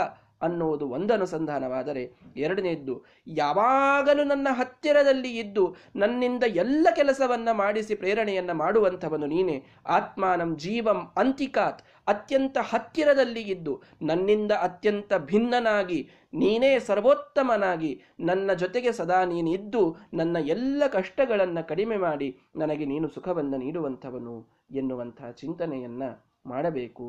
ಅನ್ನುವುದು 0.46 0.86
ಒಂದು 0.96 1.12
ಅನುಸಂಧಾನವಾದರೆ 1.14 2.04
ಎರಡನೇದ್ದು, 2.46 2.96
ಯಾವಾಗಲೂ 3.38 4.24
ನನ್ನ 4.24 4.48
ಹತ್ತಿರದಲ್ಲಿ 4.60 5.32
ಇದ್ದು 5.38 5.66
ನನ್ನಿಂದ 5.96 6.44
ಎಲ್ಲ 6.64 6.88
ಕೆಲಸವನ್ನು 6.96 7.54
ಮಾಡಿಸಿ 7.58 7.96
ಪ್ರೇರಣೆಯನ್ನ 7.96 8.54
ಮಾಡುವಂಥವನು 8.64 9.28
ನೀನೆ. 9.28 9.58
ಆತ್ಮಾನಂ 9.98 10.52
ಜೀವಂ 10.58 11.02
ಅಂತಿಕಾತ್, 11.18 11.82
ಅತ್ಯಂತ 12.08 12.58
ಹತ್ತಿರದಲ್ಲಿ 12.72 13.44
ಇದ್ದು 13.54 13.74
ನನ್ನಿಂದ 14.02 14.52
ಅತ್ಯಂತ 14.62 15.14
ಭಿನ್ನನಾಗಿ, 15.32 16.00
ನೀನೇ 16.34 16.72
ಸರ್ವೋತ್ತಮನಾಗಿ, 16.80 17.92
ನನ್ನ 18.20 18.54
ಜೊತೆಗೆ 18.54 18.92
ಸದಾ 18.92 19.20
ನೀನಿದ್ದು 19.26 19.84
ನನ್ನ 20.14 20.38
ಎಲ್ಲ 20.56 20.84
ಕಷ್ಟಗಳನ್ನು 20.88 21.64
ಕಡಿಮೆ 21.68 21.98
ಮಾಡಿ 21.98 22.30
ನನಗೆ 22.56 22.86
ನೀನು 22.86 23.10
ಸುಖವನ್ನು 23.16 23.58
ನೀಡುವಂಥವನು 23.58 24.36
ಎನ್ನುವಂತಹ 24.72 25.32
ಚಿಂತನೆಯನ್ನು 25.42 26.10
ಮಾಡಬೇಕು. 26.50 27.08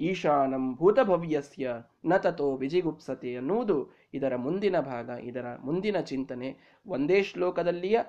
ಈಶಾನಂ 0.00 0.74
ಭೂತಭವ್ಯಸ್ಯ, 0.74 1.70
ನ 2.04 2.16
ತಥೋ 2.16 2.56
ವಿಜಿಗುಪ್ಸತೆ 2.56 3.36
ಅನ್ನುವುದು 3.36 3.90
ಇದರ 4.14 4.36
ಮುಂದಿನ 4.36 4.80
ಭಾಗ, 4.80 5.08
ಇದರ 5.08 5.46
ಮುಂದಿನ 5.64 6.00
ಚಿಂತನೆ. 6.00 6.56
ಒಂದೇ 6.86 7.22
ಶ್ಲೋಕದಲ್ಲಿಯ 7.22 8.00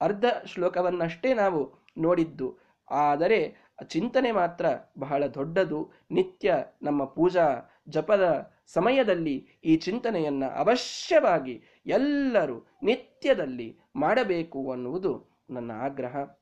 ಅರ್ಧ 0.00 0.24
ಶ್ಲೋಕವನ್ನಷ್ಟೇ 0.46 1.34
ನಾವು 1.34 1.88
ನೋಡಿದ್ದು. 1.98 2.58
ಆದರೆ, 2.90 3.56
ಚಿಂತನೆ 3.86 4.32
ಮಾತ್ರ 4.32 4.66
ಬಹಳ 4.98 5.26
ದೊಡ್ಡದು. 5.26 5.92
ನಿತ್ಯ 6.10 6.54
ನಮ್ಮ 6.82 7.04
ಪೂಜಾ 7.04 7.48
ಜಪದ 7.88 8.52
ಸಮಯದಲ್ಲಿ 8.66 9.46
ಈ 9.64 9.76
ಚಿಂತನೆಯನ್ನು 9.76 10.50
ಅವಶ್ಯವಾಗಿ 10.50 11.62
ಎಲ್ಲರೂ 11.86 12.66
ನಿತ್ಯದಲ್ಲಿ 12.82 13.78
ಮಾಡಬೇಕು 13.96 14.70
ಅನ್ನುವುದು 14.70 15.40
ನನ್ನ 15.50 15.70
ಆಗ್ರಹ. 15.70 16.41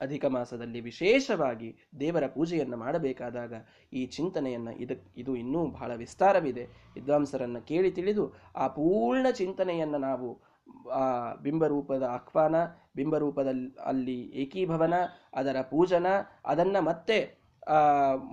ಅಧಿಕ 0.00 0.24
ಮಾಸದಲ್ಲಿ 0.24 0.80
ವಿಶೇಷವಾಗಿ 0.80 1.76
ದೇವರ 2.00 2.26
ಪೂಜೆಯನ್ನು 2.26 2.76
ಮಾಡಬೇಕಾದಾಗ 2.76 3.52
ಈ 3.92 4.06
ಚಿಂತನೆಯನ್ನು 4.06 4.72
ಇದ, 4.72 4.90
ಇದು 5.16 5.36
ಇನ್ನೂ 5.36 5.66
ಬಹಳ 5.66 5.90
ವಿಸ್ತಾರವಿದೆ. 5.94 6.64
ವಿದ್ವಾಂಸರನ್ನು 6.94 7.60
ಕೇಳಿ 7.62 7.90
ತಿಳಿದು 7.90 8.24
ಆ 8.56 8.66
ಪೂರ್ಣ 8.66 9.26
ಚಿಂತನೆಯನ್ನು 9.30 9.98
ನಾವು, 9.98 10.30
ಆ 10.92 11.34
ಬಿಂಬರೂಪದ 11.34 12.02
ಆಹ್ವಾನ 12.02 12.56
ಬಿಂಬರೂಪದಲ್ಲಿ 12.96 13.68
ಅಲ್ಲಿ 13.84 14.18
ಏಕೀಭವನ, 14.42 14.94
ಅದರ 15.34 15.56
ಪೂಜನ, 15.62 16.06
ಅದನ್ನು 16.46 16.82
ಮತ್ತೆ 16.82 17.18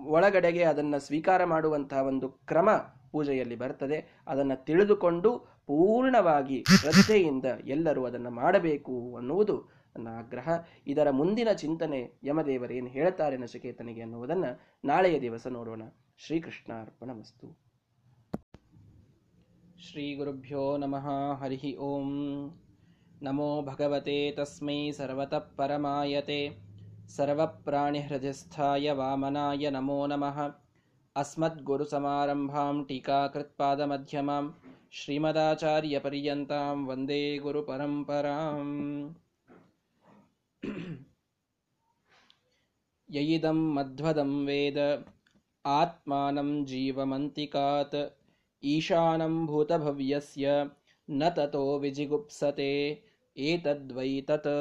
ಒಳಗಡೆಗೆ 0.07 0.63
ಅದನ್ನು 0.63 0.99
ಸ್ವೀಕಾರ 0.99 1.43
ಮಾಡುವಂತಹ 1.43 2.01
ಒಂದು 2.01 2.29
ಕ್ರಮ 2.29 2.69
ಪೂಜೆಯಲ್ಲಿ 3.11 3.55
ಬರ್ತದೆ. 3.55 3.97
ಅದನ್ನು 4.27 4.65
ತಿಳಿದುಕೊಂಡು 4.65 5.57
ಪೂರ್ಣವಾಗಿ 5.67 6.63
ಶ್ರದ್ಧೆಯಿಂದ 6.67 7.45
ಎಲ್ಲರೂ 7.65 8.05
ಅದನ್ನು 8.05 8.31
ಮಾಡಬೇಕು 8.31 9.15
ಅನ್ನುವುದು 9.17 9.76
ಆಗ್ರಹ, 10.05 10.65
ಇದರ 10.87 11.09
ಮುಂದಿನ 11.09 11.47
ಚಿಂತನೆ 11.51 12.19
ಯಮದೇವರೇನು 12.23 12.87
ಹೇಳ್ತಾರೆ 12.87 13.37
ನಚಿಕೇತನಿಗೆ 13.37 14.01
ಅನ್ನುವುದನ್ನು 14.01 14.59
ನಾಳೆಯ 14.85 15.21
ದಿವಸ 15.21 15.47
ನೋಡೋಣ. 15.47 15.81
ಶ್ರೀಕೃಷ್ಣ 16.17 16.73
ಅರ್ಪಣಮಸ್ತು 16.81 17.67
ಶ್ರೀ 19.79 20.15
ಗುರುಭ್ಯೋ 20.15 20.77
ನಮಃ. 20.77 21.09
ಹರಿ 21.33 21.77
ಓಂ. 21.77 22.09
ನಮೋ 23.21 23.61
ಭಗವತೆ 23.61 24.31
ತಸ್ಮೈ 24.31 24.91
ಸರ್ವತಃ 24.91 25.39
ಪರಮಾಯತೆ. 25.39 26.57
ಸರ್ವಪ್ರಾಣಿಹೃದಯಸ್ಥಾಯ 27.07 28.91
ವಾಮನಾಯ 28.91 29.69
ನಮೋ 29.69 30.07
ನಮಃ. 30.07 30.67
ಅಸ್ಮದ್ಗುರುಸಮಾರಂಭಾಂ 31.15 32.85
ಟೀಕಾಕೃತ್ಪಾದಮಧ್ಯಮಾಂ 32.85 34.55
ಶ್ರೀಮದಾಚಾರ್ಯಪರ್ಯಂತಾಂ 34.91 36.87
ವಂದೇ 36.87 37.37
ಗುರುಪರಂಪರಾಂ 37.37 38.67
ಯಯಿದಂ 43.09 43.59
ಮಧ್ವದಂ 43.73 44.45
ವೇದ 44.45 44.79
ಆತ್ಮಾನಂ 45.65 46.65
ಜೀವಮಂತಿಕಾತ್ 46.65 47.99
ಈಶಾನಂ 48.63 49.47
ಭೂತಭವ್ಯಸ್ಯ 49.47 50.49
ನ 51.09 51.23
ವಿಜಿಗುಪ್ಸತೆ 51.79 52.71
ಏತದ್ವೈ 53.37 54.21
ತತ್ 54.21 54.53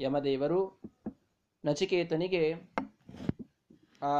ಯಮದೇವರು 0.00 0.60
ನಚಿಕೇತನಿಗೆ 1.64 2.44
ಆ 4.02 4.14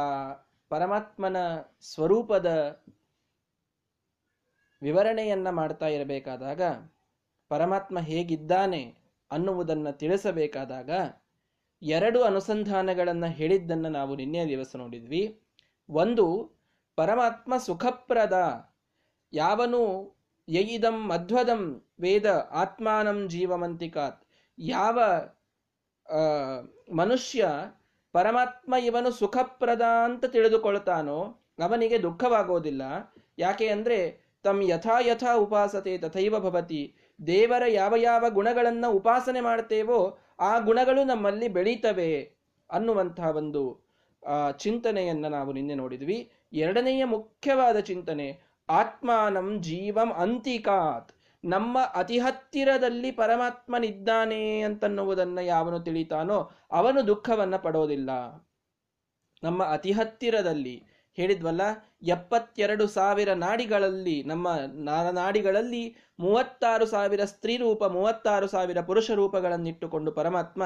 ಪರಮಾತ್ಮನ 0.71 1.37
ಸ್ವರೂಪದ 1.81 2.47
ವಿವರಣೆಯನ್ನ 4.81 5.49
ಮಾಡ್ತಾ 5.49 5.87
ಇರಬೇಕಾದಾಗ, 5.87 6.61
ಪರಮಾತ್ಮ 7.51 7.99
ಹೇಗಿದ್ದಾನೆ 7.99 9.06
ಅನ್ನುವುದನ್ನು 9.31 9.91
ತಿಳಿಸಬೇಕಾದಾಗ 9.93 10.89
ಎರಡು 11.81 12.19
ಅನುಸಂಧಾನಗಳನ್ನು 12.23 13.29
ಹೇಳಿದ್ದನ್ನು 13.31 13.89
ನಾವು 13.89 14.13
ನಿನ್ನೆ 14.15 14.43
ದಿವಸ 14.45 14.71
ನೋಡಿದ್ವಿ. 14.75 15.23
ಒಂದು, 15.89 16.25
ಪರಮಾತ್ಮ 16.97 17.53
ಸುಖಪ್ರದ, 17.57 18.37
ಯಾವನು 19.33 19.81
ಯಯಿದಂ 20.47 20.97
ಮಧ್ವದಂ 21.07 21.61
ವೇದ 21.99 22.27
ಆತ್ಮಾನಂ 22.51 23.19
ಜೀವಮಂತಿಕಾತ್, 23.29 24.21
ಯಾವ 24.57 24.99
ಮನುಷ್ಯ 26.91 27.49
ಪರಮಾತ್ಮ 28.15 28.73
ಇವನು 28.85 29.09
ಸುಖಪ್ರದ 29.11 29.85
ಅಂತ 30.05 30.25
ತಿಳಿದುಕೊಳ್ತಾನೋ 30.25 31.19
ಅವನಿಗೆ 31.59 31.97
ದುಃಖವಾಗೋದಿಲ್ಲ. 32.01 32.83
ಯಾಕೆ 33.39 33.65
ಅಂದರೆ 33.67 33.97
ತಮ್ 34.45 34.61
ಯಥಾ 34.63 34.95
ಯಥಾ 34.99 35.31
ಉಪಾಸತೆ 35.35 35.93
ತಥೈವ 35.97 36.35
ಭವತಿ 36.39 36.81
ದೇವರ 37.19 37.63
ಯಾವ 37.67 37.95
ಯಾವ 37.95 38.25
ಗುಣಗಳನ್ನು 38.29 38.91
ಉಪಾಸನೆ 38.91 39.41
ಮಾಡ್ತೇವೋ 39.41 40.17
ಆ 40.39 40.59
ಗುಣಗಳು 40.59 41.03
ನಮ್ಮಲ್ಲಿ 41.03 41.47
ಬೆಳೀತವೆ 41.47 42.11
ಅನ್ನುವಂತಹ 42.71 43.29
ಒಂದು 43.35 43.63
ಚಿಂತನೆಯನ್ನ 44.57 45.27
ನಾವು 45.27 45.53
ನಿನ್ನೆ 45.53 45.75
ನೋಡಿದ್ವಿ. 45.75 46.31
ಎರಡನೆಯ 46.53 47.05
ಮುಖ್ಯವಾದ 47.05 47.77
ಚಿಂತನೆ, 47.79 48.27
ಆತ್ಮಾನಂ 48.69 49.61
ಜೀವಂ 49.61 50.09
ಅಂತಿಕಾತ್. 50.13 51.11
ನಮ್ಮ 51.43 51.77
ಅತಿ 51.95 52.17
ಹತ್ತಿರದಲ್ಲಿ 52.19 53.11
ಪರಮಾತ್ಮನಿದ್ದಾನೆ 53.11 54.61
ಅಂತನ್ನುವುದನ್ನು 54.61 55.41
ಯಾವನು 55.41 55.79
ತಿಳಿತಾನೋ 55.79 56.51
ಅವನು 56.71 57.07
ದುಃಖವನ್ನು 57.07 57.59
ಪಡೋದಿಲ್ಲ. 57.63 58.09
ನಮ್ಮ 59.43 59.63
ಅತಿ 59.63 59.91
ಹತ್ತಿರದಲ್ಲಿ 59.91 60.75
ಹೇಳಿದ್ವಲ್ಲ, 61.17 61.63
ಎಪ್ಪತ್ತೆರಡು 62.07 62.85
ಸಾವಿರ 62.87 63.29
ನಾಡಿಗಳಲ್ಲಿ, 63.43 64.23
ನಮ್ಮ 64.23 64.47
ನಾಡಿಗಳಲ್ಲಿ 65.19 65.83
ಮೂವತ್ತಾರು 66.19 66.85
ಸಾವಿರ 66.85 67.23
ಸ್ತ್ರೀ 67.25 67.55
ರೂಪ, 67.57 67.83
ಮೂವತ್ತಾರು 67.83 68.47
ಸಾವಿರ 68.47 68.81
ಪುರುಷ 68.81 69.11
ರೂಪಗಳನ್ನಿಟ್ಟುಕೊಂಡು 69.11 70.11
ಪರಮಾತ್ಮ 70.11 70.63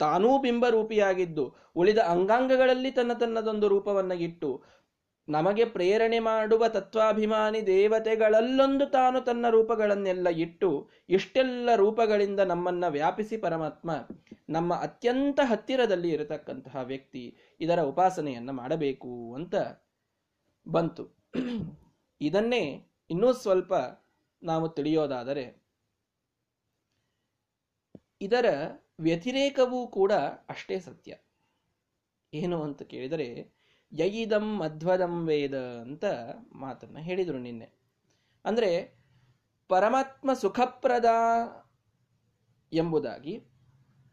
ತಾನೂ 0.00 0.38
ಬಿಂಬರೂಪಿಯಾಗಿದ್ದು, 0.38 1.44
ಉಳಿದ 1.76 2.00
ಅಂಗಾಂಗಗಳಲ್ಲಿ 2.08 2.90
ತನ್ನ 2.90 3.12
ತನ್ನದೊಂದು 3.12 3.68
ರೂಪವನ್ನು 3.68 4.16
ಇಟ್ಟು 4.20 4.50
ನಮಗೆ 5.28 5.64
ಪ್ರೇರಣೆ 5.64 6.18
ಮಾಡುವ 6.18 6.68
ತತ್ವಾಭಿಮಾನಿ 6.68 7.66
ದೇವತೆಗಳಲ್ಲೊಂದು 7.66 8.84
ತಾನು 8.86 9.20
ತನ್ನ 9.20 9.46
ರೂಪಗಳನ್ನೆಲ್ಲ 9.50 10.28
ಇಟ್ಟು, 10.36 10.70
ಇಷ್ಟೆಲ್ಲ 11.08 11.74
ರೂಪಗಳಿಂದ 11.74 12.40
ನಮ್ಮನ್ನ 12.44 12.84
ವ್ಯಾಪಿಸಿ 12.88 13.36
ಪರಮಾತ್ಮ 13.36 13.90
ನಮ್ಮ 14.48 14.74
ಅತ್ಯಂತ 14.82 15.40
ಹತ್ತಿರದಲ್ಲಿ 15.44 16.10
ಇರತಕ್ಕಂತಹ 16.10 16.82
ವ್ಯಕ್ತಿ 16.82 17.24
ಇದರ 17.60 17.80
ಉಪಾಸನೆಯನ್ನು 17.82 18.52
ಮಾಡಬೇಕು 18.52 19.34
ಅಂತ 19.34 19.54
ಬಂತು. 20.68 21.08
ಇದನ್ನೇ 22.20 22.88
ಇನ್ನೂ 23.10 23.32
ಸ್ವಲ್ಪ 23.32 23.74
ನಾವು 24.42 24.68
ತಿಳಿಯೋದಾದರೆ, 24.68 25.62
ಇದರ 28.20 28.44
ವ್ಯತಿರೇಕವೂ 29.00 29.86
ಕೂಡ 29.86 30.12
ಅಷ್ಟೇ 30.48 30.80
ಸತ್ಯ. 30.80 31.16
ಏನು 32.34 32.62
ಅಂತ 32.62 32.82
ಕೇಳಿದರೆ, 32.82 33.52
ಯಯಿದಂ 33.92 34.56
ಮಧ್ವದಂ 34.58 35.26
ವೇದ 35.26 35.58
ಅಂತ 35.80 36.04
ಮಾತನ್ನು 36.52 36.98
ಹೇಳಿದರು 36.98 37.38
ನಿನ್ನೆ. 37.38 37.72
ಅಂದ್ರೆ, 38.44 38.98
ಪರಮಾತ್ಮ 39.68 40.32
ಸುಖಪ್ರದ 40.32 41.04
ಎಂಬುದಾಗಿ 42.72 43.44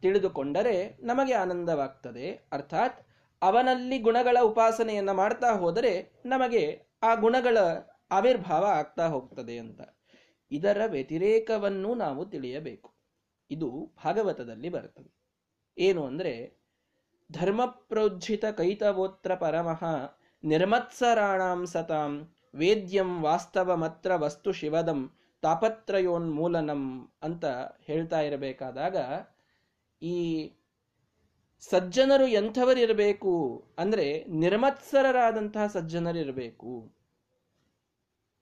ತಿಳಿದುಕೊಂಡರೆ 0.02 0.98
ನಮಗೆ 1.00 1.34
ಆನಂದವಾಗ್ತದೆ. 1.34 2.32
ಅರ್ಥಾತ್ 2.32 3.05
ಅವನಲ್ಲಿ 3.46 3.98
ಗುಣಗಳ 4.00 4.38
ಉಪಾಸನೆಯನ್ನು 4.42 5.14
ಮಾಡ್ತಾ 5.14 5.50
ಹೋದರೆ 5.56 5.94
ನಮಗೆ 6.26 6.64
ಆ 7.04 7.12
ಗುಣಗಳ 7.16 7.58
ಆವಿರ್ಭಾವ 8.12 8.64
ಆಗ್ತಾ 8.80 9.06
ಹೋಗ್ತದೆ 9.08 9.56
ಅಂತ. 9.58 9.82
ಇದರ 10.52 10.80
ವ್ಯತಿರೇಕವನ್ನು 10.86 11.92
ನಾವು 11.96 12.24
ತಿಳಿಯಬೇಕು. 12.26 12.90
ಇದು 13.52 13.70
ಭಾಗವತದಲ್ಲಿ 14.06 14.70
ಬರ್ತದೆ 14.70 15.10
ಏನು 15.78 16.02
ಅಂದರೆ 16.08 16.34
ಧರ್ಮ 17.30 17.62
ಪ್ರೋಜ್ಜಿತ 17.66 18.46
ಕೈತವೋತ್ರ 18.58 19.32
ಪರಮಃ 19.36 19.82
ನಿರ್ಮತ್ಸರಾಣಾಂ 20.44 21.62
ಸತಾಂ 21.66 22.12
ವೇದ್ಯಂ 22.56 23.12
ವಾಸ್ತವಮತ್ರ 23.24 24.12
ವಸ್ತು 24.16 24.50
ಶಿವದಂ 24.52 25.00
ತಾಪತ್ರಯೋನ್ಮೂಲನಂ 25.44 26.84
ಅಂತ 27.24 27.46
ಹೇಳ್ತಾ 27.88 28.20
ಇರಬೇಕಾದಾಗ 28.22 28.98
ಈ 30.02 30.16
ಸಜ್ಜನರು 31.70 32.28
ಎಂಥವರಿರಬೇಕು? 32.28 33.64
ಅಂದರೆ 33.78 34.24
ನಿರ್ಮತ್ಸರರಾದಂತಹ 34.24 35.68
ಸಜ್ಜನರಿರಬೇಕು. 35.68 36.94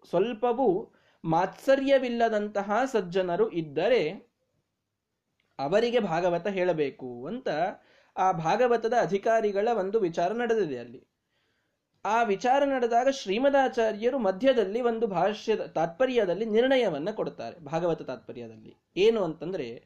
ಸ್ವಲ್ಪವೂ 0.09 0.93
ಮಾತ್ಸರ್ಯವಿಲ್ಲದಂತಹ 1.25 2.71
ಸಜ್ಜನರು 2.91 3.49
ಇದ್ದರೆ 3.49 4.09
ಅವರಿಗೆ 5.59 5.99
ಭಾಗವತ 5.99 6.47
ಹೇಳಬೇಕು 6.47 7.25
ಅಂತ 7.27 7.47
ಆ 8.17 8.31
ಭಾಗವತದ 8.31 8.93
ಅಧಿಕಾರಿಗಳ 9.01 9.67
ಒಂದು 9.73 9.99
ವಿಚಾರ 9.99 10.33
ನಡೆದಿದೆ 10.33 10.79
ಅಲ್ಲಿ. 10.79 11.07
ಆ 12.05 12.23
ವಿಚಾರ 12.23 12.65
ನಡೆದಾಗ 12.65 13.09
ಶ್ರೀಮದಾಚಾರ್ಯರು 13.09 14.19
ಮಧ್ಯದಲ್ಲಿ 14.19 14.81
ಒಂದು 14.81 15.07
ಭಾಷ್ಯದ 15.07 15.61
ತಾತ್ಪರ್ಯದಲ್ಲಿ 15.61 16.45
ನಿರ್ಣಯವನ್ನು 16.45 17.15
ಕೊಡ್ತಾರೆ, 17.15 17.59
ಭಾಗವತ 17.59 18.01
ತಾತ್ಪರ್ಯದಲ್ಲಿ. 18.01 18.75
ಏನು 18.97 19.23
ಅಂತಂದ್ರೆ, 19.23 19.85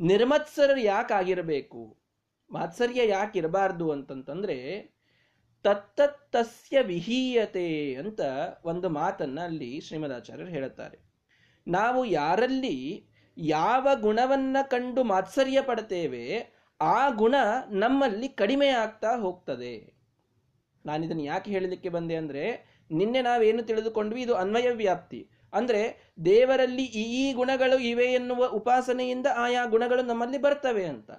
ನಿರ್ಮತ್ಸರರು 0.00 0.80
ಯಾಕಾಗಿರಬೇಕು? 0.80 2.05
ಮಾತ್ಸರ್ಯ 2.50 3.08
ಯಾಕೆ 3.08 3.38
ಇರಬಾರ್ದು 3.38 3.90
ಅಂತಂತಂದ್ರೆ, 3.90 4.56
ತತ್ತತ್ತಸ್ಯ 5.64 6.82
ವಿಹೀಯತೆ 6.82 7.94
ಅಂತ 7.94 8.20
ಒಂದು 8.64 8.88
ಮಾತನ್ನ 8.88 9.40
ಅಲ್ಲಿ 9.40 9.80
ಶ್ರೀಮದಾಚಾರ್ಯರು 9.80 10.50
ಹೇಳುತ್ತಾರೆ. 10.50 10.98
ನಾವು 11.68 12.04
ಯಾರಲ್ಲಿ 12.04 13.08
ಯಾವ 13.38 13.88
ಗುಣವನ್ನ 13.94 14.56
ಕಂಡು 14.62 15.04
ಮಾತ್ಸರ್ಯ 15.04 15.62
ಪಡ್ತೇವೆ, 15.62 16.56
ಆ 16.80 17.08
ಗುಣ 17.08 17.34
ನಮ್ಮಲ್ಲಿ 17.70 18.28
ಕಡಿಮೆ 18.28 18.68
ಆಗ್ತಾ 18.68 19.16
ಹೋಗ್ತದೆ. 19.16 19.96
ನಾನಿದನ್ನು 20.86 21.22
ಯಾಕೆ 21.22 21.50
ಹೇಳಲಿಕ್ಕೆ 21.50 21.88
ಬಂದೆ 21.88 22.16
ಅಂದರೆ, 22.16 22.44
ನಿನ್ನೆ 22.90 23.22
ನಾವೇನು 23.22 23.62
ತಿಳಿದುಕೊಂಡ್ವಿ, 23.62 24.22
ಇದು 24.22 24.34
ಅನ್ವಯ 24.34 24.70
ವ್ಯಾಪ್ತಿ 24.70 25.30
ಅಂದರೆ, 25.52 26.12
ದೇವರಲ್ಲಿ 26.24 26.84
ಈ 26.84 27.32
ಗುಣಗಳು 27.32 27.78
ಇವೆ 27.78 28.04
ಎನ್ನುವ 28.04 28.46
ಉಪಾಸನೆಯಿಂದ 28.46 29.26
ಆಯಾ 29.36 29.64
ಗುಣಗಳು 29.66 30.02
ನಮ್ಮಲ್ಲಿ 30.02 30.38
ಬರ್ತವೆ 30.38 30.84
ಅಂತ. 30.84 31.10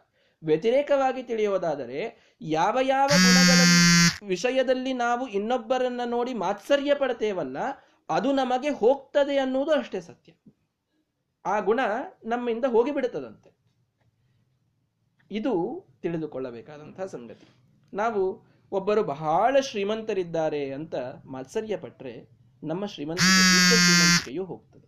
ವ್ಯತಿರೇಕವಾಗಿ 0.43 1.23
ತಿಳಿಯೋದಾದರೆ 1.23 2.33
ಯಾವ 2.41 2.77
ಯಾವ 2.81 3.07
ಗುಣಗಳ 3.07 3.59
ವಿಷಯದಲ್ಲಿ 4.27 4.93
ನಾವು 4.93 5.27
ಇನ್ನೊಬ್ಬರನ್ನ 5.27 6.01
ನೋಡಿ 6.05 6.33
ಮಾತ್ಸರ್ಯ 6.33 6.95
ಪಡ್ತೇವಲ್ಲ, 6.95 7.57
ಅದು 8.09 8.31
ನಮಗೆ 8.31 8.69
ಹೋಗ್ತದೆ 8.69 9.37
ಅನ್ನುವುದು 9.37 9.71
ಅಷ್ಟೇ 9.71 10.01
ಸತ್ಯ. 10.01 10.33
ಆ 11.45 11.59
ಗುಣ 11.59 11.79
ನಮ್ಮಿಂದ 12.25 12.65
ಹೋಗಿಬಿಡುತ್ತದಂತೆ 12.65 13.57
ಇದು 15.31 15.87
ತಿಳಿದುಕೊಳ್ಳಬೇಕಾದಂತಹ 16.01 17.05
ಸಂಗತಿ. 17.05 17.47
ನಾವು 17.93 18.47
ಒಬ್ಬರು 18.71 19.03
ಬಹಳ 19.03 19.59
ಶ್ರೀಮಂತರಿದ್ದಾರೆ 19.59 20.73
ಅಂತ 20.73 20.95
ಮಾತ್ಸರ್ಯ 21.25 21.77
ಪಟ್ಟರೆ 21.77 22.29
ನಮ್ಮ 22.63 22.85
ಶ್ರೀಮಂತಿಕೆ 22.85 23.65
ಶ್ರೀಮಂತಿಕೆಯೂ 23.65 24.45
ಹೋಗ್ತದೆ. 24.45 24.87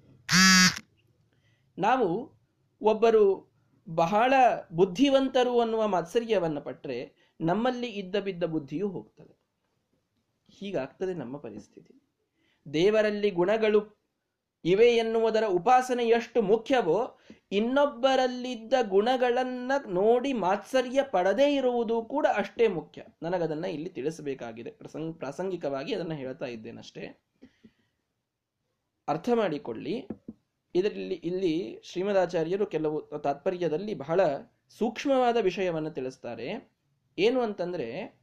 ನಾವು 1.78 2.40
ಒಬ್ಬರು 2.82 3.49
ಬಹಳ 3.90 4.34
ಬುದ್ಧಿವಂತರು 4.72 5.60
ಅನ್ನುವ 5.60 5.88
ಮಾತ್ಸರ್ಯವನ್ನು 5.88 6.62
ಪಟ್ಟರೆ 6.62 7.14
ನಮ್ಮಲ್ಲಿ 7.42 7.88
ಇದ್ದ 7.88 8.16
ಬಿದ್ದ 8.16 8.44
ಬುದ್ಧಿಯೂ 8.44 8.90
ಹೋಗ್ತದೆ. 8.90 9.40
ಹೀಗಾಗ್ತದೆ 10.52 11.14
ನಮ್ಮ 11.14 11.38
ಪರಿಸ್ಥಿತಿ. 11.38 12.02
ದೇವರಲ್ಲಿ 12.74 13.30
ಗುಣಗಳು 13.30 14.00
ಇವೆ 14.66 14.88
ಎನ್ನುವುದರ 14.88 15.44
ಉಪಾಸನೆ 15.48 16.08
ಎಷ್ಟು 16.08 16.42
ಮುಖ್ಯವೋ, 16.42 17.20
ಇನ್ನೊಬ್ಬರಲ್ಲಿದ್ದ 17.52 18.74
ಗುಣಗಳನ್ನ 18.88 19.72
ನೋಡಿ 19.88 20.34
ಮಾತ್ಸರ್ಯ 20.34 21.04
ಪಡದೇ 21.04 21.56
ಇರುವುದು 21.56 22.02
ಕೂಡ 22.02 22.28
ಅಷ್ಟೇ 22.36 22.68
ಮುಖ್ಯ. 22.68 23.06
ನನಗದನ್ನ 23.24 23.66
ಇಲ್ಲಿ 23.66 23.90
ತಿಳಿಸಬೇಕಾಗಿದೆ. 23.90 24.72
ಪ್ರಸಂಗ, 24.72 25.16
ಪ್ರಾಸಂಗಿಕವಾಗಿ 25.16 25.94
ಅದನ್ನ 25.94 26.14
ಹೇಳ್ತಾ 26.14 26.46
ಇದ್ದೇನಷ್ಟೇ. 26.46 27.22
ಅರ್ಥ 29.08 29.30
ಮಾಡಿಕೊಳ್ಳಿ. 29.36 30.08
ಇದರಲ್ಲಿ 30.76 31.14
ಇಲ್ಲಿ 31.14 31.80
ಶ್ರೀಮದಾಚಾರ್ಯರು 31.84 32.66
ಕೆಲವು 32.66 33.02
ತಾತ್ಪರ್ಯದಲ್ಲಿ 33.02 33.94
ಬಹಳ 33.94 34.22
ಸೂಕ್ಷ್ಮವಾದ 34.70 35.38
ವಿಷಯವನ್ನು 35.38 35.92
ತಿಳಿಸ್ತಾರೆ. 35.92 36.72
ಏನು 37.20 37.42
ಅಂತಂದ್ರೆ, 37.42 38.20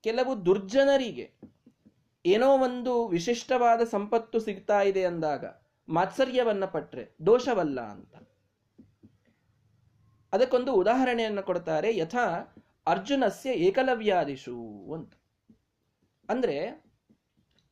ಕೆಲವು 0.00 0.46
ದುರ್ಜನರಿಗೆ 0.46 1.32
ಏನೋ 2.26 2.58
ಒಂದು 2.58 3.08
ವಿಶಿಷ್ಟವಾದ 3.08 3.80
ಸಂಪತ್ತು 3.80 4.40
ಸಿಗ್ತಾ 4.40 4.82
ಇದೆ 4.82 5.04
ಅಂದಾಗ 5.04 5.44
ಮಾತ್ಸರ್ಯವನ್ನ 5.88 6.64
ಪಟ್ರೆ 6.64 7.16
ದೋಷವಲ್ಲ 7.26 7.80
ಅಂತ. 7.80 8.16
ಅದಕ್ಕೊಂದು 10.32 10.72
ಉದಾಹರಣೆಯನ್ನು 10.72 11.42
ಕೊಡ್ತಾರೆ, 11.42 11.96
ಯಥಾ 11.96 12.54
ಅರ್ಜುನಸ್ಯ 12.86 13.50
ಏಕಲವ್ಯಾದಿಶು 13.50 14.92
ಅಂತ. 14.94 15.12
ಅಂದ್ರೆ 16.28 16.87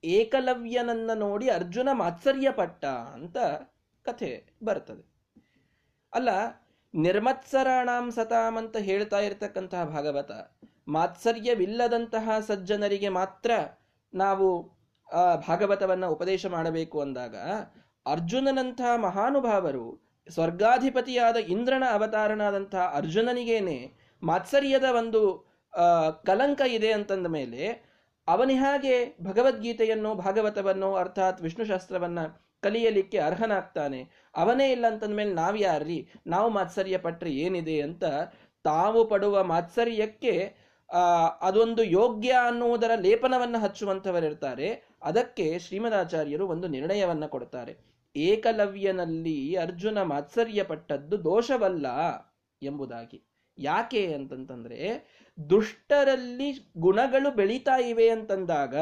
ಏಕಲವ್ಯನನ್ನ 0.05 1.11
ನೋಡಿ 1.14 1.49
ಅರ್ಜುನ 1.49 1.88
ಮಾತ್ಸರ್ಯ 1.92 2.51
ಪಟ್ಟ 2.51 2.84
ಅಂತ 2.84 3.36
ಕಥೆ 4.07 4.30
ಬರ್ತದೆ. 4.64 5.05
ಅಲ್ಲ, 6.12 6.30
ನಿರ್ಮತ್ಸರಾಣಾಂ 6.94 8.11
ಸತಾಂ 8.11 8.55
ಅಂತ 8.57 8.76
ಹೇಳ್ತಾ 8.76 9.20
ಇರತಕ್ಕಂತಹ 9.20 9.84
ಭಾಗವತ, 9.84 10.30
ಮಾತ್ಸರ್ಯವಿಲ್ಲದಂತಹ 10.88 12.38
ಸಜ್ಜನರಿಗೆ 12.40 13.09
ಮಾತ್ರ 13.09 13.51
ನಾವು 14.14 14.47
ಆ 15.09 15.34
ಭಾಗವತವನ್ನ 15.34 16.07
ಉಪದೇಶ 16.07 16.47
ಮಾಡಬೇಕು 16.47 17.01
ಅಂದಾಗ, 17.01 17.36
ಅರ್ಜುನನಂತಹ 18.07 18.97
ಮಹಾನುಭಾವರು, 18.97 19.86
ಸ್ವರ್ಗಾಧಿಪತಿಯಾದ 20.28 21.36
ಇಂದ್ರನ 21.36 21.84
ಅವತಾರನಾದಂತಹ 21.92 22.84
ಅರ್ಜುನನಿಗೇನೆ 22.94 23.78
ಮಾತ್ಸರ್ಯದ 24.22 24.84
ಒಂದು 24.97 25.20
ಕಲಂಕ 26.24 26.61
ಇದೆ 26.61 26.92
ಅಂತಂದ 26.92 27.26
ಮೇಲೆ 27.26 27.62
ಅವನಿ 28.28 28.54
ಹಾಗೆ 28.54 29.16
ಭಗವದ್ಗೀತೆಯನ್ನು, 29.22 30.14
ಭಾಗವತವನ್ನು, 30.14 30.94
ಅರ್ಥಾತ್ 30.94 31.42
ವಿಷ್ಣುಶಾಸ್ತ್ರವನ್ನ 31.42 32.18
ಕಲಿಯಲಿಕ್ಕೆ 32.60 33.18
ಅರ್ಹನಾಗ್ತಾನೆ. 33.18 34.00
ಅವನೇ 34.34 34.72
ಇಲ್ಲ 34.72 34.86
ಅಂತಂದ 34.86 35.14
ಮೇಲೆ 35.14 35.32
ನಾವು 35.32 35.56
ಯಾರ್ರಿ? 35.56 36.08
ನಾವು 36.26 36.50
ಮಾತ್ಸರ್ಯ 36.50 36.98
ಪಟ್ಟರೆ 36.98 37.30
ಏನಿದೆ 37.30 37.80
ಅಂತ 37.80 38.04
ತಾವು 38.64 39.04
ಪಡುವ 39.04 39.44
ಮಾತ್ಸರ್ಯಕ್ಕೆ 39.44 40.34
ಅದೊಂದು 41.40 41.82
ಯೋಗ್ಯ 41.82 42.32
ಅನ್ನುವುದರ 42.46 42.90
ಲೇಪನವನ್ನು 42.94 43.58
ಹಚ್ಚುವಂಥವರಿರ್ತಾರೆ 43.58 44.68
ಅದಕ್ಕೆ 45.02 45.58
ಶ್ರೀಮದಾಚಾರ್ಯರು 45.58 46.46
ಒಂದು 46.48 46.68
ನಿರ್ಣಯವನ್ನು 46.68 47.28
ಕೊಡ್ತಾರೆ. 47.28 47.76
ಏಕಲವ್ಯನಲ್ಲಿ 48.16 49.54
ಅರ್ಜುನ 49.54 50.02
ಮಾತ್ಸರ್ಯ 50.02 50.62
ಪಟ್ಟದ್ದು 50.62 51.24
ದೋಷವಲ್ಲ 51.24 51.86
ಎಂಬುದಾಗಿ. 52.62 53.22
ಯಾಕೆ 53.58 54.14
ಅಂತಂತಂದ್ರೆ 54.14 54.78
ದುಷ್ಟರಲ್ಲಿ 55.51 56.70
ಗುಣಗಳು 56.78 57.30
ಬೆಳೀತಾ 57.30 57.76
ಇವೆ 57.76 58.09
ಅಂತಂದಾಗ 58.09 58.76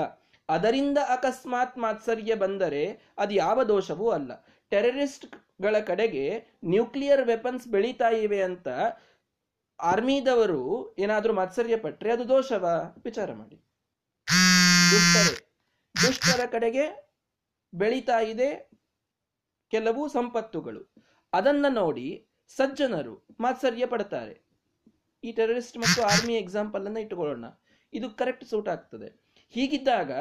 ಅದರಿಂದ 0.48 0.98
ಅಕಸ್ಮಾತ್ 1.08 1.78
ಮಾತ್ಸರ್ಯ 1.78 2.34
ಬಂದರೆ 2.34 3.12
ಅದು 3.18 3.34
ಯಾವ 3.34 3.64
ದೋಷವೂ 3.64 4.10
ಅಲ್ಲ. 4.10 4.46
ಟೆರರಿಸ್ಟ್ಗಳ 4.68 5.78
ಕಡೆಗೆ 5.78 6.46
ನ್ಯೂಕ್ಲಿಯರ್ 6.64 7.26
ವೆಪನ್ಸ್ 7.26 7.68
ಬೆಳೀತಾ 7.68 8.08
ಇವೆ 8.08 8.42
ಅಂತ 8.42 8.68
ಆರ್ಮಿದವರು 9.80 10.96
ಏನಾದರೂ 10.98 11.32
ಮಾತ್ಸರ್ಯ 11.32 11.76
ಪಟ್ಟರೆ 11.76 12.12
ಅದು 12.12 12.28
ದೋಷವ? 12.28 12.94
ವಿಚಾರ 13.04 13.32
ಮಾಡಿ. 13.32 13.56
ದುಷ್ಟರೇ, 14.90 15.60
ದುಷ್ಟರ 16.02 16.46
ಕಡೆಗೆ 16.46 17.14
ಬೆಳೀತಾ 17.74 18.20
ಇದೆ 18.20 18.70
ಕೆಲವು 19.70 20.08
ಸಂಪತ್ತುಗಳು. 20.08 20.94
ಅದನ್ನ 21.32 21.66
ನೋಡಿ 21.68 22.26
ಸಜ್ಜನರು 22.48 23.26
ಮಾತ್ಸರ್ಯ 23.40 23.86
ಪಡ್ತಾರೆ. 23.86 24.43
ಈ 25.24 25.32
ಟೆರರಿಸ್ಟ್ 25.32 25.78
ಮತ್ತು 25.78 26.02
ಆರ್ಮಿ 26.02 26.34
ಎಕ್ಸಾಂಪಲ್ 26.34 26.86
ಅನ್ನ 26.86 26.96
ಇಟ್ಟುಕೊಳ್ಳೋಣ. 26.96 27.44
ಇದು 27.92 28.10
ಕರೆಕ್ಟ್ 28.10 28.44
ಸೂಟ್ 28.44 28.68
ಆಗ್ತದೆ. 28.68 29.24
ಹೀಗಿದ್ದಾಗ 29.50 30.12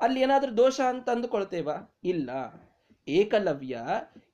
ಅಲ್ಲಿ 0.00 0.20
ಏನಾದರೂ 0.20 0.56
ದೋಷ 0.56 0.80
ಅಂತ 0.80 1.10
ಅಂದುಕೊಳ್ತೇವಾ? 1.10 1.98
ಇಲ್ಲ. 2.04 2.30
ಏಕಲವ್ಯ 3.08 3.82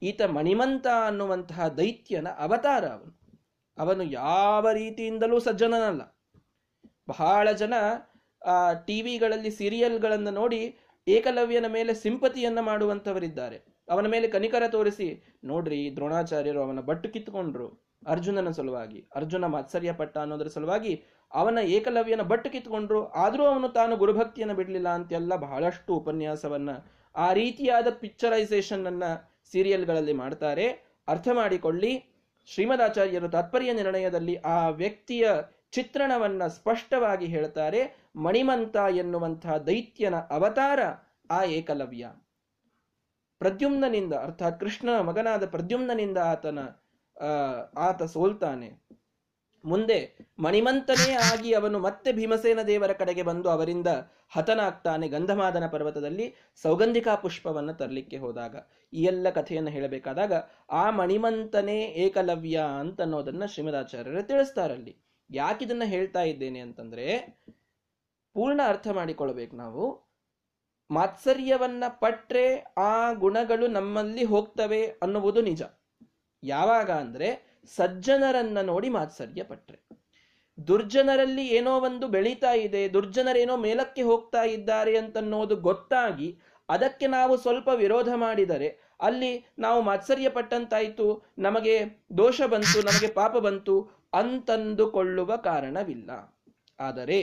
ಈತ 0.02 0.22
ಮಣಿಮಂತ 0.22 0.86
ಅನ್ನುವಂತಹ 1.06 1.68
ದೈತ್ಯನ 1.68 2.28
ಅವತಾರ 2.38 2.84
ಅವನು. 2.84 3.24
ಅವನು 3.78 4.02
ಯಾವ 4.02 4.70
ರೀತಿಯಿಂದಲೂ 4.70 5.40
ಸಜ್ಜನನಲ್ಲ. 5.40 6.02
ಬಹಳ 7.08 7.52
ಜನ, 7.52 7.74
ಆ, 8.46 8.72
ಟಿವಿಗಳಲ್ಲಿ 8.72 9.50
ಸೀರಿಯಲ್ಗಳನ್ನು 9.50 10.30
ನೋಡಿ 10.30 10.78
ಏಕಲವ್ಯನ 11.08 11.66
ಮೇಲೆ 11.66 11.94
ಸಿಂಪತಿಯನ್ನು 11.94 12.62
ಮಾಡುವಂತವರಿದ್ದಾರೆ 12.62 13.84
ಅವನ 13.88 14.06
ಮೇಲೆ 14.06 14.28
ಕನಿಕರ 14.28 14.62
ತೋರಿಸಿ, 14.68 15.38
ನೋಡ್ರಿ 15.44 15.90
ದ್ರೋಣಾಚಾರ್ಯರು 15.96 16.62
ಅವನ 16.62 16.80
ಬಟ್ಟು 16.80 17.08
ಕಿತ್ಕೊಂಡ್ರು. 17.08 17.83
ಅರ್ಜುನನ 18.06 18.50
ಸಲುವಾಗಿ. 18.50 19.08
ಅರ್ಜುನ 19.14 19.44
ಮಾತ್ಸರ್ಯ 19.44 19.92
ಪಟ್ಟ 19.92 20.18
ಅನ್ನೋದ್ರ 20.18 20.48
ಸಲುವಾಗಿ 20.48 21.04
ಅವನ 21.34 21.58
ಏಕಲವ್ಯನ 21.58 22.20
ಬಟ್ಟು 22.20 22.50
ಕಿತ್ಕೊಂಡ್ರು, 22.50 23.06
ಆದರೂ 23.06 23.44
ಅವನು 23.44 23.68
ತಾನು 23.68 23.96
ಗುರುಭಕ್ತಿಯನ್ನು 23.96 24.54
ಬಿಡಲಿಲ್ಲ 24.54 24.88
ಅಂತೆಲ್ಲ 24.88 25.36
ಬಹಳಷ್ಟು 25.36 25.94
ಉಪನ್ಯಾಸವನ್ನ, 25.94 26.70
ಆ 27.16 27.32
ರೀತಿಯಾದ 27.32 27.86
ಪಿಕ್ಚರೈಸೇಷನ್ 27.90 28.86
ಅನ್ನ 28.86 29.02
ಸೀರಿಯಲ್ಗಳಲ್ಲಿ 29.52 30.12
ಮಾಡ್ತಾರೆ. 30.12 30.66
ಅರ್ಥ 31.08 31.28
ಮಾಡಿಕೊಳ್ಳಿ, 31.32 32.04
ಶ್ರೀಮದಾಚಾರ್ಯರು 32.46 33.28
ತಾತ್ಪರ್ಯ 33.28 33.72
ನಿರ್ಣಯದಲ್ಲಿ 33.72 34.36
ಆ 34.36 34.68
ವ್ಯಕ್ತಿಯ 34.68 35.28
ಚಿತ್ರಣವನ್ನ 35.70 36.46
ಸ್ಪಷ್ಟವಾಗಿ 36.46 37.26
ಹೇಳ್ತಾರೆ, 37.26 38.10
ಮಣಿಮಂತ 38.16 38.76
ಎನ್ನುವಂತಹ 38.76 39.56
ದೈತ್ಯನ 39.56 40.14
ಅವತಾರ 40.14 40.80
ಆ 41.30 41.44
ಏಕಲವ್ಯ. 41.44 42.06
ಪ್ರದ್ಯುಮ್ನನಿಂದ, 43.38 44.12
ಅರ್ಥಾತ್ 44.12 44.60
ಕೃಷ್ಣ 44.60 45.00
ಮಗನಾದ 45.00 45.46
ಪ್ರದ್ಯುಮ್ನನಿಂದ 45.46 46.18
ಆತನ 46.18 46.58
ಆತ 47.76 48.02
ಸೋಲ್ತಾನೆ. 48.02 48.84
ಮುಂದೆ 49.64 50.18
ಮಣಿಮಂತನೇ 50.38 51.12
ಆಗಿ 51.12 51.52
ಅವನು 51.52 51.78
ಮತ್ತೆ 51.78 52.12
ಭೀಮಸೇನ 52.12 52.62
ದೇವರ 52.62 52.92
ಕಡೆಗೆ 52.92 53.22
ಬಂದು 53.22 53.50
ಅವರಿಂದ 53.50 53.86
ಹತನಾಗ್ತಾನೆ 54.32 55.08
ಗಂಧಮಾದನ 55.08 55.66
ಪರ್ವತದಲ್ಲಿ 55.66 56.34
ಸೌಗಂಧಿಕಾ 56.62 57.14
ಪುಷ್ಪವನ್ನು 57.14 57.74
ತರಲಿಕ್ಕೆ 57.74 58.16
ಹೋದಾಗ. 58.16 58.56
ಈ 58.92 59.02
ಎಲ್ಲ 59.02 59.30
ಕಥೆಯನ್ನು 59.30 59.70
ಹೇಳಬೇಕಾದಾಗ 59.70 60.32
ಆ 60.70 60.90
ಮಣಿಮಂತನೇ 60.90 61.84
ಏಕಲವ್ಯ 61.84 62.64
ಅಂತ 62.80 63.00
ಅನ್ನೋದನ್ನ 63.00 63.44
ಶ್ರೀಮದಾಚಾರ್ಯರು 63.44 64.22
ತಿಳಿಸ್ತಾರಲ್ಲಿ. 64.22 64.96
ಯಾಕಿದನ್ನ 65.30 65.82
ಹೇಳ್ತಾ 65.84 66.22
ಇದ್ದೇನೆ 66.22 66.58
ಅಂತಂದ್ರೆ, 66.58 67.18
ಪೂರ್ಣ 68.34 68.60
ಅರ್ಥ 68.66 68.88
ಮಾಡಿಕೊಳ್ಬೇಕು 68.88 69.56
ನಾವು. 69.56 70.04
ಮಾತ್ಸರ್ಯವನ್ನ 70.90 71.84
ಪಟ್ರೆ 71.88 72.74
ಆ 72.78 73.12
ಗುಣಗಳು 73.12 73.66
ನಮ್ಮಲ್ಲಿ 73.66 74.24
ಹೋಗ್ತವೆ 74.24 74.86
ಅನ್ನುವುದು 74.86 75.42
ನಿಜ. 75.42 75.62
ಯಾವಾಗ 76.44 76.90
ಅಂದ್ರೆ 76.90 77.28
ಸಜ್ಜನರನ್ನ 77.76 78.58
ನೋಡಿ 78.62 78.88
ಮಾತ್ಸರ್ಯ 78.88 79.42
ಪಟ್ರೆ 79.42 79.78
ದುರ್ಜನರಲ್ಲಿ 80.68 81.46
ಏನೋ 81.48 81.80
ಒಂದು 81.80 82.08
ಬೆಳೀತಾ 82.08 82.52
ಇದೆ 82.52 82.92
ದುರ್ಜನರೇನೋ 82.92 83.56
ಮೇಲಕ್ಕೆ 83.56 84.02
ಹೋಗ್ತಾ 84.02 84.42
ಇದ್ದಾರೆ 84.42 84.98
ಅಂತನ್ನೋದು 84.98 85.56
ಗೊತ್ತಾಗಿ 85.56 86.28
ಅದಕ್ಕೆ 86.68 87.06
ನಾವು 87.06 87.36
ಸ್ವಲ್ಪ 87.36 87.68
ವಿರೋಧ 87.68 88.08
ಮಾಡಿದರೆ 88.14 88.68
ಅಲ್ಲಿ 89.00 89.32
ನಾವು 89.58 89.82
ಮಾತ್ಸರ್ಯ 89.82 90.28
ಪಟ್ಟಂತಾಯ್ತು 90.28 91.06
ನಮಗೆ 91.38 91.74
ದೋಷ 92.18 92.40
ಬಂತು, 92.42 92.78
ನಮಗೆ 92.80 93.08
ಪಾಪ 93.12 93.36
ಬಂತು 93.36 93.74
ಅಂತಂದುಕೊಳ್ಳುವ 94.12 95.36
ಕಾರಣವಿಲ್ಲ. 95.36 96.10
ಆದರೆ 96.80 97.18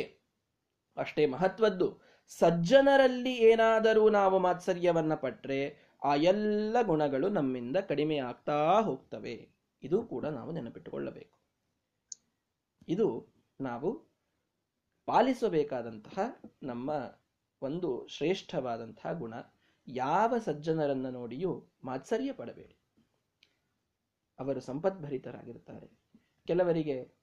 ಅಷ್ಟೇ 0.98 1.26
ಮಹತ್ವದ್ದು, 1.26 1.88
ಸಜ್ಜನರಲ್ಲಿ 2.30 3.34
ಏನಾದರೂ 3.52 4.10
ನಾವು 4.10 4.39
ಮಾತ್ಸರ್ಯವನ್ನ 4.39 5.14
ಪಟ್ರೆ 5.15 5.61
ಆ 6.03 6.15
ಎಲ್ಲ 6.15 6.78
ಗುಣಗಳು 6.82 7.30
ನಮ್ಮಿಂದ 7.30 7.78
ಕಡಿಮೆ 7.78 8.18
ಆಗ್ತಾ 8.18 8.82
ಹೋಗ್ತವೆ. 8.82 9.49
ಇದು 9.84 10.03
ಕೂಡ 10.03 10.26
ನಾವು 10.26 10.52
ನೆನಪಿಟ್ಟುಕೊಳ್ಳಬೇಕು. 10.52 11.40
ಇದು 12.88 13.28
ನಾವು 13.61 14.11
ಪಾಲಿಸಬೇಕಾದಂತಹ 15.06 16.19
ನಮ್ಮ 16.64 16.90
ಒಂದು 17.61 18.07
ಶ್ರೇಷ್ಠವಾದಂತಹ 18.07 19.14
ಗುಣ. 19.14 19.34
ಯಾವ 19.88 20.38
ಸಜ್ಜನರನ್ನು 20.38 21.11
ನೋಡಿಯೂ 21.11 21.68
ಮಾತ್ಸರ್ಯ 21.84 22.34
ಪಡಬೇಡಿ. 22.34 22.78
ಅವರು 24.40 24.60
ಸಂಪದ್ಭರಿತರಾಗಿರ್ತಾರೆ 24.60 25.91
ಕೆಲವರಿಗೆ 26.48 27.15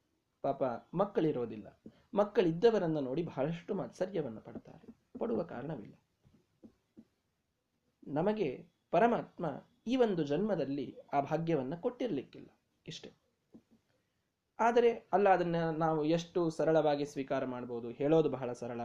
ಪಾಪ 0.43 0.63
ಮಕ್ಕಳಿರೋದಿಲ್ಲ. 0.95 1.81
ಮಕ್ಕಳಿದ್ದವರನ್ನು 2.15 3.01
ನೋಡಿ 3.01 3.23
ಬಹಳಷ್ಟು 3.23 3.75
ಮಾತ್ಸರ್ಯವನ್ನು 3.75 4.41
ಪಡ್ತಾರೆ. 4.41 5.19
ಪಡುವ 5.19 5.43
ಕಾರಣವಿಲ್ಲ. 5.43 5.95
ನಮಗೆ 8.09 8.67
ಪರಮಾತ್ಮ 8.91 9.47
ಈ 9.87 9.97
ಒಂದು 9.97 10.23
ಜನ್ಮದಲ್ಲಿ 10.23 10.97
ಆ 11.13 11.21
ಭಾಗ್ಯವನ್ನ 11.21 11.75
ಕೊಟ್ಟಿರಲಿಕ್ಕಿಲ್ಲ. 11.75 12.49
ಇಷ್ಟೇ. 12.87 13.13
ಆದರೆ 14.61 14.91
ಅಲ್ಲ 15.13 15.29
ಅದನ್ನ 15.29 15.71
ನಾವು 15.71 16.05
ಎಷ್ಟು 16.05 16.51
ಸರಳವಾಗಿ 16.51 17.05
ಸ್ವೀಕಾರ 17.05 17.45
ಮಾಡ್ಬೋದು, 17.45 17.91
ಹೇಳೋದು 17.91 18.29
ಬಹಳ 18.29 18.53
ಸರಳ. 18.53 18.81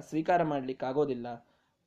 ಸ್ವೀಕಾರ 0.00 0.42
ಆಗೋದಿಲ್ಲ 0.84 1.28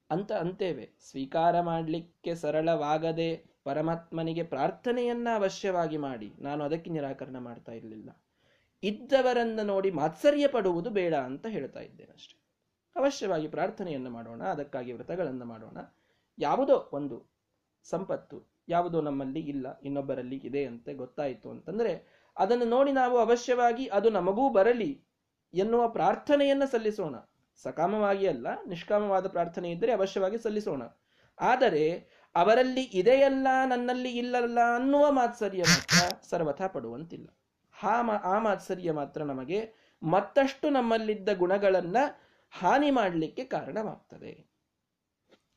ಅಂತ 0.10 0.32
ಅಂತೇವೆ. 0.32 0.90
ಸ್ವೀಕಾರ 1.02 1.62
ಮಾಡಲಿಕ್ಕೆ 1.62 2.36
ಸರಳವಾಗದೆ 2.36 3.46
ಪರಮಾತ್ಮನಿಗೆ 3.64 4.44
ಪ್ರಾರ್ಥನೆಯನ್ನ 4.44 5.28
ಅವಶ್ಯವಾಗಿ 5.36 5.98
ಮಾಡಿ, 5.98 6.34
ನಾನು 6.40 6.64
ಅದಕ್ಕೆ 6.64 6.90
ನಿರಾಕರಣೆ 6.90 7.40
ಮಾಡ್ತಾ 7.40 7.72
ಇರಲಿಲ್ಲ. 7.72 8.10
ಇದ್ದವರನ್ನ 8.84 9.60
ನೋಡಿ 9.64 9.92
ಮಾತ್ಸರ್ಯ 9.92 10.48
ಪಡುವುದು 10.48 10.90
ಬೇಡ 10.90 11.14
ಅಂತ 11.14 11.46
ಹೇಳ್ತಾ 11.46 11.80
ಇದ್ದೇನೆ 11.80 12.14
ಅಷ್ಟೆ 12.14 12.38
ಅವಶ್ಯವಾಗಿ 12.96 13.48
ಪ್ರಾರ್ಥನೆಯನ್ನು 13.48 14.10
ಮಾಡೋಣ, 14.10 14.44
ಅದಕ್ಕಾಗಿ 14.44 14.92
ವ್ರತಗಳನ್ನು 14.92 15.46
ಮಾಡೋಣ 15.46 15.78
ಯಾವುದೋ 16.38 16.90
ಒಂದು 16.94 17.18
ಸಂಪತ್ತು 17.86 18.38
ಯಾವುದೋ 18.70 19.02
ನಮ್ಮಲ್ಲಿ 19.02 19.40
ಇಲ್ಲ, 19.40 19.80
ಇನ್ನೊಬ್ಬರಲ್ಲಿ 19.80 20.38
ಇದೆ 20.44 20.66
ಅಂತ 20.66 20.90
ಗೊತ್ತಾಯಿತು 20.96 21.50
ಅಂತಂದರೆ 21.50 21.94
ಅದನ್ನು 22.38 22.66
ನೋಡಿ 22.66 22.92
ನಾವು 22.92 23.18
ಅವಶ್ಯವಾಗಿ 23.18 23.88
ಅದು 23.88 24.10
ನಮಗೂ 24.10 24.50
ಬರಲಿ 24.50 24.92
ಎನ್ನುವ 25.54 25.90
ಪ್ರಾರ್ಥನೆಯನ್ನ 25.90 26.66
ಸಲ್ಲಿಸೋಣ. 26.66 27.16
ಸಕಾಮವಾಗಿ 27.64 28.28
ಅಲ್ಲ, 28.28 28.48
ನಿಷ್ಕಾಮವಾದ 28.68 29.28
ಪ್ರಾರ್ಥನೆ 29.28 29.72
ಇದ್ದರೆ 29.72 29.92
ಅವಶ್ಯವಾಗಿ 29.92 30.38
ಸಲ್ಲಿಸೋಣ. 30.38 30.84
ಆದರೆ 31.40 32.10
ಅವರಲ್ಲಿ 32.36 32.82
ಇದೆಯಲ್ಲ, 32.82 33.48
ನನ್ನಲ್ಲಿ 33.66 34.12
ಇಲ್ಲಲ್ಲ 34.18 34.60
ಅನ್ನುವ 34.76 35.12
ಮಾತ್ಸರ್ಯ 35.12 35.64
ಮಾತ್ರ 35.68 35.98
ಸರ್ವಥಾ 36.30 36.68
ಪಡುವಂತಿಲ್ಲ. 36.68 37.28
ಹಾ 37.72 37.96
ಆ 38.24 38.40
ಮಾತ್ಸರ್ಯ 38.40 38.92
ಮಾತ್ರ 38.92 39.24
ನಮಗೆ 39.24 39.60
ಮತ್ತಷ್ಟು 40.04 40.70
ನಮ್ಮಲ್ಲಿದ್ದ 40.70 41.30
ಗುಣಗಳನ್ನ 41.34 41.98
ಹಾನಿ 42.54 42.92
ಮಾಡಲಿಕ್ಕೆ 42.92 43.44
ಕಾರಣವಾಗ್ತದೆ. 43.46 44.34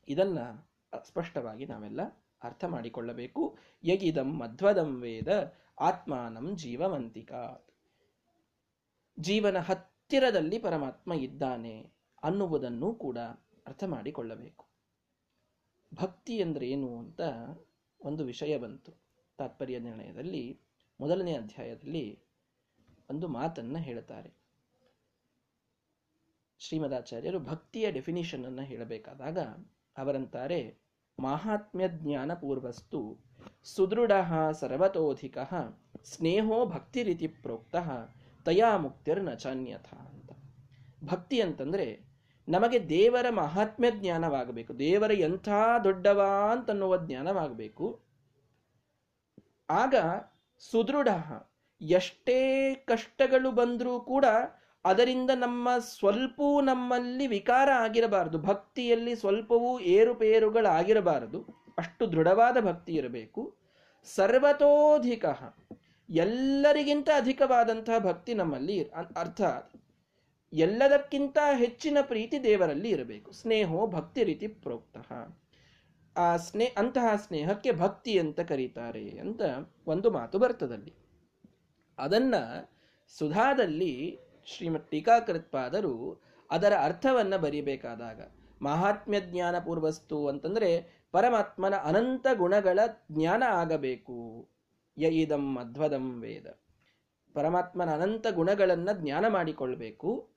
ಇದನ್ನ 0.07 0.39
ಸ್ಪಷ್ಟವಾಗಿ 1.03 1.65
ನಾವೆಲ್ಲ 1.65 2.01
ಅರ್ಥ 2.43 2.65
ಮಾಡಿಕೊಳ್ಳಬೇಕು. 2.65 3.57
ಯಗಿದಂ 3.83 4.39
ಮಧ್ವದಂ 4.39 5.01
ವೇದ 5.01 5.53
ಆತ್ಮಾನಂ 5.79 6.57
ಜೀವವಂತಿಕ. 6.57 7.31
ಜೀವನ 9.19 9.57
ಹತ್ತಿರದಲ್ಲಿ 9.57 10.59
ಪರಮಾತ್ಮ 10.59 11.13
ಇದ್ದಾನೆ 11.13 11.91
ಅನ್ನುವುದನ್ನು 12.23 12.95
ಕೂಡ 12.95 13.17
ಅರ್ಥ 13.67 13.83
ಮಾಡಿಕೊಳ್ಳಬೇಕು. 13.83 14.65
ಭಕ್ತಿ 15.93 16.41
ಅಂದ್ರೆ 16.41 16.69
ಏನು 16.69 16.99
ಅಂತ 16.99 17.21
ಒಂದು 18.01 18.25
ವಿಷಯ 18.25 18.57
ಬಂತು. 18.57 18.93
ತಾತ್ಪರ್ಯ 19.37 19.79
ನಿರ್ಣಯದಲ್ಲಿ 19.79 20.59
ಮೊದಲನೇ 21.01 21.35
ಅಧ್ಯಾಯದಲ್ಲಿ 21.35 22.23
ಒಂದು 23.09 23.27
ಮಾತನ್ನು 23.27 23.79
ಹೇಳುತ್ತಾರೆ 23.79 24.33
ಶ್ರೀಮದಾಚಾರ್ಯರು 26.59 27.39
ಭಕ್ತಿಯ 27.39 27.91
ಡೆಫಿನಿಷನ್ 27.91 28.45
ಅನ್ನು 28.45 28.61
ಹೇಳಬೇಕಾದಾಗ 28.61 29.39
ಅವರಂತಾರೆ 29.97 30.80
ಮಾಹಾತ್ಮ್ಯ 31.21 31.87
ಜ್ಞಾನ 31.87 32.33
ಪೂರ್ವಸ್ತು 32.33 33.01
ಸುದೃಢ 33.63 34.11
ಸರ್ವತೋಧಿಕ 34.51 35.37
ಸ್ನೇಹೋ 36.03 36.65
ಭಕ್ತಿ 36.65 37.03
ರೀತಿ 37.03 37.27
ಪ್ರೋಕ್ತ 37.27 37.75
ತಯಾ 38.45 38.77
ಮುಕ್ತಿರ್ 38.77 39.39
ಚಾನ್ಯಥ 39.39 39.93
ಅಂತ. 39.93 40.31
ಭಕ್ತಿ 41.03 41.41
ಅಂತಂದ್ರೆ 41.41 41.87
ನಮಗೆ 42.49 42.89
ದೇವರ 42.89 43.29
ಮಹಾತ್ಮ್ಯ 43.29 43.91
ಜ್ಞಾನವಾಗಬೇಕು 43.91 44.79
ದೇವರ 44.79 45.11
ಎಂಥ 45.11 45.49
ದೊಡ್ಡವ 45.83 46.21
ಅಂತನ್ನುವ 46.51 47.05
ಜ್ಞಾನವಾಗಬೇಕು. 47.05 47.99
ಆಗ 49.69 49.95
ಸುದೃಢ 50.59 51.07
ಎಷ್ಟೇ 51.81 52.39
ಕಷ್ಟಗಳು 52.75 53.51
ಬಂದರೂ 53.51 53.99
ಕೂಡ 53.99 54.25
ಅದರಿಂದ 54.85 55.29
ನಮ್ಮ 55.35 55.69
ಸ್ವಲ್ಪವೂ 55.79 56.61
ನಮ್ಮಲ್ಲಿ 56.61 57.27
ವಿಕಾರ 57.27 57.69
ಆಗಿರಬಾರದು. 57.71 58.37
ಭಕ್ತಿಯಲ್ಲಿ 58.37 59.15
ಸ್ವಲ್ಪವೂ 59.15 59.79
ಏರುಪೇರುಗಳಾಗಿರಬಾರದು. 59.79 61.45
ಅಷ್ಟು 61.77 62.11
ದೃಢವಾದ 62.11 62.57
ಭಕ್ತಿ 62.59 62.93
ಇರಬೇಕು. 62.93 63.55
ಸರ್ವತೋಧಿಕ 64.03 65.25
ಎಲ್ಲರಿಗಿಂತ 66.09 67.09
ಅಧಿಕವಾದಂತಹ 67.15 67.97
ಭಕ್ತಿ 67.99 68.33
ನಮ್ಮಲ್ಲಿ 68.33 68.83
ಅರ್ಥಾತ್ 69.17 69.75
ಎಲ್ಲದಕ್ಕಿಂತ 70.53 71.37
ಹೆಚ್ಚಿನ 71.53 71.97
ಪ್ರೀತಿ 72.01 72.43
ದೇವರಲ್ಲಿ 72.43 72.89
ಇರಬೇಕು. 72.89 73.31
ಸ್ನೇಹೋ 73.31 73.87
ಭಕ್ತಿ 73.87 74.23
ರೀತಿ 74.23 74.47
ಪ್ರೋಕ್ತ. 74.47 74.97
ಆ 76.17 76.37
ಸ್ನೇ 76.37 76.65
ಅಂತಹ 76.77 77.15
ಸ್ನೇಹಕ್ಕೆ 77.15 77.71
ಭಕ್ತಿ 77.71 78.19
ಅಂತ 78.19 78.39
ಕರೀತಾರೆ 78.39 79.09
ಅಂತ 79.09 79.41
ಒಂದು 79.87 80.11
ಮಾತು 80.11 80.39
ಬರ್ತದಲ್ಲಿ. 80.39 80.93
ಅದನ್ನು 81.99 82.71
ಸುಧಾದಲ್ಲಿ 83.17 84.19
ಶ್ರೀಮತ್ 84.45 84.91
ಟೀಕಾಕೃತ್ಪಾದರು 84.91 86.23
ಅದರ 86.51 86.73
ಅರ್ಥವನ್ನು 86.83 87.37
ಬರೀಬೇಕಾದಾಗ 87.37 88.21
ಮಹಾತ್ಮ್ಯ 88.61 89.19
ಜ್ಞಾನ 89.21 89.59
ಪೂರ್ವಸ್ತು 89.59 90.27
ಅಂತಂದರೆ 90.27 91.01
ಪರಮಾತ್ಮನ 91.11 91.75
ಅನಂತ 91.75 92.27
ಗುಣಗಳ 92.33 92.79
ಜ್ಞಾನ 93.11 93.43
ಆಗಬೇಕು. 93.49 94.49
ಯ 94.97 95.07
ಇದಂ 95.07 95.57
ಅಧ್ವದಂ 95.57 96.21
ವೇದ. 96.21 96.47
ಪರಮಾತ್ಮನ 97.35 97.89
ಅನಂತ 97.93 98.27
ಗುಣಗಳನ್ನು 98.31 99.01
ಜ್ಞಾನ 99.01 99.27
ಮಾಡಿಕೊಳ್ಬೇಕು. 99.27 100.31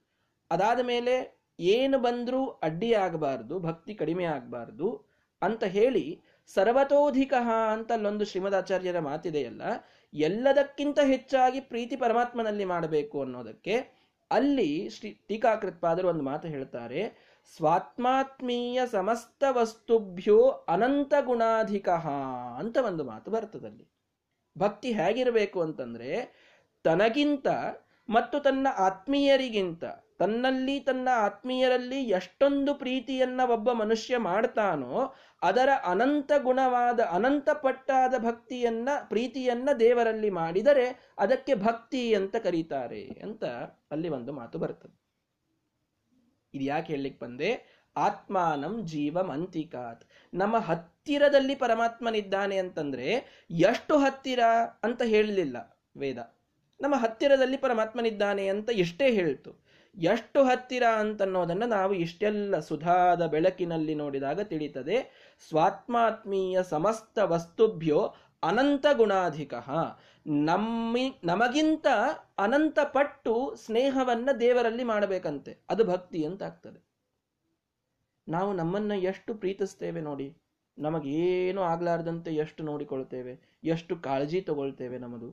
ಅದಾದ 0.51 0.81
ಮೇಲೆ 0.81 1.45
ಏನು 1.61 1.99
ಬಂದರೂ 1.99 2.47
ಅಡ್ಡಿ 2.47 2.95
ಆಗಬಾರ್ದು 2.95 3.61
ಭಕ್ತಿ 3.61 3.95
ಕಡಿಮೆ 3.95 4.25
ಆಗಬಾರ್ದು 4.25 5.05
ಅಂತ 5.43 5.65
ಹೇಳಿ 5.65 6.24
ಸರ್ವತೋಧಿಕ 6.49 7.35
ಅಂತ 7.73 7.93
ಅಲ್ಲೊಂದು 7.93 8.25
ಶ್ರೀಮದಾಚಾರ್ಯರ 8.25 8.99
ಮಾತಿದೆಯಲ್ಲ, 8.99 9.63
ಎಲ್ಲದಕ್ಕಿಂತ 10.15 10.99
ಹೆಚ್ಚಾಗಿ 11.05 11.61
ಪ್ರೀತಿ 11.61 11.97
ಪರಮಾತ್ಮನಲ್ಲಿ 11.97 12.65
ಮಾಡಬೇಕು 12.65 13.21
ಅನ್ನೋದಕ್ಕೆ 13.21 13.77
ಅಲ್ಲಿ 14.31 14.71
ಶ್ರೀ 14.89 15.11
ಟೀಕಾಕೃತ್ಪಾದರು 15.29 16.09
ಒಂದು 16.09 16.23
ಮಾತು 16.23 16.49
ಹೇಳ್ತಾರೆ, 16.49 17.01
ಸ್ವಾತ್ಮಾತ್ಮೀಯ 17.53 18.81
ಸಮಸ್ತ 18.87 19.45
ವಸ್ತುಭ್ಯೋ 19.51 20.39
ಅನಂತ 20.69 21.15
ಗುಣಾಧಿಕ 21.21 21.89
ಅಂತ 22.59 22.77
ಒಂದು 22.77 23.05
ಮಾತು 23.05 23.31
ಬರ್ತದಲ್ಲಿ 23.31 23.85
ಭಕ್ತಿ 24.57 24.93
ಹೇಗಿರಬೇಕು 24.93 25.61
ಅಂತಂದ್ರೆ, 25.61 26.11
ತನಗಿಂತ 26.85 27.49
ಮತ್ತು 28.09 28.41
ತನ್ನ 28.41 28.67
ಆತ್ಮೀಯರಿಗಿಂತ, 28.79 29.85
ತನ್ನಲ್ಲಿ 30.19 30.81
ತನ್ನ 30.81 31.09
ಆತ್ಮೀಯರಲ್ಲಿ 31.13 32.01
ಎಷ್ಟೊಂದು 32.09 32.75
ಪ್ರೀತಿಯನ್ನ 32.75 33.41
ಒಬ್ಬ 33.47 33.73
ಮನುಷ್ಯ 33.73 34.17
ಮಾಡ್ತಾನೋ 34.19 34.93
ಅದರ 35.45 35.69
ಅನಂತ 35.85 36.33
ಗುಣವಾದ, 36.43 37.01
ಅನಂತ 37.01 37.49
ಪಟ್ಟಾದ 37.51 38.15
ಭಕ್ತಿಯನ್ನ, 38.19 38.89
ಪ್ರೀತಿಯನ್ನ 39.09 39.69
ದೇವರಲ್ಲಿ 39.81 40.31
ಮಾಡಿದರೆ 40.31 40.87
ಅದಕ್ಕೆ 41.19 41.55
ಭಕ್ತಿ 41.55 42.15
ಅಂತ 42.15 42.37
ಕರೀತಾರೆ 42.37 43.03
ಅಂತ 43.23 43.45
ಅಲ್ಲಿ 43.91 44.09
ಒಂದು 44.09 44.33
ಮಾತು 44.33 44.59
ಬರ್ತದೆ. 44.59 44.97
ಇದು 46.55 46.65
ಯಾಕೆ 46.65 46.93
ಹೇಳಲಿಕ್ಕೆ 46.93 47.25
ಬಂದೆ? 47.25 47.51
ಆತ್ಮಾನಂ 47.97 48.87
ಜೀವಮಂತಿಕಾತ್ 48.87 50.05
ನಮ್ಮ 50.35 50.57
ಹತ್ತಿರದಲ್ಲಿ 50.59 51.55
ಪರಮಾತ್ಮನಿದ್ದಾನೆ 51.55 52.57
ಅಂತಂದ್ರೆ 52.57 53.09
ಎಷ್ಟು 53.51 53.99
ಹತ್ತಿರ 53.99 54.41
ಅಂತ 54.83 55.03
ಹೇಳಲಿಲ್ಲ 55.03 55.57
ವೇದ. 55.97 56.19
ನಮ್ಮ 56.81 56.95
ಹತ್ತಿರದಲ್ಲಿ 56.95 57.57
ಪರಮಾತ್ಮನಿದ್ದಾನೆ 57.57 58.49
ಅಂತ 58.49 58.71
ಎಷ್ಟೇ 58.73 59.11
ಹೇಳ್ತು. 59.11 59.51
ಎಷ್ಟು 59.97 60.45
ಹತ್ತಿರ 60.45 60.83
ಅಂತನ್ನೋದನ್ನ 60.83 61.65
ನಾವು 61.65 61.93
ಇಷ್ಟೆಲ್ಲ 61.95 62.59
ಸುಧಾದ 62.59 63.27
ಬೆಳಕಿನಲ್ಲಿ 63.27 63.95
ನೋಡಿದಾಗ 63.95 64.41
ತಿಳಿತದೆ. 64.41 64.97
ಸ್ವಾತ್ಮಾತ್ಮೀಯ 65.49 66.63
ಸಮಸ್ತ 66.63 67.19
ವಸ್ತುಭ್ಯೋ 67.19 68.15
ಅನಂತ 68.43 68.87
ಗುಣಾಧಿಕ 68.97 69.55
ನಮ್ಮಿ, 70.27 71.21
ನಮಗಿಂತ 71.25 71.87
ಅನಂತ 72.39 72.79
ಪಟ್ಟು 72.81 73.55
ಸ್ನೇಹವನ್ನ 73.57 74.29
ದೇವರಲ್ಲಿ 74.41 74.85
ಮಾಡಬೇಕಂತೆ. 74.85 75.59
ಅದು 75.71 75.85
ಭಕ್ತಿ 75.85 76.25
ಅಂತ 76.25 76.43
ಆಗ್ತದೆ 76.43 76.85
ನಾವು 78.29 78.53
ನಮ್ಮನ್ನ 78.53 78.93
ಎಷ್ಟು 78.93 79.35
ಪ್ರೀತಿಸ್ತೇವೆ 79.35 80.01
ನೋಡಿ. 80.01 80.37
ನಮಗೇನು 80.79 81.63
ಆಗ್ಲಾರ್ದಂತೆ 81.63 82.35
ಎಷ್ಟು 82.35 82.65
ನೋಡಿಕೊಳ್ತೇವೆ. 82.65 83.59
ಎಷ್ಟು 83.65 83.97
ಕಾಳಜಿ 83.97 84.41
ತಗೊಳ್ತೇವೆ 84.41 84.99
ನಮ್ಮದು. 84.99 85.31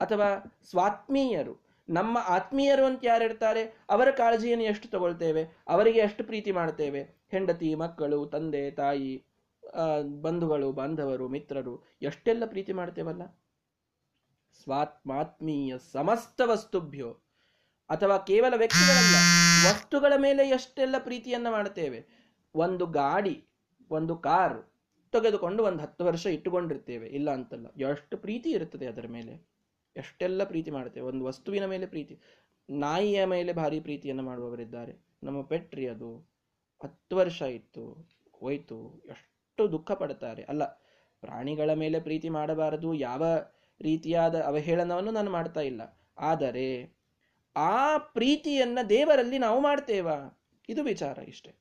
ಅಥವಾ 0.00 0.58
ಸ್ವಾತ್ಮೀಯರು, 0.70 1.60
ನಮ್ಮ 1.88 2.18
ಆತ್ಮೀಯರು 2.28 2.84
ಅಂತ 2.84 3.00
ಯಾರಿರ್ತಾರೆ, 3.04 3.78
ಅವರ 3.90 4.10
ಕಾಳಜಿಯನ್ನು 4.10 4.64
ಎಷ್ಟು 4.64 4.88
ತಗೊಳ್ತೇವೆ? 4.88 5.48
ಅವರಿಗೆ 5.68 5.98
ಎಷ್ಟು 5.98 6.24
ಪ್ರೀತಿ 6.24 6.52
ಮಾಡ್ತೇವೆ? 6.52 7.02
ಹೆಂಡತಿ, 7.30 7.74
ಮಕ್ಕಳು, 7.74 8.26
ತಂದೆ, 8.26 8.70
ತಾಯಿ 8.70 9.24
ಬಂಧುಗಳು, 10.22 10.72
ಬಾಂಧವರು, 10.72 11.28
ಮಿತ್ರರು, 11.28 11.84
ಎಷ್ಟೆಲ್ಲ 12.02 12.44
ಪ್ರೀತಿ 12.46 12.72
ಮಾಡ್ತೇವಲ್ಲ? 12.72 13.24
ಸ್ವಾತ್ಮಾತ್ಮೀಯ 14.62 15.78
ಸಮಸ್ತ 15.92 16.40
ವಸ್ತುಭ್ಯೋ. 16.44 17.10
ಅಥವಾ 17.90 18.18
ಕೇವಲ 18.18 18.54
ವ್ಯಕ್ತಿಗಳಲ್ಲ, 18.56 19.16
ವಸ್ತುಗಳ 19.70 20.12
ಮೇಲೆ 20.16 20.48
ಎಷ್ಟೆಲ್ಲ 20.48 20.94
ಪ್ರೀತಿಯನ್ನ 20.98 21.50
ಮಾಡ್ತೇವೆ? 21.50 22.06
ಒಂದು 22.54 22.86
ಗಾಡಿ, 22.86 23.44
ಒಂದು 23.90 24.16
ಕಾರ್, 24.16 24.72
ತೆಗೆದುಕೊಂಡು 25.12 25.64
ಒಂದು 25.64 25.82
ಹತ್ತು 25.82 26.04
ವರ್ಷ 26.04 26.26
ಇಟ್ಟುಕೊಂಡಿರ್ತೇವೆ, 26.26 27.06
ಇಲ್ಲ 27.08 27.30
ಅಂತಲ್ಲ. 27.30 27.66
ಎಷ್ಟು 27.90 28.18
ಪ್ರೀತಿ 28.18 28.50
ಇರುತ್ತದೆ 28.50 28.86
ಅದರ 28.86 29.06
ಮೇಲೆ? 29.06 29.34
ಎಷ್ಟೆಲ್ಲ 29.96 30.44
ಪ್ರೀತಿ 30.44 30.70
ಮಾಡ್ತೇವೆ? 30.70 31.06
ಒಂದು 31.06 31.24
ವಸ್ತುವಿನ 31.24 31.64
ಮೇಲೆ 31.64 31.86
ಪ್ರೀತಿ, 31.86 32.20
ನಾಯಿಯ 32.70 33.24
ಮೇಲೆ 33.24 33.52
ಭಾರಿ 33.52 33.80
ಪ್ರೀತಿಯನ್ನು 33.80 34.22
ಮಾಡುವವರಿದ್ದಾರೆ. 34.22 34.94
ನಮ್ಮ 35.22 35.42
ಪೆಟ್ರಿ 35.42 35.88
ಅದು 35.88 36.10
ಹತ್ತು 36.82 37.16
ವರ್ಷ 37.16 37.42
ಇತ್ತು, 37.42 37.84
ಹೋಯ್ತು, 38.34 38.78
ಎಷ್ಟು 39.06 39.33
ದುಃಖ 39.58 39.92
ಪಡ್ತಾರೆ 39.92 40.42
ಅಲ್ಲ, 40.42 40.64
ಪ್ರಾಣಿಗಳ 41.20 41.72
ಮೇಲೆ 41.72 42.00
ಪ್ರೀತಿ 42.00 42.28
ಮಾಡಬಾರದು, 42.28 42.94
ಯಾವ 42.94 43.24
ರೀತಿಯಾದ 43.80 44.42
ಅವಹೇಳನವನ್ನು 44.42 45.10
ನಾನು 45.10 45.30
ಮಾಡ್ತಾ 45.30 45.60
ಇಲ್ಲ. 45.60 46.00
ಆದರೆ, 46.18 46.96
ಆ 47.56 47.98
ಪ್ರೀತಿಯನ್ನ 47.98 48.78
ದೇವರಲ್ಲಿ 48.88 49.38
ನಾವು 49.38 49.60
ಮಾಡ್ತೇವಾ? 49.60 50.42
ಇದು 50.68 50.82
ವಿಚಾರ 50.82 51.18
ಇಷ್ಟೆ. 51.18 51.54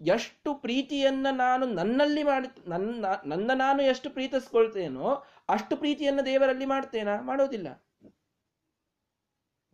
ಎಷ್ಟು 0.00 0.54
ಪ್ರೀತಿಯನ್ನ 0.54 1.26
ನಾನು 1.32 1.66
ನನ್ನಲ್ಲಿ 1.66 2.22
ಮಾಡಿ, 2.22 2.70
ನನ್ನ 2.70 3.04
ನನ್ನ 3.26 3.50
ನಾನು 3.54 3.82
ಎಷ್ಟು 3.82 4.10
ಪ್ರೀತಿಸ್ಕೊಳ್ತೇನೋ, 4.10 5.24
ಅಷ್ಟು 5.48 5.76
ಪ್ರೀತಿಯನ್ನ 5.76 6.20
ದೇವರಲ್ಲಿ 6.20 6.64
ಮಾಡ್ತೇನಾ? 6.64 7.20
ಮಾಡೋದಿಲ್ಲ. 7.20 7.86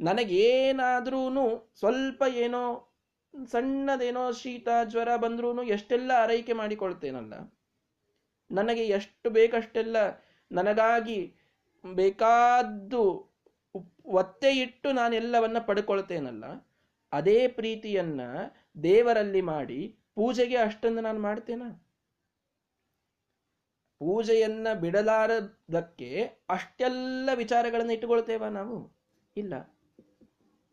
ನನಗೇನಾದ್ರೂ 0.00 1.72
ಸ್ವಲ್ಪ 1.78 2.24
ಏನೋ 2.28 2.87
ಸಣ್ಣದೇನೋ 3.46 4.32
ಶೀತ, 4.32 4.68
ಜ್ವರ 4.84 5.16
ಬಂದ್ರೂ 5.16 5.62
ಎಷ್ಟೆಲ್ಲ 5.62 6.12
ಆರೈಕೆ 6.16 6.52
ಮಾಡಿಕೊಳ್ತೇನಲ್ಲ. 6.52 7.34
ನನಗೆ 8.50 8.86
ಎಷ್ಟು 8.86 9.30
ಬೇಕಷ್ಟೆಲ್ಲ 9.30 9.96
ನನಗಾಗಿ 10.52 11.34
ಬೇಕಾದ್ದು 11.94 13.28
ಒತ್ತೆ 14.04 14.50
ಇಟ್ಟು 14.50 14.92
ನಾನೆಲ್ಲವನ್ನ 14.92 15.58
ಪಡ್ಕೊಳ್ತೇನಲ್ಲ. 15.58 16.44
ಅದೇ 17.12 17.48
ಪ್ರೀತಿಯನ್ನ 17.48 18.20
ದೇವರಲ್ಲಿ 18.82 19.40
ಮಾಡಿ 19.40 19.98
ಪೂಜೆಗೆ 20.14 20.56
ಅಷ್ಟನ್ನು 20.56 21.00
ನಾನು 21.00 21.20
ಮಾಡ್ತೇನ? 21.20 21.62
ಪೂಜೆಯನ್ನ 23.98 24.66
ಬಿಡಲಾರದಕ್ಕೆ 24.80 26.24
ಅಷ್ಟೆಲ್ಲ 26.48 27.30
ವಿಚಾರಗಳನ್ನು 27.34 27.92
ಇಟ್ಟುಕೊಳ್ತೇವ 27.92 28.44
ನಾವು? 28.46 28.96
ಇಲ್ಲ. 29.36 29.54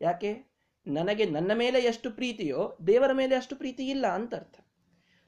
ಯಾಕೆ? 0.00 0.55
ನನಗೆ 0.86 1.24
ನನ್ನ 1.24 1.52
ಮೇಲೆ 1.54 1.78
ಎಷ್ಟು 1.78 2.10
ಪ್ರೀತಿಯೋ 2.10 2.76
ದೇವರ 2.86 3.12
ಮೇಲೆ 3.12 3.34
ಅಷ್ಟು 3.34 3.56
ಪ್ರೀತಿ 3.56 3.88
ಇಲ್ಲ 3.88 4.06
ಅಂತ 4.06 4.34
ಅರ್ಥ. 4.34 4.60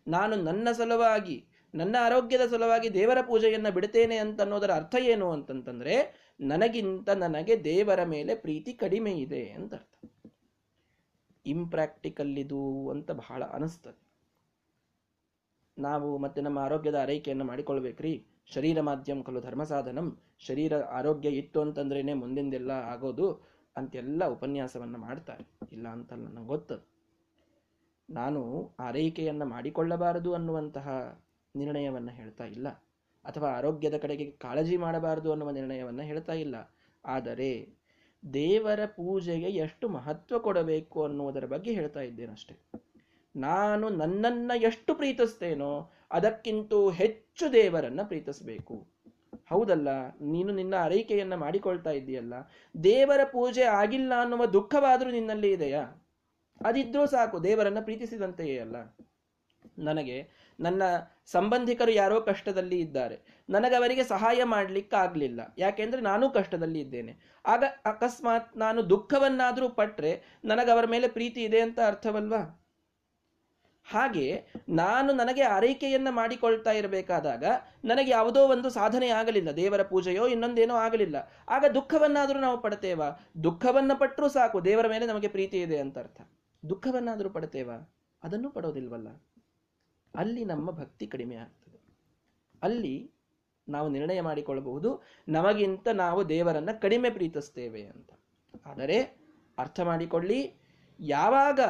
ನಾನು 0.08 0.36
ನನ್ನ 0.36 0.68
ಸಲುವಾಗಿ, 0.72 1.46
ನನ್ನ 1.74 1.96
ಆರೋಗ್ಯದ 2.00 2.40
ಸಲುವಾಗಿ 2.50 2.94
ದೇವರ 2.94 3.20
ಪೂಜೆಯನ್ನು 3.20 3.74
ಬಿಡ್ತೇನೆ 3.74 4.16
ಅಂತ 4.16 4.40
ಅನ್ನೋದರ 4.40 4.70
ಅರ್ಥ 4.70 4.94
ಏನು 5.00 5.32
ಅಂತಂತಂದ್ರೆ, 5.32 6.28
ನನಗಿಂತ 6.40 7.10
ನನಗೆ 7.10 7.64
ದೇವರ 7.64 8.04
ಮೇಲೆ 8.04 8.34
ಪ್ರೀತಿ 8.34 8.72
ಕಡಿಮೆ 8.72 9.12
ಇದೆ 9.12 9.48
ಅಂತ 9.48 9.74
ಅರ್ಥ. 9.74 10.12
ಇಂಪ್ರಾಕ್ಟಿಕಲ್ 11.46 12.38
ಇದು 12.38 12.90
ಅಂತ 12.90 13.10
ಬಹಳ 13.10 13.44
ಅನಿಸ್ತದೆ. 13.44 14.08
ನಾವು 15.78 16.18
ಮತ್ತೆ 16.18 16.40
ನಮ್ಮ 16.40 16.58
ಆರೋಗ್ಯದ 16.58 16.94
ಆರೈಕೆಯನ್ನು 16.94 17.44
ಮಾಡಿಕೊಳ್ಬೇಕ್ರಿ. 17.44 18.26
ಶರೀರ 18.54 18.80
ಮಾಧ್ಯಮ 18.80 19.22
ಕಲು 19.22 19.40
ಧರ್ಮ 19.40 19.62
ಸಾಧನಂ. 19.62 20.18
ಶರೀರ 20.38 20.74
ಆರೋಗ್ಯ 20.74 21.28
ಇತ್ತು 21.28 21.60
ಅಂತಂದ್ರೇನೆ 21.60 22.14
ಮುಂದಿಂದೆಲ್ಲ 22.14 22.70
ಆಗೋದು. 22.70 23.57
ಅಂತೆಲ್ಲ 23.78 24.24
ಉಪನ್ಯಾಸವನ್ನ 24.24 24.96
ಮಾಡ್ತಾರೆ. 24.96 25.44
ಇಲ್ಲ 25.72 25.88
ಅಂತಲ್ಲ 25.88 26.24
ನನಗೆ 26.24 26.46
ಗೊತ್ತು 26.46 26.88
ನಾನು 28.10 28.70
ಆರೈಕೆಯನ್ನು 28.80 29.44
ಮಾಡಿಕೊಳ್ಳಬಾರದು 29.44 30.34
ಅನ್ನುವಂತಹ 30.34 30.88
ನಿರ್ಣಯವನ್ನ 31.56 32.10
ಹೇಳ್ತಾ 32.10 32.44
ಇಲ್ಲ. 32.44 32.68
ಅಥವಾ 33.24 33.48
ಆರೋಗ್ಯದ 33.48 33.96
ಕಡೆಗೆ 33.96 34.30
ಕಾಳಜಿ 34.30 34.76
ಮಾಡಬಾರದು 34.76 35.30
ಅನ್ನುವ 35.30 35.50
ನಿರ್ಣಯವನ್ನ 35.50 36.02
ಹೇಳ್ತಾ 36.02 36.32
ಇಲ್ಲ. 36.32 36.74
ಆದರೆ 37.04 37.78
ದೇವರ 38.34 38.80
ಪೂಜೆಗೆ 38.86 39.46
ಎಷ್ಟು 39.46 39.88
ಮಹತ್ವ 39.88 40.38
ಕೊಡಬೇಕು 40.38 41.04
ಅನ್ನುವುದರ 41.04 41.46
ಬಗ್ಗೆ 41.46 41.72
ಹೇಳ್ತಾ 41.72 42.00
ಇದ್ದೇನಷ್ಟೆ 42.00 42.56
ನಾನು 43.36 43.88
ನನ್ನನ್ನ 43.88 44.52
ಎಷ್ಟು 44.56 44.94
ಪ್ರೀತಿಸ್ತೇನೋ 44.94 45.92
ಅದಕ್ಕಿಂತ 46.12 46.72
ಹೆಚ್ಚು 46.92 47.52
ದೇವರನ್ನ 47.52 48.00
ಪ್ರೀತಿಸಬೇಕು. 48.02 48.86
ಹೌದಲ್ಲ, 49.50 49.88
ನೀನು 50.34 50.50
ನಿನ್ನ 50.52 50.74
ಅರೈಕೆಯನ್ನ 50.84 51.34
ಮಾಡಿಕೊಳ್ತಾ 51.34 51.90
ಇದ್ದೀಯಲ್ಲ, 51.90 52.34
ದೇವರ 52.74 53.20
ಪೂಜೆ 53.32 53.64
ಆಗಿಲ್ಲ 53.80 54.12
ಅನ್ನುವ 54.20 54.46
ದುಃಖವಾದರೂ 54.56 55.10
ನಿನ್ನಲ್ಲಿ 55.10 55.50
ಇದೆಯಾ? 55.52 55.84
ಅದಿದ್ರೂ 56.60 57.04
ಸಾಕು, 57.06 57.36
ದೇವರನ್ನ 57.44 57.80
ಪ್ರೀತಿಸಿದಂತೆಯೇ 57.80 58.58
ಅಲ್ಲ. 58.58 58.76
ನನಗೆ, 59.78 60.18
ನನ್ನ 60.58 60.82
ಸಂಬಂಧಿಕರು 61.26 61.92
ಯಾರೋ 61.92 62.16
ಕಷ್ಟದಲ್ಲಿ 62.20 62.78
ಇದ್ದಾರೆ. 62.80 63.16
ನನಗವರಿಗೆ 63.48 64.04
ಸಹಾಯ 64.04 64.40
ಮಾಡ್ಲಿಕ್ಕಾಗ್ಲಿಲ್ಲ, 64.44 65.40
ಯಾಕೆಂದ್ರೆ 65.58 66.00
ನಾನು 66.00 66.24
ಕಷ್ಟದಲ್ಲಿ 66.30 66.80
ಇದ್ದೇನೆ. 66.80 67.12
ಆಗ 67.44 67.64
ಅಕಸ್ಮಾತ್ 67.86 68.48
ನಾನು 68.56 68.90
ದುಃಖವನ್ನಾದರೂ 68.90 69.68
ಪಟ್ರೆ 69.80 70.12
ನನಗವರ 70.44 70.86
ಮೇಲೆ 70.86 71.08
ಪ್ರೀತಿ 71.08 71.42
ಇದೆ 71.42 71.60
ಅಂತ 71.60 71.78
ಅರ್ಥವಲ್ವಾ? 71.86 72.42
ಹಾಗೆ 73.90 74.46
ನಾನು 74.68 75.12
ನನಗೆ 75.12 75.42
ಆರೈಕೆಯನ್ನು 75.42 76.12
ಮಾಡಿಕೊಳ್ತಾ 76.12 76.70
ಇರಬೇಕಾದಾಗ 76.70 77.44
ನನಗೆ 77.84 78.10
ಯಾವುದೋ 78.10 78.40
ಒಂದು 78.48 78.70
ಸಾಧನೆ 78.70 79.08
ಆಗಲಿಲ್ಲ, 79.08 79.50
ದೇವರ 79.50 79.82
ಪೂಜೆಯೋ 79.82 80.26
ಇನ್ನೊಂದೇನೋ 80.26 80.74
ಆಗಲಿಲ್ಲ. 80.74 81.32
ಆಗ 81.48 81.64
ದುಃಖವನ್ನಾದರೂ 81.74 82.38
ನಾವು 82.38 82.60
ಪಡ್ತೇವಾ? 82.60 83.26
ದುಃಖವನ್ನು 83.44 83.98
ಪಟ್ಟರೂ 83.98 84.28
ಸಾಕು, 84.28 84.64
ದೇವರ 84.64 84.86
ಮೇಲೆ 84.88 85.06
ನಮಗೆ 85.06 85.28
ಪ್ರೀತಿ 85.28 85.60
ಇದೆ 85.60 85.78
ಅಂತ 85.78 85.98
ಅರ್ಥ. 85.98 86.20
ದುಃಖವನ್ನಾದರೂ 86.68 87.30
ಪಡ್ತೇವಾ? 87.30 87.94
ಅದನ್ನು 88.22 88.50
ಪಡೋದಿಲ್ವಲ್ಲ. 88.50 89.08
ಅಲ್ಲಿ 90.14 90.44
ನಮ್ಮ 90.44 90.70
ಭಕ್ತಿ 90.70 91.06
ಕಡಿಮೆ 91.06 91.36
ಆಗ್ತದೆ. 91.36 91.78
ಅಲ್ಲಿ 92.62 93.10
ನಾವು 93.68 93.88
ನಿರ್ಣಯ 93.88 94.20
ಮಾಡಿಕೊಳ್ಳಬಹುದು, 94.20 95.02
ನಮಗಿಂತ 95.28 95.88
ನಾವು 95.88 96.28
ದೇವರನ್ನು 96.28 96.80
ಕಡಿಮೆ 96.80 97.10
ಪ್ರೀತಿಸ್ತೇವೆ 97.10 97.82
ಅಂತ. 97.86 98.10
ಆದರೆ 98.66 98.98
ಅರ್ಥ 99.58 99.80
ಮಾಡಿಕೊಳ್ಳಿ, 99.80 100.54
ಯಾವಾಗ 101.00 101.60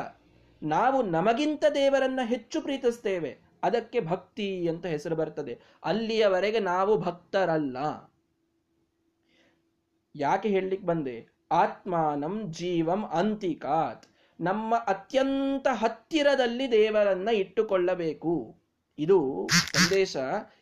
ನಾವು 0.62 1.02
ನಮಗಿಂತ 1.02 1.64
ದೇವರನ್ನ 1.74 2.20
ಹೆಚ್ಚು 2.24 2.60
ಪ್ರೀತಿಸ್ತೇವೆ. 2.60 3.38
ಅದಕ್ಕೆ 3.62 4.00
ಭಕ್ತಿ 4.00 4.68
ಅಂತ 4.68 4.86
ಹೆಸರು 4.86 5.16
ಬರ್ತದೆ. 5.16 5.60
ಅಲ್ಲಿಯವರೆಗೆ 5.84 6.60
ನಾವು 6.60 6.98
ಭಕ್ತರಲ್ಲ. 6.98 7.76
ಯಾಕೆ 10.16 10.48
ಹೇಳಲಿಕ್ಕೆ 10.48 10.86
ಬಂದೆ? 10.86 11.28
ಆತ್ಮಾನಂ 11.52 12.52
ಜೀವಂ 12.52 13.04
ಅಂತಿಕಾತ್. 13.06 14.06
ನಮ್ಮ 14.40 14.76
ಅತ್ಯಂತ 14.76 15.66
ಹತ್ತಿರದಲ್ಲಿ 15.72 16.72
ದೇವರನ್ನ 16.72 17.28
ಇಟ್ಟುಕೊಳ್ಳಬೇಕು. 17.28 18.56
ಇದು 18.98 19.48
ಸಂದೇಶ 19.52 20.16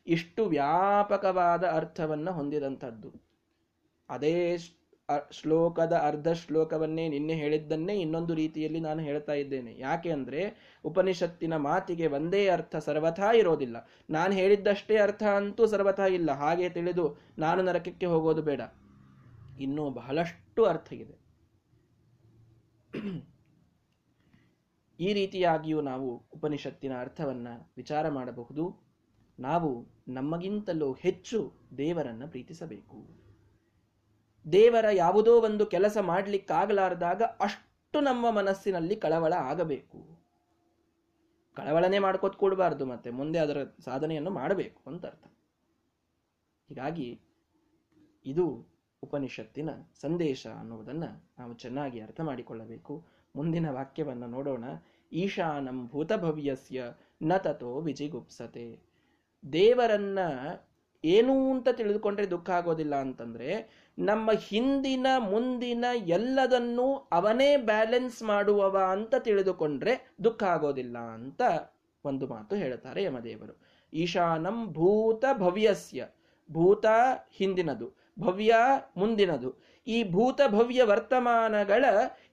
ಇಷ್ಟು 0.07 0.47
ವ್ಯಾಪಕವಾದ 0.47 1.65
ಅರ್ಥವನ್ನ 1.65 2.31
ಹೊಂದಿದಂಥದ್ದು. 2.31 3.13
ಅದೇ 4.11 4.59
ಶ್ಲೋಕದ 5.31 5.93
ಅರ್ಧ 5.93 6.29
ಶ್ಲೋಕವನ್ನೇ 6.29 7.09
ನಿನ್ನೆ 7.09 7.35
ಹೇಳಿದ್ದನ್ನೇ 7.35 7.95
ಇನ್ನೊಂದು 8.01 8.35
ರೀತಿಯಲ್ಲಿ 8.35 8.81
ನಾನು 8.81 9.03
ಹೇಳ್ತಾ 9.03 9.33
ಇದ್ದೇನೆ. 9.33 9.79
ಯಾಕೆ 9.79 10.11
ಅಂದ್ರೆ 10.11 10.41
ಉಪನಿಷತ್ತಿನ 10.85 11.57
ಮಾತಿಗೆ 11.57 12.07
ಒಂದೇ 12.07 12.49
ಅರ್ಥ 12.49 12.77
ಸರ್ವಥಾ 12.77 13.33
ಇರೋದಿಲ್ಲ. 13.33 13.89
ನಾನು 14.11 14.33
ಹೇಳಿದ್ದಷ್ಟೇ 14.33 14.97
ಅರ್ಥ 14.97 15.23
ಅಂತೂ 15.23 15.67
ಸರ್ವಥಾ 15.67 16.07
ಇಲ್ಲ. 16.07 16.31
ಹಾಗೆ 16.31 16.69
ತಿಳಿದು 16.69 17.19
ನಾನು 17.39 17.63
ನರಕಕ್ಕೆ 17.63 18.07
ಹೋಗೋದು 18.07 18.43
ಬೇಡ. 18.43 18.61
ಇನ್ನೂ 19.61 19.91
ಬಹಳಷ್ಟು 19.91 20.65
ಅರ್ಥ 20.65 20.93
ಇದೆ. 20.93 21.27
ಈ 25.01 25.13
ರೀತಿಯಾಗಿಯೂ 25.13 25.81
ನಾವು 25.81 26.27
ಉಪನಿಷತ್ತಿನ 26.35 26.93
ಅರ್ಥವನ್ನ 27.01 27.49
ವಿಚಾರ 27.77 28.09
ಮಾಡಬಹುದು. 28.09 28.87
ನಾವು 29.39 29.87
ನಮಗಿಂತಲೂ 30.09 30.93
ಹೆಚ್ಚು 30.93 31.53
ದೇವರನ್ನ 31.79 32.23
ಪ್ರೀತಿಸಬೇಕು. 32.27 33.26
ದೇವರ 34.53 34.85
ಯಾವುದೋ 34.93 35.41
ಒಂದು 35.41 35.67
ಕೆಲಸ 35.67 35.99
ಮಾಡಲಿಕ್ಕಾಗಲಾರದಾಗ 36.01 37.23
ಅಷ್ಟು 37.23 38.01
ನಮ್ಮ 38.01 38.31
ಮನಸ್ಸಿನಲ್ಲಿ 38.31 38.97
ಕಳವಳ 38.97 39.33
ಆಗಬೇಕು. 39.33 40.19
ಕಳವಳನೆ 41.55 41.99
ಮಾಡ್ಕೊತ್ 41.99 42.37
ಕೊಡಬಾರ್ದು 42.37 42.85
ಮತ್ತೆ, 42.85 43.11
ಮುಂದೆ 43.11 43.39
ಅದರ 43.39 43.65
ಸಾಧನೆಯನ್ನು 43.65 44.31
ಮಾಡಬೇಕು 44.31 44.91
ಅಂತ 44.91 45.07
ಅರ್ಥ. 45.07 45.25
ಹೀಗಾಗಿ 46.69 47.21
ಇದು 48.27 48.67
ಉಪನಿಷತ್ತಿನ 49.03 49.71
ಸಂದೇಶ 50.01 50.47
ಅನ್ನುವುದನ್ನು 50.47 51.25
ನಾವು 51.39 51.55
ಚೆನ್ನಾಗಿ 51.55 52.01
ಅರ್ಥ 52.01 52.21
ಮಾಡಿಕೊಳ್ಳಬೇಕು. 52.21 53.05
ಮುಂದಿನ 53.37 53.71
ವಾಕ್ಯವನ್ನು 53.71 54.27
ನೋಡೋಣ. 54.27 54.65
ಈಶಾನಂ 55.13 55.87
ಭೂತಭವ್ಯಸ್ಯ 55.87 56.85
ನ 57.23 57.37
ತಥೋ 57.37 57.81
ವಿಜಿಗುಪ್ಸತೆ. 57.81 58.79
ದೇವರನ್ನ 59.53 60.19
ಏನು 61.05 61.51
ಅಂತ 61.51 61.69
ತಿಳಿದುಕೊಂಡ್ರೆ 61.69 62.31
ದುಃಖ 62.31 62.51
ಆಗೋದಿಲ್ಲ 62.51 62.95
ಅಂತಂದ್ರೆ 62.95 63.51
ನಮ್ಮ 63.99 64.31
ಹಿಂದಿನ, 64.33 65.07
ಮುಂದಿನ 65.19 65.85
ಎಲ್ಲದನ್ನೂ 65.95 67.09
ಅವನೇ 67.13 67.57
ಬ್ಯಾಲೆನ್ಸ್ 67.57 68.23
ಮಾಡುವವ 68.23 68.79
ಅಂತ 68.91 69.15
ತಿಳಿದುಕೊಂಡ್ರೆ 69.15 70.15
ದುಃಖ 70.25 70.43
ಆಗೋದಿಲ್ಲ 70.43 70.99
ಅಂತ 70.99 71.43
ಒಂದು 72.05 72.27
ಮಾತು 72.27 72.57
ಹೇಳ್ತಾರೆ 72.57 73.03
ಯಮದೇವರು. 73.03 73.61
ಈಶಾನಂ 73.93 74.67
ಭೂತ 74.67 75.25
ಭವ್ಯಸ್ಯ. 75.39 76.09
ಭೂತ 76.53 76.87
ಹಿಂದಿನದು, 77.31 77.93
ಭವ್ಯ 78.21 78.55
ಮುಂದಿನದು. 78.97 79.55
ಈ 79.87 80.11
ಭೂತ 80.11 80.41
ಭವ್ಯ 80.49 80.83
ವರ್ತಮಾನಗಳ 80.83 81.85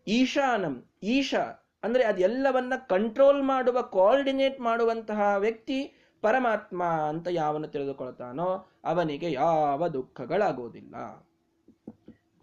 ಈಶಾನಂ, 0.08 0.86
ಈಶಾ 1.04 1.72
ಅಂದ್ರೆ 1.84 2.04
ಅದೆಲ್ಲವನ್ನ 2.04 2.74
ಕಂಟ್ರೋಲ್ 2.90 3.44
ಮಾಡುವ 3.44 3.82
ಕೋಆರ್ಡಿನೇಟ್ 3.82 4.62
ಮಾಡುವಂತಹ 4.62 5.36
ವ್ಯಕ್ತಿ 5.38 5.94
ಪರಮಾತ್ಮ 6.22 6.84
ಅಂತ 6.84 7.28
ಯಾವನು 7.32 7.68
ತಿಳಿದುಕೊಳ್ತಾನೋ 7.68 8.70
ಅವನಿಗೆ 8.84 9.32
ಯಾವ 9.32 9.88
ದುಃಖಗಳಾಗೋದಿಲ್ಲ. 9.88 10.96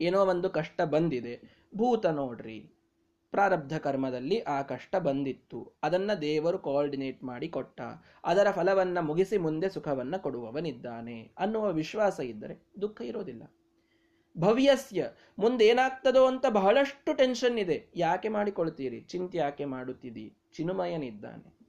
ಏನೋ 0.00 0.26
ಒಂದು 0.26 0.50
ಕಷ್ಟ 0.50 0.80
ಬಂದಿದೆ. 0.80 1.66
ಭೂತ 1.76 2.06
ನೋಡ್ರಿ. 2.06 2.70
ಪ್ರಾರಬ್ಧ 3.30 3.78
ಕರ್ಮದಲ್ಲಿ 3.78 4.40
ಆ 4.40 4.62
ಕಷ್ಟ 4.62 4.96
ಬಂದಿತ್ತು. 4.96 5.72
ಅದನ್ನ 5.82 6.14
ದೇವರು 6.14 6.58
ಕೋಆರ್ಡಿನೇಟ್ 6.58 7.24
ಮಾಡಿ 7.24 7.48
ಕೊಟ್ಟ. 7.48 7.80
ಅದರ 8.24 8.50
ಫಲವನ್ನ 8.50 8.98
ಮುಗಿಸಿ 9.00 9.38
ಮುಂದೆ 9.38 9.68
ಸುಖವನ್ನ 9.68 10.16
ಕೊಡುವವನಿದ್ದಾನೆ 10.16 11.32
ಅನ್ನುವ 11.38 11.72
ವಿಶ್ವಾಸ 11.72 12.20
ಇದ್ದರೆ 12.20 12.66
ದುಃಖ 12.80 13.00
ಇರೋದಿಲ್ಲ. 13.00 13.42
ಭವ್ಯಸ್ಯ. 14.38 15.10
ಮುಂದೇನಾಗ್ತದೋ 15.38 16.26
ಅಂತ 16.26 16.46
ಬಹಳಷ್ಟು 16.46 17.16
ಟೆನ್ಷನ್ 17.16 17.58
ಇದೆ. 17.58 17.86
ಯಾಕೆ 17.96 18.28
ಮಾಡಿಕೊಳ್ತೀರಿ? 18.28 19.00
ಚಿಂತೆ 19.00 19.38
ಯಾಕೆ 19.38 19.64
ಮಾಡುತ್ತೀರಿ 19.64 20.32
ಚಿನುಮಯನಿದ್ದಾನೆ. 20.56 21.60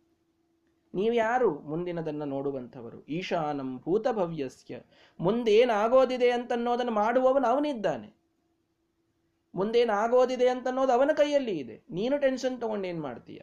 ನೀವ್ಯಾರು 0.94 1.60
ಮುಂದಿನದನ್ನ 1.60 2.24
ನೋಡುವಂಥವರು. 2.24 3.06
ಈಶಾನಂ 3.06 3.78
ಭೂತ 3.78 4.08
ಭವ್ಯಸ್ಯ 4.08 4.82
ಮುಂದೇನಾಗೋದಿದೆ 5.20 6.32
ಅಂತನ್ನೋದನ್ನು 6.32 6.92
ಮಾಡುವವನು 6.92 7.48
ಅವನಿದ್ದಾನೆ. 7.48 8.21
ಮುಂದೇನಾಗೋದಿದೆ 9.56 10.48
ಅಂತನ್ನೋದು 10.48 10.92
ಅವನ 10.92 11.12
ಕೈಯಲ್ಲಿ 11.14 11.58
ಇದೆ. 11.58 11.84
ನೀನು 11.90 12.18
ಟೆನ್ಷನ್ 12.18 12.62
ತಗೊಂಡೇನ್ 12.62 13.02
ಮಾಡ್ತೀಯ? 13.02 13.42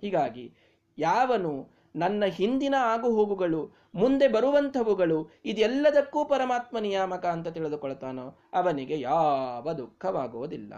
ಹೀಗಾಗಿ 0.00 0.54
ಯಾವನು 0.98 1.82
ನನ್ನ 1.96 2.24
ಹಿಂದಿನ 2.24 2.74
ಆಗು 2.78 3.10
ಹೋಗುಗಳು 3.10 3.72
ಮುಂದೆ 3.94 4.28
ಬರುವಂಥವುಗಳು, 4.28 5.30
ಇದೆಲ್ಲದಕ್ಕೂ 5.44 6.24
ಪರಮಾತ್ಮ 6.24 6.78
ನಿಯಾಮಕ 6.78 7.26
ಅಂತ 7.26 7.48
ತಿಳಿದುಕೊಳ್ತಾನೋ 7.48 8.38
ಅವನಿಗೆ 8.52 9.00
ಯಾವ 9.00 9.72
ದುಃಖವಾಗುವುದಿಲ್ಲ 9.72 10.74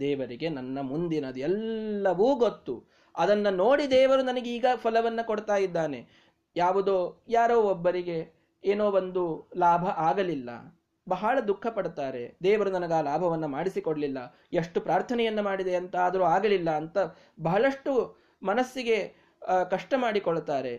ದೇವರಿಗೆ 0.00 0.48
ನನ್ನ 0.48 0.80
ಮುಂದಿನದು 0.80 1.40
ಎಲ್ಲವೂ 1.40 2.34
ಗೊತ್ತು. 2.34 2.84
ಅದನ್ನ 3.16 3.48
ನೋಡಿ 3.48 3.90
ದೇವರು 3.90 4.22
ನನಗೆ 4.22 4.54
ಈಗ 4.54 4.66
ಫಲವನ್ನ 4.76 5.20
ಕೊಡ್ತಾ 5.22 5.56
ಇದ್ದಾನೆ. 5.56 6.08
ಯಾವುದೋ, 6.56 7.24
ಯಾರೋ 7.28 7.62
ಒಬ್ಬರಿಗೆ 7.62 8.34
ಏನೋ 8.64 8.90
ಒಂದು 8.90 9.50
ಲಾಭ 9.56 9.84
ಆಗಲಿಲ್ಲ. 9.84 10.50
ಬಹಳ 11.08 11.40
ದುಃಖ 11.40 11.66
ಪಡ್ತಾರೆ 11.66 12.36
ದೇವರು 12.42 12.70
ನನಗೆ 12.70 12.94
ಆ 12.94 13.00
ಲಾಭವನ್ನ 13.00 13.44
ಮಾಡಿಸಿಕೊಡ್ಲಿಲ್ಲ. 13.46 14.18
ಎಷ್ಟು 14.52 14.80
ಪ್ರಾರ್ಥನೆಯನ್ನ 14.80 15.40
ಮಾಡಿದೆ 15.40 15.74
ಅಂತ 15.76 15.96
ಆದರೂ 15.96 16.24
ಆಗಲಿಲ್ಲ 16.24 16.70
ಅಂತ 16.70 16.98
ಬಹಳಷ್ಟು 17.42 17.92
ಮನಸ್ಸಿಗೆ 18.42 18.98
ಕಷ್ಟ 19.70 19.94
ಮಾಡಿಕೊಳ್ತಾರೆ. 19.96 20.74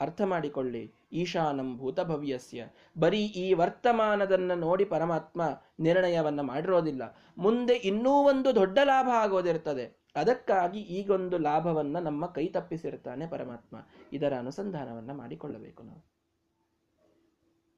ಅರ್ಥ 0.00 0.20
ಮಾಡಿಕೊಳ್ಳಿ. 0.22 0.82
ಈಶಾನಂ 1.12 1.68
ಭೂತಭವ್ಯಸ್ಯ 1.78 2.66
ಬರೀ 2.98 3.22
ಈ 3.42 3.52
ವರ್ತಮಾನದನ್ನ 3.52 4.52
ನೋಡಿ 4.52 4.84
ಪರಮಾತ್ಮ 4.84 5.42
ನಿರ್ಣಯವನ್ನ 5.80 6.40
ಮಾಡಿರೋದಿಲ್ಲ. 6.40 7.02
ಮುಂದೆ 7.38 7.74
ಇನ್ನೂ 7.90 8.10
ಒಂದು 8.10 8.54
ದೊಡ್ಡ 8.54 8.78
ಲಾಭ 8.84 9.08
ಆಗೋದಿರ್ತದೆ. 9.14 9.86
ಅದಕ್ಕಾಗಿ 10.16 10.80
ಈಗೊಂದು 10.98 11.38
ಲಾಭವನ್ನ 11.38 11.98
ನಮ್ಮ 11.98 12.26
ಕೈ 12.26 12.46
ತಪ್ಪಿಸಿರ್ತಾನೆ 12.48 13.26
ಪರಮಾತ್ಮ. 13.26 13.76
ಇದರ 14.12 14.34
ಅನುಸಂಧಾನವನ್ನ 14.38 15.12
ಮಾಡಿಕೊಳ್ಳಬೇಕು 15.12 15.82
ನಾವು. 15.82 16.17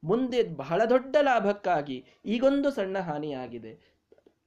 ಮುಂದೆ 0.04 0.42
ಬಹಳ 0.42 0.84
ದೊಡ್ಡ 0.84 1.16
ಲಾಭಕ್ಕಾಗಿ 1.22 2.04
ಈಗೊಂದು 2.24 2.70
ಸಣ್ಣ 2.70 2.98
ಹಾನಿಯಾಗಿದೆ. 2.98 4.00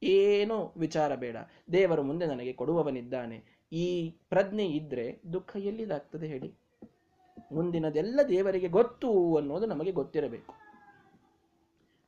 ಏನು 0.03 0.73
ವಿಚಾರ 0.77 1.15
ಬೇಡ. 1.15 1.37
ದೇವರು 1.71 2.03
ಮುಂದೆ 2.03 2.25
ನನಗೆ 2.25 2.53
ಕೊಡುವವನಿದ್ದಾನೆ. 2.53 3.67
ಈ 3.71 4.09
ಪ್ರಜ್ಞೆ 4.09 4.65
ಇದ್ರೆ 4.65 5.21
ದುಃಖ 5.33 5.55
ಎಲ್ಲಿದಾಗ್ತದೆ 5.55 6.27
ಹೇಳಿ? 6.27 6.55
ಮುಂದಿನದೆಲ್ಲ 7.51 8.19
ದೇವರಿಗೆ 8.29 8.67
ಗೊತ್ತು 8.67 9.37
ಅನ್ನೋದು 9.37 9.65
ನಮಗೆ 9.65 9.91
ಗೊತ್ತಿರಬೇಕು. 9.91 10.53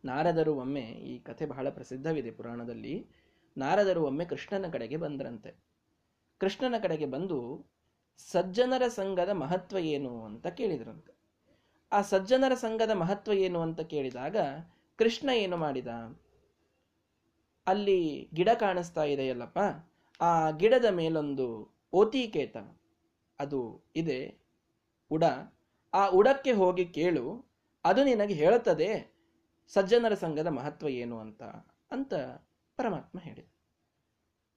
ನಾರದರು 0.05 0.55
ಒಮ್ಮೆ, 0.55 0.81
ಈ 0.81 1.19
ಕಥೆ 1.19 1.45
ಬಹಳ 1.45 1.69
ಪ್ರಸಿದ್ಧವಿದೆ 1.69 2.31
ಪುರಾಣದಲ್ಲಿ. 2.31 3.07
ನಾರದರು 3.57 4.03
ಒಮ್ಮೆ 4.03 4.25
ಕೃಷ್ಣನ 4.25 4.65
ಕಡೆಗೆ 4.71 4.97
ಬಂದ್ರಂತೆ. 4.97 5.55
ಕೃಷ್ಣನ 6.37 6.75
ಕಡೆಗೆ 6.81 7.05
ಬಂದು 7.05 7.65
ಸಜ್ಜನರ 8.17 8.87
ಸಂಘದ 8.87 9.29
ಮಹತ್ವ 9.29 9.77
ಏನು 9.77 10.25
ಅಂತ 10.25 10.47
ಕೇಳಿದ್ರಂತೆ. 10.47 11.14
ಆ 11.91 12.01
ಸಜ್ಜನರ 12.01 12.53
ಸಂಘದ 12.53 12.91
ಮಹತ್ವ 12.91 13.33
ಏನು 13.33 13.61
ಅಂತ 13.61 13.81
ಕೇಳಿದಾಗ, 13.81 14.37
ಕೃಷ್ಣ 14.97 15.29
ಏನು 15.29 15.57
ಮಾಡಿದ? 15.57 15.87
ಅಲ್ಲಿ 17.67 18.29
ಗಿಡ 18.33 18.49
ಕಾಣಿಸ್ತಾ 18.59 19.03
ಇದೆಯಲ್ಲಪ್ಪ. 19.03 19.59
ಆ 20.21 20.49
ಗಿಡದ 20.49 20.85
ಮೇಲೊಂದು 20.85 21.75
ಓತಿಕೇತ. 21.93 22.57
ಅದು 23.39 23.81
ಇದೆ. 23.95 24.37
ಉಡ. 25.11 25.23
ಆ 25.93 26.07
ಉಡಕ್ಕೆ 26.07 26.51
ಹೋಗಿ 26.51 26.85
ಕೇಳು. 26.85 27.45
ಅದು 27.85 28.03
ನಿನಗೆ 28.03 28.33
ಹೇಳುತ್ತದೆ, 28.33 29.15
ಸಜ್ಜನರ 29.67 30.13
ಸಂಘದ 30.13 30.47
ಮಹತ್ವ 30.47 30.89
ಏನು 30.89 31.19
ಅಂತ 31.19 31.43
ಅಂತ 31.91 32.13
ಪರಮಾತ್ಮ 32.77 33.19
ಹೇಳಿದ. 33.19 33.47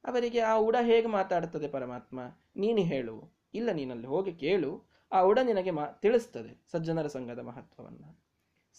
ಅವರಿಗೆ 0.04 0.40
ಆ 0.40 0.56
ಉಡ 0.56 0.76
ಹೇಗೆ 0.82 1.06
ಮಾತಾಡ್ತದೆ 1.06 1.68
ಪರಮಾತ್ಮ? 1.68 2.20
ನೀನು 2.56 2.78
ಹೇಳು. 2.78 3.32
ಇಲ್ಲ, 3.54 3.70
ನೀನಲ್ಲಿ 3.70 4.06
ಹೋಗಿ 4.06 4.32
ಕೇಳು. 4.32 4.87
ಆ 5.12 5.20
ಉಡ 5.20 5.38
ನಿನಗೆ 5.42 5.70
ಮಾ, 5.70 5.86
ತಿಳಿಸ್ತದೆ 5.86 6.62
ಸಜ್ಜನರ 6.72 7.06
ಸಂಘದ 7.06 7.38
ಮಹತ್ವವನ್ನು. 7.38 8.20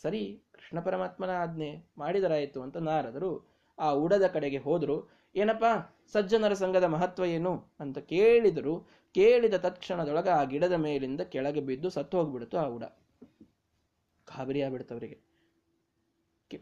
ಸರಿ, 0.02 0.44
ಕೃಷ್ಣ 0.52 0.80
ಪರಮಾತ್ಮನ 0.80 1.30
ಆಜ್ಞೆ 1.30 1.90
ಮಾಡಿದರಾಯಿತು 1.98 2.62
ಅಂತ 2.62 2.78
ನಾರದರು. 2.78 3.48
ಆ 3.80 3.92
ಉಡದ 3.92 4.28
ಕಡೆಗೆ 4.28 4.58
ಹೋದರು, 4.58 5.10
ಏನಪ್ಪ, 5.36 5.64
ಸಜ್ಜನರ 6.12 6.54
ಸಂಘದ 6.54 6.84
ಮಹತ್ವ 6.84 7.26
ಏನು? 7.26 7.66
ಅಂತ 7.80 7.98
ಕೇಳಿದರು. 7.98 8.88
ಕೇಳಿದ 9.12 9.54
ತಕ್ಷಣದೊಳಗೆ 9.54 10.30
ಆ 10.30 10.44
ಗಿಡದ 10.44 10.74
ಮೇಲಿಂದ 10.74 11.22
ಕೆಳಗೆ 11.22 11.62
ಬಿದ್ದು 11.62 11.90
ಸತ್ತು 11.90 12.18
ಹೋಗ್ಬಿಡ್ತು 12.18 12.58
ಆ 12.58 12.66
ಉಡ. 12.66 12.84
ಗಾಬರಿ 14.28 14.62
ಆಗ್ಬಿಡ್ತವರಿಗೆ 14.62 15.30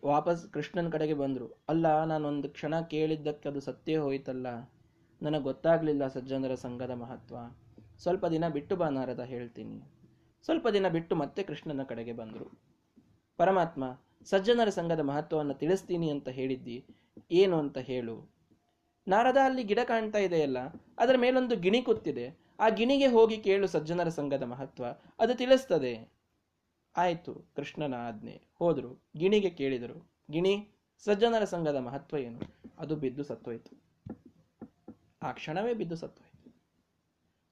ವಾಪಸ್ 0.06 0.48
ಕೃಷ್ಣನ 0.48 0.89
ಕಡೆಗೆ 0.89 1.14
ಬಂದರು. 1.14 1.64
ಅಲ್ಲ, 1.69 2.03
ನಾನೊಂದು 2.03 2.49
ಕ್ಷಣ 2.49 2.81
ಕೇಳಿದ್ದಕ್ಕೆ 2.81 3.49
ಅದು 3.49 3.61
ಸತ್ಯ 3.61 3.98
ಹೋಯ್ತಲ್ಲ. 3.98 4.48
ನನಗೆ 5.22 5.44
ಗೊತ್ತಾಗ್ಲಿಲ್ಲ 5.44 6.07
ಸಜ್ಜನರ 6.07 6.56
ಸಂಘದ 6.56 6.91
ಮಹತ್ವ. 6.91 7.35
ಸ್ವಲ್ಪ 7.99 8.25
ದಿನ 8.25 8.47
ಬಿಟ್ಟು 8.47 8.75
ಬಾ 8.75 8.89
ನಾರದ 8.89 9.19
ಹೇಳ್ತೀನಿ. 9.19 9.81
ಸ್ವಲ್ಪ 10.43 10.67
ದಿನ 10.67 10.87
ಬಿಟ್ಟು 10.87 11.15
ಮತ್ತೆ 11.15 11.43
ಕೃಷ್ಣನ 11.43 11.83
ಕಡೆಗೆ 11.83 12.13
ಬಂದರು. 12.13 12.47
ಪರಮಾತ್ಮ, 13.37 13.99
ಸಜ್ಜನರ 14.25 14.69
ಸಂಘದ 14.69 14.99
ಮಹತ್ವವನ್ನು 14.99 15.53
ತಿಳಿಸ್ತೀನಿ 15.53 16.09
ಅಂತ 16.09 16.29
ಹೇಳಿದ್ದಿ. 16.29 16.85
ಏನು 17.31 17.59
ಅಂತ 17.59 17.77
ಹೇಳು. 17.77 18.15
ನಾರದ 19.07 19.37
ಅಲ್ಲಿ 19.43 19.63
ಗಿಡ 19.63 19.79
ಕಾಣ್ತಾ 19.83 20.19
ಇದೆಯಲ್ಲ, 20.19 20.57
ಅದರ 20.97 21.15
ಮೇಲೊಂದು 21.17 21.55
ಗಿಣಿ 21.55 21.81
ಕೂತಿದೆ. 21.81 22.47
ಆ 22.59 22.69
ಗಿಣಿಗೆ 22.69 23.07
ಹೋಗಿ 23.07 23.37
ಕೇಳು 23.37 23.67
ಸಜ್ಜನರ 23.67 24.09
ಸಂಘದ 24.09 24.43
ಮಹತ್ವ. 24.43 24.85
ಅದು 25.19 25.35
ತಿಳಿಸ್ತದೆ. 25.35 26.09
ಆಯಿತು, 26.97 27.33
ಕೃಷ್ಣನ 27.55 27.93
ಆಜ್ಞೆ. 27.93 28.41
ಹೋದರು. 28.59 29.03
ಗಿಣಿಗೆ 29.17 29.49
ಕೇಳಿದರು. 29.49 30.11
ಗಿಣಿ, 30.31 30.69
ಸಜ್ಜನರ 31.05 31.43
ಸಂಘದ 31.43 31.75
ಮಹತ್ವ 31.75 32.17
ಏನು? 32.17 32.39
ಅದು 32.79 32.95
ಬಿದ್ದು 32.95 33.23
ಸತ್ತೋಯ್ತು. 33.23 33.81
ಆ 35.23 35.31
ಕ್ಷಣವೇ 35.31 35.73
ಬಿದ್ದು 35.73 35.95
ಸತ್ತೋಯ್ತು. 35.95 36.26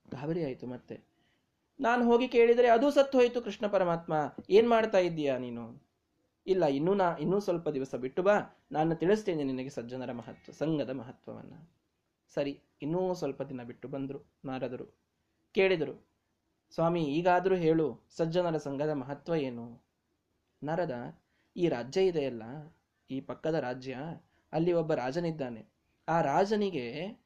ಗಾಬರಿ 0.09 0.43
ಆಯಿತು 0.43 0.67
ಮತ್ತೆ. 0.67 1.01
ನಾನು 1.79 2.05
ಹೋಗಿ 2.05 2.27
ಕೇಳಿದರೆ 2.27 2.67
ಅದು 2.67 2.91
ಸತ್ತು 2.91 3.17
ಹೋಯಿತು 3.17 3.41
ಕೃಷ್ಣ 3.41 3.67
ಪರಮಾತ್ಮ. 3.67 4.13
ಏನು 4.49 4.69
ಮಾಡ್ತಾ 4.69 4.97
ಇದ್ದೀಯಾ 4.97 5.37
ನೀನು? 5.37 5.85
ಇಲ್ಲ, 6.47 6.65
ಇನ್ನೂ 6.65 6.93
ನಾ, 6.93 7.15
ಇನ್ನೂ 7.15 7.39
ಸ್ವಲ್ಪ 7.39 7.69
ದಿವಸ 7.69 7.95
ಬಿಟ್ಟು 7.95 8.23
ಬಾ. 8.23 8.33
ನಾನು 8.71 8.95
ತಿಳಿಸ್ತೇನೆ 8.95 9.43
ನಿನಗೆ 9.43 9.69
ಸಜ್ಜನರ 9.69 10.11
ಮಹತ್ವ, 10.11 10.51
ಸಂಘದ 10.51 10.89
ಮಹತ್ವವನ್ನು. 10.89 11.69
ಸರಿ, 12.33 12.59
ಇನ್ನೂ 12.81 13.13
ಸ್ವಲ್ಪ 13.13 13.41
ದಿನ 13.41 13.63
ಬಿಟ್ಟು 13.63 13.87
ಬಂದರು, 13.87 14.33
ನಾರದರು. 14.45 14.95
ಕೇಳಿದರು, 15.51 16.07
ಸ್ವಾಮಿ, 16.71 17.03
ಈಗಾದರೂ 17.03 17.55
ಹೇಳು, 17.55 18.01
ಸಜ್ಜನರ 18.17 18.57
ಸಂಘದ 18.57 18.89
ಮಹತ್ವ 18.89 19.35
ಏನು? 19.35 19.83
ನರದ, 20.63 21.19
ಈ 21.57 21.69
ರಾಜ್ಯ 21.69 22.05
ಇದೆಯಲ್ಲ, 22.05 22.43
ಈ 23.09 23.21
ಪಕ್ಕದ 23.21 23.55
ರಾಜ್ಯ, 23.55 23.97
ಅಲ್ಲಿ 24.53 24.73
ಒಬ್ಬ 24.73 24.93
ರಾಜನಿದ್ದಾನೆ. 24.93 25.65
ಆ 26.07 26.21
ರಾಜನಿಗೆ 26.21 27.17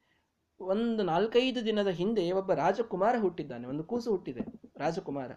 ಒಂದು 0.60 1.02
ನಾಲ್ಕೈದು 1.02 1.64
ದಿನದ 1.64 1.88
ಹಿಂದೆ 1.88 2.32
ಒಬ್ಬ 2.32 2.52
ರಾಜಕುಮಾರ 2.52 3.14
ಹುಟ್ಟಿದ್ದಾನೆ, 3.18 3.66
ಒಂದು 3.66 3.84
ಕೂಸು 3.84 4.10
ಹುಟ್ಟಿದೆ, 4.10 4.42
ರಾಜಕುಮಾರ. 4.76 5.30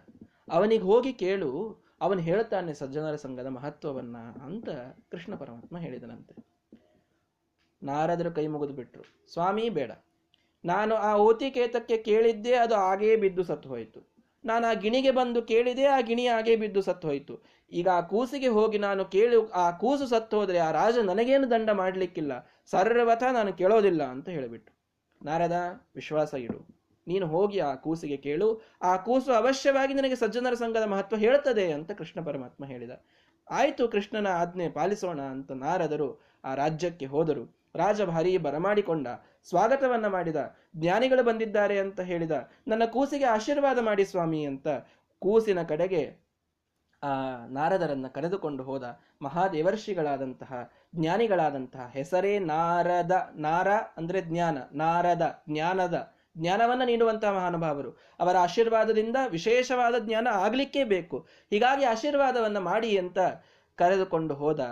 ಅವನಿಗೆ 0.48 0.82
ಹೋಗಿ 0.82 1.12
ಕೇಳು, 1.12 1.50
ಅವನು 2.00 2.20
ಹೇಳ್ತಾನೆ, 2.20 2.74
ಸಜ್ಜನರ 2.74 3.16
ಸಂಘದ 3.16 3.46
ಮಹತ್ವವನ್ನ 3.46 4.16
ಅಂತ 4.16 4.68
ಕೃಷ್ಣ 5.10 5.34
ಪರಮಾತ್ಮ 5.34 5.78
ಹೇಳಿದನಂತೆ. 5.78 6.34
ನಾರದರು 7.82 8.34
ಕೈ 8.34 8.46
ಮುಗಿದು 8.46 8.72
ಬಿಟ್ರು, 8.72 9.04
ಸ್ವಾಮಿ 9.32 9.68
ಬೇಡ. 9.68 9.92
ನಾನು 10.64 10.94
ಆ 10.94 11.16
ಓತಿಕೇತಕ್ಕೆ 11.16 11.96
ಕೇಳಿದ್ದೆ 11.98 12.54
ಅದು 12.54 12.74
ಹಾಗೇ 12.74 13.16
ಬಿದ್ದು 13.16 13.42
ಸತ್ತು 13.42 13.68
ಹೋಯಿತು. 13.68 14.14
ನಾನು 14.44 14.66
ಆ 14.66 14.72
ಗಿಣಿಗೆ 14.72 15.10
ಬಂದು 15.10 15.42
ಕೇಳಿದೆ, 15.42 15.84
ಆ 15.84 16.00
ಗಿಣಿ 16.00 16.26
ಹಾಗೇ 16.26 16.56
ಬಿದ್ದು 16.56 16.82
ಸತ್ತು 16.82 17.08
ಹೋಯಿತು. 17.08 17.34
ಈಗ 17.72 17.88
ಆ 17.88 18.00
ಕೂಸಿಗೆ 18.00 18.48
ಹೋಗಿ 18.48 18.78
ನಾನು 18.78 19.04
ಕೇಳಿ, 19.04 19.50
ಆ 19.52 19.70
ಕೂಸು 19.70 20.06
ಸತ್ತು 20.06 20.36
ಹೋದ್ರೆ 20.36 20.58
ಆ 20.58 20.70
ರಾಜ 20.70 20.98
ನನಗೇನು 20.98 21.50
ದಂಡ 21.50 21.70
ಮಾಡಲಿಕ್ಕಿಲ್ಲ, 21.70 22.32
ಸರ್ವಥ 22.70 23.22
ನಾನು 23.32 23.52
ಕೇಳೋದಿಲ್ಲ 23.52 24.02
ಅಂತ 24.02 24.28
ಹೇಳಿಬಿಟ್ಟು 24.28 24.72
ನಾರದ 25.24 25.52
ವಿಶ್ವಾಸ 25.94 26.34
ಇಡು. 26.34 26.74
ನೀನು 27.06 27.26
ಹೋಗಿ 27.26 27.58
ಆ 27.58 27.74
ಕೂಸಿಗೆ 27.74 28.16
ಕೇಳು, 28.16 28.62
ಆ 28.82 28.96
ಕೂಸು 28.96 29.32
ಅವಶ್ಯವಾಗಿ 29.32 29.94
ನಿನಗೆ 29.94 30.14
ಸಜ್ಜನರ 30.14 30.54
ಸಂಘದ 30.54 30.82
ಮಹತ್ವ 30.82 31.16
ಹೇಳ್ತದೆ 31.16 31.72
ಅಂತ 31.72 31.90
ಕೃಷ್ಣ 31.92 32.24
ಪರಮಾತ್ಮ 32.24 32.64
ಹೇಳಿದ. 32.64 32.90
ಆಯಿತು 33.50 33.88
ಕೃಷ್ಣನ 33.88 34.26
ಆಜ್ಞೆ 34.26 34.68
ಪಾಲಿಸೋಣ 34.68 35.20
ಅಂತ 35.20 35.52
ನಾರದರು 35.52 36.20
ಆ 36.44 36.54
ರಾಜ್ಯಕ್ಕೆ 36.54 37.06
ಹೋದರು. 37.06 37.56
ರಾಜಭಾರಿ 37.74 38.38
ಬರಮಾಡಿಕೊಂಡ, 38.38 39.08
ಸ್ವಾಗತವನ್ನ 39.48 40.06
ಮಾಡಿದ, 40.06 40.36
ಜ್ಞಾನಿಗಳು 40.76 41.22
ಬಂದಿದ್ದಾರೆ 41.24 41.78
ಅಂತ 41.78 42.00
ಹೇಳಿದ, 42.00 42.30
ನನ್ನ 42.68 42.84
ಕೂಸಿಗೆ 42.84 43.24
ಆಶೀರ್ವಾದ 43.24 43.78
ಮಾಡಿ 43.78 44.04
ಸ್ವಾಮಿ 44.04 44.44
ಅಂತ 44.44 44.68
ಕೂಸಿನ 45.18 45.62
ಕಡೆಗೆ 45.62 46.23
ಆ 47.04 47.10
ನಾರದರನ್ನ 47.48 48.06
ಕರೆದುಕೊಂಡು 48.06 48.62
ಹೋದ 48.62 48.84
ಮಹಾದೇವರ್ಷಿಗಳಾದಂತಹ 49.22 50.52
ಜ್ಞಾನಿಗಳಾದಂತಹ 50.96 51.90
ಹೆಸರೇ 51.92 52.38
ನಾರದ, 52.38 53.14
ನಾರ 53.36 53.68
ಅಂದ್ರೆ 53.96 54.20
ಜ್ಞಾನ, 54.22 54.58
ನಾರದ, 54.72 55.24
ಜ್ಞಾನದ, 55.50 55.96
ಜ್ಞಾನವನ್ನ 56.38 56.82
ನೀಡುವಂತಹ 56.84 57.32
ಮಹಾನುಭಾವರು. 57.32 57.90
ಅವರ 58.20 58.36
ಆಶೀರ್ವಾದದಿಂದ 58.36 59.16
ವಿಶೇಷವಾದ 59.30 59.94
ಜ್ಞಾನ 59.98 60.28
ಆಗಲಿಕ್ಕೇ 60.32 60.84
ಬೇಕು. 60.84 61.18
ಹೀಗಾಗಿ 61.50 61.84
ಆಶೀರ್ವಾದವನ್ನ 61.84 62.58
ಮಾಡಿ 62.58 62.98
ಅಂತ 62.98 63.18
ಕರೆದುಕೊಂಡು 63.78 64.34
ಹೋದ 64.34 64.62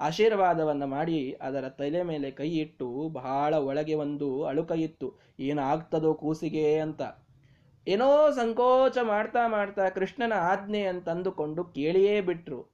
ಆಶೀರ್ವಾದವನ್ನ 0.00 0.84
ಮಾಡಿ 0.84 1.18
ಅದರ 1.42 1.68
ತಲೆ 1.68 2.02
ಮೇಲೆ 2.02 2.30
ಕೈ 2.30 2.48
ಇಟ್ಟು 2.48 3.08
ಬಹಳ 3.12 3.54
ಒಳಗೆ 3.54 3.94
ಒಂದು 3.94 4.28
ಅಳುಕ 4.44 4.72
ಇತ್ತು 4.72 5.08
ಏನಾಗ್ತದೋ 5.40 6.14
ಕೂಸಿಗೆ 6.14 6.78
ಅಂತ. 6.78 7.02
ಏನೋ 7.86 8.30
ಸಂಕೋಚ 8.30 8.98
ಮಾಡ್ತಾ 9.02 9.48
ಮಾಡ್ತಾ 9.48 9.88
ಕೃಷ್ಣನ 9.88 10.32
ಆಜ್ಞೆ 10.32 10.82
ಅಂತ 10.82 11.08
ಅಂದುಕೊಂಡು 11.08 11.64
ಕೇಳಿಯೇ 11.64 12.20
ಬಿಟ್ರು. 12.20 12.72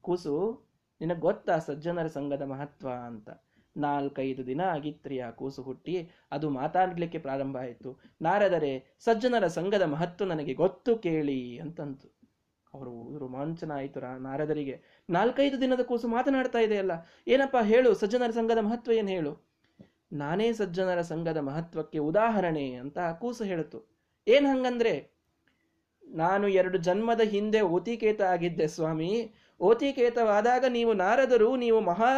ಕೂಸು, 0.00 0.66
ನಿನಗೆ 1.00 1.20
ಗೊತ್ತಾ 1.20 1.58
ಸಜ್ಜನರ 1.58 2.06
ಸಂಘದ 2.06 2.42
ಮಹತ್ವ 2.42 2.90
ಅಂತ? 2.90 3.30
ನಾಲ್ಕೈದು 3.76 4.46
ದಿನ 4.46 4.60
ಆಗಿತ್ರಿ 4.60 5.20
ಆ 5.20 5.30
ಕೂಸು 5.30 5.62
ಹುಟ್ಟಿ, 5.62 6.10
ಅದು 6.32 6.50
ಮಾತಾಡ್ಲಿಕ್ಕೆ 6.50 7.18
ಪ್ರಾರಂಭ 7.18 7.56
ಆಯಿತು. 7.56 8.00
ನಾರದರೆ, 8.22 8.96
ಸಜ್ಜನರ 9.00 9.46
ಸಂಘದ 9.46 9.82
ಮಹತ್ವ 9.82 10.24
ನನಗೆ 10.24 10.54
ಗೊತ್ತು 10.54 10.96
ಕೇಳಿ 10.96 11.58
ಅಂತಂತು. 11.58 12.20
ಅವರು 12.74 13.18
ರೋಮಾಂಚನ 13.18 13.72
ಆಯಿತು 13.72 14.18
ನಾರದರಿಗೆ. 14.18 15.04
ನಾಲ್ಕೈದು 15.10 15.60
ದಿನದ 15.60 15.80
ಕೂಸು 15.80 16.08
ಮಾತನಾಡ್ತಾ 16.08 16.58
ಇದೆಯಲ್ಲ 16.58 16.90
ಏನಪ್ಪ 17.28 17.56
ಹೇಳು, 17.62 17.94
ಸಜ್ಜನರ 17.94 18.30
ಸಂಘದ 18.30 18.58
ಮಹತ್ವ 18.58 18.92
ಏನು 18.92 19.08
ಹೇಳು? 19.08 19.50
ನಾನೇ 20.12 20.52
ಸಜ್ಜನರ 20.52 21.00
ಸಂಘದ 21.00 21.36
ಮಹತ್ವಕ್ಕೆ 21.36 21.98
ಉದಾಹರಣೆ 21.98 22.72
ಅಂತ 22.72 22.98
ಕೂಸು 22.98 23.44
ಹೇಳಿತು 23.44 23.89
ಏನ್ 24.30 24.46
ಹಂಗಂದ್ರೆ, 24.46 24.94
ನಾನು 26.04 26.48
ಎರಡು 26.48 26.78
ಜನ್ಮದ 26.78 27.20
ಹಿಂದೆ 27.20 27.60
ಓತಿಕೇತ 27.60 28.20
ಆಗಿದ್ದೆ 28.22 28.66
ಸ್ವಾಮಿ. 28.66 29.12
ಓತಿಕೇತವಾದಾಗ 29.60 30.64
ನೀವು 30.68 30.92
ನಾರದರು, 30.92 31.56
ನೀವು 31.56 31.80
ಮಹಾ 31.80 32.10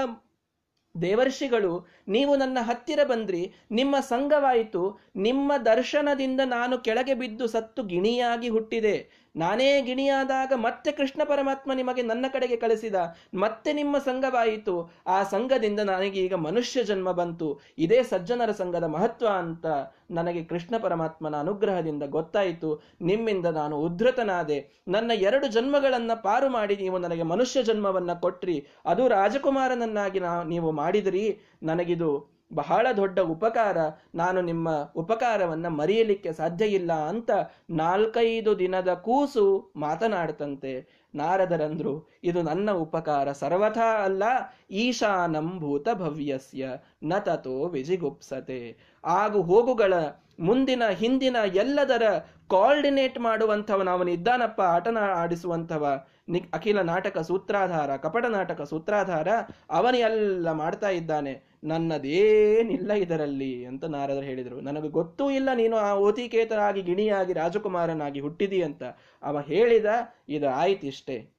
ದೇವರ್ಷಿಗಳು, 0.95 1.73
ನೀವು 2.09 2.37
ನನ್ನ 2.37 2.59
ಹತ್ತಿರ 2.61 3.01
ಬಂದ್ರಿ, 3.05 3.43
ನಿಮ್ಮ 3.71 3.97
ಸಂಘವಾಯಿತು, 4.01 4.83
ನಿಮ್ಮ 5.17 5.53
ದರ್ಶನದಿಂದ 5.57 6.41
ನಾನು 6.45 6.79
ಕೆಳಗೆ 6.79 7.15
ಬಿದ್ದು 7.15 7.47
ಸತ್ತು 7.47 7.83
ಗಿಣಿಯಾಗಿ 7.83 8.49
ಹುಟ್ಟಿದೆ. 8.49 8.97
ನಾನೇ 9.37 9.69
ಗಿಣಿಯಾದಾಗ 9.83 10.53
ಮತ್ತೆ 10.57 10.93
ಕೃಷ್ಣ 10.93 11.21
ಪರಮಾತ್ಮ 11.25 11.73
ನಿಮಗೆ 11.73 12.03
ನನ್ನ 12.03 12.27
ಕಡೆಗೆ 12.33 12.57
ಕಳಿಸಿದ, 12.57 12.97
ಮತ್ತೆ 13.35 13.73
ನಿಮ್ಮ 13.73 13.99
ಸಂಘವಾಯಿತು. 13.99 14.75
ಆ 15.07 15.23
ಸಂಘದಿಂದ 15.23 15.81
ನನಗೆ 15.81 16.19
ಈಗ 16.21 16.35
ಮನುಷ್ಯ 16.35 16.85
ಜನ್ಮ 16.85 17.13
ಬಂತು. 17.13 17.49
ಇದೇ 17.79 18.03
ಸಜ್ಜನರ 18.03 18.51
ಸಂಘದ 18.51 18.85
ಮಹತ್ವ 18.85 19.29
ಅಂತ 19.29 19.67
ನನಗೆ 20.11 20.45
ಕೃಷ್ಣ 20.45 20.75
ಪರಮಾತ್ಮನ 20.79 21.37
ಅನುಗ್ರಹದಿಂದ 21.37 22.05
ಗೊತ್ತಾಯಿತು. 22.09 22.71
ನಿಮ್ಮಿಂದ 23.01 23.47
ನಾನು 23.47 23.77
ಉದ್ಧತನಾದೆ. 23.79 24.59
ನನ್ನ 24.89 25.11
ಎರಡು 25.21 25.47
ಜನ್ಮಗಳನ್ನು 25.47 26.23
ಪಾರು 26.23 26.49
ಮಾಡಿ 26.49 26.77
ನೀವು 26.77 26.99
ನನಗೆ 26.99 27.23
ಮನುಷ್ಯ 27.23 27.63
ಜನ್ಮವನ್ನು 27.63 28.21
ಕೊಟ್ರಿ. 28.21 28.57
ಅದು 28.87 29.09
ರಾಜಕುಮಾರನನ್ನಾಗಿ 29.09 30.21
ನೀವು 30.49 30.71
ಮಾಡಿದ್ರಿ. 30.73 31.25
ನನಗಿದು 31.63 32.13
ಬಹಳ 32.55 32.87
ದೊಡ್ಡ 32.97 33.19
ಉಪಕಾರ 33.19 33.77
ನಾನು 34.15 34.41
ನಿಮ್ಮ 34.41 34.69
ಉಪಕಾರವನ್ನ 34.97 35.67
ಮರೆಯಲಿಕ್ಕೆ 35.67 36.33
ಸಾಧ್ಯ 36.33 36.65
ಇಲ್ಲ 36.65 36.93
ಅಂತ 36.93 37.31
ನಾಲ್ಕೈದು 37.71 38.59
ದಿನದ 38.59 38.95
ಕೂಸು 38.95 39.73
ಮಾತನಾಡ್ತಂತೆ. 39.77 41.03
ನಾರದರಂದ್ರು, 41.15 42.09
ಇದು 42.25 42.43
ನನ್ನ 42.43 42.71
ಉಪಕಾರ 42.71 43.33
ಸರ್ವಥಾ 43.33 44.05
ಅಲ್ಲ, 44.05 44.23
ಈಶಾನಂ 44.71 45.59
ಭೂತ 45.59 45.89
ಭವ್ಯಸ್ಯ, 45.95 46.69
ನ 47.03 47.19
ತಥೋ 47.19 47.67
ವಿಜಿಗುಪ್ಸತೆ. 47.67 48.77
ಆಗು 49.05 49.43
ಹೋಗುಗಳ 49.43 49.95
ಮುಂದಿನ 50.41 50.83
ಹಿಂದಿನ 50.89 51.37
ಎಲ್ಲದರ 51.55 52.03
ಕೋಆರ್ಡಿನೇಟ್ 52.49 53.19
ಮಾಡುವಂಥವನ 53.19 53.91
ಅವನು 53.91 54.11
ಇದ್ದಾನಪ್ಪ, 54.11 54.61
ಆಟನ 54.63 54.99
ಆಡಿಸುವಂಥವ. 54.99 56.07
ನಿ 56.29 56.45
ಅಖಿಲ 56.53 56.81
ನಾಟಕ 56.81 57.19
ಸೂತ್ರಾಧಾರ, 57.19 57.97
ಕಪಟ 57.97 58.25
ನಾಟಕ 58.25 58.63
ಸೂತ್ರಾಧಾರ 58.63 59.29
ಅವನೆಲ್ಲ 59.71 60.53
ಮಾಡ್ತಾ 60.53 60.89
ಇದ್ದಾನೆ. 60.89 61.52
ನನ್ನದೇನಿಲ್ಲ 61.65 62.93
ಇದರಲ್ಲಿ 62.93 63.65
ಅಂತ 63.65 63.85
ನಾರದರು 63.85 64.23
ಹೇಳಿದರು. 64.23 64.61
ನನಗೆ 64.61 64.89
ಗೊತ್ತೂ 64.89 65.31
ಇಲ್ಲ 65.31 65.49
ನೀನು 65.55 65.77
ಆ 65.77 65.95
ಓತಿಕೇತರಾಗಿ 65.95 66.83
ಗಿಣಿಯಾಗಿ 66.83 67.33
ರಾಜಕುಮಾರನಾಗಿ 67.33 68.21
ಹುಟ್ಟಿದಿ 68.21 68.63
ಅಂತ 68.63 68.83
ಅವ 69.23 69.41
ಹೇಳಿದ 69.41 69.87
ಇದು 70.29 70.49
ಆಯ್ತಿಷ್ಟೇ. 70.49 71.31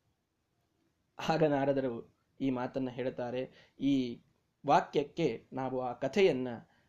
ಆಗ 1.29 1.43
ನಾರದರು 1.43 2.13
ಈ 2.41 2.49
ಮಾತನ್ನ 2.49 2.89
ಹೇಳ್ತಾರೆ. 2.89 3.73
ಈ 3.79 4.21
ವಾಕ್ಯಕ್ಕೆ 4.67 5.47
ನಾವು 5.53 5.81
ಆ 5.81 5.93
ಕಥೆಯನ್ನ 5.93 6.47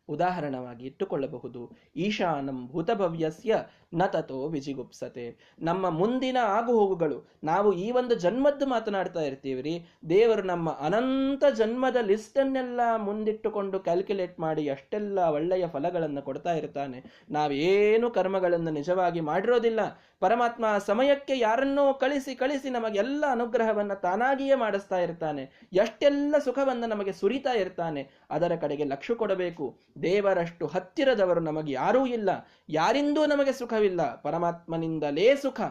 ಉದಾಹರಣವಾಗಿ 0.09 0.85
ಇಟ್ಟುಕೊಳ್ಳಬಹುದು. 0.85 1.71
ಈಶಾನಂ 1.95 2.67
ಭೂತಭವ್ಯಸ್ಯ 2.67 3.55
ನತತೋ 3.93 4.47
ವಿಜಿಗುಪ್ಸತೆ. 4.47 5.55
ನಮ್ಮ 5.59 5.89
ಮುಂದಿನ 5.89 6.37
ಆಗುಹೋಗುಗಳು, 6.43 7.27
ನಾವು 7.43 7.73
ಈ 7.73 7.91
ಒಂದು 7.91 8.15
ಜನ್ಮದ್ದು 8.15 8.67
ಮಾತನಾಡ್ತಾ 8.67 9.21
ಇರ್ತೀವಿ 9.21 9.61
ರೀ 9.61 9.85
ದೇವರು 10.09 10.41
ನಮ್ಮ 10.41 10.69
ಅನಂತ 10.69 11.45
ಜನ್ಮದ 11.45 11.95
ಲಿಸ್ಟನ್ನೆಲ್ಲ 11.95 12.81
ಮುಂದಿಟ್ಟುಕೊಂಡು 12.97 13.79
ಕ್ಯಾಲ್ಕುಲೇಟ್ 13.79 14.39
ಮಾಡಿ 14.39 14.69
ಅಷ್ಟೆಲ್ಲ 14.69 15.19
ಒಳ್ಳೆಯ 15.19 15.67
ಫಲಗಳನ್ನು 15.67 16.21
ಕೊಡ್ತಾ 16.21 16.53
ಇರ್ತಾನೆ. 16.53 17.03
ನಾವೇನು 17.29 18.11
ಕರ್ಮಗಳನ್ನು 18.11 18.71
ನಿಜವಾಗಿ 18.71 19.19
ಮಾಡಿರೋದಿಲ್ಲ. 19.19 19.79
ಪರಮಾತ್ಮ 20.19 20.65
ಸಮಯಕ್ಕೆ 20.85 21.39
ಯಾರನ್ನೋ 21.39 21.93
ಕಳಿಸಿ 21.93 22.35
ಕಳಿಸಿ 22.35 22.69
ನಮಗೆಲ್ಲ 22.69 23.25
ಅನುಗ್ರಹವನ್ನ 23.31 23.93
ತಾನಾಗಿಯೇ 23.93 24.55
ಮಾಡಿಸ್ತಾ 24.55 24.97
ಇರ್ತಾನೆ. 24.97 25.69
ಎಷ್ಟೆಲ್ಲ 25.73 26.35
ಸುಖವನ್ನ 26.37 26.85
ನಮಗೆ 26.85 27.13
ಸುರಿತಾ 27.13 27.51
ಇರ್ತಾನೆ. 27.51 28.09
ಅದರ 28.29 28.51
ಕಡೆಗೆ 28.61 28.83
ಲಕ್ಷ್ಯ 28.83 29.15
ಕೊಡಬೇಕು. 29.15 29.79
ದೇವರಷ್ಟು 30.01 30.67
ಹತ್ತಿರದವರು 30.67 31.39
ನಮಗೆ 31.39 31.73
ಯಾರೂ 31.73 32.05
ಇಲ್ಲ. 32.05 32.29
ಯಾರಿಂದೂ 32.69 33.25
ನಮಗೆ 33.25 33.51
ಸುಖವಿಲ್ಲ. 33.51 34.21
ಪರಮಾತ್ಮನಿಂದಲೇ 34.21 35.35
ಸುಖ. 35.35 35.61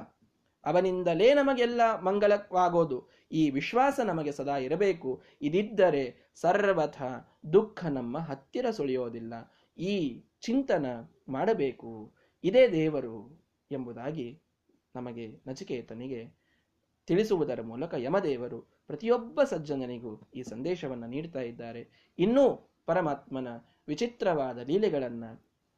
ಅವನಿಂದಲೇ 0.65 1.35
ನಮಗೆಲ್ಲ 1.35 2.01
ಮಂಗಲವಾಗೋದು. 2.01 3.09
ಈ 3.33 3.51
ವಿಶ್ವಾಸ 3.51 4.01
ನಮಗೆ 4.01 4.33
ಸದಾ 4.33 4.57
ಇರಬೇಕು. 4.57 5.23
ಇದಿದ್ದರೆ 5.43 6.33
ಸರ್ವಥ 6.35 7.03
ದುಃಖ 7.53 7.87
ನಮ್ಮ 7.87 8.19
ಹತ್ತಿರ 8.19 8.71
ಸುಳಿಯೋದಿಲ್ಲ. 8.71 9.35
ಈ 9.79 10.25
ಚಿಂತನ 10.41 10.87
ಮಾಡಬೇಕು. 11.29 12.15
ಇದೇ 12.45 12.69
ದೇವರು 12.69 13.47
ಎಂಬುದಾಗಿ 13.71 14.43
ನಮಗೆ 14.97 15.29
ನಚಿಕೇತನಿಗೆ 15.47 16.45
ತಿಳಿಸುವುದರ 17.07 17.61
ಮೂಲಕ 17.61 17.95
ಯಮದೇವರು 17.97 18.61
ಪ್ರತಿಯೊಬ್ಬ 18.87 19.43
ಸಜ್ಜನನಿಗೂ 19.43 20.31
ಈ 20.35 20.43
ಸಂದೇಶವನ್ನು 20.43 21.07
ನೀಡ್ತಾ 21.07 21.41
ಇದ್ದಾರೆ. 21.41 22.15
ಇನ್ನೂ 22.19 22.75
ಪರಮಾತ್ಮನ 22.87 23.49
ವಿಚಿತ್ರವಾದ 23.88 24.60
ಲೀಲೆಗಳನ್ನು 24.68 25.30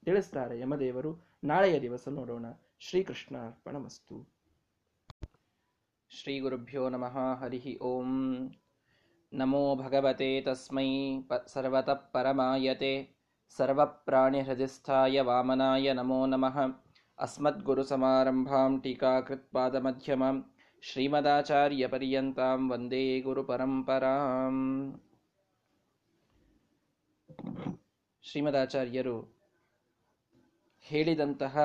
ತಿಳಿಸ್ತಾರೆ 0.03 0.55
ಯಮದೇವರು 0.59 1.11
ನಾಳೆಯ 1.43 1.75
ದಿವಸ 1.79 2.09
ನೋಡೋಣ 2.09 2.47
ಶ್ರೀಕೃಷ್ಣ 2.79 3.35
ಅರ್ಪಣಮಸ್ತು 3.47 4.17
ಶ್ರೀ 6.11 6.33
ಗುರುಭ್ಯೋ 6.39 6.83
ನಮಃ 6.89 7.15
ಹರಿ 7.39 7.73
ಓಂ 7.81 8.11
ನಮೋ 9.33 9.63
ಭಗವತೆ 9.75 10.31
ತಸ್ಮೈ 10.41 10.89
ಪ 11.21 11.41
ಸರ್ವತಃ 11.45 12.01
ಪರಮಾಯತೆ 12.11 12.93
ಸರ್ವಪ್ರಾಣಿಹೃದಿಸ್ಥಾಯ 13.59 15.21
ವಾಮನಾಯ 15.21 15.93
ನಮೋ 15.93 16.21
ನಮಃ 16.25 16.57
अस्मद्गुरुसमारम्भां 17.19 18.69
टीकाकृत्पादमध्यमां 18.79 20.35
ಶ್ರೀಮದಾಚಾರ್ಯಪರ್ಯಂತಾಂ 20.83 22.61
ವಂದೇ 22.69 23.01
ಗುರುಪರಂಪರಾಂ 23.19 24.55
ಶ್ರೀಮದಾಚಾರ್ಯರು 28.30 29.36
ಹೇಳಿದಂತಹ 30.80 31.58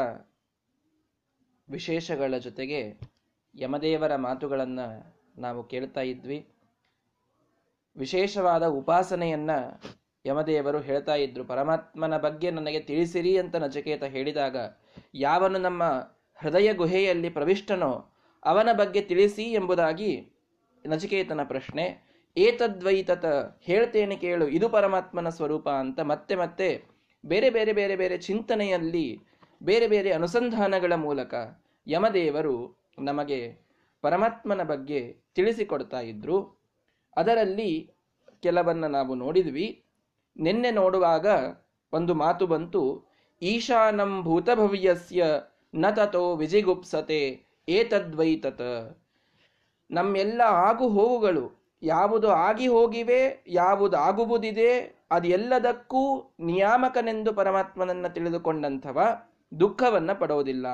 ವಿಶೇಷಗಳ 1.70 2.38
ಜೊತೆಗೆ 2.38 3.00
ಯಮದೇವರ 3.56 4.16
ಮಾತುಗಳನ್ನು 4.16 5.16
ನಾವು 5.42 5.64
ಕೇಳ್ತಾ 5.64 6.02
ಇದ್ವಿ. 6.02 6.48
ವಿಶೇಷವಾದ 7.96 8.66
ಉಪಾಸನೆಯನ್ನ 8.66 9.50
ಯಮದೇವರು 10.26 10.80
ಹೇಳ್ತಾ 10.80 11.16
ಇದ್ರು. 11.16 11.44
ಪರಮಾತ್ಮನ 11.44 12.18
ಬಗ್ಗೆ 12.18 12.52
ನನಗೆ 12.52 12.80
ತಿಳಿಸಿರಿ 12.80 13.38
ಅಂತ 13.38 13.56
ನಚಕೇತ 13.56 14.04
ಹೇಳಿದಾಗ, 14.04 14.58
ಯಾವನು 15.14 15.58
ನಮ್ಮ 15.58 15.84
ಹೃದಯ 16.36 16.74
ಗುಹೆಯಲ್ಲಿ 16.74 17.30
ಪ್ರವಿಷ್ಟನೋ 17.30 18.16
ಅವನ 18.44 18.70
ಬಗ್ಗೆ 18.74 19.02
ತಿಳಿಸಿ 19.02 19.44
ಎಂಬುದಾಗಿ 19.44 20.32
ನಚಿಕೇತನ 20.88 21.44
ಪ್ರಶ್ನೆ 21.44 22.11
ಏತದ್ವೈತತ, 22.38 23.26
ಹೇಳ್ತೇನೆ 23.62 24.16
ಕೇಳು, 24.16 24.48
ಇದು 24.48 24.70
ಪರಮಾತ್ಮನ 24.70 25.30
ಸ್ವರೂಪ 25.30 25.70
ಅಂತ 25.70 26.00
ಮತ್ತೆ 26.00 26.36
ಮತ್ತೆ 26.36 26.86
ಬೇರೆ 27.26 27.50
ಬೇರೆ 27.50 27.74
ಬೇರೆ 27.74 27.96
ಬೇರೆ 27.96 28.18
ಚಿಂತನೆಯಲ್ಲಿ 28.18 29.22
ಬೇರೆ 29.64 29.88
ಬೇರೆ 29.88 30.12
ಅನುಸಂಧಾನಗಳ 30.12 30.94
ಮೂಲಕ 30.96 31.34
ಯಮದೇವರು 31.88 32.82
ನಮಗೆ 33.00 33.68
ಪರಮಾತ್ಮನ 34.02 34.64
ಬಗ್ಗೆ 34.64 35.18
ತಿಳಿಸಿಕೊಡ್ತಾ 35.36 36.00
ಇದ್ರು. 36.00 36.62
ಅದರಲ್ಲಿ 37.18 37.92
ಕೆಲವನ್ನ 38.40 38.86
ನಾವು 38.86 39.16
ನೋಡಿದ್ವಿ. 39.16 39.84
ನಿನ್ನೆ 40.38 40.72
ನೋಡುವಾಗ 40.72 41.28
ಒಂದು 41.94 42.14
ಮಾತು 42.14 42.48
ಬಂತು, 42.48 43.06
ಈಶಾನಂ 43.42 44.24
ಭೂತಭವ್ಯಸ್ಯ 44.24 45.26
ನ 45.76 45.90
ತಥೋ 45.90 46.36
ವಿಜಿಗುಪ್ಸತೆ, 46.36 47.44
ಏತದ್ವೈತತ. 47.70 48.62
ನಮ್ಮೆಲ್ಲ 49.92 50.42
ಆಗು 50.42 50.90
ಹೋಗುಗಳು 50.90 51.61
ಯಾವುದು 51.84 52.32
ಆಗಿ 52.32 52.68
ಹೋಗಿವೆ, 52.68 53.44
ಯಾವುದು 53.48 53.98
ಆಗುವುದಿದೆ, 53.98 55.02
ಅದೆಲ್ಲದಕ್ಕೂ 55.12 56.34
ನಿಯಾಮಕನೆಂದು 56.40 57.34
ಪರಮಾತ್ಮನನ್ನು 57.34 58.14
ತಿಳಿದುಕೊಂಡಂಥವ 58.14 59.02
ದುಃಖವನ್ನು 59.60 60.20
ಪಡೋದಿಲ್ಲ 60.20 60.68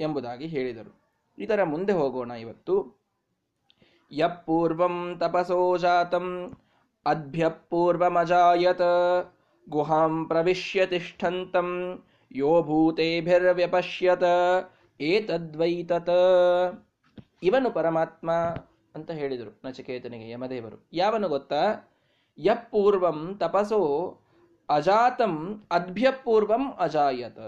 ಎಂಬುದಾಗಿ 0.00 0.46
ಹೇಳಿದರು. 0.46 1.00
ಇದರ 1.38 1.62
ಮುಂದೆ 1.62 1.92
ಹೋಗೋಣ 1.92 2.30
ಇವತ್ತು. 2.30 2.98
ಯಪೂರ್ವಂ 4.12 5.16
ತಪಸೋ 5.20 5.76
ಜಾತಂ 5.76 6.56
ಅಭ್ಯಪೂರ್ವಮಜಾಯತ 7.06 8.82
ಗುಹಾಂ 9.68 10.24
ಪ್ರವಿಶ್ಯ 10.24 10.86
ತಿಷ್ಠಂತಂ, 10.86 12.02
ಯೋ 12.32 12.62
ಭೂತೇಭಿರ್ವ್ಯಪಶ್ಯತ, 12.62 14.22
ಏತದ್ವೈತತ. 15.00 16.08
ಇವನು 17.42 17.70
ಪರಮಾತ್ಮ 17.70 18.30
ಅಂತ 18.94 19.10
ಹೇಳಿದರು 19.10 19.60
ನಚಿಕೇತನಿಗೆ 19.64 20.30
ಯಮದೇವರು. 20.30 20.86
ಯಾವನು 20.92 21.28
ಗೊತ್ತಾ? 21.28 21.90
ಯಪೂರ್ವಂ 22.38 23.38
ತಪಸೋ 23.38 24.16
ಅಜಾತಂ 24.68 25.66
ಅದ್ಭ್ಯಪೂರ್ವಂ 25.70 26.72
ಅಜಾಯತ. 26.72 27.38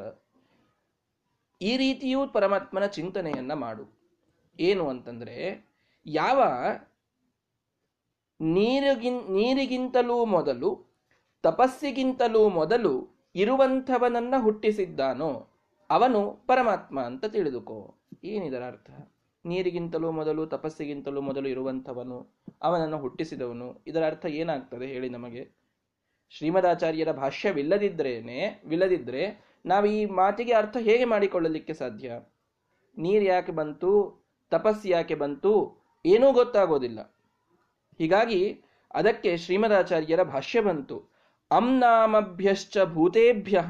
ಈ 1.62 1.76
ರೀತಿಯೂ 1.76 2.26
ಪರಮಾತ್ಮನ 2.28 2.86
ಚಿಂತನೆಯನ್ನ 2.86 3.52
ಮಾಡು. 3.52 4.00
ಏನು 4.60 4.88
ಅಂತಂದ್ರೆ, 4.88 5.66
ಯಾವ 6.06 6.44
ನೀರಿಗಿನ್, 8.40 9.30
ನೀರಿಗಿಂತಲೂ 9.30 10.24
ಮೊದಲು, 10.24 10.90
ತಪಸ್ಸಿಗಿಂತಲೂ 11.42 12.48
ಮೊದಲು 12.48 13.22
ಇರುವಂಥವನನ್ನ 13.34 14.34
ಹುಟ್ಟಿಸಿದ್ದಾನೋ 14.38 15.48
ಅವನು 15.90 16.44
ಪರಮಾತ್ಮ 16.46 17.00
ಅಂತ 17.00 17.24
ತಿಳಿದುಕೋ. 17.24 17.94
ಏನಿದರ 18.24 18.64
ಅರ್ಥ? 18.66 18.90
ನೀರಿಗಿಂತಲೂ 19.44 20.10
ಮೊದಲು 20.10 20.46
ತಪಸ್ಸಿಗಿಂತಲೂ 20.46 21.20
ಮೊದಲು 21.20 21.48
ಇರುವಂಥವನು, 21.48 22.34
ಅವನನ್ನು 22.62 22.98
ಹುಟ್ಟಿಸಿದವನು. 22.98 23.84
ಇದರ 23.86 24.06
ಅರ್ಥ 24.06 24.26
ಏನಾಗ್ತದೆ 24.26 24.86
ಹೇಳಿ 24.86 25.08
ನಮಗೆ. 25.08 25.50
ಶ್ರೀಮದಾಚಾರ್ಯರ 26.30 27.12
ಭಾಷ್ಯವಿಲ್ಲದಿದ್ರೇನೆ, 27.12 28.62
ವಿಲ್ಲದಿದ್ರೆ 28.66 29.50
ನಾವು 29.66 29.86
ಈ 29.86 30.04
ಮಾತಿಗೆ 30.04 30.52
ಅರ್ಥ 30.52 30.76
ಹೇಗೆ 30.80 31.04
ಮಾಡಿಕೊಳ್ಳಲಿಕ್ಕೆ 31.04 31.74
ಸಾಧ್ಯ? 31.74 32.12
ನೀರು 32.98 33.24
ಯಾಕೆ 33.24 33.52
ಬಂತು? 33.52 34.20
ತಪಸ್ಸು 34.50 34.88
ಯಾಕೆ 34.88 35.14
ಬಂತು? 35.14 35.76
ಏನೂ 36.06 36.32
ಗೊತ್ತಾಗೋದಿಲ್ಲ. 36.32 37.14
ಹೀಗಾಗಿ 37.98 38.60
ಅದಕ್ಕೆ 38.94 39.36
ಶ್ರೀಮದಾಚಾರ್ಯರ 39.36 40.22
ಭಾಷ್ಯ 40.22 40.60
ಬಂತು. 40.60 40.98
ಅಂನಾಮಭ್ಯಶ್ಚ 41.50 42.78
ಭೂತೇಭ್ಯ 42.84 43.64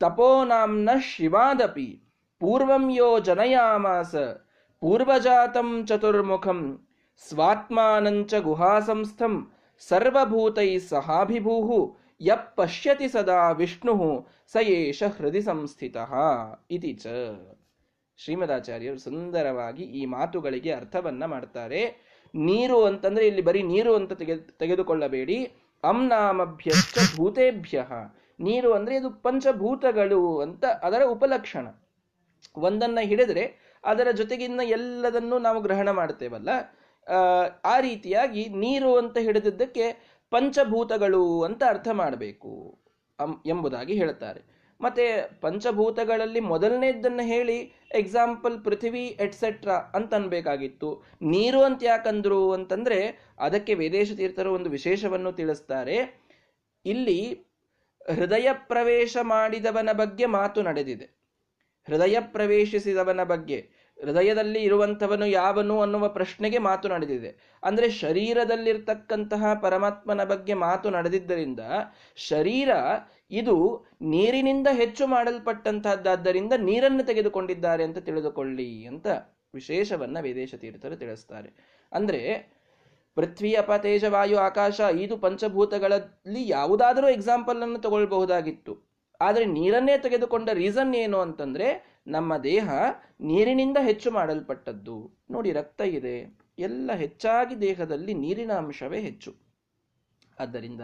ತಪೋನಾಂನ 0.00 0.90
ಶಿವಾದಪಿ, 1.02 2.02
ಪೂರ್ವಂ 2.38 2.90
ಯೋ 2.90 3.18
ಜನಯಾಮಾಸ 3.18 4.14
ಪೂರ್ವಜಾತಂ 4.82 5.86
ಚತುರ್ಮುಖಂ 5.86 6.60
ಸ್ವಾತ್ಮಾನಂಚ 7.22 8.34
ಗುಹಾಸಂಸ್ಥಂ 8.34 9.50
ಸರ್ವಭೂತೈ 9.78 10.78
ಸಹಾಭಿಭೂಹು 10.78 11.96
ಯ 12.20 12.30
ಪಶ್ಯತಿ 12.56 13.08
ಸದಾ 13.08 13.50
ವಿಷ್ಣು 13.50 13.94
ಸ 14.52 14.56
ಏಷ 14.68 15.02
ಹೃದಯ 15.02 15.40
ಸಂಸ್ಥಿತ 15.40 15.96
ಇತಿ 16.70 16.92
ಚ 16.94 17.06
ಶ್ರೀಮದಾಚಾರ್ಯರು 18.18 18.98
ಸುಂದರವಾಗಿ 18.98 19.82
ಈ 19.82 20.06
ಮಾತುಗಳಿಗೆ 20.06 20.72
ಅರ್ಥವನ್ನ 20.72 21.24
ಮಾಡ್ತಾರೆ. 21.24 21.82
ನೀರು 22.34 22.84
ಅಂತಂದ್ರೆ 22.84 23.26
ಇಲ್ಲಿ 23.26 23.42
ಬರೀ 23.42 23.62
ನೀರು 23.62 23.94
ಅಂತ 23.94 24.12
ತೆಗೆ, 24.12 24.36
ತೆಗೆದುಕೊಳ್ಳಬೇಡಿ. 24.58 25.38
ಅಂನಾಮಭ್ಯಶ್ಚ 25.82 26.98
ಭೂತೇಭ್ಯ. 27.16 27.84
ನೀರು 28.40 28.72
ಅಂದ್ರೆ 28.72 28.96
ಇದು 28.96 29.10
ಪಂಚಭೂತಗಳು 29.10 30.40
ಅಂತ 30.40 30.64
ಅದರ 30.82 31.02
ಉಪಲಕ್ಷಣ. 31.04 31.64
ಒಂದನ್ನ 32.56 32.98
ಹಿಡಿದ್ರೆ 33.02 33.44
ಅದರ 33.84 34.08
ಜೊತೆಗಿನ್ನ 34.10 34.60
ಎಲ್ಲದನ್ನು 34.76 35.38
ನಾವು 35.38 35.60
ಗ್ರಹಣ 35.60 35.90
ಮಾಡ್ತೇವಲ್ಲ, 35.90 36.50
ಆ 37.64 37.76
ರೀತಿಯಾಗಿ 37.80 38.42
ನೀರು 38.62 38.90
ಅಂತ 38.96 39.18
ಹಿಡಿದಿದ್ದಕ್ಕೆ 39.18 39.84
ಪಂಚಭೂತಗಳು 40.32 41.24
ಅಂತ 41.42 41.62
ಅರ್ಥ 41.68 41.88
ಮಾಡಬೇಕು 41.92 42.52
ಎಂಬುದಾಗಿ 43.46 43.94
ಹೇಳ್ತಾರೆ. 43.94 44.40
ಮತ್ತೆ 44.80 45.04
ಪಂಚಭೂತಗಳಲ್ಲಿ 45.40 46.40
ಮೊದಲನೇದನ್ನು 46.40 47.24
ಹೇಳಿ 47.26 47.56
ಎಕ್ಸಾಂಪಲ್ 47.94 48.56
ಪೃಥ್ವಿ 48.64 49.04
ಎಟ್ಸೆಟ್ರಾ 49.20 49.76
ಅಂತ 49.94 50.14
ಅನ್ಬೇಕಾಗಿತ್ತು. 50.14 50.90
ನೀರು 51.22 51.60
ಅಂತ 51.62 51.82
ಯಾಕಂದ್ರು 51.82 52.40
ಅಂತಂದ್ರೆ 52.52 52.98
ಅದಕ್ಕೆ 53.38 53.74
ವೇದೇಶ 53.74 54.10
ತೀರ್ಥರು 54.12 54.52
ಒಂದು 54.54 54.70
ವಿಶೇಷವನ್ನು 54.70 55.32
ತಿಳಿಸ್ತಾರೆ. 55.32 55.98
ಇಲ್ಲಿ 56.84 57.20
ಹೃದಯ 58.10 58.48
ಪ್ರವೇಶ 58.70 59.16
ಮಾಡಿದವನ 59.22 59.92
ಬಗ್ಗೆ 59.92 60.26
ಮಾತು 60.26 60.62
ನಡೆದಿದೆ. 60.62 61.06
ಹೃದಯ 61.90 62.16
ಪ್ರವೇಶಿಸಿದವನ 62.20 63.22
ಬಗ್ಗೆ, 63.24 63.58
ಹೃದಯದಲ್ಲಿ 63.98 64.60
ಇರುವಂಥವನು 64.62 65.26
ಯಾವನು 65.26 65.80
ಅನ್ನುವ 65.80 66.08
ಪ್ರಶ್ನೆಗೆ 66.08 66.58
ಮಾತು 66.58 66.88
ನಡೆದಿದೆ. 66.88 67.30
ಅಂದರೆ 67.62 67.90
ಶರೀರದಲ್ಲಿರ್ತಕ್ಕಂತಹ 67.90 69.52
ಪರಮಾತ್ಮನ 69.54 70.24
ಬಗ್ಗೆ 70.24 70.54
ಮಾತು 70.54 70.90
ನಡೆದಿದ್ದರಿಂದ, 70.90 71.60
ಶರೀರ 72.28 72.70
ಇದು 73.30 73.56
ನೀರಿನಿಂದ 74.02 74.68
ಹೆಚ್ಚು 74.72 75.06
ಮಾಡಲ್ಪಟ್ಟಂತಹದ್ದಾದ್ದರಿಂದ 75.06 76.52
ನೀರನ್ನು 76.58 77.02
ತೆಗೆದುಕೊಂಡಿದ್ದಾರೆ 77.06 77.84
ಅಂತ 77.84 77.98
ತಿಳಿದುಕೊಳ್ಳಿ 77.98 78.70
ಅಂತ 78.84 79.06
ವಿಶೇಷವನ್ನ 79.54 80.18
ವೇದೇಶ 80.20 80.54
ತೀರ್ಥರು 80.54 80.96
ತಿಳಿಸ್ತಾರೆ. 80.96 81.48
ಅಂದರೆ 81.92 82.22
ಪೃಥ್ವಿ, 83.16 83.50
ಅಪ, 83.54 83.70
ತೇಜ, 83.82 84.04
ವಾಯು, 84.08 84.36
ಆಕಾಶ, 84.38 84.80
ಐದು 84.88 85.14
ಪಂಚಭೂತಗಳಲ್ಲಿ 85.16 86.48
ಯಾವುದಾದರೂ 86.48 87.08
ಎಕ್ಸಾಂಪಲ್ 87.08 87.62
ಅನ್ನು 87.62 87.78
ತಗೊಳ್ಬಹುದಾಗಿತ್ತು. 87.78 88.89
ಆದರೆ 89.20 89.44
ನೀರನ್ನೇ 89.44 89.98
ತೆಗೆದುಕೊಂಡ 89.98 90.48
ರೀಸನ್ 90.52 90.94
ಏನು 90.94 91.18
ಅಂತಂದ್ರೆ 91.18 92.00
ನಮ್ಮ 92.06 92.36
ದೇಹ 92.36 92.70
ನೀರಿನಿಂದ 93.20 93.76
ಹೆಚ್ಚು 93.80 94.10
ಮಾಡಲ್ಪಟ್ಟದ್ದು. 94.10 95.22
ನೋಡಿ 95.30 95.52
ರಕ್ತ 95.52 95.80
ಇದೆ. 95.80 96.40
ಎಲ್ಲ 96.58 96.92
ಹೆಚ್ಚಾಗಿ 96.92 97.60
ದೇಹದಲ್ಲಿ 97.60 98.14
ನೀರಿನ 98.14 98.52
ಅಂಶವೇ 98.52 99.00
ಹೆಚ್ಚು. 99.00 99.34
ಆದ್ದರಿಂದ 100.40 100.80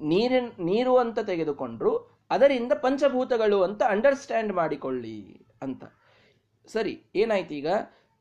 ನೀರಿನ, 0.00 0.48
ನೀರು 0.58 0.96
ಅಂತ 0.96 1.18
ತೆಗೆದುಕೊಂಡ್ರು, 1.18 2.24
ಅದರಿಂದ 2.30 2.72
ಪಂಚಭೂತಗಳು 2.72 3.62
ಅಂತ 3.62 3.82
ಅಂಡರ್ಸ್ಟ್ಯಾಂಡ್ 3.82 4.52
ಮಾಡಿಕೊಳ್ಳಿ 4.52 5.46
ಅಂತ. 5.62 5.84
ಸರಿ, 6.66 7.02
ಏನಾಯ್ತು 7.14 7.54
ಈಗ? 7.54 7.66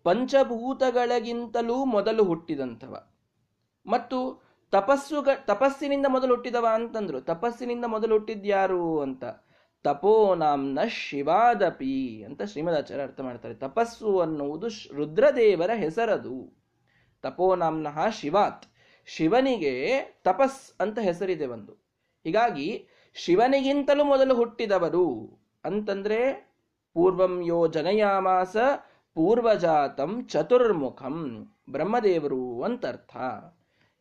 ಪಂಚಭೂತಗಳಿಗಿಂತಲೂ 0.03 1.85
ಮೊದಲು 1.85 2.23
ಹುಟ್ಟಿದಂಥವ. 2.23 2.95
ಮತ್ತು 3.87 4.44
ತಪಸ್ಸುಗ 4.75 5.29
ತಪಸ್ಸಿನಿಂದ 5.45 6.05
ಮೊದಲು 6.09 6.33
ಹುಟ್ಟಿದವ 6.33 6.67
ಅಂತಂದ್ರು. 6.73 7.21
ತಪಸ್ಸಿನಿಂದ 7.21 7.85
ಮೊದಲು 7.85 8.13
ಹುಟ್ಟಿದ್ಯಾರು 8.13 9.01
ಅಂತ. 9.01 9.23
ತಪೋ 9.83 10.35
ನಾಂನ 10.35 10.79
ಶಿವಾದಪಿ 10.87 12.23
ಅಂತ 12.23 12.43
ಶ್ರೀಮದಾಚಾರ್ಯ 12.43 13.03
ಅರ್ಥ 13.03 13.21
ಮಾಡ್ತಾರೆ. 13.21 13.53
ತಪಸ್ಸು 13.53 14.19
ಅನ್ನುವುದು 14.19 14.67
ರುದ್ರದೇವರ 14.93 15.71
ಹೆಸರದು. 15.73 16.63
ತಪೋ 17.21 17.55
ನಾಂನ 17.55 17.87
ಶಿವಾತ್. 18.11 18.63
ಶಿವನಿಗೆ 19.05 20.01
ತಪಸ್ 20.23 20.81
ಅಂತ 20.81 20.99
ಹೆಸರಿದೆ 20.99 21.45
ಒಂದು. 21.45 21.71
ಹೀಗಾಗಿ 22.23 22.87
ಶಿವನಿಗಿಂತಲೂ 23.13 24.03
ಮೊದಲು 24.03 24.35
ಹುಟ್ಟಿದವರು 24.35 25.39
ಅಂತಂದ್ರೆ 25.65 26.49
ಪೂರ್ವಂ 26.93 27.41
ಯೋ 27.45 27.67
ಜನಯಾಮಾಸ, 27.67 28.57
ಪೂರ್ವಜಾತಂ 29.13 30.27
ಚತುರ್ಮುಖಂ 30.27 31.49
ಬ್ರಹ್ಮದೇವರು 31.69 32.63
ಅಂತರ್ಥ. 32.63 33.17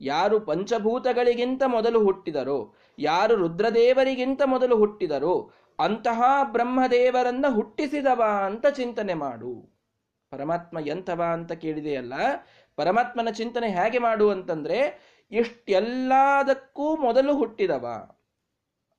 ಯಾರು 0.01 0.41
ಪಂಚಭೂತಗಳಿಗಿಂತ 0.41 1.63
ಮೊದಲು 1.67 2.05
ಹುಟ್ಟಿದರೋ, 2.05 2.75
ಯಾರು 2.99 3.37
ರುದ್ರದೇವರಿಗಿಂತ 3.37 4.43
ಮೊದಲು 4.47 4.77
ಹುಟ್ಟಿದರೋ, 4.77 5.51
ಅಂತಹ 5.79 6.23
ಬ್ರಹ್ಮದೇವರನ್ನ 6.45 7.47
ಹುಟ್ಟಿಸಿದವ 7.49 8.23
ಅಂತ 8.47 8.67
ಚಿಂತನೆ 8.67 9.15
ಮಾಡು. 9.15 9.75
ಪರಮಾತ್ಮ 10.31 10.79
ಎಂಥವ 10.79 11.23
ಅಂತ 11.33 11.53
ಕೇಳಿದೆಯಲ್ಲ, 11.53 12.13
ಪರಮಾತ್ಮನ 12.77 13.31
ಚಿಂತನೆ 13.31 13.69
ಹೇಗೆ 13.69 13.99
ಮಾಡು 13.99 14.31
ಅಂತಂದ್ರೆ, 14.31 14.79
ಇಷ್ಟೆಲ್ಲದಕ್ಕೂ 15.31 16.97
ಮೊದಲು 16.97 17.37
ಹುಟ್ಟಿದವ, 17.37 18.17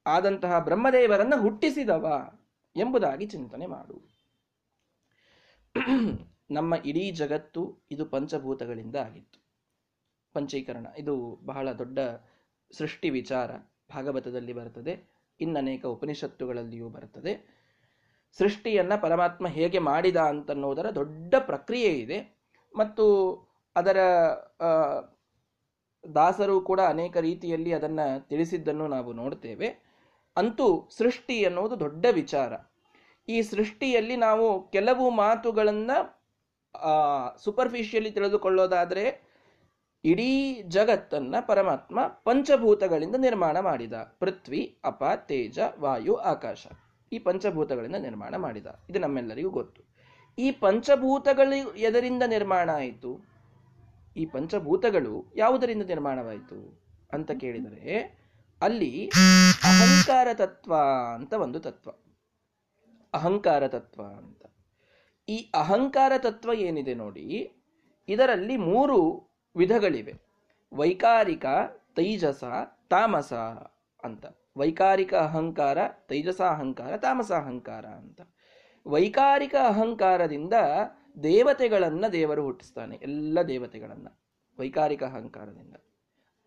ಆದಂತಹ 0.05 0.59
ಬ್ರಹ್ಮದೇವರನ್ನ 0.59 1.33
ಹುಟ್ಟಿಸಿದವ 1.37 2.29
ಎಂಬುದಾಗಿ 2.75 3.25
ಚಿಂತನೆ 3.25 3.65
ಮಾಡು. 3.65 4.15
ನಮ್ಮ 6.51 6.75
ಇಡೀ 6.85 7.11
ಜಗತ್ತು 7.11 7.87
ಇದು 7.91 8.05
ಪಂಚಭೂತಗಳಿಂದ 8.05 8.95
ಆಗಿತ್ತು. 8.95 9.44
ಪಂಚೀಕರಣ. 10.37 10.85
ಇದು 10.97 11.15
ಬಹಳ 11.45 11.67
ದೊಡ್ಡ 11.71 11.99
ಸೃಷ್ಟಿ 12.71 13.09
ವಿಚಾರ 13.09 13.51
ಭಾಗವತದಲ್ಲಿ 13.91 14.53
ಬರುತ್ತದೆ. 14.53 14.93
ಇನ್ನನೇಕ 15.39 15.83
ಉಪನಿಷತ್ತುಗಳಲ್ಲಿಯೂ 15.85 16.87
ಬರುತ್ತದೆ. 16.89 17.33
ಸೃಷ್ಟಿಯನ್ನು 18.37 18.95
ಪರಮಾತ್ಮ 19.01 19.47
ಹೇಗೆ 19.47 19.79
ಮಾಡಿದ 19.79 20.19
ಅಂತನ್ನೋದರ 20.31 20.87
ದೊಡ್ಡ 20.95 21.33
ಪ್ರಕ್ರಿಯೆ 21.39 21.91
ಇದೆ. 21.99 22.19
ಮತ್ತು 22.73 23.05
ಅದರ 23.75 23.97
ದಾಸರು 26.03 26.55
ಕೂಡ 26.61 26.81
ಅನೇಕ 26.87 27.17
ರೀತಿಯಲ್ಲಿ 27.17 27.71
ಅದನ್ನ 27.73 28.01
ತಿಳಿಸಿದ್ದನ್ನು 28.29 28.87
ನಾವು 28.87 29.11
ನೋಡ್ತೇವೆ. 29.13 29.69
ಅಂತೂ 30.35 30.67
ಸೃಷ್ಟಿ 30.97 31.37
ಅನ್ನೋದು 31.45 31.75
ದೊಡ್ಡ 31.79 32.05
ವಿಚಾರ. 32.11 32.53
ಈ 33.27 33.37
ಸೃಷ್ಟಿಯಲ್ಲಿ 33.41 34.15
ನಾವು 34.15 34.47
ಕೆಲವು 34.69 35.05
ಮಾತುಗಳನ್ನು 35.09 35.97
ಸೂಪರ್ಫಿಷಿಯಲಿ 37.43 38.11
ತಿಳಿದುಕೊಳ್ಳೋದಾದ್ರೆ 38.11 39.05
ಇಡೀ 40.05 40.31
ಜಗತ್ತನ್ನ 40.67 41.35
ಪರಮಾತ್ಮ 41.47 41.99
ಪಂಚಭೂತಗಳಿಂದ 42.23 43.17
ನಿರ್ಮಾಣ 43.17 43.55
ಮಾಡಿದ. 43.59 43.95
ಪೃಥ್ವಿ, 44.19 44.61
ಅಪ, 44.83 45.03
ತೇಜ, 45.27 45.59
ವಾಯು, 45.79 46.15
ಆಕಾಶ 46.31 46.67
ಈ 47.11 47.19
ಪಂಚಭೂತಗಳಿಂದ 47.19 47.95
ನಿರ್ಮಾಣ 47.95 48.35
ಮಾಡಿದ. 48.35 48.67
ಇದು 48.89 48.99
ನಮ್ಮೆಲ್ಲರಿಗೂ 48.99 49.49
ಗೊತ್ತು. 49.49 49.81
ಈ 50.37 50.47
ಪಂಚಭೂತಗಳು 50.51 51.57
ಎದರಿಂದ 51.79 52.23
ನಿರ್ಮಾಣ 52.27 52.69
ಆಯಿತು? 52.73 53.11
ಈ 54.17 54.25
ಪಂಚಭೂತಗಳು 54.25 55.13
ಯಾವುದರಿಂದ 55.35 55.83
ನಿರ್ಮಾಣವಾಯಿತು 55.83 56.59
ಅಂತ 57.13 57.31
ಕೇಳಿದರೆ 57.31 57.95
ಅಲ್ಲಿ 58.61 58.91
ಅಹಂಕಾರ 59.63 60.27
ತತ್ವ 60.33 60.73
ಅಂತ 61.13 61.33
ಒಂದು 61.33 61.59
ತತ್ವ. 61.59 61.89
ಅಹಂಕಾರ 63.13 63.63
ತತ್ವ 63.67 64.01
ಅಂತ. 64.17 64.41
ಈ 65.27 65.37
ಅಹಂಕಾರ 65.53 66.13
ತತ್ವ 66.17 66.53
ಏನಿದೆ 66.53 66.93
ನೋಡಿ, 66.93 67.27
ಇದರಲ್ಲಿ 68.07 68.57
ಮೂರು 68.57 68.99
ವಿಧಗಳಿವೆ. 69.55 70.13
ವೈಕಾರಿಕ, 70.71 71.45
ತೈಜಸ, 71.95 72.43
ತಾಮಸ 72.89 73.33
ಅಂತ. 74.03 74.25
ವೈಕಾರಿಕ 74.57 75.13
ಅಹಂಕಾರ, 75.13 75.77
ತೈಜಸ 76.07 76.41
ಅಹಂಕಾರ, 76.41 76.97
ತಾಮಸ 76.97 77.31
ಅಹಂಕಾರ 77.31 77.85
ಅಂತ. 77.85 78.21
ವೈಕಾರಿಕ 78.87 79.55
ಅಹಂಕಾರದಿಂದ 79.67 80.53
ದೇವತೆಗಳನ್ನು 81.23 82.11
ದೇವರು 82.11 82.43
ಹುಟ್ಟಿಸ್ತಾನೆ, 82.43 82.95
ಎಲ್ಲ 82.95 83.41
ದೇವತೆಗಳನ್ನು. 83.41 84.11
ವೈಕಾರಿಕ 84.59 85.03
ಅಹಂಕಾರದಿಂದ. 85.03 85.75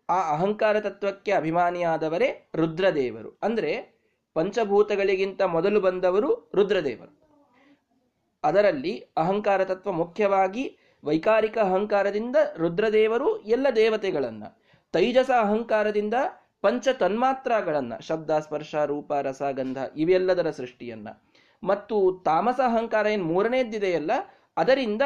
ಆ 0.09 0.31
ಅಹಂಕಾರ 0.31 0.79
ತತ್ವಕ್ಕೆ 0.79 1.31
ಅಭಿಮಾನಿಯಾದವರೇ 1.31 2.49
ರುದ್ರದೇವರು. 2.55 3.39
ಅಂದರೆ 3.43 3.99
ಪಂಚಭೂತಗಳಿಗಿಂತ 4.33 5.41
ಮೊದಲು 5.41 5.79
ಬಂದವರು 5.81 6.51
ರುದ್ರದೇವರು. 6.55 7.13
ಅದರಲ್ಲಿ 8.43 8.93
ಅಹಂಕಾರ 9.17 9.65
ತತ್ವ 9.65 9.91
ಮುಖ್ಯವಾಗಿ 9.91 10.77
ವೈಕಾರಿಕ 11.03 11.57
ಅಹಂಕಾರದಿಂದ 11.57 12.35
ರುದ್ರದೇವರು 12.57 13.39
ಎಲ್ಲ 13.39 13.67
ದೇವತೆಗಳನ್ನು, 13.75 14.59
ತೈಜಸ 14.91 15.29
ಅಹಂಕಾರದಿಂದ 15.41 16.13
ಪಂಚ 16.61 16.87
ತನ್ಮಾತ್ರಗಳನ್ನು 16.87 18.05
ಶಬ್ದ, 18.05 18.39
ಸ್ಪರ್ಶ, 18.39 18.75
ರೂಪ, 18.75 19.13
ರಸ, 19.13 19.41
ಗಂಧ 19.51 19.77
ಇವೆಲ್ಲದರ 19.95 20.49
ಸೃಷ್ಟಿಯನ್ನ. 20.49 21.07
ಮತ್ತು 21.63 22.21
ತಾಮಸ 22.25 22.59
ಅಹಂಕಾರ 22.65 23.07
ಏನು 23.07 23.23
ಮೂರನೇದ್ದಿದೆಯಲ್ಲ 23.23 24.11
ಅದರಿಂದ 24.57 25.01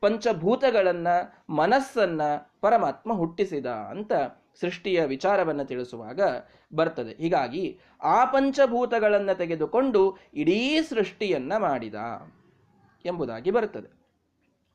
ಪಂಚಭೂತಗಳನ್ನ, 0.00 1.08
ಮನಸ್ಸನ್ನ 1.50 2.20
ಪರಮಾತ್ಮ 2.60 3.12
ಹುಟ್ಟಿಸಿದ 3.12 3.66
ಅಂತ 3.66 4.12
ಸೃಷ್ಟಿಯ 4.60 5.04
ವಿಚಾರವನ್ನು 5.04 5.64
ತಿಳಿಸುವಾಗ 5.64 6.20
ಬರ್ತದೆ. 6.74 7.22
ಹೀಗಾಗಿ 7.22 7.80
ಆ 8.02 8.24
ಪಂಚಭೂತಗಳನ್ನು 8.24 9.38
ತೆಗೆದುಕೊಂಡು 9.38 10.16
ಇಡೀ 10.34 10.82
ಸೃಷ್ಟಿಯನ್ನ 10.82 11.56
ಮಾಡಿದ 11.56 11.94
ಎಂಬುದಾಗಿ 13.06 13.50
ಬರುತ್ತದೆ 13.50 13.97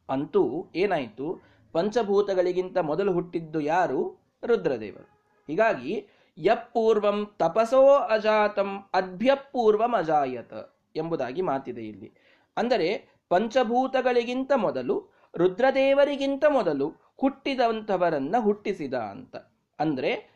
ಅಂತೂ 0.09 0.71
ಏನಾಯಿತು? 0.75 1.41
ಪಂಚಭೂತಗಳಿಗಿಂತ 1.71 2.77
ಮೊದಲು 2.77 3.13
ಹುಟ್ಟಿದ್ದು 3.13 3.59
ಯಾರು? 3.59 4.17
ರುದ್ರದೇವರು. 4.43 5.23
ಹೀಗಾಗಿ, 5.47 6.07
ಯಪೂರ್ವಂ 6.37 7.35
ತಪಸೋ 7.39 7.85
ಅಜಾತಂ 7.85 8.77
ಅಭ್ಯಪೂರ್ವಂ 8.93 9.95
ಅಜಾಯತ 9.95 10.53
ಎಂಬುದಾಗಿ 10.95 11.41
ಮಾತಿದೆ 11.41 11.81
ಇಲ್ಲಿ. 11.81 12.13
ಅಂದರೆ, 12.57 13.09
ಪಂಚಭೂತಗಳಿಗಿಂತ 13.29 14.51
ಮೊದಲು, 14.55 15.09
ರುದ್ರದೇವರಿಗಿಂತ 15.35 16.45
ಮೊದಲು 16.49 16.93
ಹುಟ್ಟಿದಂಥವರನ್ನ 17.17 18.35
ಹುಟ್ಟಿಸಿದ 18.39 18.93
ಅಂತ. 18.93 19.35
ಅಂದರೆ, 19.79 20.33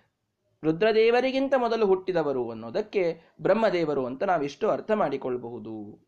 ರುದ್ರದೇವರಿಗಿಂತ 0.63 1.53
ಮೊದಲು 1.57 1.85
ಹುಟ್ಟಿದವರು 1.85 2.51
ಅನ್ನೋದಕ್ಕೆ 2.51 3.21
ಬ್ರಹ್ಮದೇವರು 3.41 4.05
ಅಂತ 4.05 4.23
ನಾವಿಷ್ಟು 4.23 4.69
ಅರ್ಥ 4.69 4.91
ಮಾಡಿಕೊಳ್ಳಬಹುದು 4.91 6.05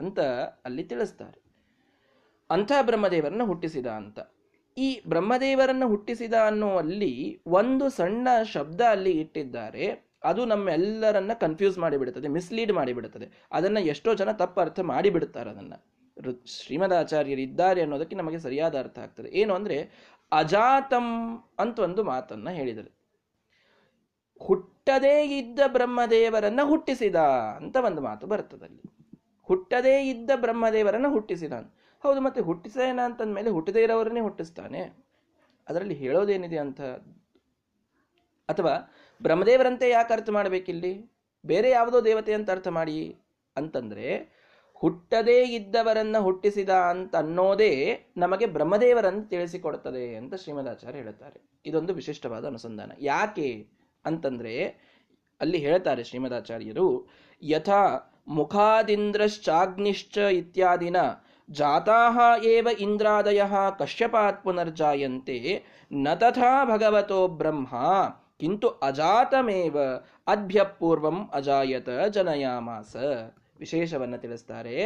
ಅಂತ 0.00 0.20
ಅಲ್ಲಿ 0.64 0.84
ತಿಳಿಸ್ತಾರೆ. 0.84 1.43
ಅಂಥ 2.50 2.72
ಬ್ರಹ್ಮದೇವರನ್ನ 2.82 3.42
ಹುಟ್ಟಿಸಿದ 3.44 3.86
ಅಂತ. 3.86 4.18
ಈ 4.78 5.00
ಬ್ರಹ್ಮದೇವರನ್ನ 5.08 5.84
ಹುಟ್ಟಿಸಿದ 5.84 6.34
ಅನ್ನುವಲ್ಲಿ 6.46 7.42
ಒಂದು 7.46 7.88
ಸಣ್ಣ 7.88 8.28
ಶಬ್ದ 8.52 8.80
ಅಲ್ಲಿ 8.80 9.10
ಇಟ್ಟಿದ್ದಾರೆ. 9.10 10.04
ಅದು 10.24 10.44
ನಮ್ಮೆಲ್ಲರನ್ನ 10.44 11.32
ಕನ್ಫ್ಯೂಸ್ 11.40 11.78
ಮಾಡಿಬಿಡುತ್ತದೆ 11.78 12.28
ಮಿಸ್ಲೀಡ್ 12.28 12.72
ಮಾಡಿಬಿಡುತ್ತದೆ. 12.72 13.48
ಅದನ್ನ 13.52 13.78
ಎಷ್ಟೋ 13.78 14.14
ಜನ 14.14 14.32
ತಪ್ಪು 14.32 14.60
ಅರ್ಥ 14.60 14.80
ಮಾಡಿಬಿಡುತ್ತಾರೆ 14.80 15.50
ಅದನ್ನ. 15.50 15.74
ಇದ್ದಾರೆ 17.42 17.80
ಅನ್ನೋದಕ್ಕೆ 17.82 18.16
ನಮಗೆ 18.16 18.38
ಸರಿಯಾದ 18.38 18.78
ಅರ್ಥ 18.78 18.98
ಆಗ್ತದೆ. 18.98 19.28
ಏನು 19.28 19.54
ಅಂದ್ರೆ, 19.54 19.90
ಅಜಾತಂ 20.32 21.36
ಅಂತ 21.58 21.78
ಒಂದು 21.78 22.04
ಮಾತನ್ನ 22.04 22.50
ಹೇಳಿದರು. 22.50 23.04
ಹುಟ್ಟದೇ 24.38 25.38
ಇದ್ದ 25.38 25.60
ಬ್ರಹ್ಮದೇವರನ್ನ 25.66 26.60
ಹುಟ್ಟಿಸಿದ 26.64 27.16
ಅಂತ 27.56 27.76
ಒಂದು 27.76 28.00
ಮಾತು 28.00 28.26
ಬರ್ತದಲ್ಲಿ 28.26 28.82
ಹುಟ್ಟದೇ 29.42 30.02
ಇದ್ದ 30.02 30.30
ಬ್ರಹ್ಮದೇವರನ್ನ 30.36 31.06
ಹುಟ್ಟಿಸಿದ 31.08 31.52
ಹೌದು, 32.06 32.20
ಮತ್ತೆ 32.20 32.40
ಹುಟ್ಟಿಸೇನ 32.40 33.00
ಅಂತಂದ್ಮೇಲೆ 33.04 33.50
ಹುಟ್ಟದೇ 33.50 33.82
ಇರೋವರನ್ನೇ 33.82 34.20
ಹುಟ್ಟಿಸ್ತಾನೆ. 34.20 35.04
ಅದರಲ್ಲಿ 35.68 35.94
ಹೇಳೋದೇನಿದೆ 35.94 36.58
ಅಂತ? 36.58 36.80
ಅಥವಾ 38.48 38.92
ಬ್ರಹ್ಮದೇವರಂತೆ 39.22 39.90
ಯಾಕೆ 39.90 40.12
ಅರ್ಥ 40.12 40.30
ಮಾಡಬೇಕಿಲ್ಲಿ? 40.30 41.12
ಬೇರೆ 41.46 41.70
ಯಾವುದೋ 41.70 42.04
ದೇವತೆ 42.04 42.34
ಅಂತ 42.34 42.50
ಅರ್ಥ 42.50 42.68
ಮಾಡಿ 42.68 43.18
ಅಂತಂದ್ರೆ, 43.56 44.34
ಹುಟ್ಟದೇ 44.74 45.44
ಇದ್ದವರನ್ನ 45.44 46.18
ಹುಟ್ಟಿಸಿದ 46.18 46.68
ಅಂತ 46.68 47.16
ಅನ್ನೋದೇ 47.16 48.00
ನಮಗೆ 48.16 48.46
ಬ್ರಹ್ಮದೇವರನ್ನು 48.46 49.22
ತಿಳಿಸಿಕೊಡುತ್ತದೆ 49.22 50.16
ಅಂತ 50.16 50.34
ಶ್ರೀಮದಾಚಾರ್ಯ 50.34 50.98
ಹೇಳುತ್ತಾರೆ 50.98 51.40
ಇದೊಂದು 51.66 51.94
ವಿಶಿಷ್ಟವಾದ 51.94 52.44
ಅನುಸಂಧಾನ. 52.44 52.92
ಯಾಕೆ 52.98 53.68
ಅಂತಂದ್ರೆ, 54.04 54.64
ಅಲ್ಲಿ 55.40 55.58
ಹೇಳ್ತಾರೆ 55.58 56.04
ಶ್ರೀಮದಾಚಾರ್ಯರು, 56.04 57.08
ಯಥಾ 57.42 58.12
ಮುಖಾದಿಂದ್ರಶ್ಚಾಗ್ನಿಶ್ಚ 58.28 60.18
ಇತ್ಯಾದಿನ 60.18 60.96
ಜಾತಾಹ 61.50 62.44
ಏವ 62.44 62.68
ಇಂದ್ರಾದಯ 62.80 63.42
ಕಶ್ಯಪಾತ್ 63.78 64.44
ಪುನರ್ಜಾಯಂತೆ 64.44 65.64
ನ 65.92 66.08
ತಥಾ 66.14 66.64
ಭಗವತೋ 66.64 67.28
ಬ್ರಹ್ಮ 67.28 67.66
ಕಿಂತು 68.40 68.68
ಅಜಾತಮೇವ 68.68 69.78
ಅಭ್ಯಪೂರ್ವಂ 70.26 71.30
ಅಜಾಯತ 71.32 71.88
ಜನಯಾಮಾಸ 71.88 72.96
ವಿಶೇಷವನ್ನು 73.58 74.18
ತಿಳಿಸ್ತಾರೆ 74.18 74.78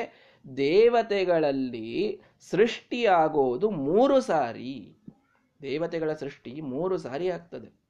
ದೇವತೆಗಳಲ್ಲಿ 0.56 2.20
ಸೃಷ್ಟಿಯಾಗೋದು 2.50 3.70
ಮೂರು 3.70 4.20
ಸಾರಿ. 4.20 4.96
ದೇವತೆಗಳ 5.62 6.12
ಸೃಷ್ಟಿ 6.12 6.60
ಮೂರು 6.60 6.98
ಸಾರಿ 6.98 7.30
ಆಗ್ತದೆ. 7.30 7.87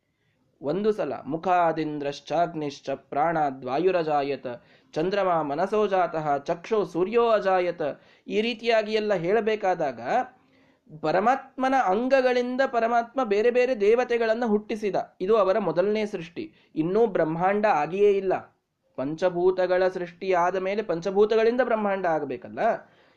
ಒಂದು 0.63 0.93
ಸಲ 0.93 1.13
ಮುಖಾದಿಂದ್ರಶ್ಚಾಗ್ನಿಶ್ಚ 1.27 2.91
ಪ್ರಾಣಾದ್ವಾಯುರಜಾಯತ, 2.91 4.47
ಚಂದ್ರಮ 4.95 5.29
ಮನಸೋ 5.43 5.87
ಜಾತಃ, 5.87 6.37
ಚಕ್ಷೋ 6.37 6.85
ಸೂರ್ಯೋ 6.85 7.29
ಅಜಾಯತ. 7.29 7.83
ಈ 8.27 8.41
ರೀತಿಯಾಗಿ 8.41 8.93
ಎಲ್ಲ 8.93 9.15
ಹೇಳಬೇಕಾದಾಗ 9.15 10.01
ಪರಮಾತ್ಮನ 11.03 11.75
ಅಂಗಗಳಿಂದ 11.87 12.61
ಪರಮಾತ್ಮ 12.67 13.25
ಬೇರೆ 13.25 13.51
ಬೇರೆ 13.51 13.81
ದೇವತೆಗಳನ್ನು 13.81 14.49
ಹುಟ್ಟಿಸಿದ. 14.49 14.97
ಇದು 15.21 15.37
ಅವರ 15.37 15.59
ಮೊದಲನೇ 15.59 16.07
ಸೃಷ್ಟಿ. 16.07 16.73
ಇನ್ನೂ 16.75 17.07
ಬ್ರಹ್ಮಾಂಡ 17.07 17.67
ಆಗಿಯೇ 17.67 18.11
ಇಲ್ಲ. 18.13 18.35
ಪಂಚಭೂತಗಳ 18.97 19.89
ಸೃಷ್ಟಿ 19.89 20.33
ಆದ 20.33 20.57
ಮೇಲೆ 20.57 20.83
ಪಂಚಭೂತಗಳಿಂದ 20.83 21.61
ಬ್ರಹ್ಮಾಂಡ 21.61 22.07
ಆಗಬೇಕಲ್ಲ? 22.07 22.59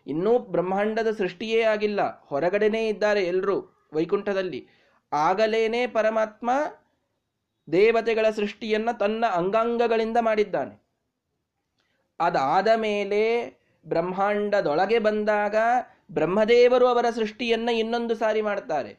ಇನ್ನೂ 0.07 0.39
ಬ್ರಹ್ಮಾಂಡದ 0.39 1.11
ಸೃಷ್ಟಿಯೇ 1.11 1.61
ಆಗಿಲ್ಲ. 1.61 2.21
ಹೊರಗಡೆನೇ 2.25 2.87
ಇದ್ದಾರೆ 2.87 3.23
ಎಲ್ಲರೂ 3.23 3.87
ವೈಕುಂಠದಲ್ಲಿ. 3.93 4.67
ಆಗಲೇನೆ 5.13 5.87
ಪರಮಾತ್ಮ 5.87 6.49
ದೇವತೆಗಳ 7.71 8.29
ಸೃಷ್ಟಿಯನ್ನು 8.29 8.99
ತನ್ನ 8.99 9.25
ಅಂಗಾಂಗಗಳಿಂದ 9.25 10.17
ಮಾಡಿದ್ದಾನೆ. 10.21 10.83
ಅದಾದ 12.19 12.67
ಮೇಲೆ 12.75 13.21
ಬ್ರಹ್ಮಾಂಡದೊಳಗೆ 13.87 14.99
ಬಂದಾಗ 14.99 15.55
ಬ್ರಹ್ಮದೇವರು 16.11 16.87
ಅವರ 16.87 17.05
ಸೃಷ್ಟಿಯನ್ನು 17.09 17.71
ಇನ್ನೊಂದು 17.71 18.15
ಸಾರಿ 18.15 18.41
ಮಾಡ್ತಾರೆ. 18.41 18.97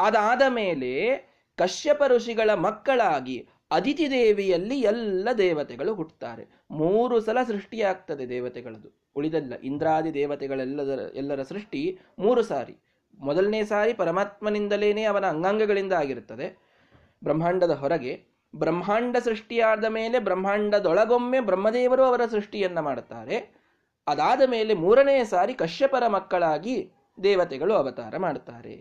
ಅದಾದ 0.00 0.42
ಮೇಲೆ 0.48 1.16
ಕಶ್ಯಪ 1.58 2.02
ಋಷಿಗಳ 2.06 2.54
ಮಕ್ಕಳಾಗಿ 2.54 3.48
ಅದಿತಿ 3.70 4.10
ದೇವಿಯಲ್ಲಿ 4.10 4.80
ಎಲ್ಲ 4.80 5.28
ದೇವತೆಗಳು 5.38 5.94
ಹುಟ್ಟುತ್ತಾರೆ 5.94 6.48
ಮೂರು 6.70 7.20
ಸಲ 7.20 7.42
ಸೃಷ್ಟಿಯಾಗ್ತದೆ 7.42 8.28
ದೇವತೆಗಳದು. 8.28 9.10
ಉಳಿದಲ್ಲ 9.16 9.52
ಇಂದ್ರಾದಿ 9.54 10.14
ದೇವತೆಗಳೆಲ್ಲದರ, 10.14 11.00
ಎಲ್ಲರ 11.14 11.42
ಸೃಷ್ಟಿ 11.42 11.98
ಮೂರು 12.18 12.42
ಸಾರಿ. 12.42 12.76
ಮೊದಲನೇ 13.18 13.64
ಸಾರಿ 13.64 13.92
ಪರಮಾತ್ಮನಿಂದಲೇನೆ 13.92 15.04
ಅವನ 15.04 15.26
ಅಂಗಾಂಗಗಳಿಂದ 15.26 15.92
ಆಗಿರುತ್ತದೆ. 15.92 16.69
ಬ್ರಹ್ಮಾಂಡದ 17.22 17.74
ಹೊರಗೆ 17.82 18.12
ಬ್ರಹ್ಮಾಂಡ 18.54 19.16
ಸೃಷ್ಟಿಯಾದ 19.24 19.86
ಮೇಲೆ 19.96 20.18
ಬ್ರಹ್ಮಾಂಡದೊಳಗೊಮ್ಮೆ 20.18 21.40
ಬ್ರಹ್ಮದೇವರು 21.40 22.02
ಅವರ 22.04 22.22
ಸೃಷ್ಟಿಯನ್ನು 22.26 22.82
ಮಾಡುತ್ತಾರೆ. 22.82 23.36
ಅದಾದ 24.06 24.42
ಮೇಲೆ 24.54 24.72
ಮೂರನೇ 24.84 25.16
ಸಾರಿ 25.24 25.52
ಕಶ್ಯಪರ 25.54 26.04
ಮಕ್ಕಳಾಗಿ 26.16 26.76
ದೇವತೆಗಳು 27.18 27.74
ಅವತಾರ 27.74 28.14
ಮಾಡುತ್ತಾರೆ 28.16 28.74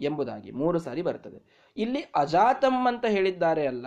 ಎಂಬುದಾಗಿ 0.00 0.50
ಮೂರು 0.60 0.78
ಸಾರಿ 0.78 1.02
ಬರ್ತದೆ 1.02 1.38
ಇಲ್ಲಿ 1.76 2.00
ಅಜಾತಂ 2.14 2.76
ಅಂತ 2.90 3.04
ಹೇಳಿದ್ದಾರೆ 3.14 3.64
ಅಲ್ಲ, 3.66 3.86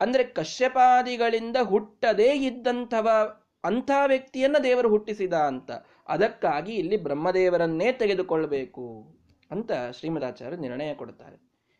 ಅಂದರೆ 0.00 0.24
ಕಶ್ಯಪಾದಿಗಳಿಂದ 0.38 1.56
ಹುಟ್ಟದೇ 1.72 2.30
ಇದ್ದಂಥವ 2.48 3.08
ಅಂಥ 3.64 3.90
ವ್ಯಕ್ತಿಯನ್ನ 4.12 4.58
ದೇವರು 4.68 4.88
ಹುಟ್ಟಿಸಿದ 4.88 5.36
ಅಂತ. 5.50 5.70
ಅದಕ್ಕಾಗಿ 6.08 6.72
ಇಲ್ಲಿ 6.74 6.96
ಬ್ರಹ್ಮದೇವರನ್ನೇ 7.06 7.88
ತೆಗೆದುಕೊಳ್ಳಬೇಕು 7.92 8.86
ಅಂತ 9.50 9.72
ಶ್ರೀಮದಾಚಾರ್ಯ 9.98 10.58
ನಿರ್ಣಯ 10.66 10.92
ಕೊಡುತ್ತಾರೆ. 10.94 11.36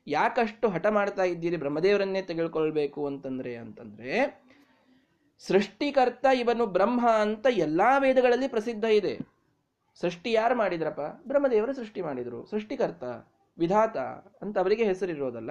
ಯಾಕಷ್ಟು 0.07 0.69
ಹಠ 0.69 0.87
ಮಾಡ್ತಾ 0.87 1.23
ಇದ್ದೀರಿ? 1.23 1.57
ಬ್ರಹ್ಮದೇವರನ್ನೇ 1.57 2.23
ತೆಗೆದುಕೊಳ್ಬೇಕು 2.23 3.07
ಅಂತಂದ್ರೆ 3.07 3.57
ಅಂತಂದ್ರೆ, 3.57 4.43
ಸೃಷ್ಟಿಕರ್ತ 5.39 6.27
ಇವನು 6.39 6.67
ಬ್ರಹ್ಮ 6.67 7.09
ಅಂತ 7.11 7.47
ಎಲ್ಲಾ 7.51 7.99
ವೇದಗಳಲ್ಲಿ 7.99 8.49
ಪ್ರಸಿದ್ಧ 8.49 8.85
ಇದೆ. 8.85 9.19
ಸೃಷ್ಟಿ 10.01 10.33
ಯಾರು 10.33 10.55
ಮಾಡಿದ್ರಪ್ಪ? 10.55 11.01
ಬ್ರಹ್ಮದೇವರು 11.27 11.73
ಸೃಷ್ಟಿ 11.73 12.03
ಮಾಡಿದ್ರು. 12.03 12.47
ಸೃಷ್ಟಿಕರ್ತ, 12.47 13.05
ವಿಧಾತ 13.59 13.97
ಅಂತ 14.43 14.59
ಅವರಿಗೆ 14.59 14.85
ಹೆಸರಿರೋದಲ್ಲ. 14.85 15.51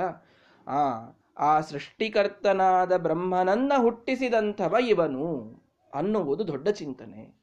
ಆ 0.67 1.11
ಆ 1.37 1.59
ಸೃಷ್ಟಿಕರ್ತನಾದ 1.59 2.97
ಬ್ರಹ್ಮನನ್ನ 2.97 3.73
ಹುಟ್ಟಿಸಿದಂಥವ 3.77 4.75
ಇವನು 4.87 5.55
ಅನ್ನುವುದು 5.93 6.47
ದೊಡ್ಡ 6.47 6.69
ಚಿಂತನೆ. 6.69 7.40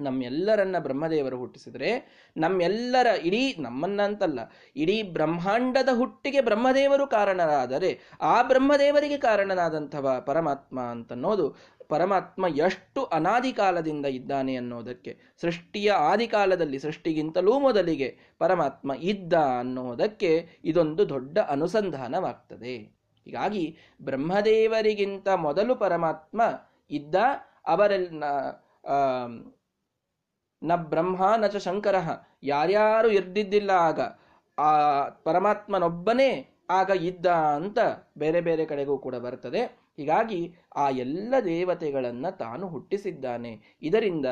ನಮ್ಮೆಲ್ಲರನ್ನ 0.00 0.78
ಬ್ರಹ್ಮದೇವರು 0.78 1.36
ಹುಟ್ಟಿಸಿದರೆ 1.36 1.90
ನಮ್ಮೆಲ್ಲರ 2.36 3.06
ಇಡೀ 3.06 3.54
ನಮ್ಮನ್ನ 3.58 4.02
ಅಂತಲ್ಲ 4.02 4.38
ಇಡೀ 4.76 5.02
ಬ್ರಹ್ಮಾಂಡದ 5.02 5.88
ಹುಟ್ಟಿಗೆ 5.94 6.40
ಬ್ರಹ್ಮದೇವರು 6.40 7.06
ಕಾರಣರಾದರೆ 7.06 8.00
ಆ 8.20 8.42
ಬ್ರಹ್ಮದೇವರಿಗೆ 8.42 9.18
ಕಾರಣನಾದಂಥವ 9.18 10.22
ಪರಮಾತ್ಮ 10.26 10.80
ಅಂತನ್ನೋದು. 10.80 11.76
ಪರಮಾತ್ಮ 11.88 12.44
ಎಷ್ಟು 12.56 13.04
ಅನಾದಿ 13.04 13.52
ಕಾಲದಿಂದ 13.52 14.06
ಇದ್ದಾನೆ 14.06 14.56
ಅನ್ನೋದಕ್ಕೆ, 14.56 15.18
ಸೃಷ್ಟಿಯ 15.40 15.92
ಆದಿಕಾಲದಲ್ಲಿ 15.92 16.78
ಸೃಷ್ಟಿಗಿಂತಲೂ 16.78 17.58
ಮೊದಲಿಗೆ 17.58 18.18
ಪರಮಾತ್ಮ 18.38 18.92
ಇದ್ದ 19.00 19.32
ಅನ್ನೋದಕ್ಕೆ 19.32 20.48
ಇದೊಂದು 20.64 21.08
ದೊಡ್ಡ 21.08 21.38
ಅನುಸಂಧಾನವಾಗ್ತದೆ. 21.38 22.76
ಹೀಗಾಗಿ 23.24 23.78
ಬ್ರಹ್ಮದೇವರಿಗಿಂತ 24.02 25.28
ಮೊದಲು 25.28 25.74
ಪರಮಾತ್ಮ 25.74 26.42
ಇದ್ದ, 26.90 27.14
ಅವರೆಲ್ಲ 27.66 28.24
ನ 30.62 30.76
ಬ್ರಹ್ಮ 30.76 31.34
ನ 31.36 31.46
ಚ 31.46 31.56
ಶಂಕರ. 31.56 31.94
ಯಾರ್ಯಾರು 32.42 33.08
ಇರ್ದಿದ್ದಿಲ್ಲ 33.08 33.70
ಆಗ, 33.70 34.00
ಆ 34.58 35.08
ಪರಮಾತ್ಮನೊಬ್ಬನೇ 35.08 36.56
ಆಗ 36.70 36.90
ಇದ್ದ 36.90 37.26
ಅಂತ 37.26 37.78
ಬೇರೆ 38.18 38.40
ಬೇರೆ 38.40 38.64
ಕಡೆಗೂ 38.64 38.98
ಕೂಡ 38.98 39.14
ಬರ್ತದೆ. 39.14 39.86
ಹೀಗಾಗಿ 39.96 40.54
ಆ 40.76 40.90
ಎಲ್ಲ 40.90 41.34
ದೇವತೆಗಳನ್ನು 41.44 42.36
ತಾನು 42.36 42.68
ಹುಟ್ಟಿಸಿದ್ದಾನೆ. 42.68 43.78
ಇದರಿಂದ 43.82 44.26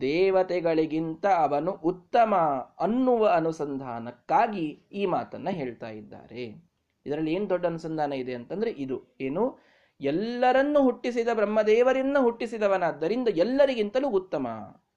ದೇವತೆಗಳಿಗಿಂತ 0.00 1.26
ಅವನು 1.26 1.70
ಉತ್ತಮ 1.70 2.34
ಅನ್ನುವ 2.80 3.28
ಅನುಸಂಧಾನಕ್ಕಾಗಿ 3.28 4.66
ಈ 4.92 5.06
ಮಾತನ್ನ 5.06 5.48
ಹೇಳ್ತಾ 5.50 5.88
ಇದ್ದಾರೆ. 5.88 6.66
ಇದರಲ್ಲಿ 7.06 7.32
ಏನು 7.32 7.48
ದೊಡ್ಡ 7.48 7.66
ಅನುಸಂಧಾನ 7.66 8.12
ಇದೆ 8.12 8.34
ಅಂತಂದ್ರೆ 8.34 8.70
ಇದು. 8.70 9.16
ಏನು? 9.20 9.58
ಎಲ್ಲರನ್ನು 10.00 10.82
ಹುಟ್ಟಿಸಿದ 10.82 11.28
ಬ್ರಹ್ಮದೇವರಿಂದ 11.34 12.16
ಹುಟ್ಟಿಸಿದವನಾದ್ದರಿಂದ 12.16 13.28
ಎಲ್ಲರಿಗಿಂತಲೂ 13.28 14.08
ಉತ್ತಮ 14.08 14.48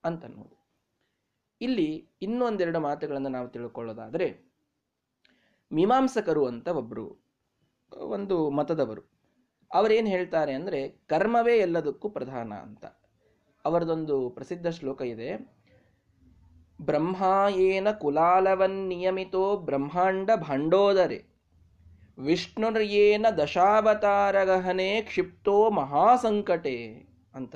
ಅಂತನ್ನುವುದು. 0.04 0.59
ಇಲ್ಲಿ 1.62 2.10
ಇನ್ನೊಂದೆರಡು 2.22 2.80
ಮಾತುಗಳನ್ನು 2.80 3.30
ನಾವು 3.30 3.48
ತಿಳ್ಕೊಳ್ಳೋದಾದರೆ, 3.48 4.28
ಮೀಮಾಂಸಕರು 5.72 6.46
ಅಂತ 6.46 6.68
ಒಬ್ಬರು 6.68 7.06
ಒಂದು 8.08 8.50
ಮತದವರು. 8.50 9.02
ಅವರೇನು 9.74 10.08
ಹೇಳ್ತಾರೆ 10.08 10.54
ಅಂದರೆ, 10.54 10.90
ಕರ್ಮವೇ 10.90 11.58
ಎಲ್ಲದಕ್ಕೂ 11.58 12.10
ಪ್ರಧಾನ 12.10 12.54
ಅಂತ. 12.54 12.86
ಅವರದೊಂದು 13.66 14.30
ಪ್ರಸಿದ್ಧ 14.30 14.68
ಶ್ಲೋಕ 14.68 15.02
ಇದೆ, 15.02 15.60
ಬ್ರಹ್ಮ 16.82 17.24
ಏನ 17.56 17.88
ಕುಲಾಲವನ್ನಿಯಮಿತೋ 17.92 19.58
ಬ್ರಹ್ಮಾಂಡ 19.58 20.30
ಭಾಂಡೋದರೆ, 20.36 21.20
ವಿಷ್ಣುರ್ಯೇನ 22.18 23.26
ದಶಾವತಾರಗಹನೆ 23.38 25.02
ಕ್ಷಿಪ್ತೋ 25.02 25.70
ಮಹಾಸಂಕಟೆ 25.70 26.78
ಅಂತ. 27.34 27.56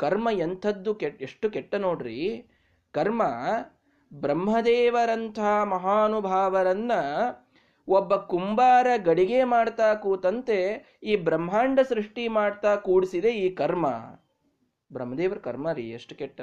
ಕರ್ಮ 0.00 0.28
ಎಂಥದ್ದು 0.32 0.94
ಕೆಟ್ಟ 0.94 1.22
ಎಷ್ಟು 1.22 1.50
ಕೆಟ್ಟ 1.50 1.74
ನೋಡ್ರಿ. 1.74 2.44
ಕರ್ಮ 2.92 3.22
ಬ್ರಹ್ಮದೇವರಂಥ 4.12 5.38
ಮಹಾನುಭಾವರನ್ನ 5.64 6.92
ಒಬ್ಬ 7.88 8.16
ಕುಂಬಾರ 8.16 8.86
ಗಡಿಗೆ 9.04 9.44
ಮಾಡ್ತಾ 9.44 9.94
ಕೂತಂತೆ 9.94 10.58
ಈ 11.02 11.16
ಬ್ರಹ್ಮಾಂಡ 11.16 11.80
ಸೃಷ್ಟಿ 11.80 12.28
ಮಾಡ್ತಾ 12.28 12.76
ಕೂಡಿಸಿದೆ 12.76 13.30
ಈ 13.30 13.54
ಕರ್ಮ. 13.54 13.86
ಬ್ರಹ್ಮದೇವರ 14.92 15.38
ಕರ್ಮ 15.38 15.72
ರೀ, 15.72 15.90
ಎಷ್ಟು 15.90 16.14
ಕೆಟ್ಟ. 16.14 16.40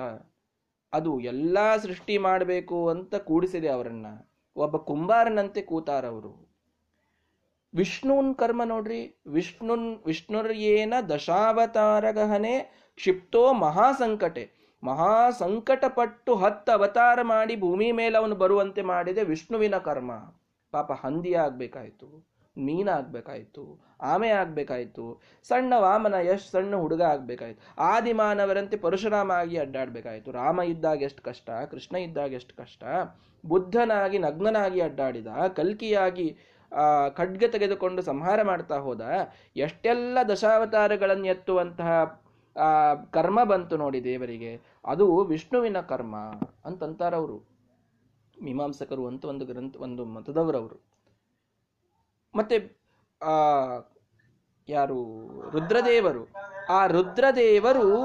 ಅದು 0.94 1.20
ಎಲ್ಲಾ 1.20 1.78
ಸೃಷ್ಟಿ 1.78 2.18
ಮಾಡಬೇಕು 2.18 2.90
ಅಂತ 2.90 3.16
ಕೂಡಿಸಿದೆ 3.16 3.68
ಅವರನ್ನ. 3.68 4.06
ಒಬ್ಬ 4.56 4.78
ಕುಂಬಾರನಂತೆ 4.78 5.62
ಕೂತಾರವರು. 5.62 6.47
ವಿಷ್ಣುನ್ 7.74 8.36
ಕರ್ಮ 8.36 8.62
ನೋಡ್ರಿ, 8.64 9.02
ವಿಷ್ಣುನ್, 9.28 9.88
ವಿಷ್ಣುರ್ಯೇನ 10.06 10.94
ದಶಾವತಾರ 11.10 12.04
ದಶಾವತಾರಗಹನೆ 12.04 12.56
ಕ್ಷಿಪ್ತೋ 12.96 13.54
ಮಹಾಸಂಕಟೆ. 13.54 14.46
ಪಟ್ಟು 15.96 16.36
ಹತ್ತು 16.36 16.72
ಅವತಾರ 16.72 17.20
ಮಾಡಿ 17.22 17.56
ಭೂಮಿ 17.56 17.92
ಮೇಲೆ 17.92 18.18
ಅವನು 18.18 18.36
ಬರುವಂತೆ 18.36 18.82
ಮಾಡಿದೆ 18.82 19.24
ವಿಷ್ಣುವಿನ 19.24 19.78
ಕರ್ಮ. 19.78 20.12
ಪಾಪ 20.72 20.92
ಹಂದಿ 20.92 21.34
ಆಗ್ಬೇಕಾಯ್ತು 21.34 22.10
ಮೀನಾಗ್ಬೇಕಾಯ್ತು 22.58 23.64
ಆಮೆ 24.02 24.30
ಆಗ್ಬೇಕಾಯ್ತು, 24.30 25.22
ಸಣ್ಣ 25.48 25.74
ವಾಮನ 25.78 26.14
ಎಷ್ಟು 26.14 26.52
ಸಣ್ಣ 26.52 26.76
ಹುಡುಗ 26.76 27.02
ಆಗ್ಬೇಕಾಯ್ತು. 27.02 27.62
ಆದಿಮಾನವರಂತೆ 27.78 28.78
ಪರಶುರಾಮ 28.78 29.32
ಆಗಿ 29.32 29.58
ಅಡ್ಡಾಡ್ಬೇಕಾಯ್ತು. 29.58 30.32
ರಾಮ 30.32 30.62
ಇದ್ದಾಗ 30.62 31.02
ಎಷ್ಟು 31.02 31.24
ಕಷ್ಟ, 31.24 31.50
ಕೃಷ್ಣ 31.72 31.96
ಇದ್ದಾಗ 31.96 32.34
ಎಷ್ಟು 32.34 32.56
ಕಷ್ಟ. 32.56 32.84
ಬುದ್ಧನಾಗಿ, 33.46 34.18
ನಗ್ನನಾಗಿ 34.18 34.82
ಅಡ್ಡಾಡಿದ, 34.82 35.28
ಕಲ್ಕಿಯಾಗಿ 35.56 36.28
ಖಡ್ಗ 37.14 37.44
ತೆಗೆದುಕೊಂಡು 37.52 38.02
ಸಂಹಾರ 38.02 38.42
ಮಾಡ್ತಾ 38.42 38.78
ಹೋದ, 38.78 39.02
ಎಷ್ಟೆಲ್ಲ 39.56 40.18
ದಶಾವತಾರಗಳನ್ನು 40.30 41.28
ಎತ್ತುವಂತಹ 41.28 42.22
ಕರ್ಮ 43.12 43.44
ಬಂತು 43.44 43.78
ನೋಡಿ 43.78 44.04
ದೇವರಿಗೆ. 44.04 44.62
ಅದು 44.86 45.24
ವಿಷ್ಣುವಿನ 45.24 45.80
ಕರ್ಮ 45.80 46.16
ಅಂತಂತಾರವರು. 46.66 47.58
ಮೀಮಾಂಸಕರು 48.44 49.08
ಅಂತ 49.08 49.26
ಒಂದು 49.26 49.46
ಗ್ರಂಥ, 49.46 49.78
ಒಂದು 49.78 50.06
ಮತದವರವರು. 50.06 50.84
ಮತ್ತೆ, 52.36 52.78
ಆ, 53.22 53.34
ಯಾರು? 54.70 55.30
ರುದ್ರದೇವರು. 55.50 56.28
ಆ 56.70 56.88
ರುದ್ರದೇವರು 56.88 58.04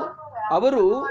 ಅವರು 0.50 1.08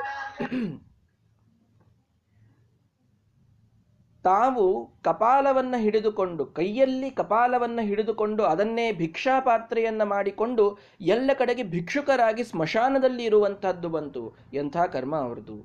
ತಾವು 4.24 4.64
ಕಪಾಲವನ್ನ 5.04 5.76
ಹಿಡಿದುಕೊಂಡು, 5.78 6.46
ಕೈಯಲ್ಲಿ 6.46 7.10
ಕಪಾಲವನ್ನ 7.12 7.80
ಹಿಡಿದುಕೊಂಡು 7.82 8.44
ಅದನ್ನೇ 8.44 8.92
ಭಿಕ್ಷಾ 8.92 9.40
ಪಾತ್ರೆಯನ್ನ 9.40 10.04
ಮಾಡಿಕೊಂಡು 10.04 10.66
ಎಲ್ಲ 11.02 11.32
ಕಡೆಗೆ 11.34 11.64
ಭಿಕ್ಷುಕರಾಗಿ 11.64 12.44
ಸ್ಮಶಾನದಲ್ಲಿ 12.44 13.24
ಇರುವಂತಹದ್ದು 13.24 13.90
ಬಂತು. 13.90 14.24
ಎಂಥ 14.54 14.78
ಕರ್ಮ 14.78 15.16
ಅವರದು 15.16 15.58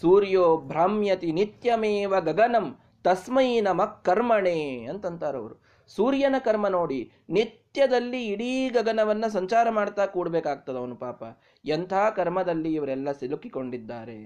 ಸೂರ್ಯೋ 0.00 0.44
ಭ್ರಾಮ್ಯತಿ 0.56 1.32
ನಿತ್ಯಮೇವ 1.32 2.20
ಗಗನಂ 2.20 2.66
ತಸ್ಮೈ 3.04 3.60
ನಮ 3.60 3.84
ಕರ್ಮಣೆ 4.04 4.58
ಅಂತಂತಾರವರು 4.84 5.56
ಸೂರ್ಯನ 5.90 6.36
ಕರ್ಮ 6.38 6.66
ನೋಡಿ, 6.68 7.00
ನಿತ್ಯದಲ್ಲಿ 7.30 8.20
ಇಡೀ 8.26 8.68
ಗಗನವನ್ನು 8.68 9.28
ಸಂಚಾರ 9.32 9.66
ಮಾಡ್ತಾ 9.70 10.04
ಕೂಡ್ಬೇಕಾಗ್ತದ 10.06 10.76
ಅವನು 10.76 10.96
ಪಾಪ. 10.96 11.22
ಎಂಥ 11.64 11.92
ಕರ್ಮದಲ್ಲಿ 12.16 12.70
ಇವರೆಲ್ಲ 12.74 13.12
ಸಿಲುಕಿಕೊಂಡಿದ್ದಾರೆ? 13.12 14.18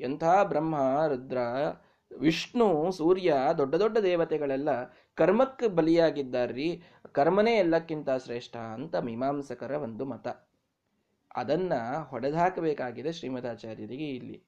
ಎಂಥ 0.00 0.24
ಬ್ರಹ್ಮ, 0.44 0.76
ರುದ್ರ 1.08 1.38
ವಿಷ್ಣು, 2.18 2.92
ಸೂರ್ಯ, 2.92 3.34
ದೊಡ್ಡ 3.58 3.74
ದೊಡ್ಡ 3.74 3.98
ದೇವತೆಗಳೆಲ್ಲ 3.98 4.68
ಕರ್ಮಕ್ಕೆ 5.14 5.68
ಬಲಿಯಾಗಿದ್ದಾರ್ರಿ. 5.68 6.82
ಕರ್ಮನೇ 7.12 7.54
ಎಲ್ಲಕ್ಕಿಂತ 7.56 8.08
ಶ್ರೇಷ್ಠ 8.24 8.56
ಅಂತ 8.56 8.96
ಮೀಮಾಂಸಕರ 8.96 9.70
ಒಂದು 9.70 10.04
ಮತ. 10.04 10.28
ಅದನ್ನ 11.36 11.72
ಹೊಡೆದಾಕಬೇಕಾಗಿದೆ 12.08 13.12
ಶ್ರೀಮದಾಚಾರ್ಯರಿಗೆ 13.12 14.08
ಇಲ್ಲಿ. 14.08 14.42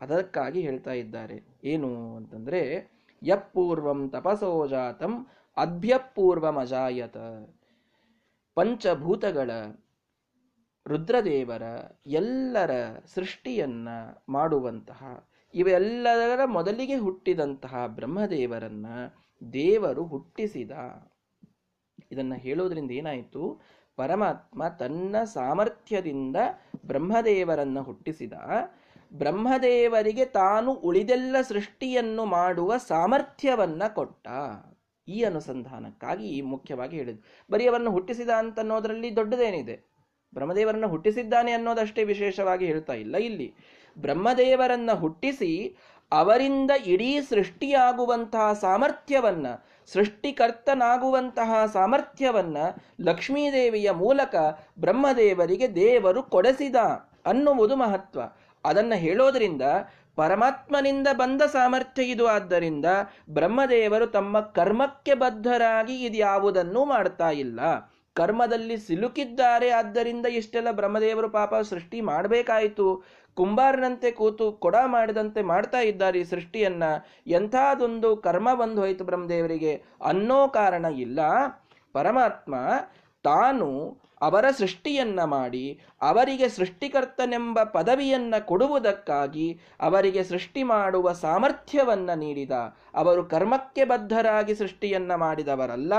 ಅದಕ್ಕಾಗಿ 0.00 0.60
ಹೇಳ್ತಾ 0.60 0.90
ಇದ್ದಾರೆ. 0.90 1.42
ಏನು 1.64 2.16
ಅಂತಂದ್ರೆ 2.16 2.90
ಯಪ್ಪೂರ್ವಂ 3.22 4.10
ತಪಸೋ 4.10 4.66
ಜಾತಂ 4.66 5.26
ಅಭ್ಯಪೂರ್ವಮಜಾಯತ. 5.56 7.16
ಪಂಚಭೂತಗಳ 8.54 9.50
ರುದ್ರದೇವರ 10.86 11.62
ಎಲ್ಲರ 12.06 12.70
ಸೃಷ್ಟಿಯನ್ನ 13.06 13.88
ಮಾಡುವಂತಹ 14.28 15.28
ಇವೆಲ್ಲದರ 15.54 16.44
ಮೊದಲಿಗೆ 16.44 16.96
ಹುಟ್ಟಿದಂತಹ 16.96 17.86
ಬ್ರಹ್ಮದೇವರನ್ನ 17.86 18.86
ದೇವರು 19.52 20.04
ಹುಟ್ಟಿಸಿದ. 20.04 20.70
ಇದನ್ನು 22.12 22.34
ಹೇಳೋದ್ರಿಂದ 22.34 22.90
ಏನಾಯಿತು? 22.90 23.60
ಪರಮಾತ್ಮ 23.96 24.68
ತನ್ನ 24.68 25.16
ಸಾಮರ್ಥ್ಯದಿಂದ 25.24 26.36
ಬ್ರಹ್ಮದೇವರನ್ನ 26.86 27.80
ಹುಟ್ಟಿಸಿದ. 27.80 28.32
ಬ್ರಹ್ಮದೇವರಿಗೆ 29.12 30.24
ತಾನು 30.24 30.72
ಉಳಿದೆಲ್ಲ 30.72 31.36
ಸೃಷ್ಟಿಯನ್ನು 31.40 32.24
ಮಾಡುವ 32.24 32.76
ಸಾಮರ್ಥ್ಯವನ್ನ 32.76 33.82
ಕೊಟ್ಟ. 33.94 34.28
ಈ 35.08 35.22
ಅನುಸಂಧಾನಕ್ಕಾಗಿ 35.22 36.40
ಮುಖ್ಯವಾಗಿ 36.40 36.96
ಹೇಳಿದ್ರು 36.96 37.46
ಬರೀ 37.50 37.66
ಅವರನ್ನು 37.66 37.90
ಹುಟ್ಟಿಸಿದ 37.90 38.28
ಅಂತ 38.28 38.60
ಅನ್ನೋದರಲ್ಲಿ 38.60 39.16
ದೊಡ್ಡದೇನಿದೆ? 39.16 39.94
ಬ್ರಹ್ಮದೇವರನ್ನು 40.34 40.88
ಹುಟ್ಟಿಸಿದ್ದಾನೆ 40.88 41.52
ಅನ್ನೋದಷ್ಟೇ 41.52 42.04
ವಿಶೇಷವಾಗಿ 42.04 42.66
ಹೇಳ್ತಾ 42.66 42.92
ಇಲ್ಲ 42.92 43.16
ಇಲ್ಲಿ. 43.16 43.54
ಬ್ರಹ್ಮದೇವರನ್ನ 43.98 44.92
ಹುಟ್ಟಿಸಿ 44.92 45.76
ಅವರಿಂದ 46.12 46.70
ಇಡೀ 46.70 47.20
ಸೃಷ್ಟಿಯಾಗುವಂತಹ 47.20 48.52
ಸಾಮರ್ಥ್ಯವನ್ನ, 48.52 49.46
ಸೃಷ್ಟಿಕರ್ತನಾಗುವಂತಹ 49.92 51.66
ಸಾಮರ್ಥ್ಯವನ್ನ 51.72 52.56
ಲಕ್ಷ್ಮೀದೇವಿಯ 53.00 53.90
ಮೂಲಕ 53.90 54.34
ಬ್ರಹ್ಮದೇವರಿಗೆ 54.80 55.74
ದೇವರು 55.74 56.22
ಕೊಡಿಸಿದ 56.22 56.76
ಅನ್ನುವುದು 57.26 57.76
ಮಹತ್ವ. 57.76 58.20
ಅದನ್ನ 58.64 58.94
ಹೇಳೋದ್ರಿಂದ 58.94 59.62
ಪರಮಾತ್ಮನಿಂದ 60.16 61.08
ಬಂದ 61.12 61.42
ಸಾಮರ್ಥ್ಯ 61.42 62.02
ಇದು. 62.02 62.26
ಆದ್ದರಿಂದ 62.26 62.84
ಬ್ರಹ್ಮದೇವರು 63.30 64.06
ತಮ್ಮ 64.06 64.40
ಕರ್ಮಕ್ಕೆ 64.40 65.14
ಬದ್ಧರಾಗಿ 65.14 66.04
ಇದ್ಯಾವುದನ್ನೂ 66.04 66.84
ಮಾಡ್ತಾ 66.84 67.30
ಇಲ್ಲ. 67.30 67.60
ಕರ್ಮದಲ್ಲಿ 68.14 68.76
ಸಿಲುಕಿದ್ದಾರೆ. 68.76 69.70
ಆದ್ದರಿಂದ 69.70 70.26
ಇಷ್ಟೆಲ್ಲ 70.26 70.70
ಬ್ರಹ್ಮದೇವರು 70.70 71.28
ಪಾಪ 71.28 71.54
ಸೃಷ್ಟಿ 71.54 72.00
ಮಾಡಬೇಕಾಯಿತು. 72.00 73.04
ಕುಂಬಾರನಂತೆ 73.34 74.10
ಕೂತು 74.10 74.52
ಕೊಡ 74.52 74.76
ಮಾಡಿದಂತೆ 74.86 75.42
ಮಾಡ್ತಾ 75.42 75.80
ಇದ್ದಾರೆ 75.80 76.20
ಈ 76.20 76.24
ಸೃಷ್ಟಿಯನ್ನ. 76.24 76.82
ಎಂಥದೊಂದು 77.26 78.16
ಕರ್ಮ 78.16 78.54
ಬಂದು 78.54 78.80
ಹೋಯಿತು 78.80 79.04
ಬ್ರಹ್ಮದೇವರಿಗೆ. 79.04 79.82
ಅನ್ನೋ 80.06 80.48
ಕಾರಣ 80.48 80.84
ಇಲ್ಲ. 80.84 81.20
ಪರಮಾತ್ಮ 81.92 82.54
ತಾನು 83.22 83.98
ಅವರ 84.20 84.44
ಸೃಷ್ಟಿಯನ್ನ 84.50 85.24
ಮಾಡಿ, 85.24 85.80
ಅವರಿಗೆ 86.02 86.48
ಸೃಷ್ಟಿಕರ್ತನೆಂಬ 86.48 87.62
ಪದವಿಯನ್ನ 87.62 88.34
ಕೊಡುವುದಕ್ಕಾಗಿ 88.44 89.60
ಅವರಿಗೆ 89.80 90.24
ಸೃಷ್ಟಿ 90.24 90.62
ಮಾಡುವ 90.62 91.12
ಸಾಮರ್ಥ್ಯವನ್ನ 91.12 92.10
ನೀಡಿದ, 92.14 92.50
ಅವರು 92.94 93.24
ಕರ್ಮಕ್ಕೆ 93.24 93.84
ಬದ್ಧರಾಗಿ 93.84 94.54
ಸೃಷ್ಟಿಯನ್ನ 94.54 95.14
ಮಾಡಿದವರಲ್ಲ, 95.14 95.92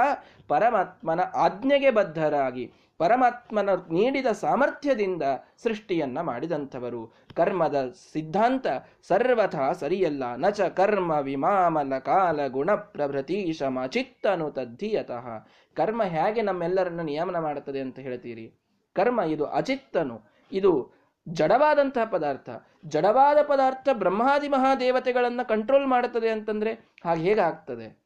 ಪರಮಾತ್ಮನ 0.48 1.20
ಆಜ್ಞೆಗೆ 1.36 1.92
ಬದ್ಧರಾಗಿ. 1.92 2.74
ಪರಮಾತ್ಮನ 2.98 3.70
ನೀಡಿದ 3.70 4.26
ಸಾಮರ್ಥ್ಯದಿಂದ 4.26 5.24
ಸೃಷ್ಟಿಯನ್ನ 5.64 6.22
ಮಾಡಿದಂಥವರು. 6.22 7.14
ಕರ್ಮದ 7.36 7.94
ಸಿದ್ಧಾಂತ 8.14 8.68
ಸರ್ವಥ 9.08 9.56
ಸರಿಯಲ್ಲ. 9.80 10.36
ನಚ 10.36 10.62
ಕರ್ಮ 10.62 11.12
ವಿಮಾಮಲ 11.12 11.98
ಕಾಲ 11.98 12.48
ಗುಣ 12.48 12.76
ಪ್ರಭೃತೀಶಮ 12.76 13.86
ಚಿತ್ತನು 13.86 14.52
ತದ್ಧೀಯತಃ. 14.52 15.28
ಕರ್ಮ 15.74 16.04
ಹೇಗೆ 16.04 16.42
ನಮ್ಮೆಲ್ಲರನ್ನ 16.42 17.02
ನಿಯಮನ 17.02 17.40
ಮಾಡುತ್ತದೆ 17.40 17.80
ಅಂತ 17.80 18.00
ಹೇಳ್ತೀರಿ? 18.00 18.60
ಕರ್ಮ 18.94 19.22
ಇದು 19.22 19.46
ಅಚಿತ್ತನು. 19.46 20.22
ಇದು 20.52 20.92
ಜಡವಾದಂತಹ 21.30 22.06
ಪದಾರ್ಥ. 22.06 22.50
ಜಡವಾದ 22.86 23.38
ಪದಾರ್ಥ 23.48 23.90
ಬ್ರಹ್ಮಾದಿ 23.94 24.48
ಮಹಾದೇವತೆಗಳನ್ನ 24.48 25.42
ಕಂಟ್ರೋಲ್ 25.44 25.88
ಮಾಡುತ್ತದೆ 25.88 26.30
ಅಂತಂದ್ರೆ 26.30 26.72
ಹಾಗೆ 27.06 27.22
ಹೇಗಾಗ್ತದೆ? 27.22 28.04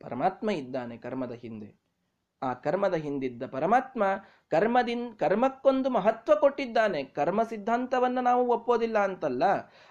ಪರಮಾತ್ಮ 0.00 0.50
ಇದ್ದಾನೆ 0.50 0.96
ಕರ್ಮದ 0.96 1.32
ಹಿಂದೆ. 1.32 1.87
ಆ 2.42 2.52
ಕರ್ಮದ 2.54 2.94
ಹಿಂದಿದ್ದ 2.94 3.42
ಪರಮಾತ್ಮ 3.46 4.02
ಕರ್ಮದಿನ್, 4.50 5.14
ಕರ್ಮಕ್ಕೊಂದು 5.14 5.90
ಮಹತ್ವ 5.90 6.34
ಕೊಟ್ಟಿದ್ದಾನೆ. 6.34 7.04
ಕರ್ಮ 7.04 7.42
ಸಿದ್ಧಾಂತವನ್ನು 7.42 8.20
ನಾವು 8.20 8.46
ಒಪ್ಪೋದಿಲ್ಲ 8.46 8.98
ಅಂತಲ್ಲ. 8.98 9.42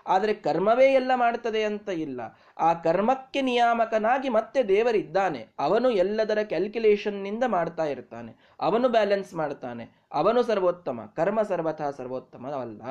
ಆದರೆ 0.07 0.34
ಕರ್ಮವೇ 0.34 0.86
ಎಲ್ಲ 0.86 1.11
ಮಾಡ್ತದೆ 1.15 1.64
ಅಂತ 1.64 1.90
ಇಲ್ಲ. 1.90 2.40
ಆ 2.57 2.74
ಕರ್ಮಕ್ಕೆ 2.74 3.41
ನಿಯಾಮಕನಾಗಿ 3.41 4.30
ಮತ್ತೆ 4.30 4.64
ದೇವರಿದ್ದಾನೆ. 4.64 5.48
ಅವನು 5.60 5.90
ಎಲ್ಲದರ 5.90 6.38
ಕ್ಯಾಲ್ಕುಲೇಷನ್ನಿಂದ 6.44 7.44
ಮಾಡ್ತಾ 7.48 7.86
ಇರ್ತಾನೆ. 7.86 8.36
ಅವನು 8.60 8.90
ಬ್ಯಾಲೆನ್ಸ್ 8.90 9.34
ಮಾಡ್ತಾನೆ. 9.34 9.90
ಅವನು 10.14 10.44
ಸರ್ವೋತ್ತಮ. 10.44 10.99
ಕರ್ಮ 11.15 11.41
ಸರ್ವಥಾ 11.41 11.91
ಸರ್ವೋತ್ತಮವಲ್ಲ. 11.91 12.82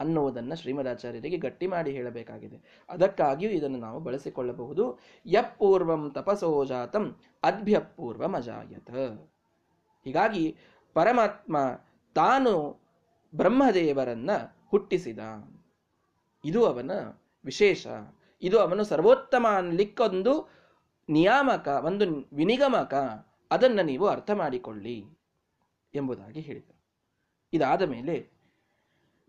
ಅನ್ನುವುದನ್ನು 0.00 0.56
ಶ್ರೀಮದಾಚಾರ್ಯರಿಗೆ 0.56 1.36
ಗಟ್ಟಿ 1.36 1.66
ಮಾಡಿ 1.66 1.90
ಹೇಳಬೇಕಾಗಿದೆ. 1.90 2.84
ಅದಕ್ಕಾಗಿಯೂ 2.88 3.50
ಇದನ್ನು 3.50 3.78
ನಾವು 3.78 4.00
ಬಳಸಿಕೊಳ್ಳಬಹುದು. 4.00 4.98
ಯಪೂರ್ವಂ 5.26 6.10
ತಪಸೋಜಾತಂ 6.10 7.16
ಜಾತಂ 7.44 8.32
ಮಜಾಯತ 8.32 8.90
ಹೀಗಾಗಿ 10.04 10.56
ಪರಮಾತ್ಮ 10.94 11.56
ತಾನು 12.14 12.80
ಬ್ರಹ್ಮದೇವರನ್ನ 13.34 14.30
ಹುಟ್ಟಿಸಿದ. 14.70 15.18
ಇದು 16.44 16.66
ಅವನ 16.66 16.90
ವಿಶೇಷ. 17.44 17.86
ಇದು 18.42 18.58
ಅವನು 18.58 18.84
ಸರ್ವೋತ್ತಮ 18.84 19.46
ಅನ್ಲಿಕ್ಕೊಂದು 19.56 20.50
ನಿಯಾಮಕ, 21.08 21.68
ಒಂದು 21.68 22.28
ವಿನಿಗಮಕ. 22.32 22.94
ಅದನ್ನು 23.50 23.82
ನೀವು 23.82 24.06
ಅರ್ಥ 24.06 24.30
ಮಾಡಿಕೊಳ್ಳಿ 24.30 25.06
ಎಂಬುದಾಗಿ 25.94 26.40
ಹೇಳಿದರು. 26.40 26.76
ಇದಾದ 27.52 27.82
ಮೇಲೆ 27.82 28.35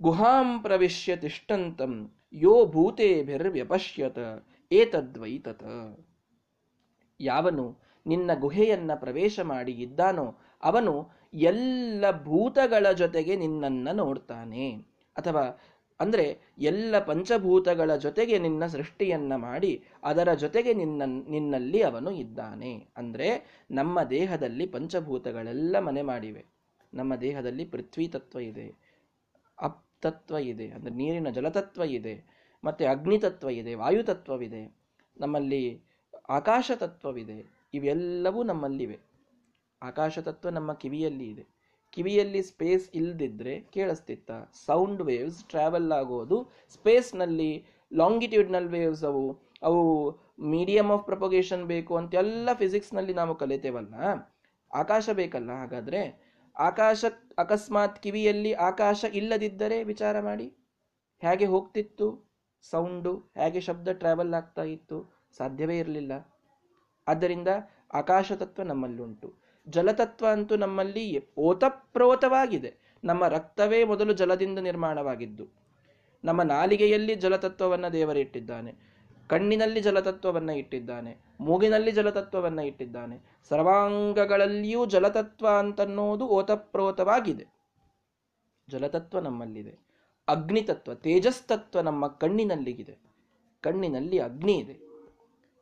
ಗುಹಾಂ 0.02 0.62
ಪ್ರವಿಶ್ಯ 0.62 1.16
ತಿಷ್ಟಂತಂ, 1.16 2.12
ಯೋ 2.34 2.66
ಭೂತೇಭಿರ್ವ್ಯಪಶ್ಯತ, 2.66 4.18
ಏತದ್ವೈತತ. 4.72 5.64
ಯಾವನು 7.20 7.80
ನಿನ್ನ 8.08 8.32
ಗುಹೆಯನ್ನ 8.40 8.92
ಪ್ರವೇಶ 8.96 9.40
ಮಾಡಿ 9.40 9.72
ಇದ್ದಾನೋ 9.72 10.38
ಅವನು 10.64 11.12
ಎಲ್ಲ 11.34 12.06
ಭೂತಗಳ 12.24 12.92
ಜೊತೆಗೆ 12.92 13.36
ನಿನ್ನನ್ನು 13.36 13.96
ನೋಡ್ತಾನೆ. 13.96 14.72
ಅಥವಾ 15.18 15.60
ಅಂದರೆ 16.00 16.40
ಎಲ್ಲ 16.58 17.00
ಪಂಚಭೂತಗಳ 17.00 17.96
ಜೊತೆಗೆ 17.96 18.40
ನಿನ್ನ 18.40 18.66
ಸೃಷ್ಟಿಯನ್ನ 18.68 19.36
ಮಾಡಿ 19.36 19.84
ಅದರ 20.04 20.34
ಜೊತೆಗೆ 20.34 20.74
ನಿನ್ನ 20.74 21.02
ನಿನ್ನಲ್ಲಿ 21.06 21.82
ಅವನು 21.82 22.12
ಇದ್ದಾನೆ. 22.12 22.88
ಅಂದರೆ 22.98 23.30
ನಮ್ಮ 23.72 24.04
ದೇಹದಲ್ಲಿ 24.04 24.68
ಪಂಚಭೂತಗಳೆಲ್ಲ 24.68 25.80
ಮನೆ 25.80 26.02
ಮಾಡಿವೆ. 26.02 26.46
ನಮ್ಮ 26.94 27.16
ದೇಹದಲ್ಲಿ 27.16 27.66
ಪೃಥ್ವಿ 27.66 28.08
ತತ್ವ 28.08 28.40
ಇದೆ. 28.40 28.68
ಅಪ್ 29.62 29.87
ತತ್ವ 30.08 30.40
ಇದೆ, 30.52 30.68
ಅಂದರೆ 30.76 30.94
ನೀರಿನ 31.02 31.30
ಜಲತತ್ವ 31.38 31.86
ಇದೆ, 31.98 32.16
ಮತ್ತು 32.64 32.84
ಅಗ್ನಿ 32.94 33.18
ತತ್ವ 33.26 33.50
ಇದೆ, 33.62 33.74
ವಾಯುತತ್ವವಿದೆ, 33.84 34.64
ನಮ್ಮಲ್ಲಿ 35.18 35.62
ಆಕಾಶ 36.38 36.72
ತತ್ವವಿದೆ 36.82 37.38
ಇವೆಲ್ಲವೂ 37.74 38.40
ನಮ್ಮಲ್ಲಿವೆ. 38.52 38.98
ಆಕಾಶ 39.82 40.20
ತತ್ವ 40.28 40.50
ನಮ್ಮ 40.58 40.72
ಕಿವಿಯಲ್ಲಿ 40.84 41.26
ಇದೆ. 41.34 41.44
ಕಿವಿಯಲ್ಲಿ 41.94 42.42
ಸ್ಪೇಸ್ 42.50 42.86
ಇಲ್ಲದಿದ್ದರೆ 43.00 43.54
ಕೇಳಿಸ್ತಿತ್ತ? 43.76 44.32
ಸೌಂಡ್ 44.66 45.02
ವೇವ್ಸ್ 45.10 45.40
ಟ್ರಾವೆಲ್ 45.52 45.92
ಆಗೋದು 46.00 46.38
ಸ್ಪೇಸ್ನಲ್ಲಿ 46.76 47.52
ಲಾಂಗಿಟ್ಯೂಡ್ನಲ್ 47.92 48.70
ವೇವ್ಸ್ 48.76 49.04
ಅವು 49.10 49.24
ಅವು 49.68 49.84
ಮೀಡಿಯಮ್ 50.54 50.90
ಆಫ್ 50.96 51.06
ಪ್ರಪೊಗೇಷನ್ 51.10 51.64
ಬೇಕು 51.72 51.94
ಅಂತೆಲ್ಲ 52.00 52.50
ಫಿಸಿಕ್ಸ್ನಲ್ಲಿ 52.62 53.14
ನಾವು 53.20 53.34
ಕಲಿತೇವಲ್ಲ? 53.42 53.96
ಆಕಾಶ 54.72 55.10
ಬೇಕಲ್ಲ, 55.20 55.52
ಹಾಗಾದ್ರೆ 55.62 56.02
ಆಕಾಶ, 56.58 57.06
ಅಕಸ್ಮಾತ್ 57.38 58.04
ಕಿವಿಯಲ್ಲಿ 58.04 58.54
ಆಕಾಶ 58.54 59.06
ಇಲ್ಲದಿದ್ದರೆ 59.14 59.84
ವಿಚಾರ 59.84 60.20
ಮಾಡಿ. 60.20 60.54
ಹೇಗೆ 61.22 61.46
ಹೋಗ್ತಿತ್ತು? 61.46 62.32
ಸೌಂಡು 62.70 63.18
ಹೇಗೆ 63.18 63.62
ಶಬ್ದ 63.62 63.88
ಟ್ರಾವೆಲ್ 63.88 64.34
ಆಗ್ತಾ 64.34 64.64
ಇತ್ತು? 64.64 65.28
ಸಾಧ್ಯವೇ 65.38 65.80
ಇರಲಿಲ್ಲ. 65.80 66.36
ಆದ್ದರಿಂದ 67.08 67.48
ಆಕಾಶ 67.94 68.32
ತತ್ವ 68.32 68.64
ನಮ್ಮಲ್ಲುಂಟು. 68.64 69.34
ಜಲತತ್ವ 69.70 70.28
ಅಂತೂ 70.28 70.56
ನಮ್ಮಲ್ಲಿ 70.56 71.36
ಓತಪ್ರೋತವಾಗಿದೆ. 71.38 72.74
ನಮ್ಮ 73.04 73.28
ರಕ್ತವೇ 73.28 73.84
ಮೊದಲು 73.84 74.14
ಜಲದಿಂದ 74.14 74.60
ನಿರ್ಮಾಣವಾಗಿದ್ದು. 74.60 75.48
ನಮ್ಮ 76.24 76.42
ನಾಲಿಗೆಯಲ್ಲಿ 76.42 77.16
ಜಲತತ್ವವನ್ನು 77.16 77.94
ದೇವರಿಟ್ಟಿದ್ದಾನೆ. 77.94 78.97
ಕಣ್ಣಿನಲ್ಲಿ 79.28 79.80
ಜಲತತ್ವವನ್ನು 79.80 80.54
ಇಟ್ಟಿದ್ದಾನೆ, 80.54 81.18
ಮೂಗಿನಲ್ಲಿ 81.40 81.92
ಜಲತತ್ವವನ್ನು 81.92 82.62
ಇಟ್ಟಿದ್ದಾನೆ, 82.62 83.20
ಸರ್ವಾಂಗಗಳಲ್ಲಿಯೂ 83.50 84.86
ಜಲತತ್ವ 84.86 85.48
ಅಂತನ್ನೋದು 85.60 86.28
ಓತಪ್ರೋತವಾಗಿದೆ. 86.28 87.46
ಜಲತತ್ವ 88.70 89.20
ನಮ್ಮಲ್ಲಿದೆ, 89.20 89.78
ಅಗ್ನಿತತ್ವ, 90.28 90.94
ತೇಜಸ್ತತ್ವ 90.94 91.82
ನಮ್ಮ 91.82 92.08
ಕಣ್ಣಿನಲ್ಲಿಗಿದೆ. 92.08 92.98
ಕಣ್ಣಿನಲ್ಲಿ 93.62 94.20
ಅಗ್ನಿ 94.20 94.54
ಇದೆ. 94.54 94.88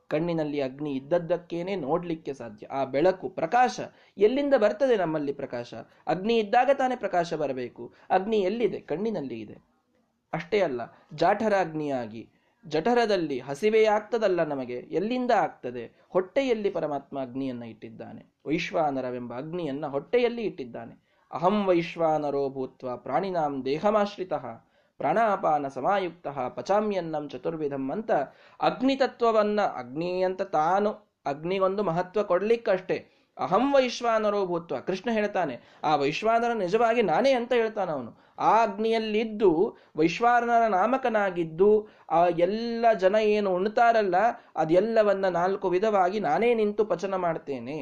ಕಣ್ಣಿನಲ್ಲಿ 0.08 0.62
ಅಗ್ನಿ 0.62 0.94
ಇದ್ದದ್ದಕ್ಕೇನೆ 0.94 1.76
ನೋಡಲಿಕ್ಕೆ 1.76 2.34
ಸಾಧ್ಯ. 2.34 2.68
ಆ 2.68 2.84
ಬೆಳಕು, 2.84 3.30
ಪ್ರಕಾಶ, 3.30 3.80
ಎಲ್ಲಿಂದ 4.18 4.54
ಬರ್ತದೆ 4.58 4.98
ನಮ್ಮಲ್ಲಿ 4.98 5.34
ಪ್ರಕಾಶ? 5.34 5.74
ಅಗ್ನಿ 6.08 6.38
ಇದ್ದಾಗ 6.38 6.70
ತಾನೇ 6.78 6.96
ಪ್ರಕಾಶ 6.96 7.34
ಬರಬೇಕು. 7.34 7.94
ಅಗ್ನಿ 8.10 8.38
ಎಲ್ಲಿದೆ? 8.38 8.80
ಕಣ್ಣಿನಲ್ಲಿ 8.80 9.40
ಇದೆ. 9.40 9.58
ಅಷ್ಟೇ 10.34 10.60
ಅಲ್ಲ 10.62 10.82
ಜಾಠರ 11.14 11.54
ಅಗ್ನಿಯಾಗಿ 11.60 12.30
ಜಠರದಲ್ಲಿ 12.68 13.40
ಹಸಿವೇ 13.40 13.86
ಆಗ್ತದಲ್ಲ 13.86 14.44
ನಮಗೆ? 14.44 14.74
ಎಲ್ಲಿಂದ 14.74 15.32
ಆಗ್ತದೆ? 15.32 15.92
ಹೊಟ್ಟೆಯಲ್ಲಿ 16.10 16.70
ಪರಮಾತ್ಮ 16.70 17.22
ಅಗ್ನಿಯನ್ನ 17.22 17.64
ಇಟ್ಟಿದ್ದಾನೆ. 17.64 18.34
ವೈಶ್ವಾನರವೆಂಬ 18.46 19.38
ಅಗ್ನಿಯನ್ನ 19.38 19.88
ಹೊಟ್ಟೆಯಲ್ಲಿ 19.88 20.42
ಇಟ್ಟಿದ್ದಾನೆ. 20.42 21.06
ಅಹಂ 21.32 21.66
ವೈಶ್ವಾನರೋ 21.66 22.50
ಭೂತ್ವ 22.50 22.98
ಪ್ರಾಣಿನಾಂ 22.98 23.66
ದೇಹಮಾಶ್ರಿತ. 23.66 24.34
ಪ್ರಾಣಾಪಾನ 24.98 25.68
ಸಮಾಯುಕ್ತ 25.68 26.28
ಪಚಾಮ್ಯನ್ನಂ 26.28 27.30
ಚತುರ್ವಿಧಂ 27.30 27.92
ಅಂತ 27.92 28.12
ಅಗ್ನಿ 28.62 28.96
ತತ್ವವನ್ನ 28.96 29.62
ಅಗ್ನಿ 29.62 30.22
ಅಂತ 30.22 30.42
ತಾನು 30.42 31.16
ಅಗ್ನಿಗೊಂದು 31.26 31.84
ಮಹತ್ವ 31.84 32.24
ಕೊಡ್ಲಿಕ್ಕಷ್ಟೇ. 32.24 33.15
ಅಹಂ 33.38 33.74
ವೈಶ್ವಾನರೋ 33.76 34.46
ಭೂತ್ವ. 34.46 34.80
ಕೃಷ್ಣ 34.80 35.10
ಹೇಳ್ತಾನೆ, 35.12 35.56
ಆ 35.84 35.96
ವೈಶ್ವಾನರ 35.96 36.54
ನಿಜವಾಗಿ 36.54 37.02
ನಾನೇ 37.02 37.32
ಅಂತ 37.32 37.54
ಹೇಳ್ತಾನೆ 37.54 37.92
ಅವನು. 37.92 38.12
ಆ 38.40 38.64
ಅಗ್ನಿಯಲ್ಲಿದ್ದು, 38.64 39.78
ವೈಶ್ವಾನರ 39.96 40.68
ನಾಮಕನಾಗಿದ್ದು, 40.68 41.88
ಆ 42.10 42.28
ಎಲ್ಲ 42.28 42.86
ಜನ 42.94 43.16
ಏನು 43.16 43.56
ಉಣ್ತಾರಲ್ಲ, 43.56 44.16
ಅದೆಲ್ಲವನ್ನ 44.56 45.30
ನಾಲ್ಕು 45.30 45.70
ವಿಧವಾಗಿ 45.70 46.20
ನಾನೇ 46.20 46.54
ನಿಂತು 46.54 46.86
ಪಚನ 46.86 47.16
ಮಾಡ್ತೇನೆ 47.16 47.78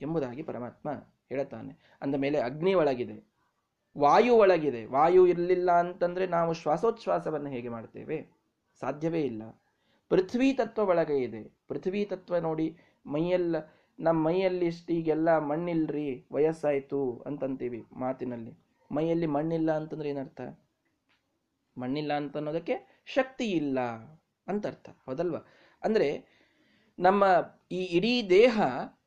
ಎಂಬುದಾಗಿ 0.00 0.42
ಪರಮಾತ್ಮ 0.42 0.88
ಹೇಳ್ತಾನೆ. 1.28 1.98
ಅಂದ 2.02 2.14
ಮೇಲೆ 2.14 2.38
ಅಗ್ನಿ 2.40 2.74
ಒಳಗಿದೆ, 2.74 3.16
ವಾಯು 3.98 4.34
ಒಳಗಿದೆ. 4.36 4.84
ವಾಯು 4.84 5.26
ಇರಲಿಲ್ಲ 5.26 5.70
ಅಂತಂದ್ರೆ 5.72 6.26
ನಾವು 6.26 6.52
ಶ್ವಾಸೋಚ್ಛ್ವಾಸವನ್ನು 6.52 7.50
ಹೇಗೆ 7.50 7.68
ಮಾಡ್ತೇವೆ? 7.68 8.18
ಸಾಧ್ಯವೇ 8.80 9.22
ಇಲ್ಲ. 9.22 9.42
ಪೃಥ್ವಿ 10.08 10.52
ತತ್ವ 10.52 10.88
ಒಳಗೆ 10.88 11.16
ಇದೆ. 11.18 11.42
ಪೃಥ್ವಿ 11.68 12.04
ತತ್ವ 12.04 12.38
ನೋಡಿ 12.38 12.76
ಮೈಯೆಲ್ಲ 13.06 13.56
ನಮ್ಮ 14.00 14.18
ಮೈಯಲ್ಲಿ 14.26 14.68
ಈಗೆಲ್ಲ 14.90 15.30
ಮಣ್ಣಿಲ್ರಿ, 15.38 16.08
ವಯಸ್ಸಾಯಿತು 16.32 17.00
ಅಂತಂತೀವಿ 17.26 17.80
ಮಾತಿನಲ್ಲಿ. 17.96 18.52
ಮೈಯಲ್ಲಿ 18.90 19.26
ಮಣ್ಣಿಲ್ಲ 19.26 19.70
ಅಂತಂದ್ರೆ 19.72 20.08
ಏನರ್ಥ? 20.08 20.40
ಮಣ್ಣಿಲ್ಲ 21.76 22.12
ಅಂತ 22.12 22.36
ಅನ್ನೋದಕ್ಕೆ 22.36 22.76
ಶಕ್ತಿ 23.06 23.46
ಇಲ್ಲ 23.50 23.80
ಅಂತ 24.48 24.66
ಅರ್ಥ 24.66 24.88
ಹೌದಲ್ವಾ? 25.06 25.40
ಅಂದ್ರೆ 25.82 26.08
ನಮ್ಮ 26.98 27.24
ಈ 27.72 27.82
ಇಡೀ 27.96 28.14
ದೇಹ 28.28 28.60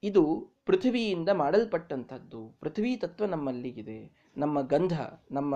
ಇದು 0.03 0.23
ಪೃಥ್ವಿಯಿಂದ 0.65 1.29
ಮಾಡಲ್ಪಟ್ಟಂಥದ್ದು. 1.29 2.41
ಪೃಥ್ವಿ 2.59 2.91
ತತ್ವ 2.95 3.25
ನಮ್ಮಲ್ಲಿ 3.25 3.71
ಇದೆ 3.81 3.99
ನಮ್ಮ 4.37 4.61
ಗಂಧ 4.61 4.95
ನಮ್ಮ 5.31 5.55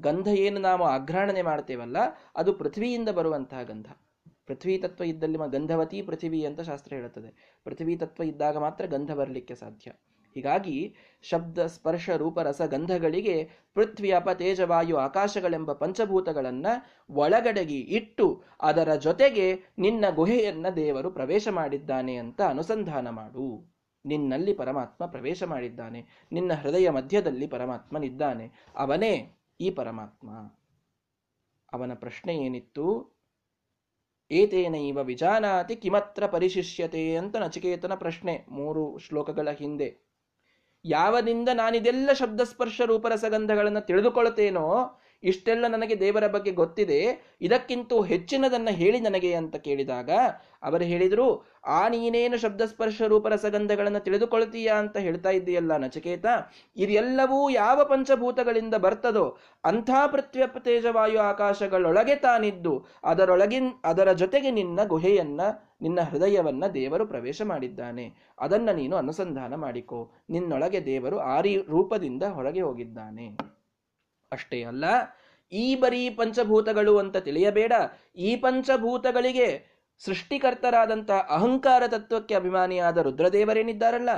ಗಂಧ 0.00 0.28
ಏನು 0.28 0.58
ನಾವು 0.60 0.84
ಆಘ್ರಾಣನೆ 0.84 1.42
ಮಾಡ್ತೇವಲ್ಲ, 1.42 1.96
ಅದು 2.36 2.50
ಪೃಥ್ವಿಯಿಂದ 2.52 3.08
ಬರುವಂತಹ 3.08 3.62
ಗಂಧ. 3.62 3.88
ಪೃಥ್ವಿ 4.46 4.78
ತತ್ವ 4.78 5.04
ಇದ್ದಲ್ಲಿ 5.04 5.38
ಗಂಧವತಿ 5.50 6.02
ಪೃಥಿವಿ 6.02 6.44
ಅಂತ 6.44 6.60
ಶಾಸ್ತ್ರ 6.60 6.92
ಹೇಳುತ್ತದೆ. 6.92 7.58
ಪೃಥ್ವಿ 7.64 7.96
ತತ್ವ 7.96 8.22
ಇದ್ದಾಗ 8.22 8.56
ಮಾತ್ರ 8.56 8.86
ಗಂಧ 8.86 9.12
ಬರಲಿಕ್ಕೆ 9.12 9.54
ಸಾಧ್ಯ. 9.54 9.92
ಹೀಗಾಗಿ 10.34 10.94
ಶಬ್ದ, 11.22 11.66
ಸ್ಪರ್ಶ, 11.66 12.10
ರೂಪ, 12.10 12.38
ರಸ, 12.38 12.62
ಗಂಧಗಳಿಗೆ 12.62 13.50
ಪೃಥ್ವಿ, 13.74 14.10
ಅಪ 14.10 14.28
ತೇಜವಾಯು 14.28 14.96
ಆಕಾಶಗಳೆಂಬ 14.96 15.72
ಪಂಚಭೂತಗಳನ್ನು 15.72 17.04
ಒಳಗಡಗಿ 17.14 17.80
ಇಟ್ಟು 17.80 18.42
ಅದರ 18.60 18.94
ಜೊತೆಗೆ 18.94 19.54
ನಿನ್ನ 19.78 20.04
ಗುಹೆಯನ್ನು 20.10 20.76
ದೇವರು 20.76 21.10
ಪ್ರವೇಶ 21.10 21.48
ಮಾಡಿದ್ದಾನೆ 21.48 22.16
ಅಂತ 22.16 22.42
ಅನುಸಂಧಾನ 22.42 23.10
ಮಾಡು. 23.10 23.74
ನಿನ್ನಲ್ಲಿ 24.06 24.54
ಪರಮಾತ್ಮ 24.54 25.06
ಪ್ರವೇಶ 25.06 25.42
ಮಾಡಿದ್ದಾನೆ. 25.42 26.06
ನಿನ್ನ 26.32 26.52
ಹೃದಯ 26.54 26.90
ಮಧ್ಯದಲ್ಲಿ 26.90 27.46
ಪರಮಾತ್ಮನಿದ್ದಾನೆ. 27.46 28.50
ಅವನೇ 28.76 29.32
ಈ 29.60 29.70
ಪರಮಾತ್ಮ. 29.70 30.30
ಅವನ 31.72 31.94
ಪ್ರಶ್ನೆ 31.94 32.36
ಏನಿತ್ತು? 32.36 33.13
ಏತೇನೈವ 34.30 34.98
ವಿಜಾನಾತಿ 35.02 35.76
ಕಿಮತ್ರ 35.76 36.26
ಪರಿಶಿಷ್ಯತೆ 36.26 37.16
ಅಂತ 37.16 37.36
ನಚಿಕೇತನ 37.36 37.94
ಪ್ರಶ್ನೆ 37.94 38.46
ಮೂರು 38.48 38.98
ಶ್ಲೋಕಗಳ 38.98 39.50
ಹಿಂದೆ. 39.50 40.04
ಯಾವದಿಂದ 40.84 41.48
ನಾನಿದೆಲ್ಲ 41.52 42.10
ಶಬ್ದಸ್ಪರ್ಶ 42.12 42.80
ರೂಪರಸಗಂಧಗಳನ್ನು 42.80 43.80
ತಿಳಿದುಕೊಳ್ತೇನೋ 43.80 44.98
ಇಷ್ಟೆಲ್ಲ 45.22 45.66
ನನಗೆ 45.66 46.00
ದೇವರ 46.00 46.26
ಬಗ್ಗೆ 46.26 46.50
ಗೊತ್ತಿದೆ, 46.50 47.34
ಇದಕ್ಕಿಂತ 47.40 47.92
ಹೆಚ್ಚಿನದನ್ನ 48.06 48.68
ಹೇಳಿ 48.70 49.00
ನನಗೆ 49.00 49.34
ಅಂತ 49.34 49.56
ಕೇಳಿದಾಗ, 49.56 50.10
ಅವರು 50.62 50.84
ಹೇಳಿದರು, 50.84 51.46
ಆ 51.64 51.88
ನೀನೇನು 51.88 52.36
ಶಬ್ದಸ್ಪರ್ಶ 52.36 53.02
ರೂಪರಸಗಂಧಗಳನ್ನು 53.02 54.00
ತಿಳಿದುಕೊಳ್ತೀಯಾ 54.00 54.74
ಅಂತ 54.74 54.96
ಹೇಳ್ತಾ 54.96 55.30
ಇದ್ದೀಯಲ್ಲ 55.30 55.76
ನಚಕೇತ 55.76 56.26
ಇದೆಲ್ಲವೂ 56.76 57.50
ಯಾವ 57.50 57.84
ಪಂಚಭೂತಗಳಿಂದ 57.84 58.74
ಬರ್ತದೋ 58.74 59.38
ಅಂಥ 59.64 59.90
ತೇಜವಾಯು 60.64 61.20
ಆಕಾಶಗಳೊಳಗೆ 61.20 62.16
ತಾನಿದ್ದು, 62.16 62.86
ಅದರೊಳಗಿನ್, 63.04 63.72
ಅದರ 63.84 64.12
ಜೊತೆಗೆ 64.12 64.50
ನಿನ್ನ 64.50 64.80
ಗುಹೆಯನ್ನ, 64.86 65.40
ನಿನ್ನ 65.82 66.00
ಹೃದಯವನ್ನ 66.00 66.66
ದೇವರು 66.66 67.06
ಪ್ರವೇಶ 67.06 67.42
ಮಾಡಿದ್ದಾನೆ. 67.42 68.34
ಅದನ್ನ 68.38 68.70
ನೀನು 68.70 68.96
ಅನುಸಂಧಾನ 68.96 69.54
ಮಾಡಿಕೋ. 69.54 70.10
ನಿನ್ನೊಳಗೆ 70.30 70.86
ದೇವರು 70.86 71.18
ಆರಿ 71.18 71.56
ರೂಪದಿಂದ 71.56 72.22
ಹೊರಗೆ 72.22 72.60
ಹೋಗಿದ್ದಾನೆ. 72.60 73.54
ಅಷ್ಟೇ 74.34 74.58
ಅಲ್ಲ 74.64 74.84
ಈ 75.52 75.66
ಬರೀ 75.74 76.02
ಪಂಚಭೂತಗಳು 76.10 76.94
ಅಂತ 76.98 77.16
ತಿಳಿಯಬೇಡ. 77.16 77.72
ಈ 78.18 78.30
ಪಂಚಭೂತಗಳಿಗೆ 78.36 79.48
ಸೃಷ್ಟಿಕರ್ತರಾದಂಥ 80.04 81.10
ಅಹಂಕಾರ 81.30 81.82
ತತ್ವಕ್ಕೆ 81.88 82.34
ಅಭಿಮಾನಿಯಾದ 82.34 82.98
ರುದ್ರದೇವರೇನಿದ್ದಾರಲ್ಲ? 82.98 84.12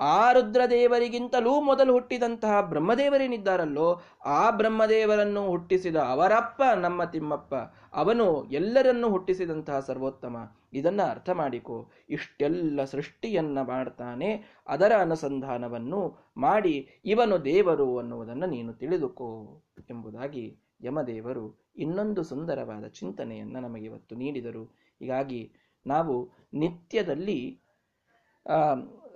ಆ 0.00 0.32
ರುದ್ರದೇವರಿಗಿಂತಲೂ 0.32 1.60
ಮೊದಲು 1.60 1.92
ಹುಟ್ಟಿದಂತಹ 1.92 2.60
ಬ್ರಹ್ಮದೇವರೇನಿದ್ದಾರಲ್ಲೋ, 2.60 4.02
ಆ 4.24 4.50
ಬ್ರಹ್ಮದೇವರನ್ನು 4.50 5.46
ಹುಟ್ಟಿಸಿದ 5.46 5.96
ಅವರಪ್ಪ 5.96 6.62
ನಮ್ಮ 6.76 7.04
ತಿಮ್ಮಪ್ಪ. 7.04 7.54
ಅವನು 7.92 8.44
ಎಲ್ಲರನ್ನು 8.44 9.08
ಹುಟ್ಟಿಸಿದಂತಹ 9.08 9.80
ಸರ್ವೋತ್ತಮ. 9.80 10.36
ಇದನ್ನ 10.72 11.02
ಅರ್ಥ 11.02 11.30
ಮಾಡಿಕೊ. 11.30 11.90
ಇಷ್ಟೆಲ್ಲ 12.08 12.84
ಸೃಷ್ಟಿಯನ್ನ 12.84 13.62
ಮಾಡ್ತಾನೆ. 13.62 14.60
ಅದರ 14.66 14.92
ಅನುಸಂಧಾನವನ್ನು 15.00 16.32
ಮಾಡಿ 16.36 16.88
ಇವನು 17.04 17.44
ದೇವರು 17.44 17.98
ಅನ್ನುವುದನ್ನು 17.98 18.46
ನೀನು 18.46 18.72
ತಿಳಿದುಕೋ 18.72 19.62
ಎಂಬುದಾಗಿ 19.90 20.58
ಯಮದೇವರು 20.84 21.72
ಇನ್ನೊಂದು 21.76 22.22
ಸುಂದರವಾದ 22.22 22.84
ಚಿಂತನೆಯನ್ನು 22.84 23.60
ನಮಗೆ 23.60 23.84
ಇವತ್ತು 23.84 24.14
ನೀಡಿದರು. 24.14 24.64
ಹೀಗಾಗಿ 24.98 25.52
ನಾವು 25.86 26.30
ನಿತ್ಯದಲ್ಲಿ 26.54 27.60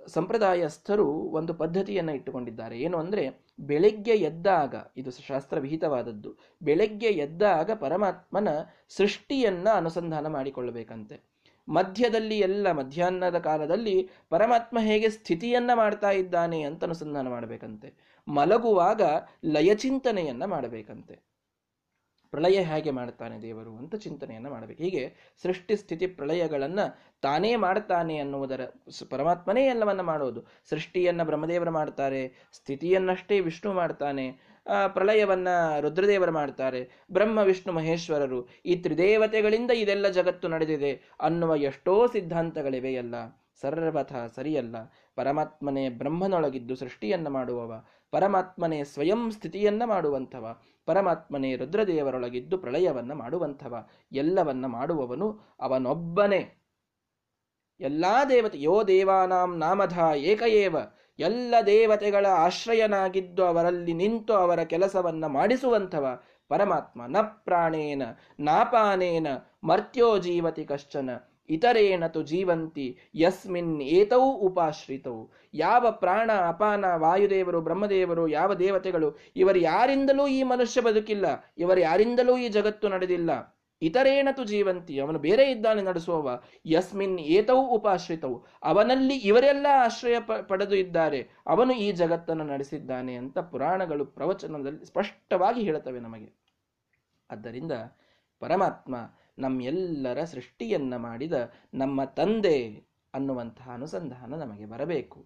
ಸಂಪ್ರದಾಯಸ್ಥರು 0.07 1.05
ಒಂದು 1.11 1.53
ಪದ್ಧತಿಯನ್ನು 1.53 2.13
ಇಟ್ಟುಕೊಂಡಿದ್ದಾರೆ. 2.13 2.79
ಏನು 2.79 2.97
ಅಂದರೆ, 2.97 3.43
ಬೆಳಗ್ಗೆ 3.59 4.11
ಎದ್ದಾಗ, 4.11 4.75
ಇದು 4.97 5.11
ಶಾಸ್ತ್ರ 5.11 5.59
ವಿಹಿತವಾದದ್ದು, 5.59 6.37
ಬೆಳಗ್ಗೆ 6.61 7.07
ಎದ್ದಾಗ 7.07 7.71
ಪರಮಾತ್ಮನ 7.71 8.47
ಸೃಷ್ಟಿಯನ್ನ 8.89 9.67
ಅನುಸಂಧಾನ 9.69 10.27
ಮಾಡಿಕೊಳ್ಳಬೇಕಂತೆ. 10.27 11.37
ಮಧ್ಯದಲ್ಲಿ 11.69 12.39
ಎಲ್ಲ, 12.39 12.71
ಮಧ್ಯಾಹ್ನದ 12.71 13.37
ಕಾಲದಲ್ಲಿ 13.37 14.09
ಪರಮಾತ್ಮ 14.29 14.79
ಹೇಗೆ 14.79 15.09
ಸ್ಥಿತಿಯನ್ನ 15.09 15.71
ಮಾಡ್ತಾ 15.73 16.11
ಇದ್ದಾನೆ 16.11 16.61
ಅಂತ 16.61 16.83
ಅನುಸಂಧಾನ 16.83 17.27
ಮಾಡಬೇಕಂತೆ. 17.27 18.17
ಮಲಗುವಾಗ 18.27 19.01
ಲಯಚಿಂತನೆಯನ್ನು 19.45 20.47
ಮಾಡಬೇಕಂತೆ. 20.47 21.36
ಪ್ರಳಯ 22.31 22.57
ಹೇಗೆ 22.61 22.91
ಮಾಡ್ತಾನೆ 22.91 23.35
ದೇವರು 23.41 23.71
ಅಂತ 23.77 23.95
ಚಿಂತನೆಯನ್ನು 23.95 24.49
ಮಾಡಬೇಕು. 24.49 24.83
ಹೀಗೆ 24.83 25.03
ಸೃಷ್ಟಿ 25.43 25.75
ಸ್ಥಿತಿ 25.75 26.07
ಪ್ರಳಯಗಳನ್ನು 26.07 26.85
ತಾನೇ 27.21 27.51
ಮಾಡ್ತಾನೆ 27.55 28.17
ಅನ್ನುವುದರ 28.17 28.61
ಪರಮಾತ್ಮನೇ 29.09 29.63
ಎಲ್ಲವನ್ನು 29.67 30.03
ಮಾಡೋದು. 30.03 30.41
ಸೃಷ್ಟಿಯನ್ನು 30.69 31.25
ಬ್ರಹ್ಮದೇವರು 31.25 31.71
ಮಾಡ್ತಾರೆ, 31.71 32.21
ಸ್ಥಿತಿಯನ್ನಷ್ಟೇ 32.53 33.37
ವಿಷ್ಣು 33.39 33.73
ಮಾಡ್ತಾನೆ 33.73 34.27
ಪ್ರಳಯವನ್ನು 34.87 35.55
ರುದ್ರದೇವರು 35.81 36.31
ಮಾಡ್ತಾರೆ, 36.31 36.81
ಬ್ರಹ್ಮ, 37.11 37.39
ವಿಷ್ಣು, 37.39 37.73
ಮಹೇಶ್ವರರು 37.73 38.39
ಈ 38.65 38.75
ತ್ರಿದೇವತೆಗಳಿಂದ 38.75 39.71
ಇದೆಲ್ಲ 39.75 40.07
ಜಗತ್ತು 40.09 40.47
ನಡೆದಿದೆ 40.47 40.91
ಅನ್ನುವ 41.21 41.55
ಎಷ್ಟೋ 41.55 41.93
ಸಿದ್ಧಾಂತಗಳಿವೆಯಲ್ಲ. 42.07 43.15
ಸರ್ವಥ 43.61 44.13
ಸರಿಯಲ್ಲ. 44.35 44.75
ಪರಮಾತ್ಮನೇ 45.15 45.83
ಬ್ರಹ್ಮನೊಳಗಿದ್ದು 45.89 46.75
ಸೃಷ್ಟಿಯನ್ನು 46.75 47.29
ಮಾಡುವವ. 47.29 47.71
ಪರಮಾತ್ಮನೇ 48.11 48.83
ಸ್ವಯಂ 48.83 49.31
ಸ್ಥಿತಿಯನ್ನ 49.31 49.83
ಮಾಡುವಂಥವ, 49.85 50.57
ಪರಮಾತ್ಮನೇ 50.85 51.55
ರುದ್ರದೇವರೊಳಗಿದ್ದು 51.55 52.57
ಪ್ರಳಯವನ್ನ 52.57 53.13
ಮಾಡುವಂಥವ, 53.13 53.87
ಎಲ್ಲವನ್ನ 54.11 54.65
ಮಾಡುವವನು 54.65 55.39
ಅವನೊಬ್ಬನೇ. 55.59 56.63
ಎಲ್ಲಾ 57.79 58.25
ದೇವತೆ, 58.25 58.61
ಯೋ 58.61 58.83
ದೇವಾನಾಂ 58.83 59.57
ನಾಮಧ 59.57 59.99
ಏಕಏವ 60.15 60.75
ಎಲ್ಲ 61.19 61.55
ದೇವತೆಗಳ 61.65 62.25
ಆಶ್ರಯನಾಗಿದ್ದು 62.25 63.45
ಅವರಲ್ಲಿ 63.45 63.93
ನಿಂತು 63.93 64.33
ಅವರ 64.33 64.63
ಕೆಲಸವನ್ನ 64.63 65.25
ಮಾಡಿಸುವಂಥವ 65.25 66.19
ಪರಮಾತ್ಮ. 66.47 67.05
ನ 67.07 67.17
ಪ್ರಾಣೇನ, 67.21 68.03
ನಾಪಾನೇನ, 68.39 69.27
ಮರ್ತ್ಯೋ 69.63 70.17
ಜೀವತಿ 70.17 70.65
ಕಶ್ಚನ 70.65 71.09
ಇತರೇನ 71.49 72.07
ತು 72.07 72.23
ಜೀವಂತಿ, 72.23 72.97
ಯಸ್ಮಿನ್ 73.15 73.81
ಏತೌ 73.81 74.21
ಉಪಾಶ್ರಿತವು. 74.21 75.31
ಯಾವ 75.53 75.91
ಪ್ರಾಣ, 75.91 76.31
ಅಪಾನ, 76.47 76.85
ವಾಯುದೇವರು, 76.95 77.61
ಬ್ರಹ್ಮದೇವರು, 77.61 78.27
ಯಾವ 78.27 78.53
ದೇವತೆಗಳು, 78.53 79.17
ಇವರು 79.35 79.59
ಯಾರಿಂದಲೂ 79.59 80.27
ಈ 80.27 80.43
ಮನುಷ್ಯ 80.43 80.81
ಬದುಕಿಲ್ಲ, 80.81 81.25
ಇವರು 81.57 81.79
ಯಾರಿಂದಲೂ 81.79 82.37
ಈ 82.37 82.49
ಜಗತ್ತು 82.49 82.89
ನಡೆದಿಲ್ಲ. 82.89 83.57
ಇತರೇನ 83.81 84.27
ತು 84.31 84.43
ಜೀವಂತಿ, 84.43 84.99
ಅವನು 84.99 85.19
ಬೇರೆ 85.19 85.51
ಇದ್ದಾನೆ 85.51 85.81
ನಡೆಸುವವ, 85.81 86.43
ಯಸ್ಮಿನ್ 86.65 87.19
ಏತವು 87.19 87.67
ಉಪಾಶ್ರಿತವು. 87.67 88.45
ಅವನಲ್ಲಿ 88.63 89.15
ಇವರೆಲ್ಲ 89.15 89.65
ಆಶ್ರಯ 89.73 90.19
ಪಡೆದು 90.19 90.75
ಇದ್ದಾರೆ, 90.75 91.29
ಅವನು 91.47 91.73
ಈ 91.73 91.91
ಜಗತ್ತನ್ನು 91.91 92.43
ನಡೆಸಿದ್ದಾನೆ 92.43 93.15
ಅಂತ 93.15 93.39
ಪುರಾಣಗಳು 93.39 94.05
ಪ್ರವಚನದಲ್ಲಿ 94.05 94.85
ಸ್ಪಷ್ಟವಾಗಿ 94.85 95.61
ಹೇಳುತ್ತವೆ 95.61 95.99
ನಮಗೆ. 95.99 96.33
ಆದ್ದರಿಂದ 97.31 97.71
ಪರಮಾತ್ಮ 98.39 98.95
ನಮ್ಮೆಲ್ಲರ 99.39 100.23
ಸೃಷ್ಟಿಯನ್ನ 100.23 100.95
ಮಾಡಿದ 100.95 101.33
ನಮ್ಮ 101.73 102.03
ತಂದೆ 102.03 102.83
ಅನ್ನುವಂತಹ 103.13 103.69
ಅನುಸಂಧಾನ 103.73 104.35
ನಮಗೆ 104.35 104.65
ಬರಬೇಕು. 104.65 105.25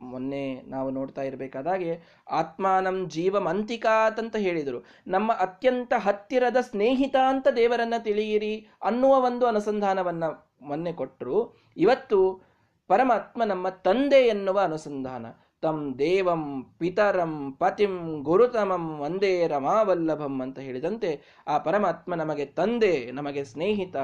ಮೊನ್ನೆ 0.00 0.62
ನಾವು 0.62 0.90
ನೋಡ್ತಾ 0.90 1.22
ಇರಬೇಕಾದಾಗೆ 1.22 2.00
ಆತ್ಮಾನಂ 2.30 3.08
ಜೀವಮಂತಿಕಾತ್ 3.08 4.18
ಅಂತ 4.18 4.36
ಹೇಳಿದರು. 4.36 4.84
ನಮ್ಮ 5.06 5.32
ಅತ್ಯಂತ 5.32 5.92
ಹತ್ತಿರದ 5.98 6.56
ಸ್ನೇಹಿತ 6.60 7.16
ಅಂತ 7.28 7.48
ದೇವರನ್ನ 7.56 7.94
ತಿಳಿಯಿರಿ 7.98 8.68
ಅನ್ನುವ 8.82 9.14
ಒಂದು 9.24 9.46
ಅನುಸಂಧಾನವನ್ನ 9.46 10.24
ಮೊನ್ನೆ 10.62 10.92
ಕೊಟ್ಟರು 10.92 11.56
ಇವತ್ತು 11.76 12.42
ಪರಮಾತ್ಮ 12.86 13.44
ನಮ್ಮ 13.44 13.68
ತಂದೆ 13.68 14.16
ಎನ್ನುವ 14.16 14.60
ಅನುಸಂಧಾನ. 14.60 15.26
ತಂ 15.62 15.98
ದೇವಂ 15.98 16.62
ಪಿತರಂ 16.78 17.52
ಪತಿಂ 17.52 18.22
ಗುರುತಮಂ 18.22 19.00
ವಂದೇ 19.00 19.46
ರಮಾವಲ್ಲಭಂ 19.46 20.40
ಅಂತ 20.40 20.58
ಹೇಳಿದಂತೆ 20.58 21.42
ಆ 21.46 21.58
ಪರಮಾತ್ಮ 21.58 22.14
ನಮಗೆ 22.14 22.46
ತಂದೆ, 22.46 23.10
ನಮಗೆ 23.10 23.44
ಸ್ನೇಹಿತ, 23.44 23.96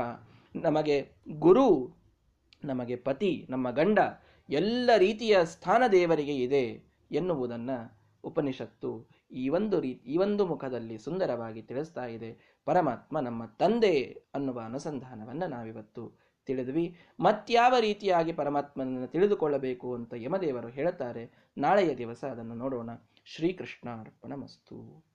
ನಮಗೆ 0.56 1.14
ಗುರು, 1.38 1.94
ನಮಗೆ 2.64 2.96
ಪತಿ, 2.96 3.46
ನಮ್ಮ 3.50 3.70
ಗಂಡ 3.70 3.98
ಎಲ್ಲ 4.48 4.90
ರೀತಿಯ 4.96 5.44
ಸ್ಥಾನ 5.44 5.82
ದೇವರಿಗೆ 5.92 6.34
ಇದೆ 6.36 6.64
ಎನ್ನುವುದನ್ನು 7.10 8.02
ಉಪನಿಷತ್ತು 8.24 9.08
ಈ 9.32 9.48
ಒಂದು 9.48 9.80
ರೀತಿ 9.80 10.10
ಈ 10.10 10.16
ಒಂದು 10.16 10.46
ಮುಖದಲ್ಲಿ 10.46 10.98
ಸುಂದರವಾಗಿ 10.98 11.62
ತಿಳಿಸ್ತಾ 11.62 12.06
ಇದೆ. 12.06 12.60
ಪರಮಾತ್ಮ 12.64 13.20
ನಮ್ಮ 13.20 13.44
ತಂದೆ 13.46 13.94
ಅನ್ನುವ 14.34 14.60
ಅನುಸಂಧಾನವನ್ನು 14.60 15.46
ನಾವಿವತ್ತು 15.46 16.21
ತಿಳಿದ್ವಿ. 16.46 16.98
ಮತ್ಯಾವ 17.20 17.74
ರೀತಿಯಾಗಿ 17.80 18.32
ಪರಮಾತ್ಮನನ್ನು 18.32 19.06
ತಿಳಿದುಕೊಳ್ಳಬೇಕು 19.06 19.94
ಅಂತ 19.94 20.14
ಯಮದೇವರು 20.16 20.68
ಹೇಳುತ್ತಾರೆ. 20.68 21.50
ನಾಳೆಯ 21.58 21.96
ದಿವಸ 21.96 22.24
ಅದನ್ನು 22.24 22.54
ನೋಡೋಣ. 22.54 22.90
ಶ್ರೀಕೃಷ್ಣ 23.24 24.34
ಮಸ್ತು 24.34 25.11